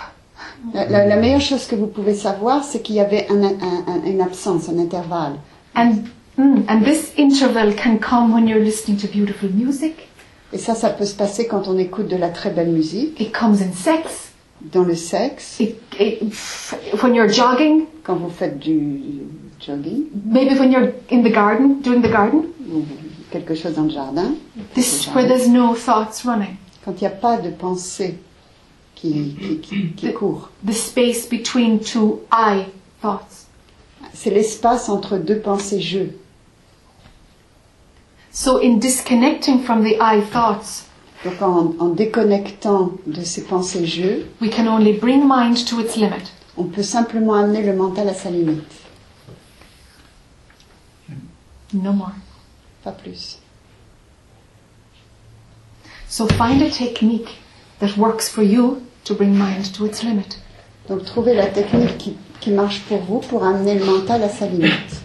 La, 0.73 0.85
la- 0.89 1.05
la 1.05 1.15
meilleure 1.17 1.41
chose 1.41 1.65
que 1.67 1.75
vous 1.75 1.87
pouvez 1.87 2.15
savoir, 2.15 2.63
c'est 2.63 2.81
qu'il 2.81 2.95
y 2.95 2.99
avait 2.99 3.27
un- 3.29 3.43
un- 3.43 3.83
un- 3.87 4.05
une 4.05 4.21
absence, 4.21 4.69
un 4.69 4.79
intervalle. 4.79 5.33
And, 5.75 5.91
mm, 6.37 6.63
and 6.67 6.81
this 6.83 7.11
interval 7.17 7.75
can 7.75 7.97
come 7.97 8.33
when 8.33 8.47
you're 8.47 8.59
listening 8.63 8.97
to 8.97 9.07
beautiful 9.07 9.49
music. 9.53 10.07
Et 10.51 10.57
ça, 10.57 10.73
ça 10.75 10.89
peut 10.89 11.05
se 11.05 11.13
passer 11.15 11.45
quand 11.47 11.67
on 11.67 11.77
écoute 11.77 12.07
de 12.07 12.15
la 12.17 12.29
très 12.29 12.49
belle 12.49 12.71
musique. 12.71 13.19
It 13.21 13.31
comes 13.31 13.61
in 13.61 13.71
sex. 13.73 14.28
Dans 14.61 14.83
le 14.83 14.95
sexe, 14.95 15.59
It, 15.59 15.75
it, 15.99 16.21
when 17.01 17.15
you're 17.15 17.29
jogging, 17.31 17.87
quand 18.03 18.15
vous 18.15 18.29
faites 18.29 18.59
du 18.59 19.25
jogging 19.59 20.09
maybe 20.25 20.57
when 20.59 20.71
you're 20.71 20.91
in 21.09 21.23
the 21.23 21.31
garden, 21.31 21.81
doing 21.81 22.01
the 22.01 22.09
garden, 22.11 22.43
quelque 23.31 23.55
chose 23.55 23.75
dans 23.75 23.83
le 23.83 23.89
jardin, 23.91 24.35
this 24.73 25.07
where 25.13 25.27
there's 25.27 25.47
no 25.47 25.73
thoughts 25.75 26.25
running. 26.25 26.57
quand 26.83 26.93
il 27.01 27.01
n'y 27.01 27.07
a 27.07 27.15
pas 27.15 27.37
de 27.37 27.49
pensée 27.49 28.15
qui, 28.95 29.35
qui, 29.39 29.59
qui, 29.59 29.91
qui 29.93 30.13
court. 30.13 30.49
The 30.65 30.73
space 30.73 31.27
between 31.29 31.79
two 31.79 32.21
I 32.31 32.65
thoughts. 33.01 33.45
C'est 34.13 34.31
l'espace 34.31 34.89
entre 34.89 35.17
deux 35.17 35.39
pensées 35.39 35.81
je. 35.81 36.09
So 38.31 38.59
in 38.61 38.77
disconnecting 38.79 39.63
from 39.63 39.83
the 39.83 39.95
I 39.99 40.21
thoughts, 40.21 40.85
Donc 41.25 41.41
en, 41.41 41.73
en 41.79 41.89
déconnectant 41.89 42.91
de 43.05 43.21
ces 43.23 43.43
pensées 43.43 43.85
je, 43.85 44.23
we 44.41 44.49
can 44.49 44.67
only 44.67 44.93
bring 44.93 45.23
mind 45.27 45.57
to 45.65 45.79
its 45.81 45.97
limit. 45.97 46.31
on 46.57 46.63
peut 46.65 46.83
simplement 46.83 47.33
amener 47.33 47.61
le 47.63 47.75
mental 47.75 48.07
à 48.09 48.13
sa 48.13 48.29
limite, 48.29 48.63
No 51.73 51.91
more. 51.93 52.13
pas 52.83 52.91
plus. 52.91 53.37
So 56.07 56.25
find 56.27 56.61
a 56.63 56.69
technique 56.69 57.29
that 57.79 57.95
works 57.97 58.27
for 58.29 58.43
you 58.43 58.81
to 59.03 59.13
bring 59.13 59.37
mind 59.37 59.71
to 59.73 59.85
its 59.85 60.01
limit. 60.03 60.39
Donc 60.87 61.03
trouvez 61.05 61.35
la 61.35 61.47
technique 61.47 61.97
qui, 61.97 62.15
qui 62.39 62.49
marche 62.51 62.79
pour 62.87 62.99
vous 63.03 63.19
pour 63.19 63.43
amener 63.43 63.77
le 63.77 63.85
mental 63.85 64.23
à 64.23 64.29
sa 64.29 64.47
limite. 64.47 65.03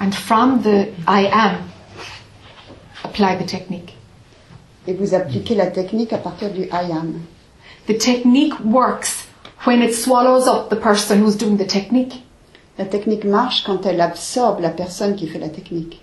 And 0.00 0.12
from 0.12 0.62
the 0.62 0.88
I 1.06 1.26
am, 1.30 1.58
apply 3.04 3.36
the 3.36 3.46
technique. 3.46 3.95
Et 4.86 4.92
vous 4.94 5.14
appliquez 5.14 5.54
la 5.54 5.66
technique 5.66 6.12
à 6.12 6.18
partir 6.18 6.50
du 6.50 6.62
I 6.64 6.90
am. 6.92 7.20
The 7.86 7.96
technique 7.98 8.54
works 8.64 9.26
when 9.66 9.82
it 9.82 9.94
swallows 9.94 10.46
up 10.46 10.68
the 10.70 10.76
person 10.76 11.20
who's 11.22 11.36
doing 11.36 11.56
the 11.56 11.66
technique. 11.66 12.22
La 12.78 12.84
technique 12.84 13.24
marche 13.24 13.64
quand 13.64 13.84
elle 13.86 14.00
absorbe 14.00 14.60
la 14.60 14.70
personne 14.70 15.16
qui 15.16 15.26
fait 15.26 15.38
la 15.38 15.48
technique. 15.48 16.02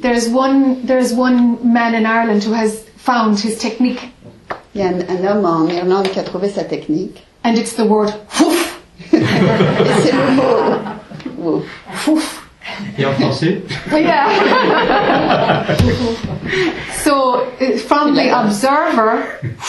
There's 0.01 0.29
one, 0.29 0.85
there's 0.85 1.13
one 1.13 1.73
man 1.73 1.95
in 1.95 2.05
Ireland 2.05 2.43
who 2.43 2.53
has 2.53 2.83
found 2.97 3.39
his 3.39 3.57
technique, 3.57 4.09
Il 4.73 4.81
y 4.81 4.83
a 4.83 4.87
un, 4.89 5.01
un 5.09 5.25
homme 5.25 5.45
en 5.45 5.67
Irlande 5.69 6.09
qui 6.09 6.19
a 6.19 6.23
trouvé 6.23 6.49
sa 6.49 6.63
technique. 6.63 7.23
and 7.43 7.57
it's 7.59 7.73
the 7.73 7.85
word 7.85 8.11
c'est 10.03 10.11
le 10.11 10.31
mot. 10.35 10.43
Ouf. 11.37 11.63
whoof. 12.07 12.41
Et 12.97 13.05
en 13.05 13.13
français 13.13 13.61
yeah. 13.91 14.27
so 17.03 17.45
uh, 17.61 17.77
from 17.77 18.15
the 18.15 18.31
observer, 18.31 19.23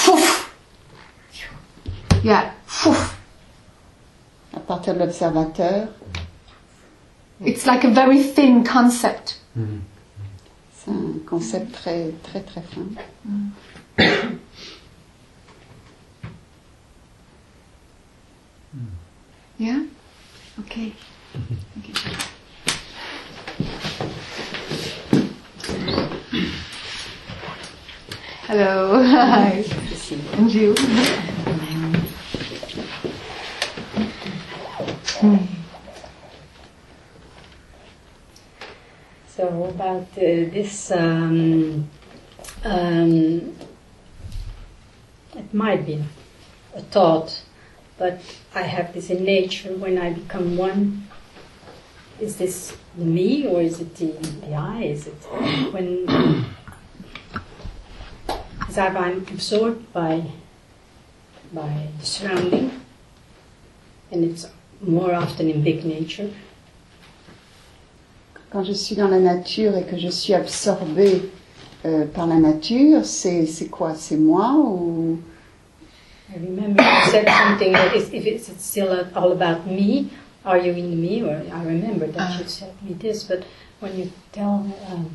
whoof. 0.07 0.51
Yeah, 2.25 2.51
whoof. 2.85 3.15
À 4.57 4.61
partir 4.61 4.95
de 4.95 5.01
l'observateur, 5.01 5.89
It's 7.45 7.67
like 7.67 7.85
a 7.85 7.91
very 7.91 8.23
thin 8.23 8.65
concept. 8.65 9.41
c'est 10.73 10.91
un 10.91 11.19
concept 11.27 11.73
très 11.73 12.13
très 12.23 12.41
très 12.41 12.63
fin. 12.63 12.87
Yeah? 19.59 19.87
Okay. 20.61 20.93
Hello. 28.43 29.03
Hi. 29.03 29.65
And 30.35 30.53
you? 30.53 30.75
So 39.29 39.65
about 39.65 40.03
uh, 40.03 40.53
this, 40.53 40.91
um, 40.91 41.89
um, 42.63 43.57
it 45.35 45.55
might 45.55 45.87
be 45.87 46.05
a 46.75 46.83
thought, 46.83 47.43
but 47.99 48.21
I 48.55 48.63
have 48.63 48.93
this 48.93 49.11
in 49.11 49.25
nature. 49.25 49.75
When 49.77 49.99
I 49.99 50.13
become 50.13 50.57
one, 50.57 51.09
is 52.21 52.37
this 52.37 52.77
me 52.97 53.47
or 53.47 53.61
is 53.61 53.81
it 53.81 53.95
the, 53.97 54.07
the 54.47 54.55
I? 54.55 54.83
Is 54.83 55.07
it 55.07 55.15
when? 55.73 56.07
That 58.71 58.95
I'm 58.95 59.21
absorbed 59.33 59.91
by 59.95 60.23
by 61.51 61.89
the 61.99 62.05
surrounding, 62.05 62.71
and 64.13 64.23
it's 64.23 64.47
more 64.83 65.15
often 65.15 65.49
in 65.49 65.63
big 65.63 65.87
nature. 65.87 66.29
Quand 68.51 68.65
je 68.65 68.75
suis 68.75 68.97
dans 68.97 69.09
la 69.09 69.19
nature 69.19 69.77
et 69.77 69.85
que 69.85 69.97
je 69.97 70.09
suis 70.09 70.35
absorbée 70.35 71.23
euh, 71.87 72.05
par 72.07 72.27
la 72.27 72.37
nature, 72.37 73.05
c'est 73.07 73.71
quoi 73.71 73.95
C'est 73.95 74.17
moi 74.17 74.55
ou 74.57 75.19
I 76.33 76.37
remember 76.39 76.83
you 76.83 77.11
said 77.11 77.29
something 77.29 77.73
that 77.73 77.95
is, 77.95 78.13
if 78.13 78.27
it's, 78.27 78.49
it's 78.49 78.65
still 78.65 79.07
all 79.15 79.33
about 79.33 79.67
me, 79.67 80.11
are 80.45 80.59
you 80.59 80.73
in 80.73 81.01
me? 81.01 81.23
Or 81.23 81.43
I 81.53 81.65
remember 81.65 82.07
that 82.09 82.41
you 82.41 82.47
said 82.49 82.73
me 82.83 82.95
this, 82.95 83.25
but 83.25 83.45
when 83.81 83.97
you 83.97 84.11
tell 84.33 84.67
um, 84.91 85.11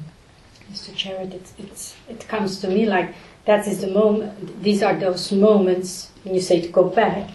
Mr. 0.72 0.94
Jarrett, 0.96 1.34
it's, 1.34 1.54
it's, 1.58 1.96
it 2.10 2.28
comes 2.28 2.60
to 2.62 2.68
me 2.70 2.86
like 2.86 3.14
that 3.46 3.68
is 3.68 3.82
the 3.82 3.88
moment. 3.88 4.62
These 4.64 4.84
are 4.84 4.96
those 4.96 5.32
moments 5.32 6.12
when 6.24 6.36
you 6.36 6.42
say 6.42 6.62
to 6.62 6.68
go 6.70 6.86
back. 6.90 7.30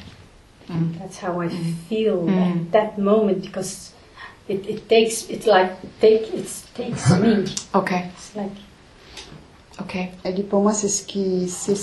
That's 0.68 1.18
how 1.18 1.40
I 1.40 1.48
feel 1.48 2.22
Mm. 2.24 2.66
at 2.66 2.72
that 2.72 2.98
moment 2.98 3.42
because 3.42 3.92
it, 4.48 4.66
it 4.66 4.88
takes 4.88 5.28
it's 5.30 5.46
like 5.46 5.70
take 6.00 6.22
it 6.34 6.48
takes 6.74 7.08
me. 7.20 7.44
Okay. 7.74 8.10
It's 8.16 8.34
like 8.34 8.50
Okay. 9.80 10.10
Elle 10.24 10.34
dit 10.34 10.42
pour 10.42 10.62
moi 10.62 10.72
c'est 10.72 10.88
ce 10.88 11.04
qui 11.06 11.48
c'est 11.48 11.76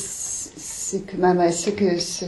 ce 0.94 0.98
que 1.00 1.18
ma 1.18 1.52
ce 1.52 1.70
que 1.72 2.00
ce, 2.00 2.26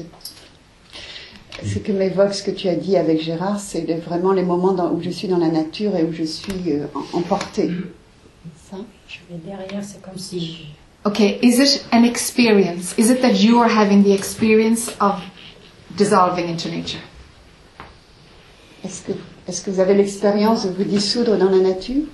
ce 1.63 1.79
que 1.79 1.91
m'évoque 1.91 2.33
ce 2.33 2.43
que 2.43 2.51
tu 2.51 2.67
as 2.67 2.75
dit 2.75 2.97
avec 2.97 3.21
Gérard, 3.21 3.59
c'est 3.59 3.85
le- 3.87 3.99
vraiment 3.99 4.31
les 4.33 4.41
moments 4.43 4.73
dans- 4.73 4.91
où 4.91 5.01
je 5.01 5.09
suis 5.11 5.27
dans 5.27 5.37
la 5.37 5.49
nature 5.49 5.95
et 5.95 6.03
où 6.03 6.11
je 6.11 6.23
suis 6.23 6.71
euh, 6.71 6.87
emportée. 7.13 7.69
Ça? 8.69 8.77
je 9.07 9.19
vais 9.29 9.39
derrière, 9.45 9.83
c'est 9.83 10.01
comme 10.01 10.17
si 10.17 10.67
Okay. 11.05 11.37
Is 11.43 11.59
it 11.59 11.85
an 11.91 12.03
experience? 12.03 12.95
Is 12.97 13.11
it 13.11 13.21
that 13.21 13.33
you 13.35 13.59
are 13.59 13.69
having 13.69 14.03
the 14.03 14.11
experience 14.11 14.89
of 14.99 15.21
dissolving 15.95 16.49
into 16.49 16.67
nature? 16.69 16.99
Est-ce 18.83 19.03
que 19.03 19.11
est-ce 19.47 19.61
que 19.63 19.69
vous 19.69 19.79
avez 19.79 19.93
l'expérience 19.93 20.65
de 20.65 20.71
vous 20.71 20.83
dissoudre 20.83 21.37
dans 21.37 21.51
la 21.51 21.59
nature? 21.59 22.05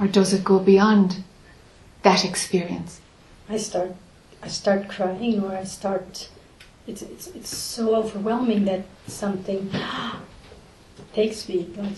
Or 0.00 0.06
does 0.06 0.32
it 0.32 0.44
go 0.44 0.60
beyond 0.60 1.16
that 2.02 2.24
experience? 2.24 3.00
I 3.48 3.56
start 3.58 3.92
I 4.42 4.48
start 4.48 4.88
crying 4.88 5.42
or 5.42 5.52
I 5.52 5.64
start 5.64 6.28
it's 6.86 7.02
it's, 7.02 7.26
it's 7.28 7.56
so 7.56 7.94
overwhelming 7.96 8.64
that 8.66 8.82
something 9.06 9.70
takes 11.14 11.48
me 11.48 11.66
like, 11.76 11.96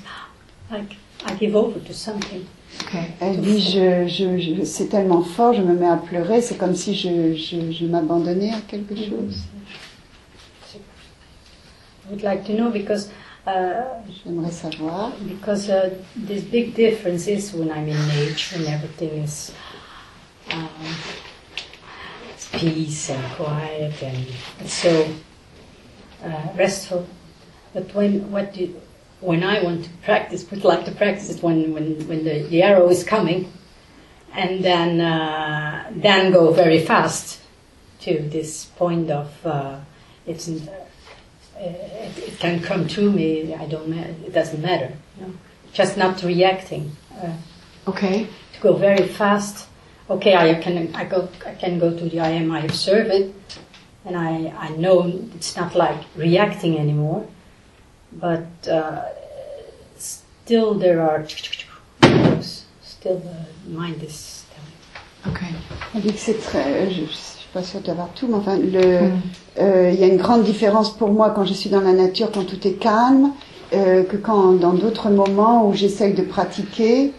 like 0.71 0.97
I 1.25 1.35
give 1.35 1.55
over 1.55 1.81
to 1.81 1.93
something. 1.95 2.47
Okay. 2.85 3.13
Elle 3.21 3.41
dit 3.43 3.61
je, 3.61 4.07
je, 4.09 4.39
je- 4.39 4.65
c'est 4.65 4.87
tellement 4.89 5.23
fort, 5.23 5.53
je 5.55 5.61
me 5.63 5.75
mets 5.75 5.89
à 5.89 5.97
pleurer, 5.97 6.41
c'est 6.41 6.57
comme 6.57 6.75
si 6.77 6.95
je, 6.95 7.35
je, 7.35 7.73
je 7.73 7.85
m'abandonnais 7.85 8.53
à 8.55 8.61
quelque 8.61 8.95
chose. 8.95 9.43
I 12.07 12.11
would 12.11 12.23
like 12.23 12.45
to 12.47 12.55
know 12.55 12.71
because 12.71 13.11
uh, 13.47 13.83
J'aimerais 14.25 14.53
savoir. 14.53 15.13
because 15.29 15.69
uh, 15.69 15.91
this 16.17 16.43
big 16.45 16.75
difference 16.75 17.27
is 17.29 17.53
when 17.53 17.71
I'm 17.71 17.89
in 17.89 18.09
nature 18.09 18.57
and 18.57 18.67
everything 18.67 19.23
is 19.25 19.53
um, 20.53 20.71
it's 22.35 22.49
peace 22.53 23.11
and 23.11 23.33
quiet 23.35 24.03
and 24.03 24.27
it's 24.61 24.73
so 24.75 25.13
uh, 26.25 26.49
restful. 26.57 27.07
But 27.73 27.95
when 27.95 28.31
what 28.33 28.53
do 28.55 28.75
when 29.21 29.43
I 29.45 29.63
want 29.63 29.85
to 29.85 29.91
practice, 30.03 30.51
would 30.51 30.65
like 30.65 30.85
to 30.87 30.93
practice 30.93 31.31
it 31.31 31.43
when 31.43 31.73
when, 31.75 32.07
when 32.09 32.25
the, 32.25 32.43
the 32.49 32.63
arrow 32.63 32.89
is 32.89 33.05
coming, 33.05 33.53
and 34.33 34.65
then 34.65 35.01
uh, 35.01 35.91
then 35.95 36.33
go 36.33 36.53
very 36.53 36.81
fast 36.85 37.41
to 38.01 38.19
this 38.29 38.67
point 38.77 39.11
of 39.11 39.31
uh, 39.47 39.79
it's. 40.27 40.49
Uh, 40.49 40.87
it, 41.63 42.17
it 42.19 42.39
can 42.39 42.59
come 42.63 42.89
to 42.89 43.13
me. 43.13 43.55
I 43.55 43.67
don't. 43.67 43.89
ma- 43.89 44.01
It 44.27 44.33
doesn't 44.33 44.63
matter. 44.63 44.93
You 45.19 45.27
know? 45.27 45.33
Just 45.75 45.97
not 45.99 46.23
reacting. 46.23 46.91
Uh, 47.23 47.33
Okay. 47.87 48.27
to 48.55 48.61
go 48.61 48.73
very 48.75 49.07
fast. 49.09 49.67
Okay, 50.11 50.35
I 50.35 50.55
can. 50.55 50.95
I 50.95 51.05
go. 51.05 51.29
I 51.47 51.55
can 51.55 51.79
go 51.79 51.97
to 51.97 52.05
the 52.09 52.21
I 52.21 52.31
am. 52.31 52.51
I 52.51 52.61
observe 52.61 53.07
it, 53.07 53.33
and 54.05 54.17
I. 54.17 54.53
I 54.59 54.69
know 54.77 55.07
it's 55.37 55.57
not 55.57 55.75
like 55.75 56.01
reacting 56.17 56.79
anymore. 56.79 57.25
but 58.13 58.47
uh, 58.69 59.03
still 59.97 60.75
there 60.75 61.01
are 61.01 61.25
still 62.83 63.19
the 63.19 63.71
mind 63.71 64.03
is 64.03 64.37
Okay. 65.27 65.53
Dit 66.01 66.15
que 66.15 66.19
c'est 66.19 66.41
très. 66.41 66.91
Je, 66.91 67.03
je 67.03 67.11
suis 67.11 67.47
pas 67.53 67.63
sûre 67.63 67.81
d'avoir 67.81 68.09
tout, 68.15 68.27
mais 68.27 68.37
enfin, 68.37 68.57
le, 68.57 69.11
euh, 69.59 69.91
il 69.93 70.01
y 70.01 70.03
a 70.03 70.07
une 70.07 70.17
grande 70.17 70.45
différence 70.45 70.97
pour 70.97 71.11
moi 71.11 71.29
quand 71.29 71.45
je 71.45 71.53
suis 71.53 71.69
dans 71.69 71.83
la 71.83 71.93
nature, 71.93 72.31
quand 72.33 72.45
tout 72.45 72.67
est 72.67 72.79
calme, 72.81 73.33
euh, 73.75 74.03
que 74.03 74.17
quand 74.17 74.53
dans 74.53 74.73
d'autres 74.73 75.11
moments 75.11 75.69
où 75.69 75.75
j'essaye 75.75 76.15
de 76.15 76.23
pratiquer. 76.23 77.13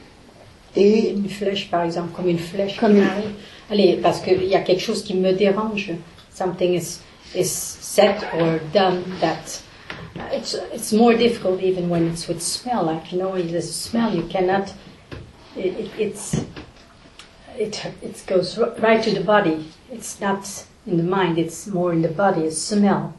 Et 0.76 1.10
une 1.10 1.28
flèche 1.28 1.70
par 1.70 1.84
exemple 1.84 2.12
comme 2.16 2.30
une 2.30 2.40
flèche 2.40 2.78
Comme 2.78 2.94
qui 2.94 3.02
m'arrive. 3.02 3.34
Allez 3.70 4.00
parce 4.02 4.22
qu'il 4.22 4.44
y 4.46 4.56
a 4.56 4.62
quelque 4.62 4.82
chose 4.82 5.04
qui 5.04 5.16
me 5.16 5.34
dérange. 5.34 5.92
Something 6.34 6.74
is 6.74 7.00
is 7.36 7.50
said 7.50 8.24
or 8.34 8.60
done 8.74 9.04
that 9.20 9.62
uh, 10.18 10.28
it's 10.34 10.56
it's 10.74 10.92
more 10.92 11.14
difficult 11.14 11.62
even 11.62 11.90
when 11.90 12.08
it's 12.08 12.28
with 12.28 12.42
smell 12.42 12.84
like 12.84 13.12
you 13.12 13.18
know 13.18 13.36
a 13.36 13.62
smell 13.62 14.14
you 14.14 14.24
cannot 14.24 14.74
it, 15.56 15.80
it, 15.80 15.92
it's 15.98 16.42
it 17.58 17.86
it 18.02 18.24
goes 18.28 18.58
right 18.80 19.04
to 19.04 19.12
the 19.12 19.24
body. 19.24 19.66
It's 19.92 20.20
not 20.20 20.66
in 20.88 20.98
the 20.98 21.04
mind 21.04 21.38
it's 21.38 21.68
more 21.68 21.94
in 21.94 22.02
the 22.02 22.10
body 22.10 22.42
it's 22.42 22.58
smell. 22.58 23.14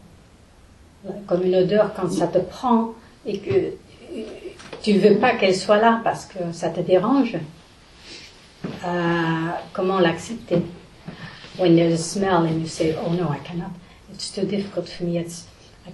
Comme 1.27 1.43
une 1.43 1.57
odeur 1.57 1.93
quand 1.95 2.11
ça 2.11 2.29
te 2.29 2.39
prend 2.39 2.95
et 3.27 3.39
que 3.39 3.73
tu 4.83 4.99
veux 4.99 5.19
pas 5.19 5.35
qu'elle 5.37 5.55
soit 5.55 5.79
là 5.79 6.01
parce 6.03 6.27
que 6.27 6.53
ça 6.53 6.69
te 6.71 6.81
dérange 6.81 7.39
euh, 8.85 9.51
comment 9.73 10.01
l'accepter? 10.01 10.63
When 11.59 11.77
there's 11.77 11.93
a 11.93 12.03
smell 12.03 12.47
and 12.47 12.61
you 12.61 12.67
say 12.67 12.97
oh 12.97 13.13
no 13.13 13.29
I 13.31 13.39
cannot. 13.45 13.73
It's 14.13 14.31
too 14.31 14.45
difficult 14.45 14.89
for 14.89 15.05
me. 15.05 15.19
It's 15.19 15.47
I 15.87 15.93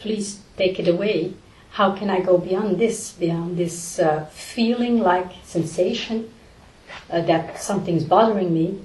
please 0.00 0.40
take 0.56 0.78
it 0.78 0.88
away. 0.88 1.34
How 1.72 1.92
can 1.92 2.08
I 2.08 2.20
go 2.20 2.38
beyond 2.38 2.78
this 2.78 3.12
beyond 3.12 3.56
this 3.56 3.98
uh, 3.98 4.26
feeling 4.30 5.00
like 5.00 5.32
sensation 5.44 6.30
uh, 7.10 7.20
that 7.22 7.60
something's 7.60 8.04
bothering 8.04 8.52
me? 8.54 8.80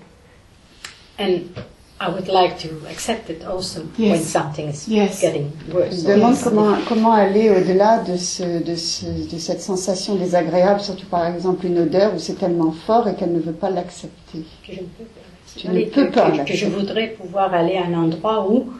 And 1.18 1.56
I 2.04 2.10
would 2.10 2.28
like 2.28 2.58
to 2.68 2.70
accept 2.90 3.30
it 3.30 3.46
also 3.46 3.82
when 4.00 4.10
Yes. 4.14 4.24
something 4.24 4.70
is 4.70 4.88
Yes. 4.88 5.22
getting 5.22 5.52
worse 5.72 6.02
je 6.02 6.08
me 6.08 6.16
demande 6.16 6.34
Yes. 6.34 6.44
comment, 6.44 6.76
comment 6.88 7.12
aller 7.14 7.50
au-delà 7.52 8.00
de, 8.00 8.18
ce, 8.18 8.64
de, 8.64 8.76
ce, 8.76 9.06
de 9.06 9.38
cette 9.38 9.62
sensation 9.62 10.16
désagréable, 10.16 10.82
surtout 10.82 11.06
par 11.06 11.28
exemple 11.28 11.66
une 11.68 11.78
odeur 11.80 12.14
où 12.16 12.20
c'est 12.20 12.40
tellement 12.40 12.72
fort 12.72 13.08
et 13.08 13.14
qu'elle 13.16 13.34
ne 13.34 13.40
veut 13.40 13.52
pas 13.54 13.70
l'accepter. 13.70 14.40
que 14.66 14.74
je 14.74 14.80
ne 14.82 14.86
peux 14.86 15.04
pas 15.04 15.22
Tu 15.56 15.68
ne 15.68 15.84
peux 15.86 16.06
que, 16.08 16.14
pas 16.14 16.32
que- 16.32 16.44
que 16.50 16.54
je 16.56 16.66
voudrais 16.66 17.08
pouvoir 17.10 17.54
aller 17.54 17.78
à 17.78 17.86
un 17.86 17.94
endroit 17.94 18.48
où 18.50 18.72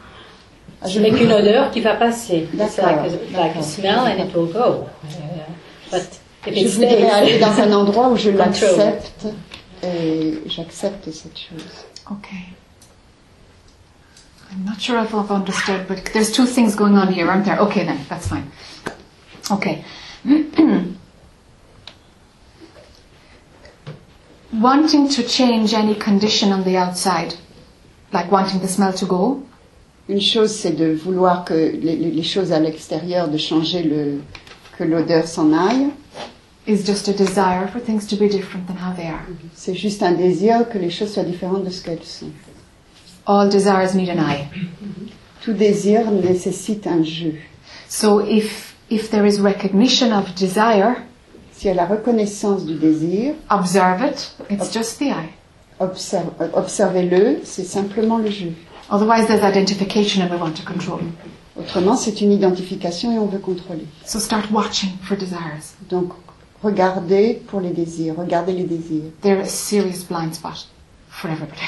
Ah, 0.80 0.88
ce 0.88 0.94
je 0.94 1.00
n'est 1.00 1.10
veux- 1.10 1.18
qu'une 1.18 1.32
odeur 1.32 1.70
qui 1.70 1.80
va 1.80 1.94
passer. 1.94 2.48
D'accord, 2.54 2.86
like 2.86 2.98
a, 2.98 3.02
like 3.02 3.14
a 3.14 3.48
d'accord. 3.48 3.62
smell 3.64 3.98
and 4.00 4.18
it 4.24 4.34
will 4.34 4.50
go. 4.52 4.86
Uh, 5.04 5.92
but 5.92 6.02
if 6.46 6.54
Je 6.56 6.68
voudrais 6.74 6.90
stays, 6.96 7.10
aller 7.10 7.38
dans 7.38 7.60
un 7.60 7.72
endroit 7.72 8.08
où 8.08 8.16
je 8.16 8.30
l'accepte 8.40 9.26
et 9.84 10.40
j'accepte 10.46 11.04
cette 11.12 11.38
chose. 11.38 11.84
Okay. 12.10 12.56
I'm 14.52 14.64
not 14.66 14.80
sure 14.80 14.98
if 15.02 15.14
I've 15.14 15.30
understood, 15.30 15.86
but 15.88 16.10
there's 16.12 16.30
two 16.30 16.46
things 16.46 16.74
going 16.76 16.96
on 16.96 17.12
here, 17.12 17.28
aren't 17.30 17.44
there? 17.46 17.58
Okay, 17.60 17.84
then, 17.84 17.98
that's 18.08 18.28
fine. 18.28 18.50
Okay. 19.50 19.84
wanting 24.52 25.08
to 25.08 25.22
change 25.22 25.72
any 25.74 25.94
condition 25.94 26.52
on 26.52 26.62
the 26.64 26.76
outside, 26.76 27.34
like 28.12 28.30
wanting 28.30 28.60
the 28.60 28.68
smell 28.68 28.92
to 28.92 29.06
go, 29.06 29.42
Une 30.08 30.20
chose, 30.20 30.54
c'est 30.54 30.72
de 30.72 30.92
vouloir 30.94 31.44
que 31.44 31.54
les, 31.54 31.96
les- 31.96 32.10
les 32.10 32.22
choses 32.24 32.50
à 32.52 32.58
l'extérieur, 32.58 33.28
de 33.28 33.38
changer 33.38 33.82
le, 33.84 34.20
que 34.76 34.82
l'odeur 34.84 35.26
s'en 35.28 35.52
aille. 35.52 35.92
is 36.66 36.84
just 36.84 37.08
a 37.08 37.12
desire 37.12 37.66
for 37.68 37.80
things 37.80 38.06
to 38.06 38.16
be 38.16 38.28
different 38.28 38.66
than 38.66 38.76
how 38.76 38.92
they 38.94 39.06
are. 39.06 39.24
C'est 39.54 39.74
juste 39.74 40.02
un 40.02 40.12
désir 40.12 40.68
que 40.68 40.78
les 40.78 40.90
choses 40.90 41.12
soient 41.14 41.24
différentes 41.24 41.64
de 41.64 41.70
ce 41.70 41.82
qu'elles 41.82 42.02
sont. 42.04 42.30
All 43.26 43.48
desires 43.48 43.94
need 43.94 44.08
an 44.10 44.18
eye. 44.18 44.48
Tout 45.44 45.52
désir 45.54 46.10
nécessite 46.10 46.86
un 46.86 47.02
jeu. 47.02 47.34
So 47.88 48.20
if 48.20 48.74
if 48.90 49.10
there 49.10 49.26
is 49.26 49.40
recognition 49.40 50.12
of 50.12 50.34
desire, 50.34 50.96
S'il 51.52 51.68
y 51.68 51.70
a 51.70 51.74
la 51.74 51.86
reconnaissance 51.86 52.64
du 52.66 52.74
désir, 52.74 53.34
observe 53.48 54.02
it. 54.02 54.34
It's 54.50 54.72
just 54.72 54.98
the 54.98 55.10
eye. 55.12 55.30
observe- 55.78 56.32
euh, 56.40 56.48
observez-le, 56.54 57.40
c'est 57.44 57.64
simplement 57.64 58.18
le 58.18 58.30
jeu. 58.30 58.52
Otherwise, 58.90 59.26
there's 59.26 59.42
identification, 59.44 60.22
and 60.22 60.30
we 60.30 60.40
want 60.40 60.54
to 60.56 60.64
control. 60.64 61.00
Autrement, 61.56 61.96
c'est 61.96 62.20
une 62.20 62.32
identification 62.32 63.12
et 63.12 63.18
on 63.18 63.26
veut 63.26 63.38
contrôler. 63.38 63.86
So 64.04 64.18
start 64.18 64.50
watching 64.50 64.90
for 65.02 65.16
desires. 65.16 65.74
Donc, 65.88 66.12
regardez 66.62 67.40
pour 67.46 67.60
les 67.60 67.70
désirs, 67.70 68.14
regardez 68.18 68.52
les 68.52 68.64
désirs. 68.64 69.04
They're 69.20 69.40
a 69.40 69.44
serious 69.46 70.04
blind 70.08 70.34
spot 70.34 70.66
for 71.08 71.30
everybody. 71.30 71.60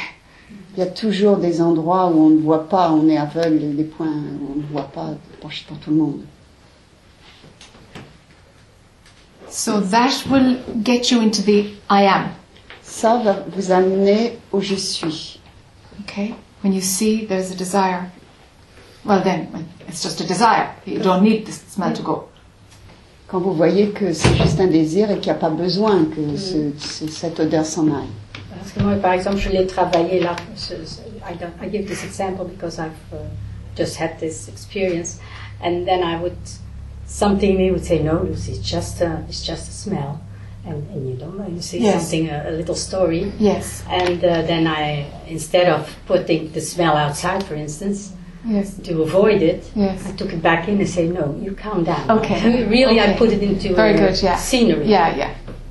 Il 0.77 0.81
y 0.81 0.83
a 0.83 0.87
toujours 0.87 1.37
des 1.37 1.61
endroits 1.61 2.07
où 2.09 2.27
on 2.27 2.31
ne 2.31 2.41
voit 2.41 2.69
pas, 2.69 2.91
on 2.91 3.09
est 3.09 3.17
aveugle, 3.17 3.77
des 3.77 3.85
points 3.85 4.09
où 4.09 4.53
on 4.55 4.57
ne 4.57 4.67
voit 4.73 4.91
pas 4.93 5.11
pour, 5.41 5.51
pour 5.69 5.79
tout 5.79 5.91
le 5.91 5.97
monde. 5.97 6.21
So 9.49 9.81
that 9.81 10.25
will 10.29 10.57
get 10.83 11.13
you 11.13 11.21
into 11.21 11.41
the 11.43 11.71
I 11.89 12.03
am. 12.07 12.31
Ça 12.83 13.19
va 13.19 13.45
vous 13.57 13.71
amener 13.71 14.39
au 14.51 14.61
je 14.61 14.75
suis. 14.75 15.39
Okay? 16.01 16.35
When 16.63 16.73
you 16.73 16.81
see 16.81 17.25
there's 17.25 17.53
a 17.53 17.55
desire, 17.55 18.11
well 19.05 19.23
then 19.23 19.47
it's 19.87 20.03
just 20.03 20.21
a 20.21 20.25
desire. 20.27 20.71
You 20.87 20.99
don't 20.99 21.23
need 21.23 21.47
the 21.47 21.53
smell 21.53 21.93
to 21.93 22.03
go. 22.03 22.29
Quand 23.35 23.41
vous 23.41 23.53
voyez 23.55 23.89
que 23.89 24.13
c'est 24.13 24.33
juste 24.37 24.61
un 24.61 24.69
désir 24.69 25.11
et 25.11 25.15
qu'il 25.19 25.25
n'y 25.33 25.37
a 25.37 25.41
pas 25.41 25.51
besoin 25.51 26.05
que 26.05 26.37
ce- 26.37 26.71
ce- 26.79 27.09
cette 27.09 27.41
odeur 27.41 27.67
s'en 27.67 27.89
aille. 27.89 28.07
Parce 28.57 28.71
que 28.71 28.81
moi, 28.81 28.95
par 28.95 29.13
exemple, 29.13 29.39
je 29.39 29.49
l'ai 29.49 29.67
travaillé 29.67 30.21
là. 30.21 30.37
ce- 30.55 30.75
I, 30.75 31.35
don't, 31.41 31.51
I 31.61 31.69
give 31.69 31.85
this 31.89 32.05
example 32.05 32.45
because 32.45 32.79
I've 32.79 32.93
uh, 33.13 33.17
just 33.77 33.97
had 34.01 34.21
this 34.21 34.47
experience, 34.49 35.19
and 35.61 35.85
then 35.85 36.05
I 36.05 36.17
would 36.23 36.37
something 37.09 37.51
in 37.51 37.57
me 37.59 37.71
would 37.73 37.85
say, 37.85 37.99
"No, 38.05 38.23
Lucy, 38.23 38.53
it's 38.53 38.61
just 38.71 39.01
a, 39.01 39.25
it's 39.29 39.45
just 39.45 39.69
a 39.69 39.73
smell," 39.73 40.21
and, 40.65 40.85
and 40.95 41.09
you 41.09 41.17
don't 41.17 41.37
know. 41.37 41.49
You 41.53 41.61
say 41.61 41.81
Yes. 41.81 42.03
something, 42.03 42.29
a, 42.31 42.51
a 42.51 42.53
little 42.53 42.77
story, 42.77 43.33
Yes. 43.41 43.83
and 43.91 44.23
uh, 44.25 44.43
then 44.43 44.69
I, 44.69 45.07
instead 45.27 45.67
of 45.69 45.93
putting 46.07 46.53
the 46.53 46.61
smell 46.61 46.97
outside, 46.97 47.43
for 47.43 47.57
instance, 47.57 48.13
Yes. 48.47 48.77
to 48.85 49.03
avoid 49.03 49.41
it, 49.43 49.65
Yes. 49.75 50.07
I 50.07 50.13
took 50.17 50.33
it 50.33 50.43
back 50.43 50.69
in 50.69 50.79
and 50.79 50.89
say, 50.89 51.07
"No, 51.09 51.35
you 51.43 51.53
calm 51.57 51.83
down." 51.85 52.11
Okay. 52.19 52.65
really, 52.69 53.01
I 53.01 53.05
Okay. 53.09 53.17
put 53.19 53.33
it 53.33 53.43
into 53.43 53.75
Very 53.75 53.95
uh, 53.95 53.99
good, 54.09 54.23
yeah. 54.23 54.37
scenery. 54.37 54.87
Yeah, 54.87 55.17
yeah. 55.17 55.31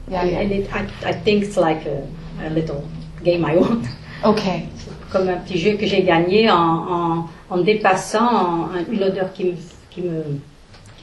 Yeah, 0.09 0.21
And, 0.21 0.31
yeah. 0.31 0.39
and 0.41 0.51
it, 0.51 0.67
I, 0.73 1.09
I 1.09 1.13
think 1.13 1.43
it's 1.43 1.55
like 1.57 1.85
a, 1.85 2.03
a 2.45 2.49
little 2.49 2.83
game 3.23 3.45
I 3.45 3.55
won. 3.57 3.87
Okay. 4.25 4.67
Comme 5.11 5.27
un 5.29 5.37
petit 5.37 5.59
jeu 5.59 5.73
que 5.75 5.85
j'ai 5.85 6.01
gagné 6.03 6.49
en, 6.49 6.57
en, 6.57 7.29
en 7.49 7.57
dépassant 7.57 8.25
en- 8.25 8.69
une 8.91 9.03
odeur 9.03 9.33
qui 9.33 9.43
me, 9.43 9.53
qui 9.91 10.01
me 10.01 10.23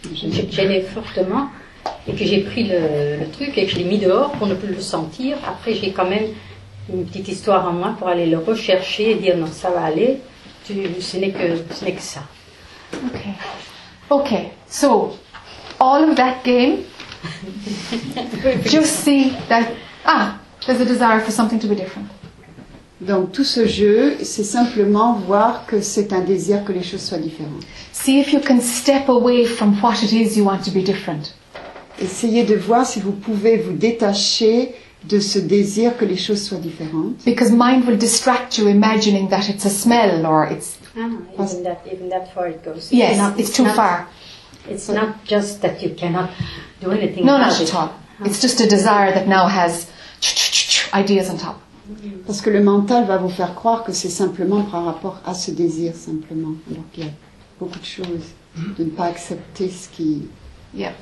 qui 0.02 0.26
me 0.26 0.50
gênait 0.50 0.80
fortement 0.80 1.48
et 2.08 2.12
que 2.14 2.24
j'ai 2.24 2.40
pris 2.40 2.64
le, 2.64 3.18
le 3.20 3.26
truc 3.30 3.56
et 3.58 3.66
que 3.66 3.70
je 3.72 3.76
l'ai 3.76 3.84
mis 3.84 3.98
dehors 3.98 4.32
pour 4.32 4.46
ne 4.46 4.54
plus 4.54 4.74
le 4.74 4.80
sentir. 4.80 5.36
Après, 5.46 5.74
j'ai 5.74 5.92
quand 5.92 6.08
même 6.08 6.28
une 6.90 7.04
petite 7.04 7.28
histoire 7.28 7.68
en 7.68 7.72
moi 7.74 7.94
pour 7.98 8.08
aller 8.08 8.24
le 8.26 8.38
rechercher 8.38 9.10
et 9.10 9.14
dire 9.16 9.36
non, 9.36 9.46
ça 9.52 9.70
va 9.70 9.82
aller. 9.84 10.20
Tu, 10.66 11.00
ce 11.00 11.16
n'est 11.16 11.32
que, 11.32 11.56
ce 11.74 11.84
n'est 11.84 11.94
que 11.94 12.02
ça. 12.02 12.22
Okay. 13.06 13.34
Okay. 14.10 14.52
So 14.68 15.16
all 15.80 16.08
of 16.08 16.16
that 16.16 16.44
game, 16.44 16.84
just 18.64 19.04
see 19.04 19.30
that 19.48 19.72
ah, 20.04 20.40
there's 20.66 20.80
a 20.80 20.84
desire 20.84 21.20
for 21.20 21.30
something 21.30 21.58
to 21.58 21.66
be 21.66 21.74
different. 21.74 22.08
Donc 23.00 23.32
tout 23.32 23.44
ce 23.44 23.66
jeu, 23.66 24.16
c'est 24.22 24.44
simplement 24.44 25.14
voir 25.14 25.64
que 25.64 25.80
c'est 25.80 26.12
un 26.12 26.20
désir 26.20 26.64
que 26.64 26.72
les 26.72 26.82
choses 26.82 27.00
soient 27.00 27.18
différentes. 27.18 27.64
See 27.92 28.20
if 28.20 28.32
you 28.32 28.40
can 28.40 28.60
step 28.60 29.08
away 29.08 29.46
from 29.46 29.74
what 29.82 30.02
it 30.02 30.12
is 30.12 30.36
you 30.36 30.44
want 30.44 30.62
to 30.64 30.70
be 30.70 30.84
different. 30.84 31.34
Essayez 31.98 32.44
de 32.44 32.56
voir 32.56 32.84
si 32.86 33.00
vous 33.00 33.12
pouvez 33.12 33.56
vous 33.56 33.72
détacher 33.72 34.74
de 35.04 35.18
ce 35.18 35.38
désir 35.38 35.96
que 35.96 36.04
les 36.04 36.16
choses 36.16 36.42
soient 36.42 36.58
différentes. 36.58 37.16
Because 37.24 37.50
mind 37.52 37.84
will 37.86 37.96
distract 37.98 38.58
you 38.58 38.68
imagining 38.68 39.28
that 39.28 39.48
it's 39.48 39.64
a 39.66 39.70
smell 39.70 40.24
or 40.26 40.46
it's 40.50 40.76
Ah, 40.96 41.08
even 41.42 41.62
that, 41.62 41.78
even 41.86 42.08
that 42.10 42.26
far 42.34 42.48
it 42.48 42.62
goes. 42.64 42.88
yes, 42.92 43.16
not- 43.16 43.38
it's 43.38 43.52
too 43.52 43.64
not- 43.64 43.74
far. 43.74 44.06
It's 44.70 44.88
not 44.88 45.14
just 45.26 45.60
that 45.62 45.80
you 45.82 45.90
cannot 45.96 46.28
do 46.82 46.90
anything. 46.90 47.24
No, 47.24 47.38
not 47.38 47.58
it. 47.60 47.68
at 47.68 47.74
all. 47.74 47.90
It's 48.24 48.40
just 48.42 48.60
a 48.60 48.66
desire 48.66 49.12
that 49.14 49.26
now 49.26 49.46
has 49.48 49.86
ideas 50.92 51.30
on 51.30 51.38
top. 51.38 51.56
Parce 52.26 52.40
que 52.40 52.50
le 52.50 52.62
mental 52.62 53.06
va 53.06 53.16
vous 53.16 53.30
faire 53.30 53.54
croire 53.54 53.82
que 53.84 53.92
c'est 53.92 54.10
simplement 54.10 54.62
par 54.62 54.84
rapport 54.84 55.20
à 55.26 55.34
ce 55.34 55.50
désir 55.50 55.94
simplement. 55.94 56.54
Alors 56.70 56.84
qu'il 56.92 57.04
y 57.04 57.06
a 57.08 57.10
beaucoup 57.58 57.78
de 57.78 57.84
choses. 57.84 58.34
De 58.78 58.84
ne 58.84 58.90
pas 58.90 59.06
accepter 59.06 59.68
ce 59.70 59.88
qui... 59.88 60.28
Yeah. 60.74 60.92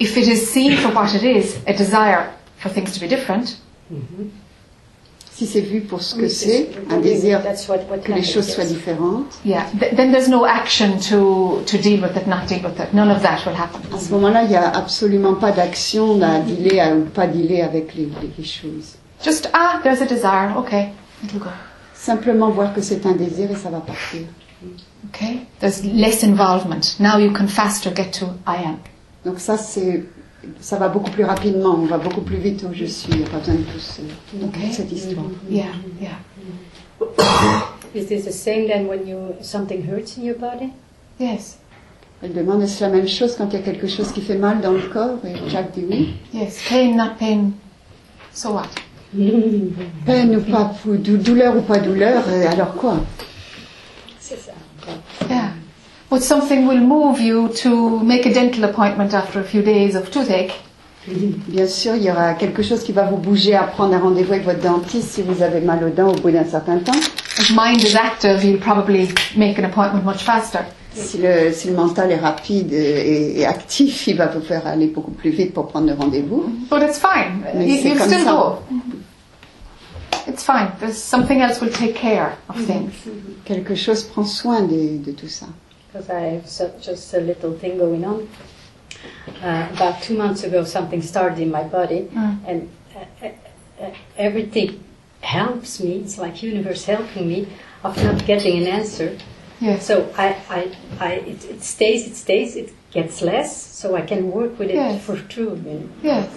If 0.00 0.16
it 0.16 0.26
is 0.26 0.36
seen 0.46 0.72
for 0.76 0.92
what 0.94 1.14
it 1.14 1.22
is, 1.22 1.56
a 1.66 1.72
desire 1.72 2.30
for 2.64 2.72
things 2.72 2.92
to 2.92 3.00
be 3.04 3.08
different, 3.08 3.58
Si 5.32 5.46
c'est 5.46 5.60
vu 5.62 5.80
pour 5.80 6.00
ce 6.00 6.14
que 6.14 6.22
Oui, 6.22 6.30
c'est, 6.30 6.46
c'est- 6.46 6.70
un 6.94 6.98
désir 7.00 7.40
what, 7.68 7.76
what 7.90 7.98
que 7.98 8.12
les 8.12 8.20
happens, 8.20 8.22
choses 8.22 8.48
soient 8.48 8.62
yes. 8.62 8.72
différentes, 8.72 9.34
Yeah. 9.44 9.64
Th- 9.80 9.92
then 9.96 10.12
there's 10.12 10.28
no 10.28 10.44
action 10.46 10.96
to, 11.10 11.60
to 11.66 11.76
deal 11.76 12.00
with 12.00 12.16
it, 12.16 12.28
not 12.28 12.46
deal 12.46 12.62
with 12.62 12.78
it. 12.78 12.94
None 12.94 13.10
of 13.10 13.20
that 13.22 13.44
will 13.44 13.54
happen. 13.56 13.80
à 13.92 13.98
ce 13.98 14.12
moment-là, 14.12 14.44
il 14.44 14.50
n'y 14.50 14.56
a 14.56 14.70
absolument 14.70 15.34
pas 15.34 15.50
d'action 15.50 16.22
à 16.22 16.38
dealer 16.38 16.78
à- 16.78 16.94
ou 16.94 17.06
pas 17.06 17.26
dealer 17.26 17.62
avec 17.62 17.94
les, 17.96 18.04
les- 18.22 18.30
les 18.38 18.44
choses. 18.44 18.94
Just, 19.24 19.50
ah, 19.54 19.80
there's 19.82 20.00
a 20.00 20.06
desire. 20.06 20.54
Okay. 20.56 20.90
It'll 21.24 21.40
go. 21.40 21.50
Simplement 21.94 22.50
voir 22.50 22.72
que 22.72 22.80
c'est 22.80 23.04
un 23.04 23.12
désir 23.16 23.50
et 23.50 23.56
ça 23.56 23.70
va 23.70 23.80
partir. 23.80 24.20
Okay. 25.08 25.40
There's 25.58 25.82
less 25.84 26.22
involvement. 26.22 26.96
Now 27.00 27.18
you 27.18 27.32
can 27.32 27.48
faster 27.48 27.90
get 27.92 28.12
to 28.20 28.26
I 28.46 28.62
am. 28.64 28.76
Donc 29.24 29.40
ça, 29.40 29.56
c'est, 29.58 30.04
ça 30.60 30.76
va 30.76 30.88
beaucoup 30.88 31.10
plus 31.10 31.24
rapidement, 31.24 31.74
on 31.80 31.86
va 31.86 31.98
beaucoup 31.98 32.20
plus 32.22 32.36
vite 32.38 32.64
où 32.68 32.72
je 32.74 32.84
suis. 32.84 33.10
Il 33.12 33.18
n'y 33.18 33.24
a 33.24 33.28
pas 33.28 33.38
besoin 33.38 33.54
de 33.54 33.60
tout 33.62 33.78
ce- 33.78 34.00
de 34.36 34.44
Ok. 34.44 34.52
toute 34.52 34.72
cette 34.72 34.92
histoire. 34.92 35.26
Yeah. 35.50 35.64
Yeah. 36.00 36.10
Is 37.94 38.06
this 38.06 38.24
the 38.24 38.32
same 38.32 38.66
then 38.66 38.86
when 38.86 39.06
you 39.06 39.16
something 39.40 39.82
hurts 39.88 40.16
in 40.18 40.24
your 40.24 40.36
body? 40.38 40.70
Yes. 41.20 41.58
Elle 42.22 42.32
demande 42.32 42.62
est-ce 42.62 42.82
la 42.82 42.88
même 42.90 43.06
chose 43.08 43.36
quand 43.36 43.48
il 43.52 43.54
y 43.54 43.62
a 43.62 43.62
quelque 43.64 43.86
chose 43.86 44.10
qui 44.12 44.20
fait 44.20 44.36
mal 44.38 44.60
dans 44.60 44.72
le 44.72 44.80
corps? 44.92 45.18
Et 45.24 45.48
Jacques 45.50 45.72
dit 45.74 45.84
oui. 45.88 46.14
Yes. 46.32 46.60
Pain, 46.68 46.94
not 46.96 47.14
pain. 47.18 47.50
So 48.32 48.52
what? 48.54 48.68
Peine 50.06 50.36
ou 50.36 50.40
pas, 50.40 50.72
ou 50.88 50.96
dou- 50.96 51.16
douleur 51.18 51.56
ou 51.56 51.60
pas 51.62 51.78
douleur, 51.78 52.24
euh, 52.26 52.48
alors 52.50 52.74
quoi? 52.74 52.96
C'est 54.18 54.38
ça. 54.38 54.52
But 56.14 56.22
something 56.22 56.68
will 56.68 56.78
move 56.80 57.18
you 57.20 57.48
to 57.62 57.98
make 58.04 58.24
a 58.24 58.32
dental 58.32 58.62
appointment 58.62 59.12
after 59.14 59.40
a 59.40 59.42
few 59.42 59.62
days 59.62 59.96
of 59.96 60.12
toothache? 60.12 60.52
Bien 61.48 61.66
sûr, 61.66 61.96
il 61.96 62.04
y 62.04 62.10
aura 62.10 62.34
quelque 62.34 62.62
chose 62.62 62.84
qui 62.84 62.92
va 62.92 63.02
vous 63.02 63.16
bouger 63.16 63.56
à 63.56 63.64
prendre 63.64 63.94
un 63.94 63.98
rendez-vous 63.98 64.32
avec 64.34 64.44
votre 64.44 64.60
dentiste 64.60 65.10
si 65.10 65.22
vous 65.22 65.42
avez 65.42 65.60
mal 65.60 65.82
aux 65.82 65.90
dents 65.90 66.10
au 66.12 66.20
bout 66.20 66.30
d'un 66.30 66.44
certain 66.44 66.78
temps. 66.78 66.92
If 67.36 67.50
mind 67.56 67.82
is 67.82 67.96
active, 67.96 68.44
you'll 68.44 68.60
probably 68.60 69.08
make 69.36 69.58
an 69.58 69.64
appointment 69.64 70.04
much 70.04 70.22
faster. 70.22 70.60
Si 70.94 71.18
le, 71.18 71.50
si 71.52 71.66
le 71.66 71.74
mental 71.74 72.12
est 72.12 72.20
rapide 72.20 72.72
et, 72.72 73.40
et 73.40 73.44
actif, 73.44 74.06
il 74.06 74.16
va 74.16 74.28
vous 74.28 74.40
faire 74.40 74.64
aller 74.68 74.86
beaucoup 74.86 75.10
plus 75.10 75.30
vite 75.30 75.52
pour 75.52 75.66
prendre 75.66 75.88
le 75.88 75.94
rendez-vous. 75.94 76.44
But 76.70 76.82
it's 76.82 77.00
fine. 77.00 77.42
Mais 77.56 77.66
You, 77.66 77.76
c'est 77.82 77.88
you'll 77.88 77.98
comme 77.98 78.06
still 78.06 78.24
ça. 78.24 78.30
go. 78.30 78.76
It's 80.28 80.44
fine. 80.44 80.68
There's 80.78 80.96
something 80.96 81.40
else 81.40 81.60
will 81.60 81.72
take 81.72 81.94
care 81.94 82.36
of 82.48 82.54
things. 82.64 82.92
Quelque 83.44 83.74
chose 83.74 84.04
prend 84.04 84.22
soin 84.24 84.62
de, 84.62 84.98
de 85.04 85.10
tout 85.10 85.28
ça. 85.28 85.46
Because 85.94 86.10
I 86.10 86.20
have 86.22 86.48
so, 86.48 86.74
just 86.80 87.14
a 87.14 87.20
little 87.20 87.56
thing 87.56 87.78
going 87.78 88.04
on. 88.04 88.28
Uh, 89.40 89.68
about 89.72 90.02
two 90.02 90.18
months 90.18 90.42
ago, 90.42 90.64
something 90.64 91.00
started 91.00 91.38
in 91.38 91.52
my 91.52 91.62
body, 91.62 92.08
Mm. 92.12 92.38
and 92.48 92.68
uh, 92.96 93.24
uh, 93.24 93.28
uh, 93.80 93.90
everything 94.16 94.82
helps 95.20 95.78
me. 95.78 95.98
It's 95.98 96.18
like 96.18 96.42
universe 96.42 96.84
helping 96.84 97.28
me 97.28 97.46
of 97.84 97.96
not 98.02 98.26
getting 98.26 98.58
an 98.58 98.66
answer. 98.66 99.16
Yes. 99.60 99.86
So 99.86 100.12
I, 100.18 100.26
I, 100.50 100.76
I 100.98 101.12
it, 101.32 101.44
it 101.44 101.62
stays, 101.62 102.08
it 102.08 102.16
stays, 102.16 102.56
it 102.56 102.72
gets 102.90 103.22
less, 103.22 103.56
so 103.56 103.94
I 103.94 104.00
can 104.02 104.32
work 104.32 104.58
with 104.58 104.70
it 104.70 104.74
Yes. 104.74 105.04
for 105.04 105.16
true. 105.16 105.54
You 105.64 105.72
know? 105.78 105.88
Yes. 106.02 106.28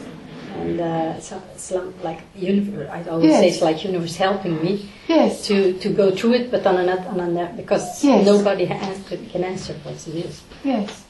And 0.59 0.79
uh, 0.81 1.19
so 1.19 1.41
it's 1.53 1.71
like 2.03 2.19
universe. 2.35 2.89
I 2.91 3.03
always 3.09 3.31
say 3.33 3.47
it's 3.49 3.61
like 3.61 3.83
universe 3.83 4.15
helping 4.17 4.61
me 4.63 4.89
Yes. 5.07 5.45
to, 5.47 5.73
to 5.73 5.89
go 5.89 6.11
through 6.11 6.33
it, 6.33 6.51
but 6.51 6.65
on 6.65 6.77
another, 6.77 7.05
on 7.09 7.19
another 7.19 7.53
because 7.55 8.03
Yes. 8.03 8.25
nobody 8.25 8.65
has, 8.65 8.97
can 9.31 9.43
answer 9.43 9.73
what 9.83 9.95
it 10.07 10.25
is. 10.25 10.41
Yes. 10.63 11.03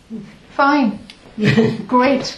Fine. 0.56 1.00
Great. 1.88 2.38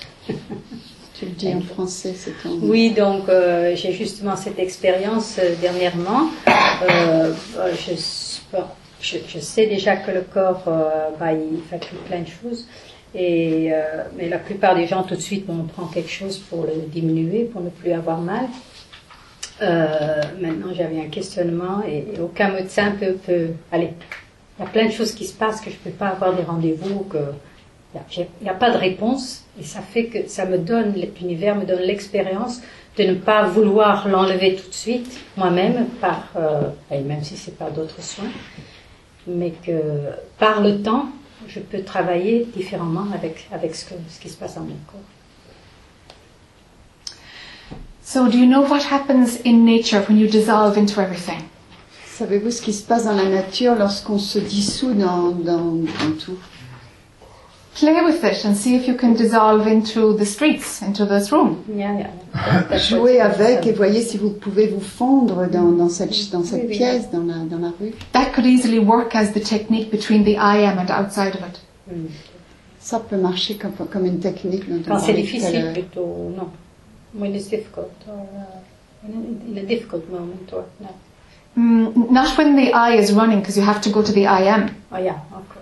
Tu 1.17 1.25
le 1.25 1.31
dis 1.31 1.53
en 1.53 1.61
français, 1.61 2.13
c'est 2.15 2.31
ton... 2.41 2.59
Oui, 2.61 2.91
donc 2.91 3.27
euh, 3.27 3.75
j'ai 3.75 3.91
justement 3.91 4.37
cette 4.37 4.57
expérience 4.59 5.37
euh, 5.39 5.55
dernièrement. 5.61 6.29
Euh, 6.47 7.33
je, 7.57 7.93
bon, 8.53 8.63
je, 9.01 9.17
je 9.27 9.39
sais 9.39 9.65
déjà 9.65 9.97
que 9.97 10.11
le 10.11 10.21
corps, 10.21 10.63
euh, 10.67 11.09
bah, 11.19 11.33
il 11.33 11.59
fait 11.69 11.81
plein 12.07 12.21
de 12.21 12.27
choses. 12.27 12.65
Et, 13.15 13.73
euh, 13.73 14.03
mais 14.17 14.29
la 14.29 14.37
plupart 14.37 14.75
des 14.75 14.85
gens, 14.85 15.03
tout 15.03 15.15
de 15.15 15.21
suite, 15.21 15.45
on 15.49 15.63
prend 15.63 15.87
quelque 15.87 16.11
chose 16.11 16.37
pour 16.37 16.63
le 16.63 16.73
diminuer, 16.87 17.45
pour 17.45 17.61
ne 17.61 17.69
plus 17.69 17.91
avoir 17.91 18.19
mal. 18.19 18.45
Euh, 19.61 20.21
maintenant, 20.39 20.73
j'avais 20.73 20.99
un 20.99 21.09
questionnement 21.09 21.81
et, 21.87 22.19
aucun 22.19 22.51
médecin 22.51 22.91
peut, 22.99 23.13
peut... 23.13 23.47
Allez, 23.71 23.89
il 24.57 24.63
y 24.63 24.65
a 24.65 24.69
plein 24.69 24.85
de 24.85 24.91
choses 24.91 25.13
qui 25.13 25.25
se 25.25 25.33
passent 25.33 25.59
que 25.61 25.69
je 25.69 25.75
ne 25.75 25.91
peux 25.91 25.97
pas 25.97 26.09
avoir 26.09 26.35
des 26.35 26.43
rendez-vous, 26.43 26.99
que 27.05 27.17
il 27.95 28.27
n'y 28.43 28.49
a, 28.49 28.53
pas 28.53 28.69
de 28.69 28.77
réponse 28.77 29.45
et 29.59 29.63
ça 29.63 29.81
fait 29.81 30.05
que 30.05 30.27
ça 30.27 30.45
me 30.45 30.59
donne, 30.59 30.93
l'univers 31.19 31.55
me 31.55 31.65
donne 31.65 31.81
l'expérience 31.81 32.61
de 32.97 33.03
ne 33.03 33.15
pas 33.15 33.47
vouloir 33.47 34.07
l'enlever 34.07 34.55
tout 34.55 34.69
de 34.69 34.73
suite 34.75 35.19
moi-même 35.35 35.87
par, 35.99 36.29
euh, 36.35 36.69
même 36.91 37.23
si 37.23 37.35
c'est 37.35 37.57
pas 37.57 37.71
d'autres 37.71 38.01
soins, 38.03 38.29
mais 39.25 39.53
que 39.65 39.81
par 40.37 40.61
le 40.61 40.83
temps, 40.83 41.07
je 41.49 41.59
peux 41.59 41.83
travailler 41.83 42.47
différemment 42.55 43.07
avec, 43.13 43.47
avec 43.51 43.75
ce, 43.75 43.85
que, 43.85 43.95
ce 44.09 44.19
qui 44.19 44.29
se 44.29 44.37
passe 44.37 44.55
dans 44.55 44.61
mon 44.61 44.77
corps. 44.87 44.99
So, 48.03 48.27
do 48.27 48.37
you 48.37 48.47
know 48.47 48.61
what 48.61 48.81
happens 48.91 49.39
in 49.45 49.65
nature 49.65 50.01
when 50.07 50.17
you 50.17 50.27
dissolve 50.27 50.77
into 50.77 50.99
everything? 50.99 51.41
Savez-vous 52.07 52.51
ce 52.51 52.61
qui 52.61 52.73
se 52.73 52.83
passe 52.83 53.05
dans 53.05 53.15
la 53.15 53.29
nature 53.29 53.75
lorsqu'on 53.75 54.17
se 54.19 54.39
dissout 54.39 54.93
dans, 54.93 55.31
dans, 55.31 55.75
dans 55.75 56.15
tout? 56.19 56.37
Play 57.79 58.01
with 58.03 58.23
it 58.25 58.43
and 58.45 58.57
see 58.57 58.75
if 58.75 58.87
you 58.87 58.95
can 58.95 59.13
dissolve 59.13 59.65
into 59.65 60.13
the 60.17 60.25
streets, 60.25 60.81
into 60.81 61.05
this 61.05 61.31
room. 61.31 61.63
Yeah, 61.67 61.97
yeah. 61.97 62.11
That's 62.69 62.91
what- 62.91 62.99
Jouez 62.99 63.21
avec 63.21 63.65
et 63.65 63.71
voyez 63.71 64.01
si 64.01 64.17
vous 64.17 64.31
pouvez 64.31 64.67
vous 64.67 64.81
fondre 64.81 65.47
dans, 65.49 65.71
dans 65.71 65.87
cette, 65.89 66.29
dans 66.31 66.43
cette 66.43 66.63
Oui, 66.63 66.67
oui. 66.71 66.77
pièce, 66.77 67.09
dans 67.09 67.23
la, 67.23 67.35
dans 67.45 67.59
la 67.59 67.71
rue. 67.79 67.93
That 68.11 68.33
could 68.33 68.45
easily 68.45 68.79
work 68.79 69.15
as 69.15 69.31
the 69.31 69.39
technique 69.39 69.91
between 69.91 70.23
the 70.25 70.35
I 70.37 70.57
am 70.65 70.77
and 70.77 70.89
outside 70.91 71.35
of 71.35 71.41
it. 71.47 71.61
Mm. 71.89 72.07
Ça 72.81 72.99
peut 72.99 73.17
marcher 73.17 73.55
comme, 73.55 73.73
comme 73.89 74.05
une 74.05 74.19
technique. 74.19 74.67
dont 74.69 74.75
on 74.75 74.95
Quand 74.95 74.99
c'est 74.99 75.13
parlait 75.13 75.23
tout 75.23 75.35
à 75.35 75.39
difficile, 75.39 75.69
plutôt, 75.73 76.31
non. 76.35 76.49
When 77.13 77.33
it's 77.33 77.49
difficult, 77.49 77.91
or 78.07 78.27
uh, 78.35 79.07
in, 79.07 79.13
a, 79.13 79.59
in 79.59 79.63
a 79.63 79.65
difficult 79.65 80.09
moment, 80.09 80.51
or 80.51 80.65
no. 80.81 80.89
Mm, 81.57 82.11
not 82.11 82.37
when 82.37 82.55
the 82.55 82.73
I 82.73 82.97
is 82.97 83.13
running, 83.13 83.39
because 83.39 83.57
you 83.57 83.63
have 83.65 83.81
to 83.81 83.89
go 83.89 84.01
to 84.01 84.11
the 84.11 84.27
I 84.27 84.43
am. 84.47 84.69
Oh 84.91 84.97
yeah, 84.97 85.15
of 85.33 85.47
course. 85.49 85.58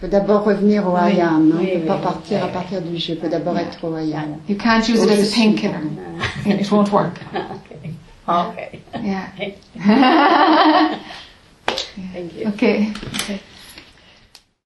Yeah. 0.00 0.08
Faut 0.08 0.08
d'abord 0.08 0.44
revenir 0.44 0.86
au 0.86 0.92
Oui, 0.94 1.14
I 1.16 1.20
am. 1.20 1.52
hein. 1.52 1.58
oui, 1.60 1.70
on 1.74 1.74
ne 1.76 1.80
peut 1.80 1.86
pas 1.86 1.96
oui, 1.96 2.02
partir 2.02 2.38
oui, 2.38 2.42
à 2.42 2.46
oui. 2.46 2.52
partir 2.52 2.82
du 2.82 2.98
je. 2.98 3.12
Il 3.12 3.18
faut 3.20 3.28
d'abord 3.28 3.58
être 3.58 3.84
au 3.84 3.98
I 3.98 4.12
am. 4.14 4.36
You 4.48 4.56
can't 4.56 4.88
use 4.88 5.02
it 5.02 5.10
as 5.10 5.28
a 5.28 5.34
painkiller. 5.34 5.80
It 6.46 6.70
won't 6.70 6.90
work. 6.90 7.20
okay. 7.34 7.94
Okay. 8.28 8.80
Yeah. 9.02 9.26
Thank 12.12 12.34
you. 12.34 12.48
okay. 12.48 12.88
Okay. 13.14 13.40